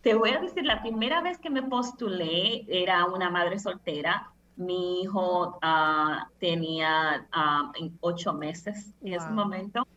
Te 0.01 0.13
voy 0.13 0.29
a 0.31 0.39
decir, 0.39 0.63
la 0.65 0.81
primera 0.81 1.21
vez 1.21 1.37
que 1.39 1.49
me 1.49 1.63
postulé 1.63 2.65
era 2.67 3.05
una 3.05 3.29
madre 3.29 3.59
soltera. 3.59 4.31
Mi 4.55 5.01
hijo 5.01 5.59
ah, 5.61 6.29
tenía 6.39 7.27
ah, 7.31 7.71
ocho 7.99 8.33
meses 8.33 8.93
en 9.01 9.13
ese 9.13 9.27
Wow. 9.27 9.35
momento. 9.35 9.87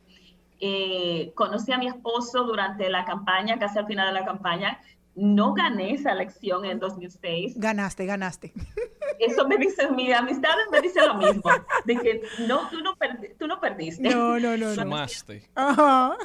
Eh, 0.60 1.32
conocí 1.34 1.72
a 1.72 1.78
mi 1.78 1.86
esposo 1.86 2.44
durante 2.44 2.88
la 2.90 3.04
campaña, 3.04 3.58
casi 3.58 3.78
al 3.78 3.86
final 3.86 4.12
de 4.12 4.20
la 4.20 4.26
campaña. 4.26 4.80
No 5.16 5.54
gané 5.54 5.92
esa 5.94 6.12
elección 6.12 6.64
en 6.64 6.78
2006. 6.78 7.58
Ganaste, 7.58 8.06
ganaste. 8.06 8.52
Eso 9.18 9.46
me 9.46 9.56
dicen, 9.58 9.94
mis 9.96 10.14
amistades 10.14 10.66
me 10.70 10.80
dicen 10.80 11.06
lo 11.08 11.14
mismo, 11.14 11.42
de 11.84 11.96
que 11.96 12.22
no, 12.46 12.68
tú 12.70 12.80
no, 12.80 12.94
perdi- 12.96 13.36
tú 13.38 13.46
no 13.46 13.60
perdiste. 13.60 14.08
No, 14.08 14.38
no, 14.38 14.56
no, 14.56 14.68
no. 14.68 14.74
Sumaste. 14.74 15.50
Ajá. 15.54 16.16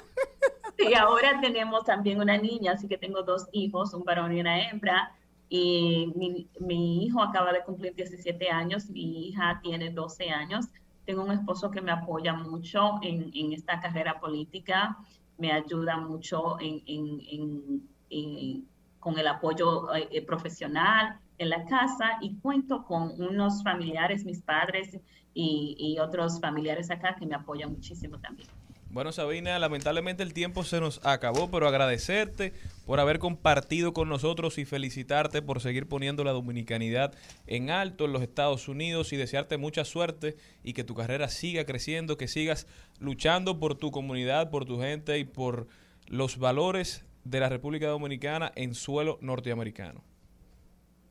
Y 0.77 0.93
ahora 0.93 1.39
tenemos 1.41 1.83
también 1.83 2.19
una 2.21 2.37
niña, 2.37 2.73
así 2.73 2.87
que 2.87 2.97
tengo 2.97 3.23
dos 3.23 3.47
hijos, 3.51 3.93
un 3.93 4.03
varón 4.03 4.31
y 4.35 4.39
una 4.41 4.69
hembra. 4.69 5.11
Y 5.49 6.11
mi, 6.15 6.47
mi 6.59 7.05
hijo 7.05 7.21
acaba 7.21 7.51
de 7.53 7.63
cumplir 7.63 7.95
17 7.95 8.49
años, 8.49 8.89
mi 8.89 9.27
hija 9.29 9.59
tiene 9.63 9.89
12 9.91 10.29
años. 10.29 10.67
Tengo 11.05 11.23
un 11.23 11.31
esposo 11.31 11.69
que 11.71 11.81
me 11.81 11.91
apoya 11.91 12.33
mucho 12.33 12.95
en, 13.01 13.29
en 13.33 13.53
esta 13.53 13.79
carrera 13.79 14.19
política, 14.19 14.97
me 15.37 15.51
ayuda 15.51 15.97
mucho 15.97 16.59
en, 16.59 16.81
en- 16.87 17.21
en- 17.29 17.89
en- 18.09 18.67
con 19.05 19.19
el 19.19 19.27
apoyo 19.27 19.93
eh, 19.93 20.07
eh, 20.09 20.23
profesional 20.23 21.19
en 21.37 21.49
la 21.49 21.63
casa 21.65 22.17
y 22.21 22.37
cuento 22.37 22.85
con 22.85 23.21
unos 23.21 23.61
familiares, 23.61 24.25
mis 24.25 24.41
padres 24.41 24.97
y, 25.31 25.75
y 25.77 25.99
otros 25.99 26.41
familiares 26.41 26.89
acá 26.89 27.15
que 27.15 27.27
me 27.27 27.35
apoyan 27.35 27.71
muchísimo 27.71 28.17
también. 28.17 28.47
Bueno, 28.89 29.11
Sabina, 29.11 29.59
lamentablemente 29.59 30.23
el 30.23 30.33
tiempo 30.33 30.63
se 30.63 30.79
nos 30.79 31.05
acabó, 31.05 31.51
pero 31.51 31.67
agradecerte 31.67 32.53
por 32.87 32.99
haber 32.99 33.19
compartido 33.19 33.93
con 33.93 34.09
nosotros 34.09 34.57
y 34.57 34.65
felicitarte 34.65 35.43
por 35.43 35.61
seguir 35.61 35.87
poniendo 35.87 36.23
la 36.23 36.31
dominicanidad 36.31 37.13
en 37.45 37.69
alto 37.69 38.05
en 38.05 38.11
los 38.11 38.23
Estados 38.23 38.67
Unidos 38.67 39.13
y 39.13 39.17
desearte 39.17 39.57
mucha 39.57 39.85
suerte 39.85 40.35
y 40.63 40.73
que 40.73 40.83
tu 40.83 40.95
carrera 40.95 41.27
siga 41.27 41.63
creciendo, 41.65 42.17
que 42.17 42.27
sigas 42.27 42.65
luchando 42.99 43.59
por 43.59 43.75
tu 43.75 43.91
comunidad, 43.91 44.49
por 44.49 44.65
tu 44.65 44.79
gente 44.79 45.19
y 45.19 45.25
por 45.25 45.67
los 46.07 46.39
valores 46.39 47.05
de 47.25 47.39
la 47.39 47.49
República 47.49 47.87
Dominicana 47.87 48.51
en 48.55 48.73
suelo 48.73 49.17
norteamericano. 49.19 50.01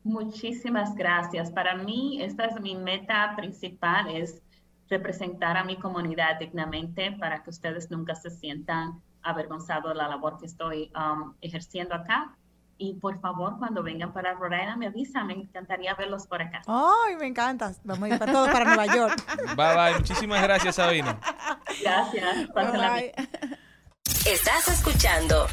Muchísimas 0.05 0.95
gracias. 0.95 1.51
Para 1.51 1.77
mí, 1.77 2.23
esta 2.23 2.47
es 2.47 2.61
mi 2.61 2.75
meta 2.77 3.35
principal, 3.37 4.09
es 4.15 4.41
representar 4.89 5.57
a 5.57 5.65
mi 5.65 5.77
comunidad 5.77 6.39
dignamente 6.39 7.13
para 7.13 7.43
que 7.43 7.51
ustedes 7.51 7.91
nunca 7.91 8.15
se 8.15 8.31
sientan 8.31 9.03
avergonzados 9.23 9.93
de 9.93 9.95
la 9.97 10.09
labor 10.09 10.39
que 10.39 10.47
estoy 10.47 10.93
um, 10.95 11.33
ejerciendo 11.41 11.95
acá. 11.95 12.37
Y 12.77 12.95
por 12.95 13.21
favor, 13.21 13.57
cuando 13.59 13.83
vengan 13.83 14.13
para 14.13 14.33
Island, 14.33 14.77
me 14.77 14.87
avisan, 14.89 15.27
me 15.29 15.35
encantaría 15.35 15.95
verlos 15.95 16.27
por 16.27 16.43
acá. 16.43 16.61
Ay, 16.67 17.17
me 17.17 17.27
encanta. 17.27 17.73
Vamos 17.85 18.11
a 18.11 18.13
ir 18.13 18.19
para 18.19 18.33
todos 18.33 18.49
para 18.51 18.65
Nueva 18.65 18.87
York. 18.87 19.25
Bye 19.57 19.75
bye, 19.75 19.95
muchísimas 19.99 20.43
gracias, 20.43 20.75
Sabina. 20.75 21.19
Gracias. 21.81 22.49
Bien. 22.53 23.13
Estás 24.27 24.69
escuchando 24.69 25.47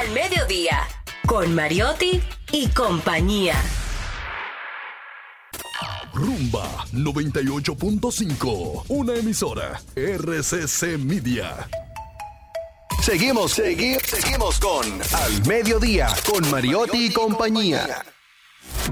Al 0.00 0.10
Mediodía 0.10 0.88
con 1.24 1.54
Mariotti 1.54 2.20
y 2.50 2.66
compañía. 2.68 3.54
Rumba 6.12 6.84
98.5, 6.92 8.86
una 8.88 9.14
emisora 9.14 9.80
RCC 9.94 10.98
Media. 10.98 11.68
Seguimos, 13.02 13.52
seguimos, 13.52 14.02
seguimos 14.02 14.58
con 14.58 14.84
Al 15.12 15.46
Mediodía, 15.46 16.08
con 16.28 16.50
Mariotti 16.50 17.06
y 17.06 17.12
compañía. 17.12 18.04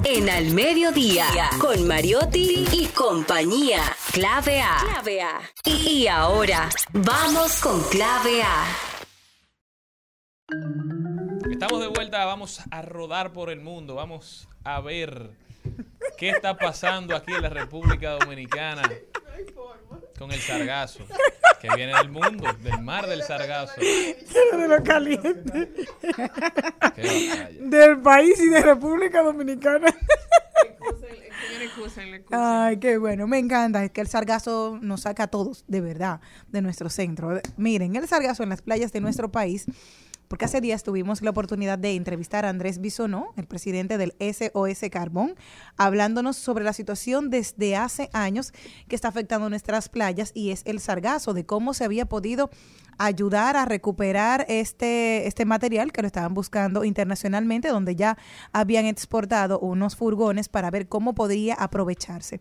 En 0.05 0.31
Al 0.31 0.53
Mediodía 0.53 1.27
con 1.59 1.89
Mariotti 1.89 2.65
y 2.71 2.87
compañía. 2.87 3.83
Clave 4.13 4.63
A. 4.63 4.77
Clave 4.79 5.23
A. 5.23 5.41
Y 5.65 6.07
ahora 6.07 6.71
vamos 6.93 7.57
con 7.57 7.83
Clave 7.89 8.45
A. 8.45 8.92
Estamos 11.51 11.81
de 11.81 11.87
vuelta, 11.87 12.25
vamos 12.25 12.61
a 12.71 12.83
rodar 12.83 13.33
por 13.33 13.49
el 13.49 13.61
mundo, 13.61 13.95
vamos 13.95 14.49
a 14.65 14.81
ver 14.81 15.31
qué 16.19 16.31
está 16.31 16.57
pasando 16.57 17.17
aquí 17.17 17.33
en 17.33 17.43
la 17.43 17.49
República 17.49 18.11
Dominicana 18.19 18.83
con 20.19 20.31
el 20.31 20.41
sargazo 20.41 21.05
que 21.61 21.69
viene 21.75 21.97
del 21.97 22.11
mundo, 22.11 22.53
del 22.61 22.83
mar 22.83 23.07
del 23.07 23.23
sargazo. 23.23 23.81
de 23.81 24.69
lo 24.69 24.83
caliente. 24.83 25.73
Del 27.61 28.01
país 28.03 28.39
y 28.41 28.49
de 28.49 28.61
República 28.61 29.23
Dominicana. 29.23 29.95
Ay, 32.31 32.79
qué 32.79 32.99
bueno, 32.99 33.27
me 33.27 33.39
encanta, 33.39 33.85
es 33.85 33.91
que 33.91 34.01
el 34.01 34.09
sargazo 34.09 34.79
nos 34.83 35.03
saca 35.03 35.25
a 35.25 35.27
todos, 35.29 35.65
de 35.69 35.81
verdad, 35.81 36.21
de 36.49 36.63
nuestro 36.63 36.91
centro. 36.91 37.41
Miren, 37.57 37.97
el 37.97 38.09
sargazo 38.09 38.43
en 38.43 38.49
las 38.49 38.63
playas 38.63 38.93
de 38.93 39.01
nuestro 39.01 39.31
país, 39.31 39.67
porque 40.33 40.47
hace 40.47 40.63
días 40.63 40.83
tuvimos 40.83 41.21
la 41.21 41.29
oportunidad 41.29 41.79
de 41.79 41.95
entrevistar 41.95 42.47
a 42.47 42.49
Andrés 42.49 42.81
Bisonó, 42.81 43.35
el 43.37 43.47
presidente 43.47 43.99
del 43.99 44.15
SOS 44.19 44.89
Carbón, 44.91 45.35
hablándonos 45.77 46.39
sobre 46.39 46.65
la 46.65 46.73
situación 46.73 47.29
desde 47.29 47.77
hace 47.77 48.09
años 48.15 48.55
que 48.89 48.97
está 48.97 49.09
afectando 49.09 49.51
nuestras 49.51 49.91
playas 49.91 50.33
y 50.35 50.49
es 50.49 50.63
el 50.65 50.81
sargazo, 50.81 51.35
de 51.35 51.45
cómo 51.45 51.75
se 51.75 51.85
había 51.85 52.07
podido 52.07 52.49
ayudar 52.97 53.59
a 53.59 53.67
recuperar 53.67 54.47
este, 54.49 55.27
este 55.27 55.45
material 55.45 55.93
que 55.93 56.01
lo 56.01 56.07
estaban 56.07 56.33
buscando 56.33 56.83
internacionalmente, 56.85 57.69
donde 57.69 57.95
ya 57.95 58.17
habían 58.55 58.87
exportado 58.87 59.59
unos 59.59 59.97
furgones 59.97 60.49
para 60.49 60.71
ver 60.71 60.89
cómo 60.89 61.15
podría 61.15 61.57
aprovecharse. 61.57 62.41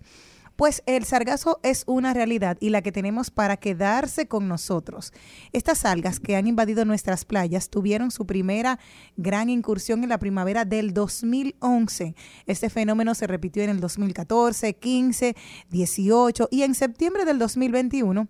Pues 0.62 0.84
el 0.86 1.06
sargazo 1.06 1.60
es 1.64 1.86
una 1.88 2.14
realidad 2.14 2.56
y 2.60 2.70
la 2.70 2.84
que 2.84 2.92
tenemos 2.92 3.32
para 3.32 3.58
quedarse 3.58 4.28
con 4.28 4.48
nosotros. 4.48 5.12
Estas 5.54 5.86
algas 5.86 6.20
que 6.20 6.36
han 6.36 6.46
invadido 6.46 6.86
nuestras 6.86 7.26
playas 7.26 7.72
tuvieron 7.72 8.12
su 8.12 8.28
primera 8.28 8.78
gran 9.18 9.50
incursión 9.50 10.04
en 10.04 10.10
la 10.10 10.20
primavera 10.20 10.64
del 10.64 10.94
2011. 10.94 12.14
Este 12.46 12.70
fenómeno 12.70 13.16
se 13.16 13.26
repitió 13.26 13.64
en 13.64 13.72
el 13.72 13.80
2014, 13.80 14.76
15, 14.76 15.36
18 15.72 16.50
y 16.52 16.62
en 16.62 16.76
septiembre 16.76 17.26
del 17.26 17.40
2021 17.40 18.28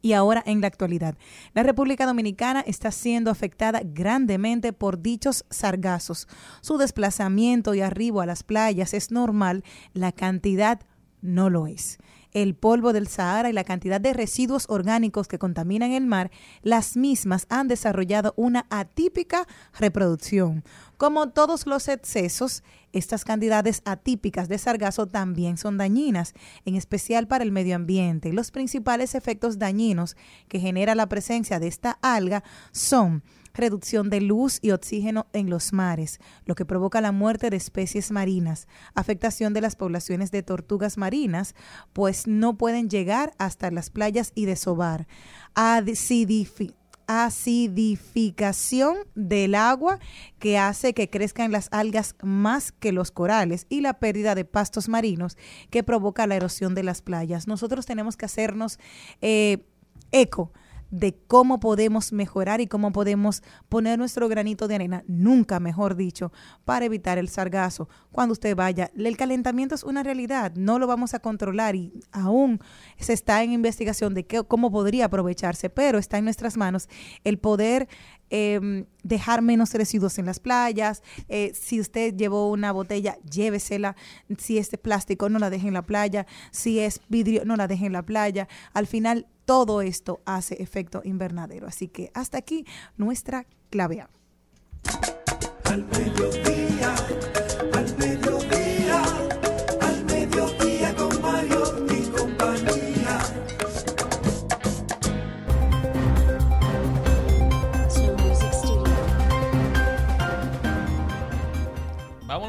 y 0.00 0.12
ahora 0.12 0.44
en 0.46 0.60
la 0.60 0.68
actualidad. 0.68 1.16
La 1.54 1.64
República 1.64 2.06
Dominicana 2.06 2.60
está 2.60 2.92
siendo 2.92 3.32
afectada 3.32 3.80
grandemente 3.84 4.72
por 4.72 5.02
dichos 5.02 5.44
sargazos. 5.50 6.28
Su 6.60 6.78
desplazamiento 6.78 7.74
y 7.74 7.80
arribo 7.80 8.20
a 8.20 8.26
las 8.26 8.44
playas 8.44 8.94
es 8.94 9.10
normal, 9.10 9.64
la 9.92 10.12
cantidad 10.12 10.82
no 11.20 11.50
lo 11.50 11.66
es. 11.66 11.98
El 12.32 12.54
polvo 12.54 12.92
del 12.92 13.08
Sahara 13.08 13.48
y 13.48 13.54
la 13.54 13.64
cantidad 13.64 14.00
de 14.00 14.12
residuos 14.12 14.66
orgánicos 14.68 15.28
que 15.28 15.38
contaminan 15.38 15.92
el 15.92 16.06
mar, 16.06 16.30
las 16.62 16.96
mismas 16.96 17.46
han 17.48 17.68
desarrollado 17.68 18.34
una 18.36 18.66
atípica 18.68 19.46
reproducción. 19.78 20.62
Como 20.98 21.30
todos 21.30 21.66
los 21.66 21.88
excesos, 21.88 22.62
estas 22.92 23.24
cantidades 23.24 23.80
atípicas 23.84 24.48
de 24.48 24.58
sargazo 24.58 25.06
también 25.06 25.56
son 25.56 25.78
dañinas, 25.78 26.34
en 26.66 26.74
especial 26.74 27.28
para 27.28 27.44
el 27.44 27.52
medio 27.52 27.76
ambiente. 27.76 28.32
Los 28.32 28.50
principales 28.50 29.14
efectos 29.14 29.58
dañinos 29.58 30.16
que 30.48 30.60
genera 30.60 30.94
la 30.94 31.08
presencia 31.08 31.58
de 31.58 31.68
esta 31.68 31.98
alga 32.02 32.44
son 32.72 33.22
reducción 33.58 34.08
de 34.08 34.22
luz 34.22 34.58
y 34.62 34.70
oxígeno 34.70 35.26
en 35.34 35.50
los 35.50 35.74
mares, 35.74 36.18
lo 36.46 36.54
que 36.54 36.64
provoca 36.64 37.02
la 37.02 37.12
muerte 37.12 37.50
de 37.50 37.58
especies 37.58 38.10
marinas, 38.10 38.66
afectación 38.94 39.52
de 39.52 39.60
las 39.60 39.76
poblaciones 39.76 40.30
de 40.30 40.42
tortugas 40.42 40.96
marinas, 40.96 41.54
pues 41.92 42.26
no 42.26 42.56
pueden 42.56 42.88
llegar 42.88 43.34
hasta 43.36 43.70
las 43.70 43.90
playas 43.90 44.32
y 44.34 44.46
desovar, 44.46 45.06
acidifi- 45.54 46.74
acidificación 47.06 48.96
del 49.14 49.54
agua 49.54 49.98
que 50.38 50.58
hace 50.58 50.92
que 50.92 51.08
crezcan 51.08 51.52
las 51.52 51.68
algas 51.70 52.14
más 52.22 52.70
que 52.70 52.92
los 52.92 53.10
corales 53.10 53.66
y 53.70 53.80
la 53.80 53.98
pérdida 53.98 54.34
de 54.34 54.44
pastos 54.44 54.90
marinos 54.90 55.38
que 55.70 55.82
provoca 55.82 56.26
la 56.26 56.36
erosión 56.36 56.74
de 56.74 56.82
las 56.82 57.00
playas. 57.00 57.46
Nosotros 57.48 57.86
tenemos 57.86 58.18
que 58.18 58.26
hacernos 58.26 58.78
eh, 59.22 59.64
eco 60.12 60.52
de 60.90 61.16
cómo 61.26 61.60
podemos 61.60 62.12
mejorar 62.12 62.60
y 62.60 62.66
cómo 62.66 62.92
podemos 62.92 63.42
poner 63.68 63.98
nuestro 63.98 64.28
granito 64.28 64.68
de 64.68 64.76
arena, 64.76 65.04
nunca 65.06 65.60
mejor 65.60 65.96
dicho, 65.96 66.32
para 66.64 66.84
evitar 66.84 67.18
el 67.18 67.28
sargazo. 67.28 67.88
Cuando 68.12 68.32
usted 68.32 68.56
vaya, 68.56 68.90
el 68.96 69.16
calentamiento 69.16 69.74
es 69.74 69.84
una 69.84 70.02
realidad, 70.02 70.52
no 70.54 70.78
lo 70.78 70.86
vamos 70.86 71.14
a 71.14 71.20
controlar 71.20 71.76
y 71.76 71.92
aún 72.12 72.60
se 72.98 73.12
está 73.12 73.42
en 73.42 73.52
investigación 73.52 74.14
de 74.14 74.26
qué, 74.26 74.42
cómo 74.44 74.70
podría 74.70 75.06
aprovecharse, 75.06 75.70
pero 75.70 75.98
está 75.98 76.18
en 76.18 76.24
nuestras 76.24 76.56
manos 76.56 76.88
el 77.24 77.38
poder 77.38 77.88
eh, 78.30 78.84
dejar 79.02 79.42
menos 79.42 79.72
residuos 79.74 80.18
en 80.18 80.26
las 80.26 80.40
playas. 80.40 81.02
eh, 81.28 81.52
si 81.54 81.80
usted 81.80 82.14
llevó 82.14 82.50
una 82.50 82.72
botella, 82.72 83.18
llévesela. 83.30 83.96
Si 84.38 84.58
es 84.58 84.70
de 84.70 84.78
plástico, 84.78 85.28
no 85.28 85.38
la 85.38 85.50
deje 85.50 85.68
en 85.68 85.74
la 85.74 85.82
playa. 85.82 86.26
Si 86.50 86.80
es 86.80 87.00
vidrio, 87.08 87.44
no 87.44 87.56
la 87.56 87.66
deje 87.66 87.86
en 87.86 87.92
la 87.92 88.02
playa. 88.02 88.48
Al 88.72 88.86
final, 88.86 89.26
todo 89.44 89.80
esto 89.80 90.20
hace 90.26 90.62
efecto 90.62 91.00
invernadero. 91.04 91.66
Así 91.66 91.88
que 91.88 92.10
hasta 92.14 92.38
aquí 92.38 92.66
nuestra 92.96 93.46
clave 93.70 94.02
A. 94.02 94.10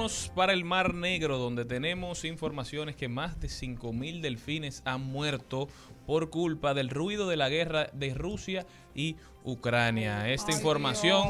Vámonos 0.09 0.31
para 0.33 0.53
el 0.53 0.63
Mar 0.63 0.95
Negro, 0.95 1.37
donde 1.37 1.65
tenemos 1.65 2.25
informaciones 2.25 2.95
que 2.95 3.07
más 3.07 3.39
de 3.39 3.47
5.000 3.47 4.21
delfines 4.21 4.81
han 4.83 5.01
muerto 5.01 5.67
por 6.07 6.31
culpa 6.31 6.73
del 6.73 6.89
ruido 6.89 7.29
de 7.29 7.37
la 7.37 7.47
guerra 7.47 7.91
de 7.93 8.15
Rusia 8.15 8.65
y 8.95 9.17
Ucrania. 9.43 10.27
Esta 10.27 10.51
información 10.51 11.23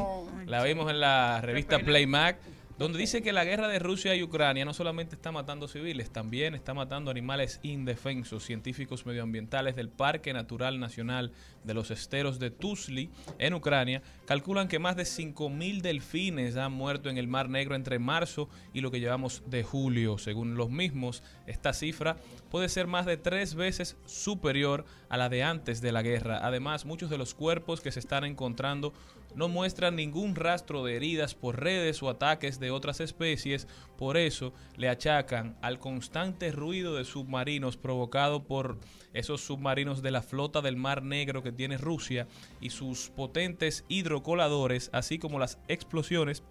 la 0.46 0.64
vimos 0.64 0.90
en 0.90 0.98
la 1.00 1.42
revista 1.42 1.78
Playmac, 1.80 2.38
donde 2.78 2.98
dice 2.98 3.20
que 3.20 3.34
la 3.34 3.44
guerra 3.44 3.68
de 3.68 3.78
Rusia 3.78 4.14
y 4.14 4.22
Ucrania 4.22 4.64
no 4.64 4.72
solamente 4.72 5.14
está 5.14 5.30
matando 5.30 5.68
civiles, 5.68 6.10
también 6.10 6.54
está 6.54 6.72
matando 6.72 7.10
animales 7.10 7.60
indefensos. 7.62 8.44
Científicos 8.44 9.04
medioambientales 9.04 9.76
del 9.76 9.90
Parque 9.90 10.32
Natural 10.32 10.80
Nacional 10.80 11.32
de 11.64 11.74
los 11.74 11.90
Esteros 11.90 12.38
de 12.38 12.50
Tuzli, 12.50 13.10
en 13.38 13.52
Ucrania, 13.52 14.00
calculan 14.30 14.68
que 14.68 14.78
más 14.78 14.94
de 14.94 15.02
5.000 15.02 15.80
delfines 15.80 16.56
han 16.56 16.70
muerto 16.70 17.10
en 17.10 17.18
el 17.18 17.26
Mar 17.26 17.48
Negro 17.48 17.74
entre 17.74 17.98
marzo 17.98 18.48
y 18.72 18.80
lo 18.80 18.92
que 18.92 19.00
llevamos 19.00 19.42
de 19.46 19.64
julio. 19.64 20.18
Según 20.18 20.54
los 20.54 20.70
mismos, 20.70 21.24
esta 21.48 21.72
cifra 21.72 22.16
puede 22.48 22.68
ser 22.68 22.86
más 22.86 23.06
de 23.06 23.16
tres 23.16 23.56
veces 23.56 23.96
superior 24.06 24.84
a 25.08 25.16
la 25.16 25.30
de 25.30 25.42
antes 25.42 25.80
de 25.80 25.90
la 25.90 26.02
guerra. 26.02 26.46
Además, 26.46 26.84
muchos 26.84 27.10
de 27.10 27.18
los 27.18 27.34
cuerpos 27.34 27.80
que 27.80 27.90
se 27.90 27.98
están 27.98 28.24
encontrando 28.24 28.92
no 29.34 29.48
muestran 29.48 29.96
ningún 29.96 30.34
rastro 30.34 30.84
de 30.84 30.96
heridas 30.96 31.34
por 31.34 31.60
redes 31.60 32.02
o 32.02 32.08
ataques 32.08 32.58
de 32.60 32.70
otras 32.70 33.00
especies, 33.00 33.68
por 33.96 34.16
eso 34.16 34.52
le 34.76 34.88
achacan 34.88 35.56
al 35.62 35.78
constante 35.78 36.52
ruido 36.52 36.94
de 36.94 37.04
submarinos 37.04 37.76
provocado 37.76 38.44
por 38.44 38.78
esos 39.12 39.40
submarinos 39.40 40.02
de 40.02 40.10
la 40.10 40.22
flota 40.22 40.60
del 40.60 40.76
Mar 40.76 41.02
Negro 41.02 41.42
que 41.42 41.52
tiene 41.52 41.78
Rusia 41.78 42.26
y 42.60 42.70
sus 42.70 43.10
potentes 43.10 43.84
hidrocoladores, 44.20 44.90
así 44.92 45.18
como 45.18 45.38
las 45.38 45.58
explosiones 45.68 46.42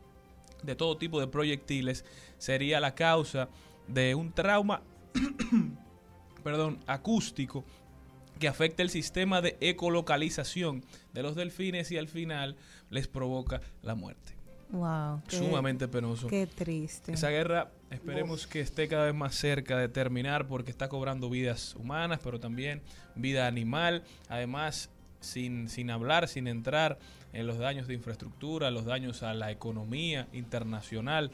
de 0.63 0.75
todo 0.75 0.97
tipo 0.97 1.19
de 1.19 1.27
proyectiles, 1.27 2.03
sería 2.37 2.79
la 2.79 2.95
causa 2.95 3.47
de 3.87 4.15
un 4.15 4.31
trauma 4.31 4.81
perdón, 6.43 6.79
acústico 6.87 7.63
que 8.39 8.47
afecta 8.47 8.81
el 8.83 8.89
sistema 8.89 9.41
de 9.41 9.57
ecolocalización 9.59 10.83
de 11.13 11.23
los 11.23 11.35
delfines 11.35 11.91
y 11.91 11.97
al 11.97 12.07
final 12.07 12.55
les 12.89 13.07
provoca 13.07 13.61
la 13.81 13.95
muerte. 13.95 14.33
Wow. 14.71 15.21
qué- 15.27 15.37
Sumamente 15.37 15.87
penoso. 15.87 16.27
Qué 16.27 16.45
triste. 16.47 17.11
Esa 17.11 17.29
guerra 17.29 17.71
esperemos 17.89 18.47
que 18.47 18.61
esté 18.61 18.87
cada 18.87 19.05
vez 19.05 19.15
más 19.15 19.35
cerca 19.35 19.77
de 19.77 19.89
terminar 19.89 20.47
porque 20.47 20.71
está 20.71 20.87
cobrando 20.87 21.29
vidas 21.29 21.75
humanas, 21.75 22.19
pero 22.23 22.39
también 22.39 22.81
vida 23.15 23.47
animal. 23.47 24.03
Además, 24.29 24.89
sin, 25.19 25.67
sin 25.69 25.89
hablar, 25.89 26.27
sin 26.29 26.47
entrar 26.47 26.97
en 27.33 27.47
los 27.47 27.57
daños 27.57 27.87
de 27.87 27.93
infraestructura, 27.93 28.71
los 28.71 28.85
daños 28.85 29.23
a 29.23 29.33
la 29.33 29.51
economía 29.51 30.27
internacional. 30.33 31.31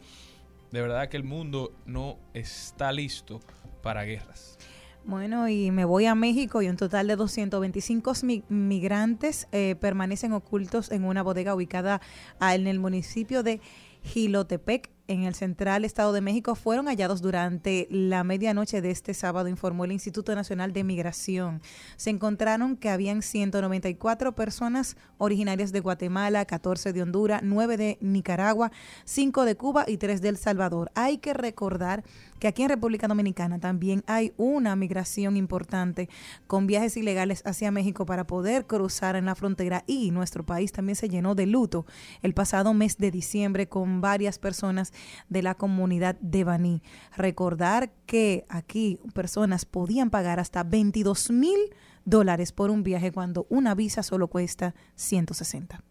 De 0.72 0.82
verdad 0.82 1.08
que 1.10 1.18
el 1.18 1.24
mundo 1.24 1.74
no 1.86 2.18
está 2.34 2.92
listo 2.92 3.40
para 3.82 4.04
guerras. 4.04 4.58
Bueno, 5.06 5.48
y 5.48 5.70
me 5.70 5.86
voy 5.86 6.06
a 6.08 6.16
México 6.16 6.64
y 6.64 6.68
un 6.68 6.78
total 6.78 7.08
de 7.08 7.16
225 7.16 8.14
mi- 8.24 8.44
migrantes 8.50 9.48
eh, 9.52 9.76
permanecen 9.80 10.34
ocultos 10.34 10.92
en 10.92 11.04
una 11.06 11.22
bodega 11.22 11.54
ubicada 11.54 12.02
en 12.42 12.66
el 12.66 12.80
municipio 12.80 13.44
de 13.44 13.62
Gilotepec, 14.04 14.90
en 15.08 15.24
el 15.24 15.36
central 15.36 15.86
estado 15.86 16.14
de 16.14 16.22
México, 16.22 16.56
fueron 16.56 16.88
hallados 16.88 17.22
durante 17.22 17.88
la 17.90 18.24
medianoche 18.24 18.82
de 18.82 18.92
este 18.92 19.14
sábado, 19.14 19.48
informó 19.48 19.86
el 19.86 19.92
Instituto 19.92 20.34
Nacional 20.36 20.74
de 20.74 20.84
Migración. 20.84 21.62
Se 21.96 22.10
encontraron 22.10 22.76
que 22.78 22.90
habían 22.90 23.22
194 23.22 24.36
personas 24.36 24.98
originarias 25.18 25.72
de 25.72 25.80
Guatemala, 25.80 26.46
14 26.46 26.94
de 26.94 27.02
Honduras, 27.02 27.42
9 27.44 27.78
de 27.78 27.98
Nicaragua, 28.02 28.72
5 29.06 29.46
de 29.46 29.56
Cuba 29.56 29.86
y 29.88 29.98
3 29.98 30.22
de 30.22 30.30
El 30.30 30.38
Salvador. 30.38 30.92
Hay 30.96 31.20
que 31.20 31.34
recordar 31.34 32.04
que 32.40 32.48
aquí 32.48 32.64
en 32.64 32.70
República 32.70 33.08
Dominicana 33.08 33.60
también 33.60 34.04
hay 34.08 34.34
una 34.38 34.76
migración 34.76 35.38
importante 35.38 36.10
con 36.48 36.68
viajes 36.68 36.98
ilegales 36.98 37.42
hacia 37.46 37.72
México 37.72 38.06
para 38.06 38.28
poder 38.28 38.66
cruzar 38.66 39.16
en 39.16 39.26
la 39.26 39.36
frontera 39.36 39.84
y 39.88 40.12
nuestro 40.12 40.46
país 40.46 40.72
también 40.72 40.96
se 40.96 41.10
llenó 41.10 41.36
de 41.36 41.46
luto 41.46 41.86
el 42.22 42.34
pasado 42.34 42.74
mes 42.74 42.98
de 42.98 43.12
diciembre 43.12 43.68
con 43.68 44.02
varias 44.02 44.40
personas 44.40 44.94
de 45.30 45.44
la 45.44 45.56
comunidad 45.56 46.16
de 46.20 46.44
Baní. 46.44 46.82
Recordar 47.16 47.92
que 48.06 48.46
aquí 48.50 49.00
personas 49.14 49.66
podían 49.66 50.10
pagar 50.10 50.40
hasta 50.40 50.64
22 50.64 51.32
mil 51.32 51.60
dólares 52.06 52.52
por 52.52 52.70
un 52.70 52.84
viaje 52.84 53.12
cuando 53.12 53.48
una 53.50 53.76
visa 53.76 54.04
solo 54.04 54.28
cuesta 54.28 54.76
160. 54.96 55.82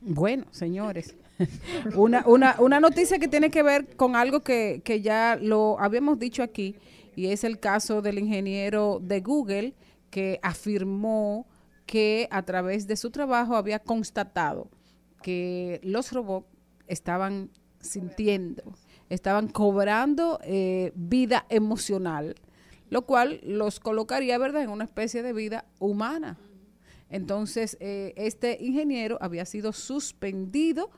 Bueno, 0.00 0.44
señores, 0.50 1.14
una, 1.96 2.24
una, 2.26 2.56
una 2.58 2.80
noticia 2.80 3.18
que 3.18 3.28
tiene 3.28 3.50
que 3.50 3.62
ver 3.62 3.96
con 3.96 4.16
algo 4.16 4.40
que, 4.40 4.82
que 4.84 5.00
ya 5.00 5.36
lo 5.40 5.78
habíamos 5.80 6.18
dicho 6.18 6.42
aquí, 6.42 6.76
y 7.16 7.26
es 7.26 7.44
el 7.44 7.58
caso 7.58 8.02
del 8.02 8.18
ingeniero 8.18 9.00
de 9.02 9.20
Google 9.20 9.74
que 10.10 10.38
afirmó 10.42 11.46
que 11.86 12.28
a 12.30 12.42
través 12.42 12.86
de 12.86 12.96
su 12.96 13.10
trabajo 13.10 13.56
había 13.56 13.78
constatado 13.78 14.70
que 15.22 15.80
los 15.82 16.12
robots 16.12 16.46
estaban 16.86 17.50
sintiendo, 17.80 18.62
estaban 19.08 19.48
cobrando 19.48 20.38
eh, 20.42 20.92
vida 20.94 21.46
emocional, 21.48 22.36
lo 22.90 23.06
cual 23.06 23.40
los 23.42 23.80
colocaría, 23.80 24.38
¿verdad?, 24.38 24.62
en 24.62 24.70
una 24.70 24.84
especie 24.84 25.22
de 25.22 25.32
vida 25.32 25.66
humana. 25.78 26.38
Entonces, 27.08 27.76
eh, 27.80 28.12
este 28.16 28.58
ingeniero 28.60 29.18
había 29.20 29.44
sido 29.44 29.72
suspendido 29.72 30.90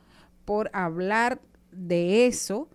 por 0.46 0.70
hablar 0.72 1.42
de 1.70 2.26
eso 2.26 2.70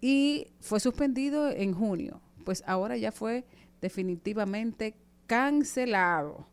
y 0.00 0.52
fue 0.60 0.78
suspendido 0.78 1.50
en 1.50 1.74
junio. 1.74 2.20
Pues 2.44 2.62
ahora 2.66 2.96
ya 2.96 3.10
fue 3.10 3.44
definitivamente 3.80 4.94
cancelado 5.26 6.46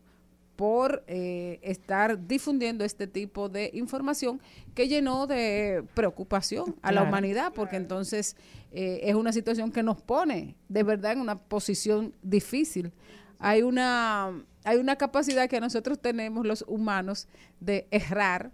por 0.56 1.04
eh, 1.08 1.60
estar 1.64 2.28
difundiendo 2.28 2.86
este 2.86 3.08
tipo 3.08 3.50
de 3.50 3.72
información 3.74 4.42
que 4.74 4.88
llenó 4.88 5.28
de 5.28 5.84
preocupación 5.94 6.76
a 6.82 6.92
la 6.92 7.04
humanidad, 7.04 7.52
porque 7.54 7.76
entonces 7.76 8.36
eh, 8.72 9.02
es 9.04 9.16
una 9.16 9.34
situación 9.34 9.72
que 9.72 9.84
nos 9.84 10.02
pone 10.02 10.56
de 10.70 10.84
verdad 10.84 11.14
en 11.14 11.20
una 11.20 11.38
posición 11.38 12.14
difícil. 12.22 12.94
Hay 13.40 13.64
una, 13.64 14.46
hay 14.64 14.78
una 14.78 14.96
capacidad 14.98 15.50
que 15.50 15.60
nosotros 15.60 16.00
tenemos 16.00 16.46
los 16.46 16.64
humanos 16.68 17.28
de 17.60 17.88
errar 17.90 18.52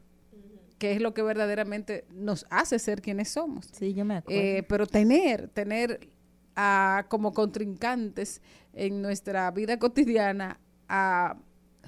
que 0.77 0.91
es 0.91 1.01
lo 1.01 1.13
que 1.13 1.21
verdaderamente 1.21 2.05
nos 2.11 2.45
hace 2.49 2.79
ser 2.79 3.01
quienes 3.01 3.29
somos. 3.29 3.69
Sí, 3.71 3.93
yo 3.93 4.05
me 4.05 4.17
acuerdo. 4.17 4.41
Eh, 4.41 4.63
pero 4.67 4.85
tener, 4.85 5.49
tener 5.49 6.09
a, 6.55 7.05
como 7.09 7.33
contrincantes 7.33 8.41
en 8.73 9.01
nuestra 9.01 9.49
vida 9.51 9.79
cotidiana 9.79 10.59
a 10.87 11.37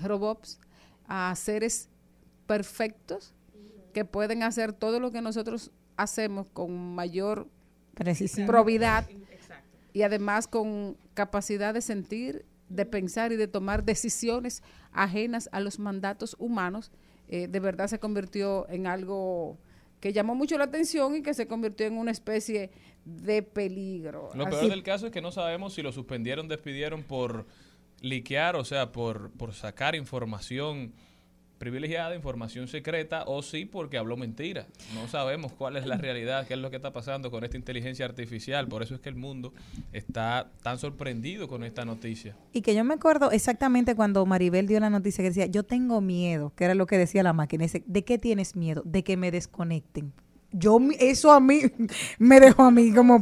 robots, 0.01 0.59
a 1.07 1.35
seres 1.35 1.89
perfectos 2.47 3.33
que 3.93 4.05
pueden 4.05 4.43
hacer 4.43 4.73
todo 4.73 4.99
lo 4.99 5.11
que 5.11 5.21
nosotros 5.21 5.71
hacemos 5.97 6.49
con 6.49 6.95
mayor 6.95 7.47
Precisión. 7.93 8.47
probidad 8.47 9.07
y 9.93 10.03
además 10.03 10.47
con 10.47 10.97
capacidad 11.13 11.73
de 11.73 11.81
sentir, 11.81 12.45
de 12.69 12.85
pensar 12.85 13.31
y 13.31 13.35
de 13.35 13.47
tomar 13.47 13.83
decisiones 13.83 14.63
ajenas 14.91 15.49
a 15.51 15.59
los 15.59 15.79
mandatos 15.79 16.35
humanos, 16.39 16.91
eh, 17.29 17.47
de 17.47 17.59
verdad 17.59 17.87
se 17.87 17.99
convirtió 17.99 18.67
en 18.69 18.87
algo 18.87 19.57
que 19.99 20.13
llamó 20.13 20.35
mucho 20.35 20.57
la 20.57 20.65
atención 20.65 21.15
y 21.15 21.21
que 21.21 21.33
se 21.33 21.47
convirtió 21.47 21.85
en 21.85 21.97
una 21.97 22.11
especie 22.11 22.71
de 23.05 23.41
peligro. 23.43 24.29
Lo 24.33 24.45
Así- 24.45 24.57
peor 24.57 24.69
del 24.69 24.83
caso 24.83 25.07
es 25.07 25.11
que 25.11 25.21
no 25.21 25.31
sabemos 25.31 25.73
si 25.73 25.81
lo 25.81 25.91
suspendieron, 25.91 26.47
despidieron 26.47 27.03
por 27.03 27.45
liquear, 28.01 28.55
o 28.55 28.63
sea, 28.63 28.91
por, 28.91 29.31
por 29.31 29.53
sacar 29.53 29.95
información 29.95 30.93
privilegiada, 31.59 32.15
información 32.15 32.67
secreta, 32.67 33.23
o 33.27 33.43
sí 33.43 33.65
porque 33.65 33.97
habló 33.97 34.17
mentira. 34.17 34.65
No 34.95 35.07
sabemos 35.07 35.53
cuál 35.53 35.77
es 35.77 35.85
la 35.85 35.97
realidad, 35.97 36.47
qué 36.47 36.55
es 36.55 36.59
lo 36.59 36.69
que 36.71 36.77
está 36.77 36.91
pasando 36.91 37.29
con 37.29 37.43
esta 37.43 37.57
inteligencia 37.57 38.05
artificial. 38.05 38.67
Por 38.67 38.81
eso 38.81 38.95
es 38.95 39.01
que 39.01 39.09
el 39.09 39.15
mundo 39.15 39.53
está 39.91 40.49
tan 40.63 40.79
sorprendido 40.79 41.47
con 41.47 41.63
esta 41.63 41.85
noticia. 41.85 42.35
Y 42.53 42.61
que 42.61 42.73
yo 42.73 42.83
me 42.83 42.95
acuerdo 42.95 43.29
exactamente 43.31 43.95
cuando 43.95 44.25
Maribel 44.25 44.67
dio 44.67 44.79
la 44.79 44.89
noticia 44.89 45.21
que 45.21 45.29
decía, 45.29 45.45
yo 45.45 45.63
tengo 45.63 46.01
miedo, 46.01 46.53
que 46.55 46.63
era 46.63 46.73
lo 46.73 46.87
que 46.87 46.97
decía 46.97 47.21
la 47.21 47.33
máquina. 47.33 47.65
¿de 47.85 48.03
qué 48.03 48.17
tienes 48.17 48.55
miedo? 48.55 48.81
De 48.85 49.03
que 49.03 49.17
me 49.17 49.31
desconecten. 49.31 50.13
Yo, 50.51 50.79
eso 50.99 51.31
a 51.31 51.39
mí 51.39 51.61
me 52.19 52.39
dejó 52.39 52.63
a 52.63 52.71
mí 52.71 52.91
como, 52.91 53.21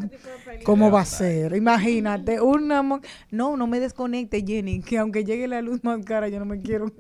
¿cómo 0.63 0.91
va 0.91 1.01
a 1.01 1.05
ser? 1.05 1.55
Imagínate, 1.55 2.39
una... 2.39 2.81
No, 3.31 3.57
no 3.57 3.67
me 3.67 3.79
desconecte, 3.79 4.43
Jenny, 4.45 4.81
que 4.81 4.97
aunque 4.97 5.25
llegue 5.25 5.47
la 5.47 5.61
luz 5.61 5.83
más 5.83 6.03
cara, 6.05 6.29
yo 6.29 6.39
no 6.39 6.45
me 6.45 6.61
quiero... 6.61 6.91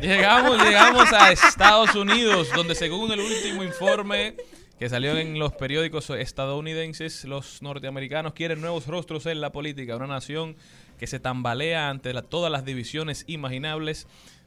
Llegamos, 0.00 0.62
llegamos 0.62 1.12
a 1.12 1.30
Estados 1.32 1.94
Unidos, 1.94 2.48
donde 2.54 2.74
según 2.74 3.12
el 3.12 3.20
último 3.20 3.62
informe 3.62 4.34
que 4.78 4.88
salió 4.88 5.16
en 5.18 5.38
los 5.38 5.52
periódicos 5.52 6.08
estadounidenses, 6.10 7.24
los 7.24 7.62
norteamericanos 7.62 8.32
quieren 8.32 8.60
nuevos 8.60 8.86
rostros 8.86 9.26
en 9.26 9.40
la 9.40 9.50
política, 9.50 9.96
una 9.96 10.06
nación 10.06 10.56
que 10.98 11.06
se 11.06 11.20
tambalea 11.20 11.90
ante 11.90 12.12
todas 12.22 12.50
las 12.50 12.64
divisiones 12.64 13.24
imaginables. 13.26 14.06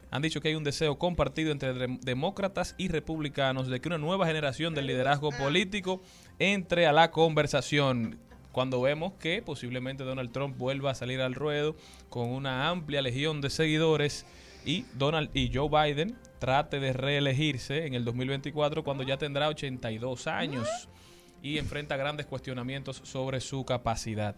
Han 0.09 0.21
dicho 0.21 0.41
que 0.41 0.49
hay 0.49 0.55
un 0.55 0.63
deseo 0.63 0.97
compartido 0.97 1.51
entre 1.51 1.73
dem- 1.73 1.99
demócratas 1.99 2.75
y 2.77 2.87
republicanos 2.87 3.67
de 3.67 3.79
que 3.79 3.87
una 3.89 3.97
nueva 3.97 4.25
generación 4.25 4.73
del 4.73 4.87
liderazgo 4.87 5.31
político 5.31 6.01
entre 6.39 6.87
a 6.87 6.93
la 6.93 7.11
conversación. 7.11 8.17
Cuando 8.51 8.81
vemos 8.81 9.13
que 9.19 9.41
posiblemente 9.41 10.03
Donald 10.03 10.31
Trump 10.33 10.57
vuelva 10.57 10.91
a 10.91 10.95
salir 10.95 11.21
al 11.21 11.35
ruedo 11.35 11.75
con 12.09 12.27
una 12.29 12.67
amplia 12.67 13.01
legión 13.01 13.39
de 13.39 13.49
seguidores 13.49 14.25
y 14.65 14.85
Donald 14.93 15.29
y 15.33 15.51
Joe 15.53 15.69
Biden 15.69 16.15
trate 16.39 16.79
de 16.79 16.93
reelegirse 16.93 17.85
en 17.85 17.93
el 17.93 18.05
2024 18.05 18.83
cuando 18.83 19.03
ya 19.03 19.17
tendrá 19.17 19.49
82 19.49 20.27
años 20.27 20.67
y 21.41 21.57
enfrenta 21.57 21.97
grandes 21.97 22.25
cuestionamientos 22.25 23.01
sobre 23.03 23.39
su 23.41 23.65
capacidad. 23.65 24.35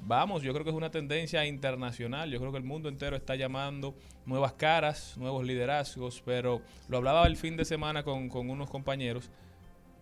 Vamos, 0.00 0.42
yo 0.42 0.52
creo 0.52 0.64
que 0.64 0.70
es 0.70 0.76
una 0.76 0.90
tendencia 0.90 1.46
internacional, 1.46 2.30
yo 2.30 2.38
creo 2.38 2.52
que 2.52 2.58
el 2.58 2.64
mundo 2.64 2.88
entero 2.88 3.16
está 3.16 3.34
llamando 3.34 3.94
nuevas 4.26 4.52
caras, 4.52 5.16
nuevos 5.16 5.44
liderazgos, 5.44 6.22
pero 6.24 6.60
lo 6.88 6.98
hablaba 6.98 7.26
el 7.26 7.36
fin 7.36 7.56
de 7.56 7.64
semana 7.64 8.02
con, 8.02 8.28
con 8.28 8.50
unos 8.50 8.68
compañeros, 8.68 9.30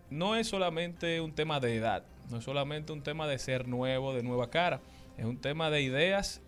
no 0.09 0.35
es 0.35 0.47
solamente 0.47 1.21
un 1.21 1.33
tema 1.33 1.59
de 1.59 1.77
edad, 1.77 2.03
no 2.29 2.37
es 2.37 2.43
solamente 2.43 2.91
un 2.91 3.01
tema 3.01 3.27
de 3.27 3.39
ser 3.39 3.67
nuevo, 3.67 4.13
de 4.13 4.23
nueva 4.23 4.49
cara, 4.49 4.81
es 5.17 5.25
un 5.25 5.37
tema 5.37 5.69
de 5.69 5.81
ideas 5.81 6.41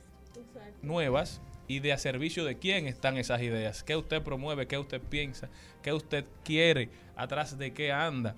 nuevas 0.82 1.42
y 1.68 1.80
de 1.80 1.94
a 1.94 1.98
servicio 1.98 2.46
de 2.46 2.58
quién 2.58 2.88
están 2.88 3.18
esas 3.18 3.42
ideas, 3.42 3.84
qué 3.84 3.96
usted 3.96 4.22
promueve, 4.22 4.68
qué 4.68 4.78
usted 4.78 5.02
piensa, 5.02 5.50
qué 5.82 5.94
usted 5.94 6.26
quiere, 6.44 6.90
atrás 7.16 7.58
de 7.58 7.74
qué 7.74 7.92
anda. 7.92 8.36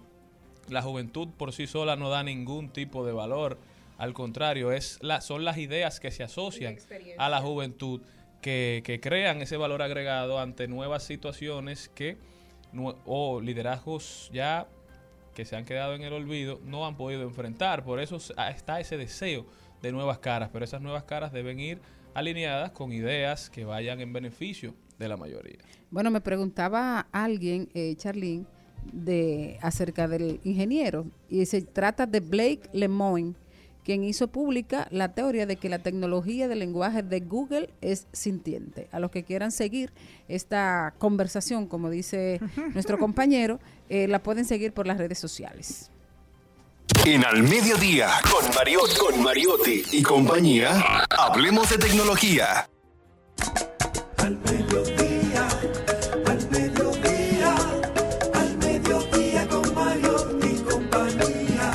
La 0.67 0.81
juventud 0.81 1.29
por 1.37 1.53
sí 1.53 1.67
sola 1.67 1.95
no 1.95 2.09
da 2.09 2.23
ningún 2.23 2.69
tipo 2.69 3.05
de 3.05 3.13
valor, 3.13 3.57
al 3.97 4.13
contrario, 4.13 4.71
es 4.71 4.97
la, 5.01 5.19
son 5.19 5.43
las 5.43 5.57
ideas 5.57 5.99
que 5.99 6.11
se 6.11 6.23
asocian 6.23 6.77
a 7.17 7.27
la 7.29 7.41
juventud 7.41 8.01
que, 8.41 8.81
que 8.85 9.01
crean 9.01 9.41
ese 9.41 9.57
valor 9.57 9.81
agregado 9.81 10.39
ante 10.39 10.67
nuevas 10.67 11.03
situaciones 11.03 11.89
que 11.89 12.17
o 13.05 13.41
liderazgos 13.41 14.29
ya 14.31 14.67
que 15.33 15.43
se 15.45 15.55
han 15.55 15.65
quedado 15.65 15.95
en 15.95 16.03
el 16.03 16.13
olvido 16.13 16.59
no 16.63 16.85
han 16.85 16.95
podido 16.95 17.23
enfrentar. 17.23 17.83
Por 17.83 17.99
eso 17.99 18.17
está 18.17 18.79
ese 18.79 18.97
deseo 18.97 19.45
de 19.81 19.91
nuevas 19.91 20.19
caras, 20.19 20.49
pero 20.51 20.65
esas 20.65 20.81
nuevas 20.81 21.03
caras 21.03 21.31
deben 21.31 21.59
ir 21.59 21.81
alineadas 22.19 22.71
con 22.71 22.91
ideas 22.91 23.49
que 23.49 23.65
vayan 23.65 23.99
en 24.01 24.13
beneficio 24.13 24.73
de 24.97 25.07
la 25.07 25.17
mayoría. 25.17 25.59
Bueno, 25.89 26.11
me 26.11 26.21
preguntaba 26.21 27.07
alguien, 27.11 27.69
eh, 27.73 27.95
Charlene, 27.95 28.45
de, 28.93 29.57
acerca 29.61 30.07
del 30.07 30.39
ingeniero, 30.43 31.07
y 31.29 31.45
se 31.45 31.61
trata 31.61 32.05
de 32.05 32.19
Blake 32.19 32.69
Lemoine, 32.73 33.35
quien 33.83 34.03
hizo 34.03 34.27
pública 34.27 34.87
la 34.91 35.13
teoría 35.13 35.45
de 35.45 35.55
que 35.55 35.69
la 35.69 35.79
tecnología 35.79 36.47
de 36.47 36.55
lenguaje 36.55 37.01
de 37.01 37.21
Google 37.21 37.69
es 37.81 38.07
sintiente. 38.11 38.87
A 38.91 38.99
los 38.99 39.09
que 39.09 39.23
quieran 39.23 39.51
seguir 39.51 39.91
esta 40.27 40.93
conversación, 40.97 41.65
como 41.65 41.89
dice 41.89 42.39
nuestro 42.73 42.99
compañero, 42.99 43.59
eh, 43.89 44.07
la 44.07 44.21
pueden 44.21 44.45
seguir 44.45 44.73
por 44.73 44.85
las 44.85 44.97
redes 44.97 45.17
sociales. 45.17 45.91
En 47.11 47.25
Al 47.25 47.41
Mediodía, 47.41 48.07
con 48.31 48.53
Mariotti, 48.53 48.95
con 48.99 49.23
Mariotti 49.23 49.81
y 49.93 50.03
compañía, 50.03 51.07
hablemos 51.09 51.67
de 51.71 51.79
tecnología. 51.79 52.69
Al 54.17 54.37
mediodía, 54.37 55.47
al 56.27 56.49
mediodía, 56.51 57.55
al 58.35 58.57
mediodía 58.59 59.47
con 59.47 59.73
Mario 59.73 60.39
y 60.43 60.61
compañía. 60.61 61.71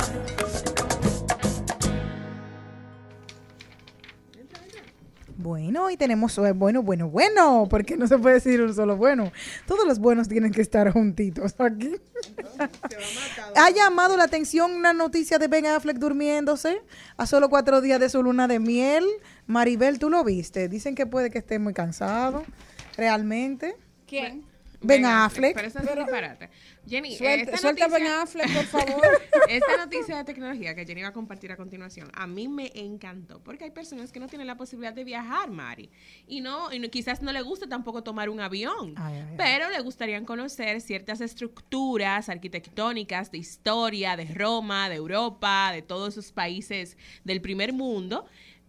Bueno, 5.35 5.89
y 5.89 5.97
tenemos, 5.97 6.37
eh, 6.37 6.53
bueno, 6.53 6.81
bueno, 6.81 7.09
bueno, 7.09 7.67
porque 7.69 7.97
no 7.97 8.07
se 8.07 8.17
puede 8.17 8.35
decir 8.35 8.61
un 8.61 8.73
solo 8.73 8.95
bueno. 8.95 9.33
Todos 9.67 9.85
los 9.85 9.99
buenos 9.99 10.29
tienen 10.29 10.53
que 10.53 10.61
estar 10.61 10.89
juntitos 10.93 11.55
aquí. 11.59 11.91
ha 13.55 13.69
llamado 13.69 14.17
la 14.17 14.25
atención 14.25 14.71
una 14.71 14.93
noticia 14.93 15.37
de 15.37 15.47
Ben 15.47 15.65
Affleck 15.65 15.97
durmiéndose 15.97 16.81
a 17.17 17.25
solo 17.25 17.49
cuatro 17.49 17.81
días 17.81 17.99
de 17.99 18.09
su 18.09 18.21
luna 18.23 18.47
de 18.47 18.59
miel. 18.59 19.05
Maribel, 19.47 19.99
¿tú 19.99 20.09
lo 20.09 20.23
viste? 20.23 20.67
Dicen 20.67 20.95
que 20.95 21.05
puede 21.05 21.29
que 21.29 21.37
esté 21.37 21.59
muy 21.59 21.73
cansado, 21.73 22.43
realmente. 22.97 23.75
¿Quién? 24.07 24.45
Ben 24.81 25.05
Affleck. 25.05 25.55
Pero 25.55 25.67
eso 25.67 25.79
es 25.79 25.89
un 25.89 25.97
disparate. 25.97 26.49
Jenny, 26.87 27.15
Suelta- 27.15 27.51
esta 27.51 27.57
suelta 27.57 27.87
noticia- 27.87 28.21
Affleck, 28.21 28.53
por 28.53 28.65
favor. 28.85 29.21
esta 29.49 29.77
noticia 29.77 30.17
de 30.17 30.23
tecnología 30.23 30.75
que 30.75 30.85
Jenny 30.85 31.01
va 31.01 31.07
a 31.09 31.13
compartir 31.13 31.51
a 31.51 31.57
continuación, 31.57 32.09
a 32.13 32.27
mí 32.27 32.47
me 32.47 32.71
encantó, 32.75 33.39
porque 33.43 33.63
hay 33.65 33.71
personas 33.71 34.11
que 34.11 34.19
no 34.19 34.27
tienen 34.27 34.47
la 34.47 34.55
posibilidad 34.57 34.93
de 34.93 35.03
viajar, 35.03 35.49
Mari, 35.49 35.89
y 36.27 36.41
no, 36.41 36.71
y 36.71 36.79
no- 36.79 36.89
quizás 36.89 37.21
no 37.21 37.31
le 37.31 37.41
gusta 37.41 37.67
tampoco 37.67 38.03
tomar 38.03 38.29
un 38.29 38.39
avión, 38.39 38.93
Ay, 38.97 39.15
ay, 39.15 39.25
ay. 39.29 39.35
pero 39.37 39.69
le 39.69 39.79
gustaría 39.81 40.23
conocer 40.25 40.79
ciertas 40.81 41.21
estructuras 41.21 42.29
arquitectónicas 42.29 43.31
de 43.31 43.37
historia, 43.39 44.15
de 44.15 44.25
Roma, 44.25 44.89
de 44.89 44.95
Europa, 44.95 45.71
de 45.73 45.81
todos 45.81 46.13
esos 46.17 46.31
países 46.31 46.97
del 47.23 47.41
primer 47.41 47.73
mundo. 47.73 48.25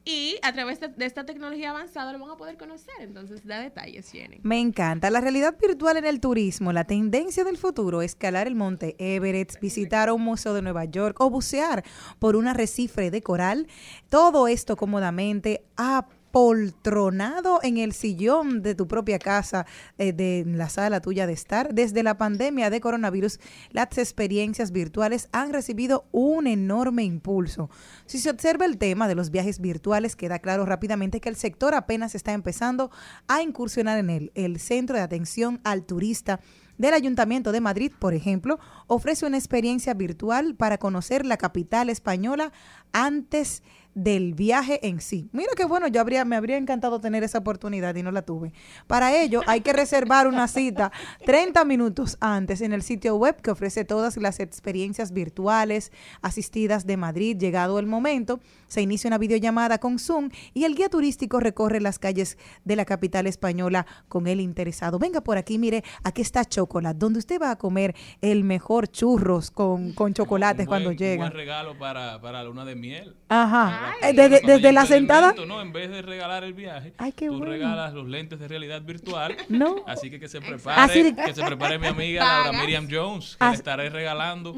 Y 0.08 0.38
a 0.42 0.52
través 0.52 0.78
de, 0.78 0.92
esta 1.04 1.26
tecnología 1.26 1.70
avanzada 1.70 2.12
lo 2.12 2.20
van 2.20 2.30
a 2.30 2.36
poder 2.36 2.56
conocer. 2.56 2.94
Entonces, 3.00 3.44
da 3.44 3.58
detalles, 3.58 4.08
Jenny. 4.12 4.38
Me 4.44 4.60
encanta. 4.60 5.10
La 5.10 5.20
realidad 5.20 5.56
virtual 5.60 5.96
en 5.96 6.04
el 6.04 6.20
turismo, 6.20 6.72
la 6.72 6.84
tendencia 6.84 7.42
del 7.42 7.58
futuro, 7.58 8.02
escalar 8.02 8.46
el 8.46 8.54
monte 8.54 8.94
Everest, 9.00 9.60
visitar 9.60 10.12
un 10.12 10.22
museo 10.22 10.54
de 10.54 10.62
Nueva 10.62 10.84
York 10.84 11.20
o 11.20 11.28
bucear 11.28 11.82
por 12.20 12.36
un 12.36 12.46
arrecife 12.46 13.10
de 13.10 13.20
coral. 13.20 13.66
Todo 14.08 14.46
esto 14.46 14.76
cómodamente 14.76 15.64
apoltronado 16.36 17.60
en 17.62 17.78
el 17.78 17.94
sillón 17.94 18.60
de 18.60 18.74
tu 18.74 18.86
propia 18.86 19.18
casa, 19.18 19.64
eh, 19.96 20.12
de 20.12 20.44
la 20.46 20.68
sala 20.68 21.00
tuya 21.00 21.26
de 21.26 21.32
estar. 21.32 21.72
Desde 21.72 22.02
la 22.02 22.18
pandemia 22.18 22.68
de 22.68 22.78
coronavirus, 22.78 23.40
las 23.70 23.96
experiencias 23.96 24.70
virtuales 24.70 25.30
han 25.32 25.54
recibido 25.54 26.04
un 26.12 26.46
enorme 26.46 27.04
impulso. 27.04 27.70
Si 28.04 28.18
se 28.18 28.28
observa 28.28 28.66
el 28.66 28.76
tema 28.76 29.08
de 29.08 29.14
los 29.14 29.30
viajes 29.30 29.60
virtuales, 29.62 30.14
queda 30.14 30.40
claro 30.40 30.66
rápidamente 30.66 31.22
que 31.22 31.30
el 31.30 31.36
sector 31.36 31.72
apenas 31.72 32.14
está 32.14 32.34
empezando 32.34 32.90
a 33.28 33.40
incursionar 33.40 33.96
en 33.96 34.10
él. 34.10 34.32
El 34.34 34.60
Centro 34.60 34.94
de 34.94 35.02
Atención 35.02 35.62
al 35.64 35.86
Turista 35.86 36.40
del 36.76 36.92
Ayuntamiento 36.92 37.50
de 37.50 37.62
Madrid, 37.62 37.92
por 37.98 38.12
ejemplo, 38.12 38.58
ofrece 38.88 39.24
una 39.24 39.38
experiencia 39.38 39.94
virtual 39.94 40.54
para 40.54 40.76
conocer 40.76 41.24
la 41.24 41.38
capital 41.38 41.88
española 41.88 42.52
antes 42.92 43.62
del 43.97 44.35
viaje 44.35 44.86
en 44.86 45.01
sí. 45.01 45.31
Mira 45.32 45.52
que 45.56 45.64
bueno, 45.64 45.89
yo 45.89 46.02
habría, 46.02 46.27
me 46.27 46.36
habría 46.36 46.59
encantado 46.59 47.01
tener 47.01 47.24
esa 47.24 47.39
oportunidad 47.39 47.94
y 47.97 48.02
no 48.02 48.12
la 48.12 48.20
tuve. 48.20 48.52
Para 48.86 49.16
ello 49.16 49.40
hay 49.47 49.62
que 49.62 49.73
reservar 49.73 50.28
una 50.28 50.48
cita 50.48 50.93
30 51.24 51.64
minutos 51.64 52.18
antes 52.20 52.60
en 52.60 52.74
el 52.74 52.82
sitio 52.82 53.16
web 53.16 53.40
que 53.40 53.51
ofrece 53.51 53.86
todas 53.86 54.18
las 54.18 54.39
experiencias 54.39 55.12
virtuales 55.12 55.93
asistidas 56.20 56.86
de 56.86 56.98
Madrid. 56.98 57.39
Llegado 57.39 57.78
el 57.78 57.86
momento, 57.86 58.39
se 58.66 58.82
inicia 58.82 59.09
una 59.09 59.16
videollamada 59.16 59.78
con 59.78 59.98
Zoom 59.98 60.28
y 60.52 60.64
el 60.64 60.74
guía 60.74 60.90
turístico 60.90 61.40
recorre 61.40 61.81
las 61.81 61.98
calles 61.98 62.36
de 62.64 62.77
la 62.77 62.85
capital 62.85 63.27
española 63.27 63.86
con 64.09 64.27
el 64.27 64.43
interesado. 64.43 64.98
Venga 64.98 65.23
por 65.23 65.39
aquí, 65.39 65.56
mire, 65.56 65.82
aquí 66.05 66.20
está 66.20 66.44
Chocolate, 66.44 66.98
donde 66.98 67.20
usted 67.20 67.40
va 67.40 67.52
a 67.52 67.56
comer 67.56 67.94
el 68.20 68.44
mejor 68.44 68.89
churros 68.89 69.51
con, 69.51 69.94
con 69.94 70.12
chocolates 70.12 70.66
Un 70.66 70.68
cuando 70.68 70.93
llega. 70.93 71.24
Un 71.24 71.31
buen 71.31 71.39
regalo 71.39 71.78
para, 71.78 72.20
para 72.20 72.43
la 72.43 72.44
luna 72.44 72.66
de 72.66 72.74
miel. 72.74 73.16
Ajá. 73.31 73.85
Ay. 74.02 74.10
Eh, 74.18 74.40
Desde, 74.44 74.72
la 74.72 74.86
sentada. 74.86 75.34
¿no? 75.46 75.60
En 75.62 75.72
vez 75.72 75.90
de 75.90 76.02
regalar 76.02 76.44
el 76.44 76.54
viaje, 76.54 76.92
Ay, 76.98 77.12
qué 77.12 77.26
tú 77.26 77.32
bueno. 77.38 77.46
regalas 77.52 77.92
los 77.94 78.08
lentes 78.08 78.38
de 78.38 78.48
realidad 78.48 78.82
virtual. 78.82 79.36
No. 79.48 79.76
Así 79.86 80.10
que 80.10 80.18
que 80.20 80.28
se 80.28 80.40
prepare, 80.40 80.80
Así 80.80 81.14
que 81.14 81.34
se 81.34 81.42
prepare 81.44 81.78
mi 81.78 81.86
amiga 81.86 82.24
Laura. 82.44 82.60
Miriam 82.60 82.88
Jones, 82.90 83.36
que 83.38 83.44
Así- 83.44 83.52
le 83.52 83.56
estaré 83.58 83.90
regalando 83.90 84.54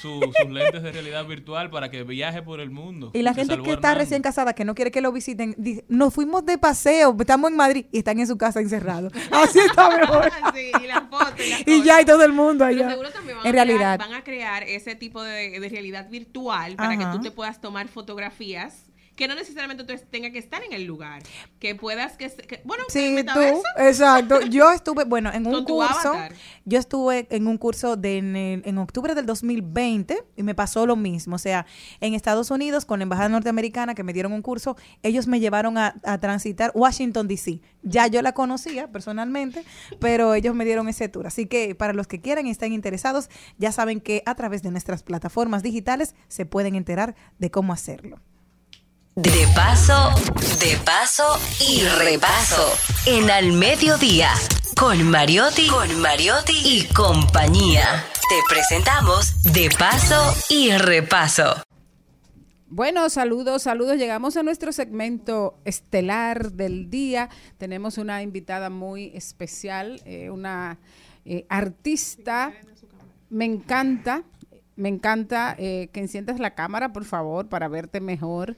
su- 0.00 0.20
sus 0.20 0.50
lentes 0.50 0.82
de 0.82 0.92
realidad 0.92 1.24
virtual 1.26 1.70
para 1.70 1.90
que 1.90 2.02
viaje 2.04 2.42
por 2.42 2.60
el 2.60 2.70
mundo. 2.70 3.10
Y 3.14 3.22
la 3.22 3.34
gente 3.34 3.54
que 3.56 3.62
está 3.62 3.72
Hernando. 3.90 3.98
recién 4.00 4.22
casada, 4.22 4.52
que 4.54 4.64
no 4.64 4.74
quiere 4.74 4.90
que 4.90 5.00
lo 5.00 5.12
visiten, 5.12 5.54
dice, 5.58 5.84
nos 5.88 6.12
fuimos 6.14 6.44
de 6.44 6.58
paseo, 6.58 7.16
estamos 7.18 7.50
en 7.50 7.56
Madrid 7.56 7.86
y 7.92 7.98
están 7.98 8.18
en 8.18 8.26
su 8.26 8.36
casa 8.38 8.60
encerrados. 8.60 9.12
Así 9.30 9.58
está 9.58 9.90
mejor. 9.96 10.30
Sí, 10.54 10.70
y 10.82 10.86
las 10.86 11.02
fotos. 11.08 11.34
Y, 11.46 11.50
las 11.50 11.62
Y 11.66 11.82
ya, 11.84 12.00
y 12.00 12.04
todo 12.04 12.24
el 12.24 12.32
mundo 12.32 12.64
Pero 12.66 12.80
allá. 12.80 12.90
seguro 12.90 13.10
también 13.10 13.36
van 13.38 13.46
En 13.46 13.48
a 13.48 13.52
crear- 13.52 13.66
realidad. 13.66 13.98
van 13.98 14.14
a 14.14 14.24
crear 14.24 14.62
ese 14.64 14.94
tipo 14.94 15.22
de, 15.22 15.58
de 15.60 15.68
realidad 15.68 16.08
virtual 16.10 16.76
para 16.76 16.90
Ajá. 16.94 16.98
que 17.12 17.16
tú 17.16 17.22
te 17.22 17.30
puedas 17.30 17.60
tomar 17.60 17.88
fotografías 17.88 18.61
que 19.16 19.28
no 19.28 19.34
necesariamente 19.34 19.84
tú 19.84 19.92
tengas 20.10 20.32
que 20.32 20.38
estar 20.38 20.62
en 20.64 20.72
el 20.72 20.84
lugar. 20.84 21.22
Que 21.58 21.74
puedas 21.74 22.16
que, 22.16 22.30
que- 22.30 22.62
bueno, 22.64 22.84
Sí, 22.88 23.14
tú, 23.34 23.62
exacto. 23.76 24.40
Yo 24.50 24.70
estuve, 24.72 25.04
bueno, 25.04 25.30
en 25.32 25.46
un 25.46 25.64
curso, 25.66 26.14
yo 26.64 26.78
estuve 26.78 27.26
en 27.30 27.46
un 27.46 27.58
curso 27.58 27.96
de 27.96 28.16
en, 28.16 28.36
el- 28.36 28.62
en 28.64 28.78
octubre 28.78 29.14
del 29.14 29.26
2020 29.26 30.24
y 30.34 30.42
me 30.42 30.54
pasó 30.54 30.86
lo 30.86 30.96
mismo. 30.96 31.36
O 31.36 31.38
sea, 31.38 31.66
en 32.00 32.14
Estados 32.14 32.50
Unidos, 32.50 32.86
con 32.86 33.00
la 33.00 33.02
Embajada 33.02 33.28
Norteamericana 33.28 33.94
que 33.94 34.02
me 34.02 34.14
dieron 34.14 34.32
un 34.32 34.40
curso, 34.40 34.76
ellos 35.02 35.26
me 35.26 35.40
llevaron 35.40 35.76
a, 35.76 35.94
a 36.04 36.18
transitar 36.18 36.72
Washington, 36.74 37.28
D.C. 37.28 37.60
Ya 37.82 38.06
yo 38.06 38.22
la 38.22 38.32
conocía 38.32 38.90
personalmente, 38.90 39.62
pero 40.00 40.32
ellos 40.34 40.54
me 40.54 40.64
dieron 40.64 40.88
ese 40.88 41.08
tour. 41.10 41.26
Así 41.26 41.44
que 41.46 41.74
para 41.74 41.92
los 41.92 42.06
que 42.06 42.22
quieran 42.22 42.46
y 42.46 42.50
estén 42.50 42.72
interesados, 42.72 43.28
ya 43.58 43.72
saben 43.72 44.00
que 44.00 44.22
a 44.24 44.34
través 44.36 44.62
de 44.62 44.70
nuestras 44.70 45.02
plataformas 45.02 45.62
digitales 45.62 46.14
se 46.28 46.46
pueden 46.46 46.76
enterar 46.76 47.14
de 47.38 47.50
cómo 47.50 47.74
hacerlo. 47.74 48.18
De 49.14 49.46
paso, 49.54 50.08
de 50.58 50.74
paso 50.86 51.38
y 51.60 51.82
repaso. 52.02 52.72
En 53.04 53.30
Al 53.30 53.52
Mediodía, 53.52 54.30
con 54.74 55.02
Mariotti, 55.10 55.68
con 55.68 56.00
Mariotti 56.00 56.54
y 56.64 56.86
compañía. 56.94 58.06
Te 58.30 58.36
presentamos 58.48 59.52
De 59.52 59.68
paso 59.78 60.16
y 60.48 60.70
repaso. 60.72 61.62
Bueno, 62.68 63.10
saludos, 63.10 63.64
saludos. 63.64 63.98
Llegamos 63.98 64.38
a 64.38 64.42
nuestro 64.42 64.72
segmento 64.72 65.58
estelar 65.66 66.52
del 66.52 66.88
día. 66.88 67.28
Tenemos 67.58 67.98
una 67.98 68.22
invitada 68.22 68.70
muy 68.70 69.12
especial, 69.14 70.00
eh, 70.06 70.30
una 70.30 70.78
eh, 71.26 71.44
artista. 71.50 72.54
Me 73.28 73.44
encanta, 73.44 74.22
me 74.74 74.88
encanta 74.88 75.54
eh, 75.58 75.90
que 75.92 76.00
enciendas 76.00 76.40
la 76.40 76.54
cámara, 76.54 76.94
por 76.94 77.04
favor, 77.04 77.50
para 77.50 77.68
verte 77.68 78.00
mejor. 78.00 78.56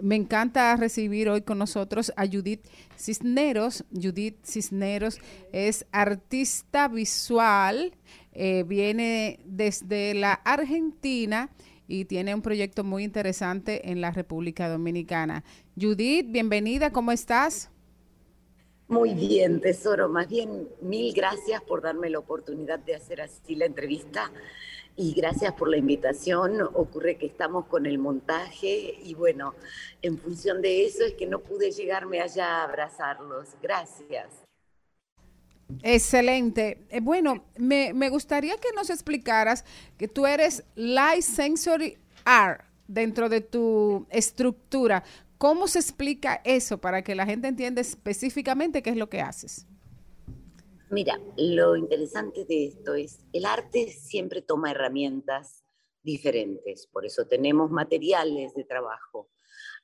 Me 0.00 0.14
encanta 0.16 0.76
recibir 0.76 1.28
hoy 1.28 1.42
con 1.42 1.58
nosotros 1.58 2.12
a 2.16 2.26
Judith 2.26 2.64
Cisneros. 2.96 3.84
Judith 3.92 4.36
Cisneros 4.44 5.18
es 5.52 5.86
artista 5.92 6.88
visual, 6.88 7.92
eh, 8.32 8.64
viene 8.66 9.40
desde 9.44 10.14
la 10.14 10.34
Argentina 10.34 11.50
y 11.88 12.04
tiene 12.04 12.34
un 12.34 12.42
proyecto 12.42 12.84
muy 12.84 13.02
interesante 13.02 13.90
en 13.90 14.00
la 14.00 14.10
República 14.10 14.68
Dominicana. 14.68 15.42
Judith, 15.80 16.26
bienvenida, 16.28 16.92
¿cómo 16.92 17.10
estás? 17.12 17.70
Muy 18.88 19.14
bien, 19.14 19.60
tesoro. 19.60 20.08
Más 20.08 20.28
bien, 20.28 20.68
mil 20.80 21.12
gracias 21.12 21.60
por 21.62 21.82
darme 21.82 22.08
la 22.08 22.20
oportunidad 22.20 22.78
de 22.78 22.94
hacer 22.94 23.20
así 23.20 23.54
la 23.54 23.66
entrevista 23.66 24.30
y 24.98 25.14
gracias 25.14 25.52
por 25.52 25.70
la 25.70 25.76
invitación. 25.76 26.60
Ocurre 26.74 27.16
que 27.16 27.26
estamos 27.26 27.66
con 27.66 27.86
el 27.86 27.98
montaje 27.98 28.98
y 29.04 29.14
bueno, 29.14 29.54
en 30.02 30.18
función 30.18 30.60
de 30.60 30.84
eso 30.84 31.04
es 31.04 31.14
que 31.14 31.26
no 31.26 31.38
pude 31.38 31.70
llegarme 31.70 32.20
allá 32.20 32.56
a 32.56 32.64
abrazarlos. 32.64 33.50
Gracias. 33.62 34.26
Excelente. 35.82 36.84
Eh, 36.90 36.98
bueno, 37.00 37.44
me, 37.56 37.92
gustaría 38.10 38.56
que 38.56 38.70
nos 38.74 38.90
explicaras 38.90 39.64
que 39.96 40.08
tú 40.08 40.26
eres 40.26 40.64
Light 40.74 41.22
Sensory 41.22 41.96
Art 42.24 42.64
dentro 42.88 43.28
de 43.28 43.40
tu 43.40 44.04
estructura. 44.10 45.04
¿Cómo 45.36 45.68
se 45.68 45.78
explica 45.78 46.40
eso 46.42 46.78
para 46.78 47.02
que 47.02 47.14
la 47.14 47.24
gente 47.24 47.46
entienda 47.46 47.80
específicamente 47.80 48.82
qué 48.82 48.90
es 48.90 48.96
lo 48.96 49.08
que 49.08 49.20
haces? 49.20 49.64
Mira, 50.90 51.20
lo 51.36 51.76
interesante 51.76 52.46
de 52.46 52.68
esto 52.68 52.94
es, 52.94 53.20
el 53.34 53.44
arte 53.44 53.88
siempre 53.88 54.40
toma 54.40 54.70
herramientas 54.70 55.62
diferentes, 56.02 56.86
por 56.86 57.04
eso 57.04 57.26
tenemos 57.26 57.70
materiales 57.70 58.54
de 58.54 58.64
trabajo, 58.64 59.28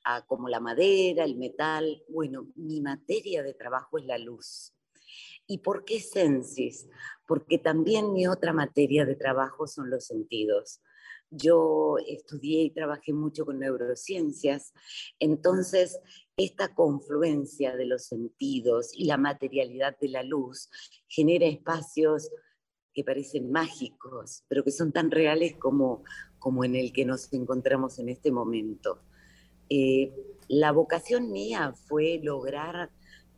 ah, 0.03 0.25
como 0.25 0.49
la 0.49 0.59
madera, 0.59 1.23
el 1.23 1.35
metal. 1.35 2.03
Bueno, 2.09 2.47
mi 2.55 2.81
materia 2.81 3.43
de 3.43 3.53
trabajo 3.53 3.99
es 3.99 4.05
la 4.05 4.17
luz. 4.17 4.73
¿Y 5.45 5.59
por 5.59 5.85
qué 5.85 5.99
Sensis? 5.99 6.89
Porque 7.27 7.59
también 7.59 8.11
mi 8.11 8.25
otra 8.25 8.51
materia 8.51 9.05
de 9.05 9.15
trabajo 9.15 9.67
son 9.67 9.91
los 9.91 10.05
sentidos. 10.05 10.81
Yo 11.31 11.97
estudié 12.07 12.63
y 12.63 12.71
trabajé 12.71 13.13
mucho 13.13 13.45
con 13.45 13.59
neurociencias, 13.59 14.73
entonces 15.19 15.99
esta 16.37 16.73
confluencia 16.73 17.75
de 17.75 17.85
los 17.85 18.05
sentidos 18.05 18.91
y 18.93 19.05
la 19.05 19.17
materialidad 19.17 19.97
de 19.99 20.09
la 20.09 20.23
luz 20.23 20.69
genera 21.07 21.45
espacios 21.45 22.29
que 22.93 23.03
parecen 23.03 23.51
mágicos, 23.51 24.43
pero 24.47 24.63
que 24.63 24.71
son 24.71 24.91
tan 24.91 25.11
reales 25.11 25.55
como, 25.57 26.03
como 26.39 26.63
en 26.63 26.75
el 26.75 26.93
que 26.93 27.05
nos 27.05 27.31
encontramos 27.33 27.99
en 27.99 28.09
este 28.09 28.31
momento. 28.31 29.01
Eh, 29.69 30.13
la 30.47 30.71
vocación 30.71 31.31
mía 31.31 31.73
fue 31.73 32.19
lograr 32.23 32.91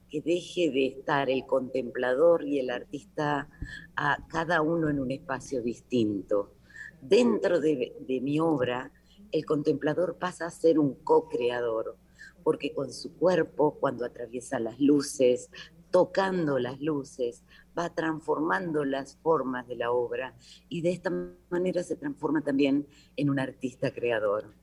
que 0.09 0.21
deje 0.21 0.71
de 0.71 0.87
estar 0.87 1.29
el 1.29 1.45
contemplador 1.45 2.47
y 2.47 2.59
el 2.59 2.69
artista 2.69 3.49
a 3.95 4.27
cada 4.29 4.61
uno 4.61 4.89
en 4.89 4.99
un 4.99 5.11
espacio 5.11 5.61
distinto. 5.61 6.56
Dentro 7.01 7.59
de, 7.59 7.95
de 7.99 8.21
mi 8.21 8.39
obra, 8.39 8.91
el 9.31 9.45
contemplador 9.45 10.17
pasa 10.17 10.45
a 10.45 10.51
ser 10.51 10.79
un 10.79 10.95
co-creador, 10.95 11.97
porque 12.43 12.73
con 12.73 12.91
su 12.91 13.13
cuerpo, 13.15 13.77
cuando 13.79 14.05
atraviesa 14.05 14.59
las 14.59 14.79
luces, 14.79 15.49
tocando 15.91 16.59
las 16.59 16.79
luces, 16.81 17.43
va 17.77 17.93
transformando 17.93 18.85
las 18.85 19.17
formas 19.17 19.67
de 19.67 19.75
la 19.75 19.91
obra 19.91 20.35
y 20.69 20.81
de 20.81 20.91
esta 20.91 21.11
manera 21.49 21.83
se 21.83 21.95
transforma 21.95 22.41
también 22.41 22.87
en 23.15 23.29
un 23.29 23.39
artista 23.39 23.91
creador. 23.91 24.53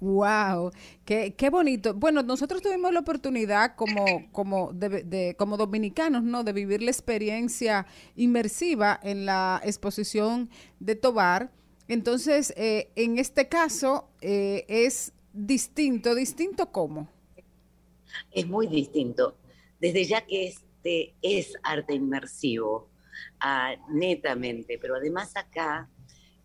Wow, 0.00 0.72
qué, 1.04 1.34
qué 1.36 1.48
bonito. 1.48 1.94
Bueno, 1.94 2.24
nosotros 2.24 2.60
tuvimos 2.60 2.92
la 2.92 3.00
oportunidad 3.00 3.76
como, 3.76 4.04
como, 4.32 4.72
como 5.36 5.56
dominicanos, 5.56 6.24
¿no? 6.24 6.42
De 6.42 6.52
vivir 6.52 6.82
la 6.82 6.90
experiencia 6.90 7.86
inmersiva 8.16 8.98
en 9.04 9.26
la 9.26 9.60
exposición 9.62 10.50
de 10.80 10.96
Tobar. 10.96 11.52
Entonces, 11.88 12.52
eh, 12.56 12.90
en 12.96 13.18
este 13.18 13.48
caso 13.48 14.08
eh, 14.20 14.64
es 14.68 15.12
distinto. 15.32 16.14
¿Distinto 16.14 16.70
cómo? 16.70 17.08
Es 18.30 18.46
muy 18.46 18.66
distinto. 18.66 19.36
Desde 19.80 20.04
ya 20.04 20.24
que 20.24 20.46
este 20.48 21.14
es 21.22 21.54
arte 21.62 21.94
inmersivo, 21.94 22.88
ah, 23.40 23.74
netamente, 23.90 24.78
pero 24.78 24.96
además 24.96 25.36
acá 25.36 25.88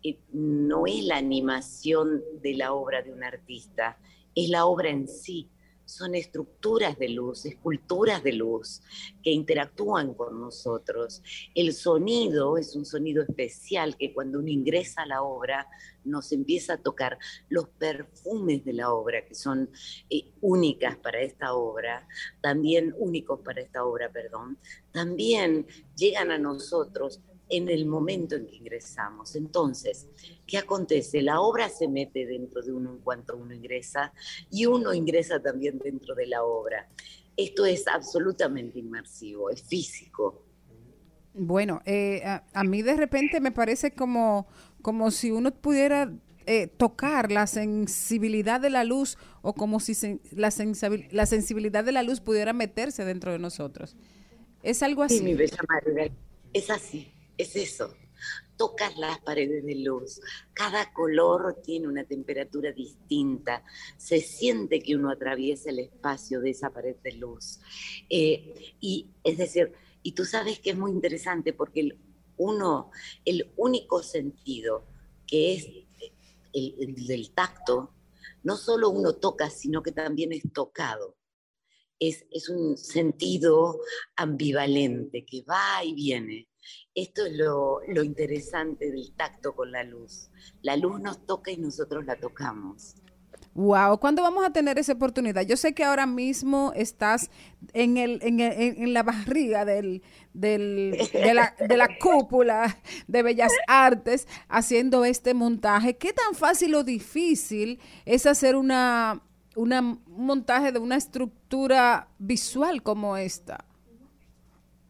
eh, 0.02 0.18
no 0.32 0.86
es 0.86 1.04
la 1.04 1.16
animación 1.16 2.22
de 2.42 2.54
la 2.54 2.72
obra 2.72 3.02
de 3.02 3.12
un 3.12 3.22
artista, 3.22 3.98
es 4.34 4.48
la 4.48 4.66
obra 4.66 4.90
en 4.90 5.08
sí. 5.08 5.48
Son 5.88 6.14
estructuras 6.14 6.98
de 6.98 7.08
luz, 7.08 7.46
esculturas 7.46 8.22
de 8.22 8.34
luz 8.34 8.82
que 9.22 9.30
interactúan 9.30 10.12
con 10.12 10.38
nosotros. 10.38 11.22
El 11.54 11.72
sonido 11.72 12.58
es 12.58 12.76
un 12.76 12.84
sonido 12.84 13.22
especial 13.22 13.96
que 13.96 14.12
cuando 14.12 14.38
uno 14.38 14.48
ingresa 14.48 15.02
a 15.02 15.06
la 15.06 15.22
obra 15.22 15.66
nos 16.04 16.30
empieza 16.32 16.74
a 16.74 16.82
tocar 16.82 17.18
los 17.48 17.70
perfumes 17.70 18.66
de 18.66 18.74
la 18.74 18.92
obra, 18.92 19.24
que 19.24 19.34
son 19.34 19.70
eh, 20.10 20.30
únicas 20.42 20.98
para 20.98 21.22
esta 21.22 21.54
obra, 21.54 22.06
también 22.42 22.94
únicos 22.98 23.40
para 23.40 23.62
esta 23.62 23.82
obra, 23.86 24.12
perdón, 24.12 24.58
también 24.92 25.66
llegan 25.96 26.30
a 26.30 26.38
nosotros 26.38 27.22
en 27.48 27.68
el 27.68 27.86
momento 27.86 28.36
en 28.36 28.46
que 28.46 28.56
ingresamos. 28.56 29.34
Entonces, 29.36 30.06
¿qué 30.46 30.58
acontece? 30.58 31.22
La 31.22 31.40
obra 31.40 31.68
se 31.68 31.88
mete 31.88 32.26
dentro 32.26 32.62
de 32.62 32.72
uno 32.72 32.90
en 32.92 32.98
cuanto 32.98 33.36
uno 33.36 33.54
ingresa 33.54 34.12
y 34.50 34.66
uno 34.66 34.92
ingresa 34.94 35.40
también 35.40 35.78
dentro 35.78 36.14
de 36.14 36.26
la 36.26 36.44
obra. 36.44 36.88
Esto 37.36 37.64
es 37.66 37.86
absolutamente 37.88 38.78
inmersivo, 38.78 39.50
es 39.50 39.62
físico. 39.62 40.42
Bueno, 41.34 41.82
eh, 41.84 42.22
a, 42.24 42.42
a 42.52 42.64
mí 42.64 42.82
de 42.82 42.96
repente 42.96 43.40
me 43.40 43.52
parece 43.52 43.92
como, 43.92 44.46
como 44.82 45.10
si 45.10 45.30
uno 45.30 45.52
pudiera 45.52 46.12
eh, 46.46 46.66
tocar 46.66 47.30
la 47.30 47.46
sensibilidad 47.46 48.60
de 48.60 48.70
la 48.70 48.82
luz 48.84 49.18
o 49.42 49.54
como 49.54 49.78
si 49.78 49.92
sen- 49.92 50.20
la, 50.32 50.48
sensabil- 50.48 51.06
la 51.12 51.26
sensibilidad 51.26 51.84
de 51.84 51.92
la 51.92 52.02
luz 52.02 52.20
pudiera 52.20 52.52
meterse 52.52 53.04
dentro 53.04 53.30
de 53.32 53.38
nosotros. 53.38 53.96
Es 54.62 54.82
algo 54.82 55.02
así. 55.04 55.18
Sí, 55.18 55.22
mi 55.22 55.34
bella 55.34 55.56
Maribel, 55.68 56.12
es 56.52 56.70
así, 56.70 57.12
es 57.38 57.56
eso. 57.56 57.94
Tocas 58.56 58.98
las 58.98 59.20
paredes 59.20 59.64
de 59.64 59.76
luz, 59.76 60.20
cada 60.52 60.92
color 60.92 61.60
tiene 61.62 61.86
una 61.86 62.02
temperatura 62.02 62.72
distinta, 62.72 63.64
se 63.96 64.20
siente 64.20 64.80
que 64.80 64.96
uno 64.96 65.10
atraviesa 65.10 65.70
el 65.70 65.78
espacio 65.78 66.40
de 66.40 66.50
esa 66.50 66.70
pared 66.70 66.96
de 66.96 67.12
luz. 67.12 67.60
Eh, 68.10 68.74
y 68.80 69.06
es 69.22 69.38
decir, 69.38 69.72
y 70.02 70.12
tú 70.12 70.24
sabes 70.24 70.58
que 70.58 70.70
es 70.70 70.76
muy 70.76 70.90
interesante 70.90 71.52
porque 71.52 71.80
el 71.80 71.98
uno, 72.36 72.90
el 73.24 73.52
único 73.56 74.02
sentido 74.02 74.84
que 75.24 75.54
es 75.54 75.66
el, 76.52 76.74
el 76.80 77.06
del 77.06 77.30
tacto, 77.30 77.94
no 78.42 78.56
solo 78.56 78.90
uno 78.90 79.14
toca, 79.14 79.50
sino 79.50 79.82
que 79.82 79.92
también 79.92 80.32
es 80.32 80.42
tocado 80.52 81.18
es, 81.98 82.26
es 82.30 82.48
un 82.48 82.76
sentido 82.76 83.80
ambivalente 84.16 85.24
que 85.24 85.42
va 85.42 85.84
y 85.84 85.94
viene. 85.94 86.48
Esto 86.94 87.26
es 87.26 87.32
lo, 87.36 87.80
lo 87.88 88.02
interesante 88.02 88.90
del 88.90 89.14
tacto 89.16 89.54
con 89.54 89.72
la 89.72 89.84
luz. 89.84 90.30
La 90.62 90.76
luz 90.76 91.00
nos 91.00 91.24
toca 91.26 91.50
y 91.50 91.56
nosotros 91.58 92.04
la 92.06 92.16
tocamos. 92.16 92.96
Wow, 93.54 93.98
¿cuándo 93.98 94.22
vamos 94.22 94.44
a 94.46 94.52
tener 94.52 94.78
esa 94.78 94.92
oportunidad? 94.92 95.42
Yo 95.42 95.56
sé 95.56 95.74
que 95.74 95.82
ahora 95.82 96.06
mismo 96.06 96.72
estás 96.76 97.28
en, 97.72 97.96
el, 97.96 98.20
en, 98.22 98.38
el- 98.38 98.76
en- 98.78 98.94
la 98.94 99.02
barriga 99.02 99.64
del, 99.64 100.02
del- 100.32 100.96
de, 101.12 101.34
la, 101.34 101.56
de 101.58 101.76
la 101.76 101.88
cúpula 101.98 102.78
de 103.08 103.22
Bellas 103.24 103.52
Artes 103.66 104.28
haciendo 104.48 105.04
este 105.04 105.34
montaje. 105.34 105.96
¿Qué 105.96 106.12
tan 106.12 106.34
fácil 106.34 106.74
o 106.76 106.84
difícil 106.84 107.80
es 108.04 108.26
hacer 108.26 108.54
una, 108.54 109.22
una, 109.56 109.80
un 109.80 110.02
montaje 110.06 110.70
de 110.70 110.78
una 110.78 110.96
estructura 110.96 112.08
visual 112.18 112.82
como 112.84 113.16
esta? 113.16 113.64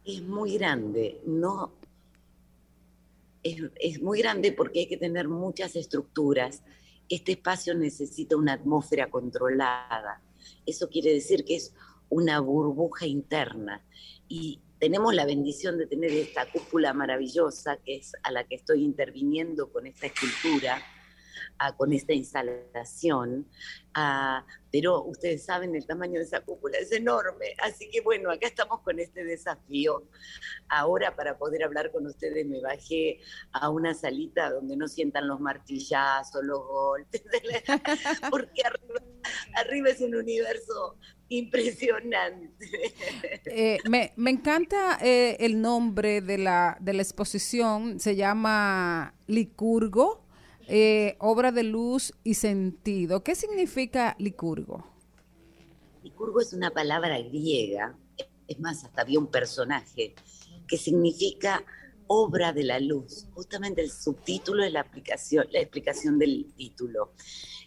Es 0.09 0.23
muy 0.23 0.57
grande, 0.57 1.21
no. 1.27 1.75
Es, 3.43 3.61
es 3.79 4.01
muy 4.01 4.21
grande 4.21 4.53
porque 4.53 4.81
hay 4.81 4.87
que 4.87 4.97
tener 4.97 5.29
muchas 5.29 5.77
estructuras. 5.77 6.63
Este 7.11 7.33
espacio 7.33 7.75
necesita 7.75 8.35
una 8.35 8.55
atmósfera 8.55 9.11
controlada. 9.11 10.23
Eso 10.65 10.89
quiere 10.89 11.13
decir 11.13 11.45
que 11.45 11.57
es 11.57 11.75
una 12.09 12.41
burbuja 12.41 13.05
interna. 13.05 13.85
Y 14.29 14.61
tenemos 14.79 15.15
la 15.15 15.27
bendición 15.27 15.77
de 15.77 15.87
tener 15.87 16.11
esta 16.13 16.51
cúpula 16.51 16.95
maravillosa, 16.95 17.77
que 17.77 17.97
es 17.97 18.13
a 18.23 18.33
la 18.33 18.45
que 18.45 18.55
estoy 18.55 18.85
interviniendo 18.85 19.71
con 19.71 19.87
esta 19.87 20.07
escultura, 20.07 20.81
ah, 21.59 21.77
con 21.77 21.93
esta 21.93 22.13
instalación. 22.13 23.47
Ah, 23.95 24.45
pero 24.71 25.03
ustedes 25.03 25.45
saben, 25.45 25.75
el 25.75 25.87
tamaño 25.87 26.21
de 26.21 26.25
esa 26.25 26.41
cúpula 26.41 26.79
es 26.79 26.93
enorme. 26.93 27.55
Así 27.63 27.89
que 27.91 28.01
bueno, 28.01 28.31
acá 28.31 28.47
estamos 28.47 28.81
con 28.83 28.99
este 29.01 29.25
desafío. 29.25 30.05
Ahora 30.69 31.17
para 31.17 31.39
poder 31.39 31.65
hablar 31.65 31.91
con 31.91 32.07
ustedes 32.07 32.47
me 32.47 32.61
bajé 32.61 33.21
a 33.53 33.71
una 33.71 33.95
salita 33.95 34.51
donde 34.51 34.77
no 34.77 34.87
sientan 34.89 35.27
los 35.27 35.41
martillazos, 35.41 36.45
los 36.45 36.61
golpes, 36.67 37.23
porque 38.31 38.63
arriba, 38.63 39.01
arriba 39.57 39.91
es 39.91 40.01
un 40.01 40.15
universo 40.15 40.97
impresionante. 41.29 42.67
Eh, 43.47 43.79
me, 43.89 44.13
me 44.17 44.31
encanta 44.31 44.99
eh, 45.01 45.37
el 45.41 45.61
nombre 45.61 46.21
de 46.21 46.39
la, 46.39 46.77
de 46.81 46.93
la 46.93 47.03
exposición, 47.03 48.01
se 48.01 48.17
llama 48.17 49.15
Licurgo, 49.27 50.28
eh, 50.69 51.17
obra 51.19 51.51
de 51.51 51.63
luz 51.63 52.13
y 52.25 52.35
sentido. 52.35 53.25
¿Qué 53.25 53.35
significa 53.35 54.15
Licurgo? 54.19 54.87
Licurgo 56.03 56.41
es 56.41 56.53
una 56.53 56.71
palabra 56.71 57.19
griega, 57.21 57.99
es 58.47 58.61
más, 58.61 58.85
hasta 58.85 59.03
había 59.03 59.19
un 59.19 59.29
personaje 59.29 60.15
que 60.67 60.77
significa 60.77 61.65
obra 62.07 62.53
de 62.53 62.65
la 62.65 62.81
luz. 62.81 63.27
Justamente 63.35 63.81
el 63.81 63.91
subtítulo 63.91 64.63
es 64.63 64.73
la, 64.73 64.81
aplicación, 64.81 65.47
la 65.51 65.61
explicación 65.61 66.19
del 66.19 66.53
título. 66.57 67.13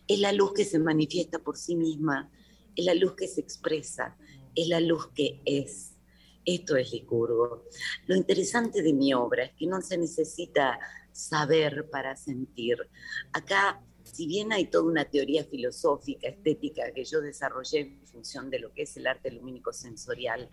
Es 0.07 0.19
la 0.19 0.31
luz 0.31 0.53
que 0.53 0.65
se 0.65 0.79
manifiesta 0.79 1.39
por 1.39 1.57
sí 1.57 1.75
misma, 1.75 2.31
es 2.75 2.85
la 2.85 2.93
luz 2.93 3.15
que 3.15 3.27
se 3.27 3.41
expresa, 3.41 4.17
es 4.55 4.67
la 4.67 4.79
luz 4.79 5.07
que 5.15 5.41
es. 5.45 5.95
Esto 6.45 6.75
es 6.75 6.91
Licurgo. 6.91 7.65
Lo 8.07 8.15
interesante 8.15 8.81
de 8.81 8.93
mi 8.93 9.13
obra 9.13 9.45
es 9.45 9.53
que 9.53 9.67
no 9.67 9.81
se 9.81 9.97
necesita 9.97 10.79
saber 11.11 11.89
para 11.89 12.15
sentir. 12.15 12.77
Acá, 13.33 13.81
si 14.03 14.27
bien 14.27 14.51
hay 14.51 14.65
toda 14.65 14.85
una 14.85 15.05
teoría 15.05 15.43
filosófica, 15.43 16.27
estética 16.27 16.91
que 16.93 17.05
yo 17.05 17.21
desarrollé 17.21 17.79
en 17.79 18.07
función 18.07 18.49
de 18.49 18.59
lo 18.59 18.73
que 18.73 18.83
es 18.83 18.97
el 18.97 19.07
arte 19.07 19.31
lumínico 19.31 19.71
sensorial, 19.73 20.49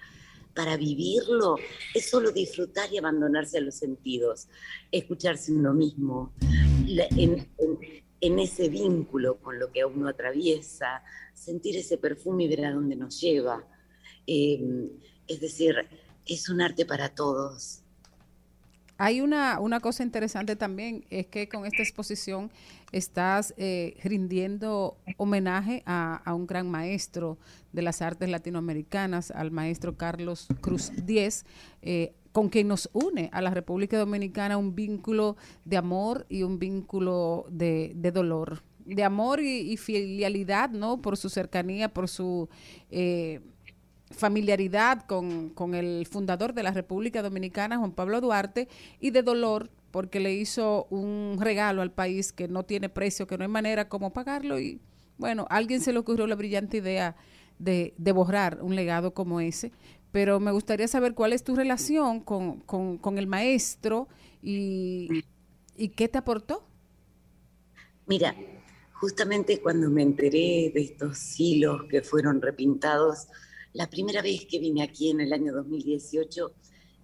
para 0.54 0.76
vivirlo 0.76 1.56
es 1.94 2.10
solo 2.10 2.32
disfrutar 2.32 2.92
y 2.92 2.98
abandonarse 2.98 3.58
a 3.58 3.60
los 3.60 3.76
sentidos, 3.76 4.48
escucharse 4.90 5.52
uno 5.52 5.72
mismo, 5.72 6.32
en- 6.88 7.48
en 8.20 8.38
ese 8.40 8.68
vínculo 8.68 9.38
con 9.38 9.58
lo 9.60 9.70
que 9.70 9.84
uno 9.84 10.08
atraviesa, 10.08 11.04
sentir 11.32 11.76
ese 11.76 11.98
perfume 11.98 12.44
y 12.44 12.48
ver 12.48 12.64
a 12.64 12.72
dónde 12.72 12.96
nos 12.96 13.20
lleva. 13.20 13.64
Eh, 14.26 14.90
es 15.28 15.40
decir, 15.40 15.76
es 16.26 16.48
un 16.48 16.60
arte 16.60 16.84
para 16.84 17.14
todos. 17.14 17.82
Hay 19.00 19.20
una, 19.20 19.60
una 19.60 19.78
cosa 19.78 20.02
interesante 20.02 20.56
también, 20.56 21.04
es 21.08 21.26
que 21.28 21.48
con 21.48 21.64
esta 21.64 21.82
exposición 21.82 22.50
estás 22.90 23.54
eh, 23.56 23.96
rindiendo 24.02 24.96
homenaje 25.18 25.84
a, 25.86 26.16
a 26.24 26.34
un 26.34 26.48
gran 26.48 26.68
maestro 26.68 27.38
de 27.72 27.82
las 27.82 28.02
artes 28.02 28.28
latinoamericanas, 28.28 29.30
al 29.30 29.52
maestro 29.52 29.96
Carlos 29.96 30.48
Cruz 30.60 30.90
Diez, 31.06 31.46
eh, 31.80 32.12
con 32.32 32.48
quien 32.48 32.66
nos 32.66 32.90
une 32.92 33.30
a 33.32 33.40
la 33.40 33.50
República 33.50 33.96
Dominicana 33.96 34.56
un 34.56 34.74
vínculo 34.74 35.36
de 35.64 35.76
amor 35.76 36.26
y 36.28 36.42
un 36.42 36.58
vínculo 36.58 37.46
de, 37.50 37.92
de 37.94 38.10
dolor, 38.10 38.64
de 38.84 39.04
amor 39.04 39.40
y, 39.40 39.60
y 39.72 39.76
filialidad, 39.76 40.70
¿no? 40.70 41.00
Por 41.00 41.16
su 41.16 41.28
cercanía, 41.28 41.88
por 41.88 42.08
su... 42.08 42.48
eh, 42.90 43.40
familiaridad 44.10 45.02
con, 45.06 45.50
con 45.50 45.74
el 45.74 46.06
fundador 46.06 46.54
de 46.54 46.62
la 46.62 46.72
República 46.72 47.22
Dominicana, 47.22 47.78
Juan 47.78 47.92
Pablo 47.92 48.20
Duarte, 48.20 48.68
y 49.00 49.10
de 49.10 49.22
dolor 49.22 49.70
porque 49.90 50.20
le 50.20 50.34
hizo 50.34 50.86
un 50.90 51.38
regalo 51.40 51.82
al 51.82 51.92
país 51.92 52.32
que 52.32 52.48
no 52.48 52.64
tiene 52.64 52.88
precio, 52.88 53.26
que 53.26 53.38
no 53.38 53.44
hay 53.44 53.50
manera 53.50 53.88
como 53.88 54.12
pagarlo 54.12 54.58
y 54.58 54.80
bueno, 55.18 55.46
a 55.50 55.56
alguien 55.56 55.80
se 55.80 55.92
le 55.92 55.98
ocurrió 55.98 56.26
la 56.26 56.36
brillante 56.36 56.76
idea 56.76 57.16
de, 57.58 57.92
de 57.98 58.12
borrar 58.12 58.60
un 58.62 58.76
legado 58.76 59.14
como 59.14 59.40
ese, 59.40 59.72
pero 60.12 60.40
me 60.40 60.52
gustaría 60.52 60.88
saber 60.88 61.14
cuál 61.14 61.32
es 61.32 61.42
tu 61.42 61.56
relación 61.56 62.20
con, 62.20 62.60
con, 62.60 62.98
con 62.98 63.18
el 63.18 63.26
maestro 63.26 64.08
y, 64.42 65.24
y 65.76 65.88
qué 65.90 66.08
te 66.08 66.18
aportó. 66.18 66.64
Mira, 68.06 68.34
justamente 68.92 69.60
cuando 69.60 69.90
me 69.90 70.02
enteré 70.02 70.70
de 70.72 70.80
estos 70.80 71.38
hilos 71.38 71.84
que 71.90 72.00
fueron 72.00 72.40
repintados, 72.40 73.26
la 73.72 73.88
primera 73.88 74.22
vez 74.22 74.46
que 74.46 74.58
vine 74.58 74.82
aquí 74.82 75.10
en 75.10 75.20
el 75.20 75.32
año 75.32 75.52
2018, 75.52 76.52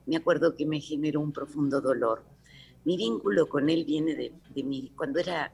me 0.06 0.16
acuerdo 0.16 0.54
que 0.54 0.66
me 0.66 0.80
generó 0.80 1.20
un 1.20 1.32
profundo 1.32 1.80
dolor. 1.80 2.24
Mi 2.84 2.96
vínculo 2.96 3.48
con 3.48 3.70
él 3.70 3.84
viene 3.84 4.14
de, 4.14 4.32
de 4.54 4.62
mi, 4.62 4.90
cuando 4.90 5.18
era, 5.18 5.52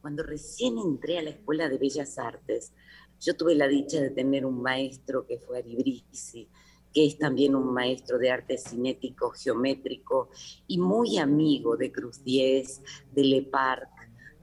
cuando 0.00 0.22
recién 0.22 0.78
entré 0.78 1.18
a 1.18 1.22
la 1.22 1.30
Escuela 1.30 1.68
de 1.68 1.78
Bellas 1.78 2.18
Artes, 2.18 2.72
yo 3.20 3.36
tuve 3.36 3.54
la 3.54 3.66
dicha 3.66 4.00
de 4.00 4.10
tener 4.10 4.46
un 4.46 4.62
maestro 4.62 5.26
que 5.26 5.38
fue 5.38 5.58
Ari 5.58 5.76
Brisi, 5.76 6.48
que 6.92 7.06
es 7.06 7.18
también 7.18 7.54
un 7.54 7.72
maestro 7.72 8.18
de 8.18 8.30
arte 8.30 8.58
cinético, 8.58 9.30
geométrico 9.30 10.30
y 10.66 10.78
muy 10.78 11.18
amigo 11.18 11.76
de 11.76 11.92
Cruz 11.92 12.22
Diez, 12.22 12.80
de 13.12 13.24
Le 13.24 13.42
Parc, 13.42 13.90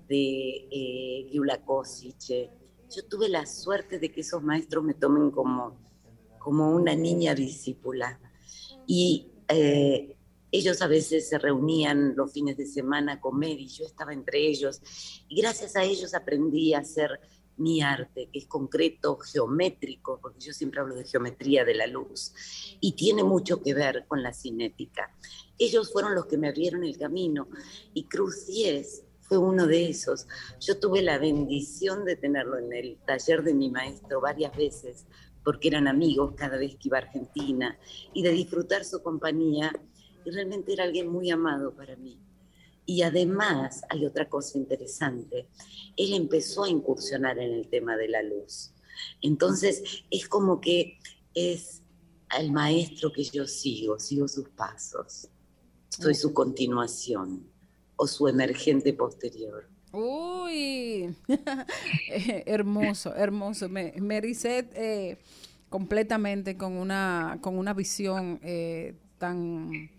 de 0.08 0.68
eh, 0.72 1.30
Gyula 1.32 1.64
Kosice. 1.64 2.52
Yo 2.94 3.06
tuve 3.06 3.30
la 3.30 3.46
suerte 3.46 3.98
de 3.98 4.12
que 4.12 4.22
esos 4.22 4.44
maestros 4.44 4.84
me 4.84 4.94
tomen 4.94 5.32
como, 5.32 5.85
como 6.46 6.70
una 6.70 6.94
niña 6.94 7.34
discípula. 7.34 8.20
Y 8.86 9.32
eh, 9.48 10.16
ellos 10.52 10.80
a 10.84 10.88
veces 10.88 11.28
se 11.28 11.40
reunían 11.40 12.16
los 12.16 12.34
fines 12.34 12.56
de 12.56 12.68
semana 12.68 13.14
a 13.14 13.20
comer 13.20 13.60
y 13.60 13.68
yo 13.68 13.84
estaba 13.84 14.14
entre 14.14 14.48
ellos. 14.48 14.80
Y 15.28 15.42
gracias 15.42 15.76
a 15.76 15.84
ellos 15.84 16.14
aprendí 16.14 16.76
a 16.76 16.84
ser 16.84 17.20
mi 17.58 17.82
arte, 17.82 18.30
que 18.32 18.38
es 18.38 18.46
concreto, 18.46 19.18
geométrico, 19.18 20.20
porque 20.22 20.40
yo 20.40 20.54
siempre 20.54 20.82
hablo 20.82 20.94
de 20.94 21.06
geometría 21.06 21.66
de 21.66 21.74
la 21.74 21.88
luz, 21.88 22.34
y 22.80 22.92
tiene 22.92 23.24
mucho 23.24 23.64
que 23.64 23.74
ver 23.74 24.06
con 24.08 24.22
la 24.22 24.32
cinética. 24.32 25.16
Ellos 25.58 25.92
fueron 25.92 26.14
los 26.14 26.28
que 26.28 26.38
me 26.38 26.50
abrieron 26.50 26.84
el 26.84 26.96
camino 26.96 27.48
y 27.96 28.04
Cruz 28.04 28.46
10 28.46 29.06
fue 29.22 29.38
uno 29.40 29.66
de 29.66 29.90
esos. 29.90 30.28
Yo 30.60 30.80
tuve 30.80 31.02
la 31.02 31.18
bendición 31.18 32.06
de 32.06 32.16
tenerlo 32.16 32.60
en 32.60 32.72
el 32.72 32.98
taller 33.08 33.42
de 33.44 33.54
mi 33.56 33.72
maestro 33.72 34.22
varias 34.22 34.56
veces, 34.56 35.06
porque 35.46 35.70
eran 35.70 35.88
amigos 35.88 36.34
cada 36.36 36.58
vez 36.58 36.76
que 36.76 36.90
iba 36.90 36.98
a 36.98 37.02
Argentina, 37.02 37.78
y 38.14 38.24
de 38.24 38.32
disfrutar 38.32 38.84
su 38.84 39.02
compañía, 39.02 39.72
y 40.26 40.32
realmente 40.32 40.74
era 40.74 40.84
alguien 40.84 41.08
muy 41.08 41.30
amado 41.30 41.74
para 41.74 41.96
mí. 41.96 42.20
Y 42.86 43.04
además 43.04 43.84
hay 43.90 44.06
otra 44.06 44.28
cosa 44.28 44.58
interesante, 44.58 45.48
él 45.96 46.14
empezó 46.14 46.66
a 46.66 46.70
incursionar 46.70 47.40
en 47.40 47.54
el 47.54 47.68
tema 47.70 47.96
de 47.96 48.10
la 48.10 48.24
luz. 48.24 48.74
Entonces 49.22 50.04
es 50.10 50.28
como 50.28 50.60
que 50.60 50.98
es 51.34 51.84
el 52.38 52.52
maestro 52.52 53.12
que 53.12 53.24
yo 53.24 53.46
sigo, 53.46 54.00
sigo 54.00 54.28
sus 54.28 54.50
pasos, 54.50 55.30
soy 55.90 56.16
su 56.16 56.34
continuación 56.34 57.48
o 57.96 58.08
su 58.08 58.28
emergente 58.28 58.94
posterior. 58.94 59.70
Uy, 59.98 61.16
hermoso, 62.46 63.16
hermoso. 63.16 63.70
Me, 63.70 63.94
me 64.02 64.20
eh, 64.76 65.18
completamente 65.70 66.58
con 66.58 66.74
una, 66.74 67.38
con 67.42 67.58
una 67.58 67.74
visión 67.74 68.40
eh, 68.44 68.94
tan 69.18 69.90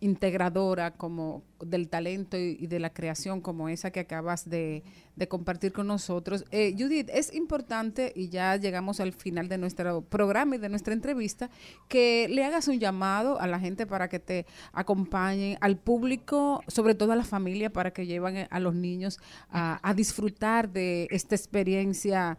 integradora 0.00 0.92
como 0.92 1.42
del 1.60 1.88
talento 1.88 2.36
y, 2.36 2.66
de 2.66 2.78
la 2.78 2.90
creación 2.90 3.40
como 3.40 3.68
esa 3.68 3.90
que 3.90 4.00
acabas 4.00 4.48
de, 4.48 4.82
de 5.16 5.28
compartir 5.28 5.72
con 5.72 5.86
nosotros. 5.86 6.44
Eh, 6.50 6.74
Judith, 6.78 7.08
es 7.12 7.34
importante, 7.34 8.12
y 8.14 8.28
ya 8.28 8.56
llegamos 8.56 9.00
al 9.00 9.12
final 9.12 9.48
de 9.48 9.58
nuestro 9.58 10.02
programa 10.02 10.56
y 10.56 10.58
de 10.58 10.68
nuestra 10.68 10.94
entrevista, 10.94 11.50
que 11.88 12.28
le 12.28 12.44
hagas 12.44 12.68
un 12.68 12.78
llamado 12.78 13.40
a 13.40 13.46
la 13.46 13.58
gente 13.58 13.86
para 13.86 14.08
que 14.08 14.18
te 14.18 14.46
acompañen, 14.72 15.58
al 15.60 15.76
público, 15.76 16.62
sobre 16.68 16.94
todo 16.94 17.12
a 17.12 17.16
la 17.16 17.24
familia, 17.24 17.70
para 17.70 17.92
que 17.92 18.06
lleven 18.06 18.46
a 18.50 18.60
los 18.60 18.74
niños 18.74 19.18
a, 19.50 19.80
a 19.88 19.94
disfrutar 19.94 20.70
de 20.70 21.08
esta 21.10 21.34
experiencia 21.34 22.38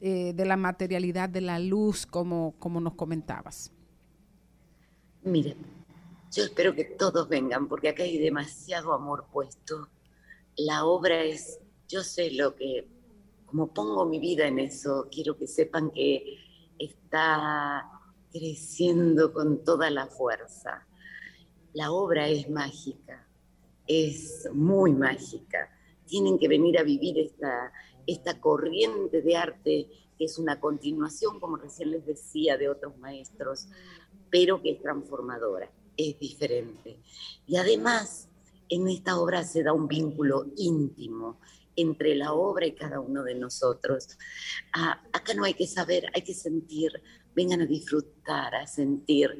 eh, 0.00 0.32
de 0.36 0.44
la 0.44 0.56
materialidad, 0.56 1.28
de 1.28 1.40
la 1.40 1.58
luz, 1.58 2.06
como, 2.06 2.54
como 2.60 2.80
nos 2.80 2.94
comentabas. 2.94 3.72
Mire, 5.24 5.56
yo 6.32 6.44
espero 6.44 6.74
que 6.74 6.84
todos 6.84 7.28
vengan 7.28 7.68
porque 7.68 7.90
acá 7.90 8.04
hay 8.04 8.16
demasiado 8.16 8.94
amor 8.94 9.26
puesto. 9.30 9.88
La 10.56 10.86
obra 10.86 11.22
es, 11.22 11.60
yo 11.88 12.02
sé 12.02 12.30
lo 12.30 12.56
que, 12.56 12.88
como 13.44 13.72
pongo 13.74 14.06
mi 14.06 14.18
vida 14.18 14.46
en 14.46 14.58
eso, 14.58 15.08
quiero 15.10 15.36
que 15.36 15.46
sepan 15.46 15.90
que 15.90 16.38
está 16.78 17.86
creciendo 18.32 19.34
con 19.34 19.62
toda 19.62 19.90
la 19.90 20.06
fuerza. 20.06 20.86
La 21.74 21.92
obra 21.92 22.28
es 22.28 22.48
mágica, 22.48 23.28
es 23.86 24.48
muy 24.54 24.94
mágica. 24.94 25.70
Tienen 26.06 26.38
que 26.38 26.48
venir 26.48 26.78
a 26.78 26.82
vivir 26.82 27.18
esta, 27.18 27.72
esta 28.06 28.40
corriente 28.40 29.20
de 29.20 29.36
arte 29.36 29.88
que 30.16 30.24
es 30.24 30.38
una 30.38 30.58
continuación, 30.60 31.40
como 31.40 31.56
recién 31.56 31.90
les 31.90 32.06
decía, 32.06 32.56
de 32.56 32.70
otros 32.70 32.96
maestros, 32.96 33.68
pero 34.30 34.62
que 34.62 34.70
es 34.72 34.82
transformadora 34.82 35.70
es 35.96 36.18
diferente. 36.18 36.98
Y 37.46 37.56
además, 37.56 38.28
en 38.68 38.88
esta 38.88 39.18
obra 39.18 39.44
se 39.44 39.62
da 39.62 39.72
un 39.72 39.88
vínculo 39.88 40.46
íntimo 40.56 41.38
entre 41.76 42.14
la 42.14 42.32
obra 42.32 42.66
y 42.66 42.72
cada 42.72 43.00
uno 43.00 43.22
de 43.22 43.34
nosotros. 43.34 44.08
Ah, 44.74 45.02
acá 45.12 45.34
no 45.34 45.44
hay 45.44 45.54
que 45.54 45.66
saber, 45.66 46.06
hay 46.14 46.22
que 46.22 46.34
sentir, 46.34 46.92
vengan 47.34 47.62
a 47.62 47.66
disfrutar, 47.66 48.54
a 48.54 48.66
sentir. 48.66 49.30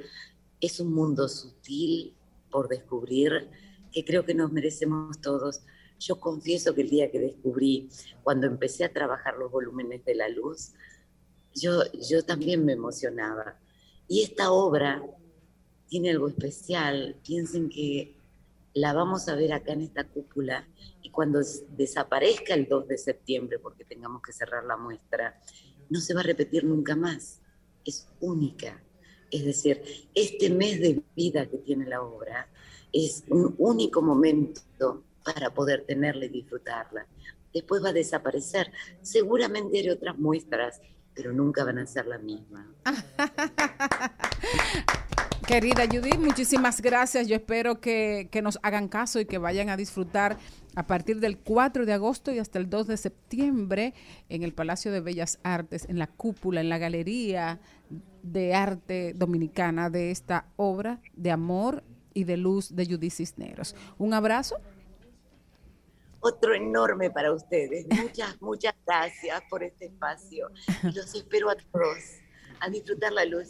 Es 0.60 0.80
un 0.80 0.92
mundo 0.92 1.28
sutil 1.28 2.14
por 2.50 2.68
descubrir 2.68 3.48
que 3.90 4.04
creo 4.04 4.24
que 4.24 4.34
nos 4.34 4.52
merecemos 4.52 5.20
todos. 5.20 5.62
Yo 5.98 6.18
confieso 6.18 6.74
que 6.74 6.82
el 6.82 6.90
día 6.90 7.10
que 7.10 7.20
descubrí, 7.20 7.88
cuando 8.22 8.46
empecé 8.46 8.84
a 8.84 8.92
trabajar 8.92 9.36
los 9.36 9.50
volúmenes 9.50 10.04
de 10.04 10.14
la 10.14 10.28
luz, 10.28 10.72
yo, 11.54 11.82
yo 11.92 12.24
también 12.24 12.64
me 12.64 12.72
emocionaba. 12.72 13.58
Y 14.08 14.22
esta 14.22 14.52
obra 14.52 15.02
tiene 15.92 16.08
algo 16.10 16.26
especial. 16.28 17.16
Piensen 17.22 17.68
que 17.68 18.14
la 18.72 18.94
vamos 18.94 19.28
a 19.28 19.34
ver 19.34 19.52
acá 19.52 19.74
en 19.74 19.82
esta 19.82 20.04
cúpula 20.04 20.66
y 21.02 21.10
cuando 21.10 21.38
des- 21.38 21.64
desaparezca 21.76 22.54
el 22.54 22.66
2 22.66 22.88
de 22.88 22.96
septiembre, 22.96 23.58
porque 23.58 23.84
tengamos 23.84 24.22
que 24.22 24.32
cerrar 24.32 24.64
la 24.64 24.78
muestra, 24.78 25.38
no 25.90 26.00
se 26.00 26.14
va 26.14 26.20
a 26.20 26.22
repetir 26.22 26.64
nunca 26.64 26.96
más. 26.96 27.40
Es 27.84 28.08
única. 28.20 28.82
Es 29.30 29.44
decir, 29.44 29.82
este 30.14 30.48
mes 30.48 30.80
de 30.80 31.02
vida 31.14 31.44
que 31.44 31.58
tiene 31.58 31.84
la 31.86 32.00
obra 32.00 32.48
es 32.90 33.24
un 33.28 33.54
único 33.58 34.00
momento 34.00 35.02
para 35.22 35.52
poder 35.52 35.84
tenerla 35.84 36.24
y 36.24 36.30
disfrutarla. 36.30 37.06
Después 37.52 37.84
va 37.84 37.90
a 37.90 37.92
desaparecer. 37.92 38.72
Seguramente 39.02 39.78
haré 39.78 39.92
otras 39.92 40.18
muestras, 40.18 40.80
pero 41.14 41.32
nunca 41.32 41.64
van 41.64 41.78
a 41.78 41.86
ser 41.86 42.06
la 42.06 42.18
misma. 42.18 42.66
Querida 45.46 45.86
Judith, 45.86 46.18
muchísimas 46.18 46.80
gracias. 46.80 47.28
Yo 47.28 47.36
espero 47.36 47.80
que, 47.80 48.28
que 48.30 48.42
nos 48.42 48.58
hagan 48.62 48.88
caso 48.88 49.20
y 49.20 49.26
que 49.26 49.38
vayan 49.38 49.68
a 49.68 49.76
disfrutar 49.76 50.38
a 50.74 50.86
partir 50.86 51.20
del 51.20 51.38
4 51.38 51.84
de 51.84 51.92
agosto 51.92 52.32
y 52.32 52.38
hasta 52.38 52.58
el 52.58 52.70
2 52.70 52.86
de 52.86 52.96
septiembre 52.96 53.94
en 54.28 54.44
el 54.44 54.54
Palacio 54.54 54.92
de 54.92 55.00
Bellas 55.00 55.38
Artes, 55.42 55.86
en 55.88 55.98
la 55.98 56.06
cúpula, 56.06 56.60
en 56.60 56.68
la 56.68 56.78
Galería 56.78 57.60
de 58.22 58.54
Arte 58.54 59.14
Dominicana 59.14 59.90
de 59.90 60.10
esta 60.10 60.46
obra 60.56 61.00
de 61.14 61.30
amor 61.30 61.82
y 62.14 62.24
de 62.24 62.36
luz 62.36 62.74
de 62.74 62.86
Judith 62.86 63.12
Cisneros. 63.12 63.74
Un 63.98 64.14
abrazo. 64.14 64.56
Otro 66.22 66.54
enorme 66.54 67.10
para 67.10 67.32
ustedes. 67.32 67.86
Muchas, 67.90 68.40
muchas 68.40 68.74
gracias 68.86 69.42
por 69.50 69.62
este 69.62 69.86
espacio. 69.86 70.50
Y 70.82 70.92
los 70.92 71.14
espero 71.14 71.50
a 71.50 71.56
todos 71.56 71.98
a 72.60 72.70
disfrutar 72.70 73.12
la 73.12 73.24
luz. 73.24 73.48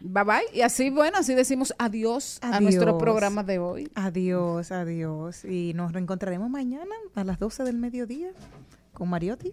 Bye 0.00 0.24
bye. 0.24 0.44
Y 0.52 0.60
así, 0.60 0.90
bueno, 0.90 1.18
así 1.18 1.34
decimos 1.34 1.74
adiós, 1.78 2.38
a 2.42 2.60
nuestro 2.60 2.90
Adiós. 2.90 3.02
programa 3.02 3.42
de 3.42 3.58
hoy. 3.58 3.90
Adiós, 3.94 4.70
adiós. 4.70 5.44
Y 5.44 5.72
nos 5.74 5.92
reencontraremos 5.92 6.48
mañana 6.50 6.94
a 7.14 7.24
las 7.24 7.38
12 7.38 7.64
del 7.64 7.78
mediodía 7.78 8.30
con 8.92 9.08
Mariotti 9.08 9.52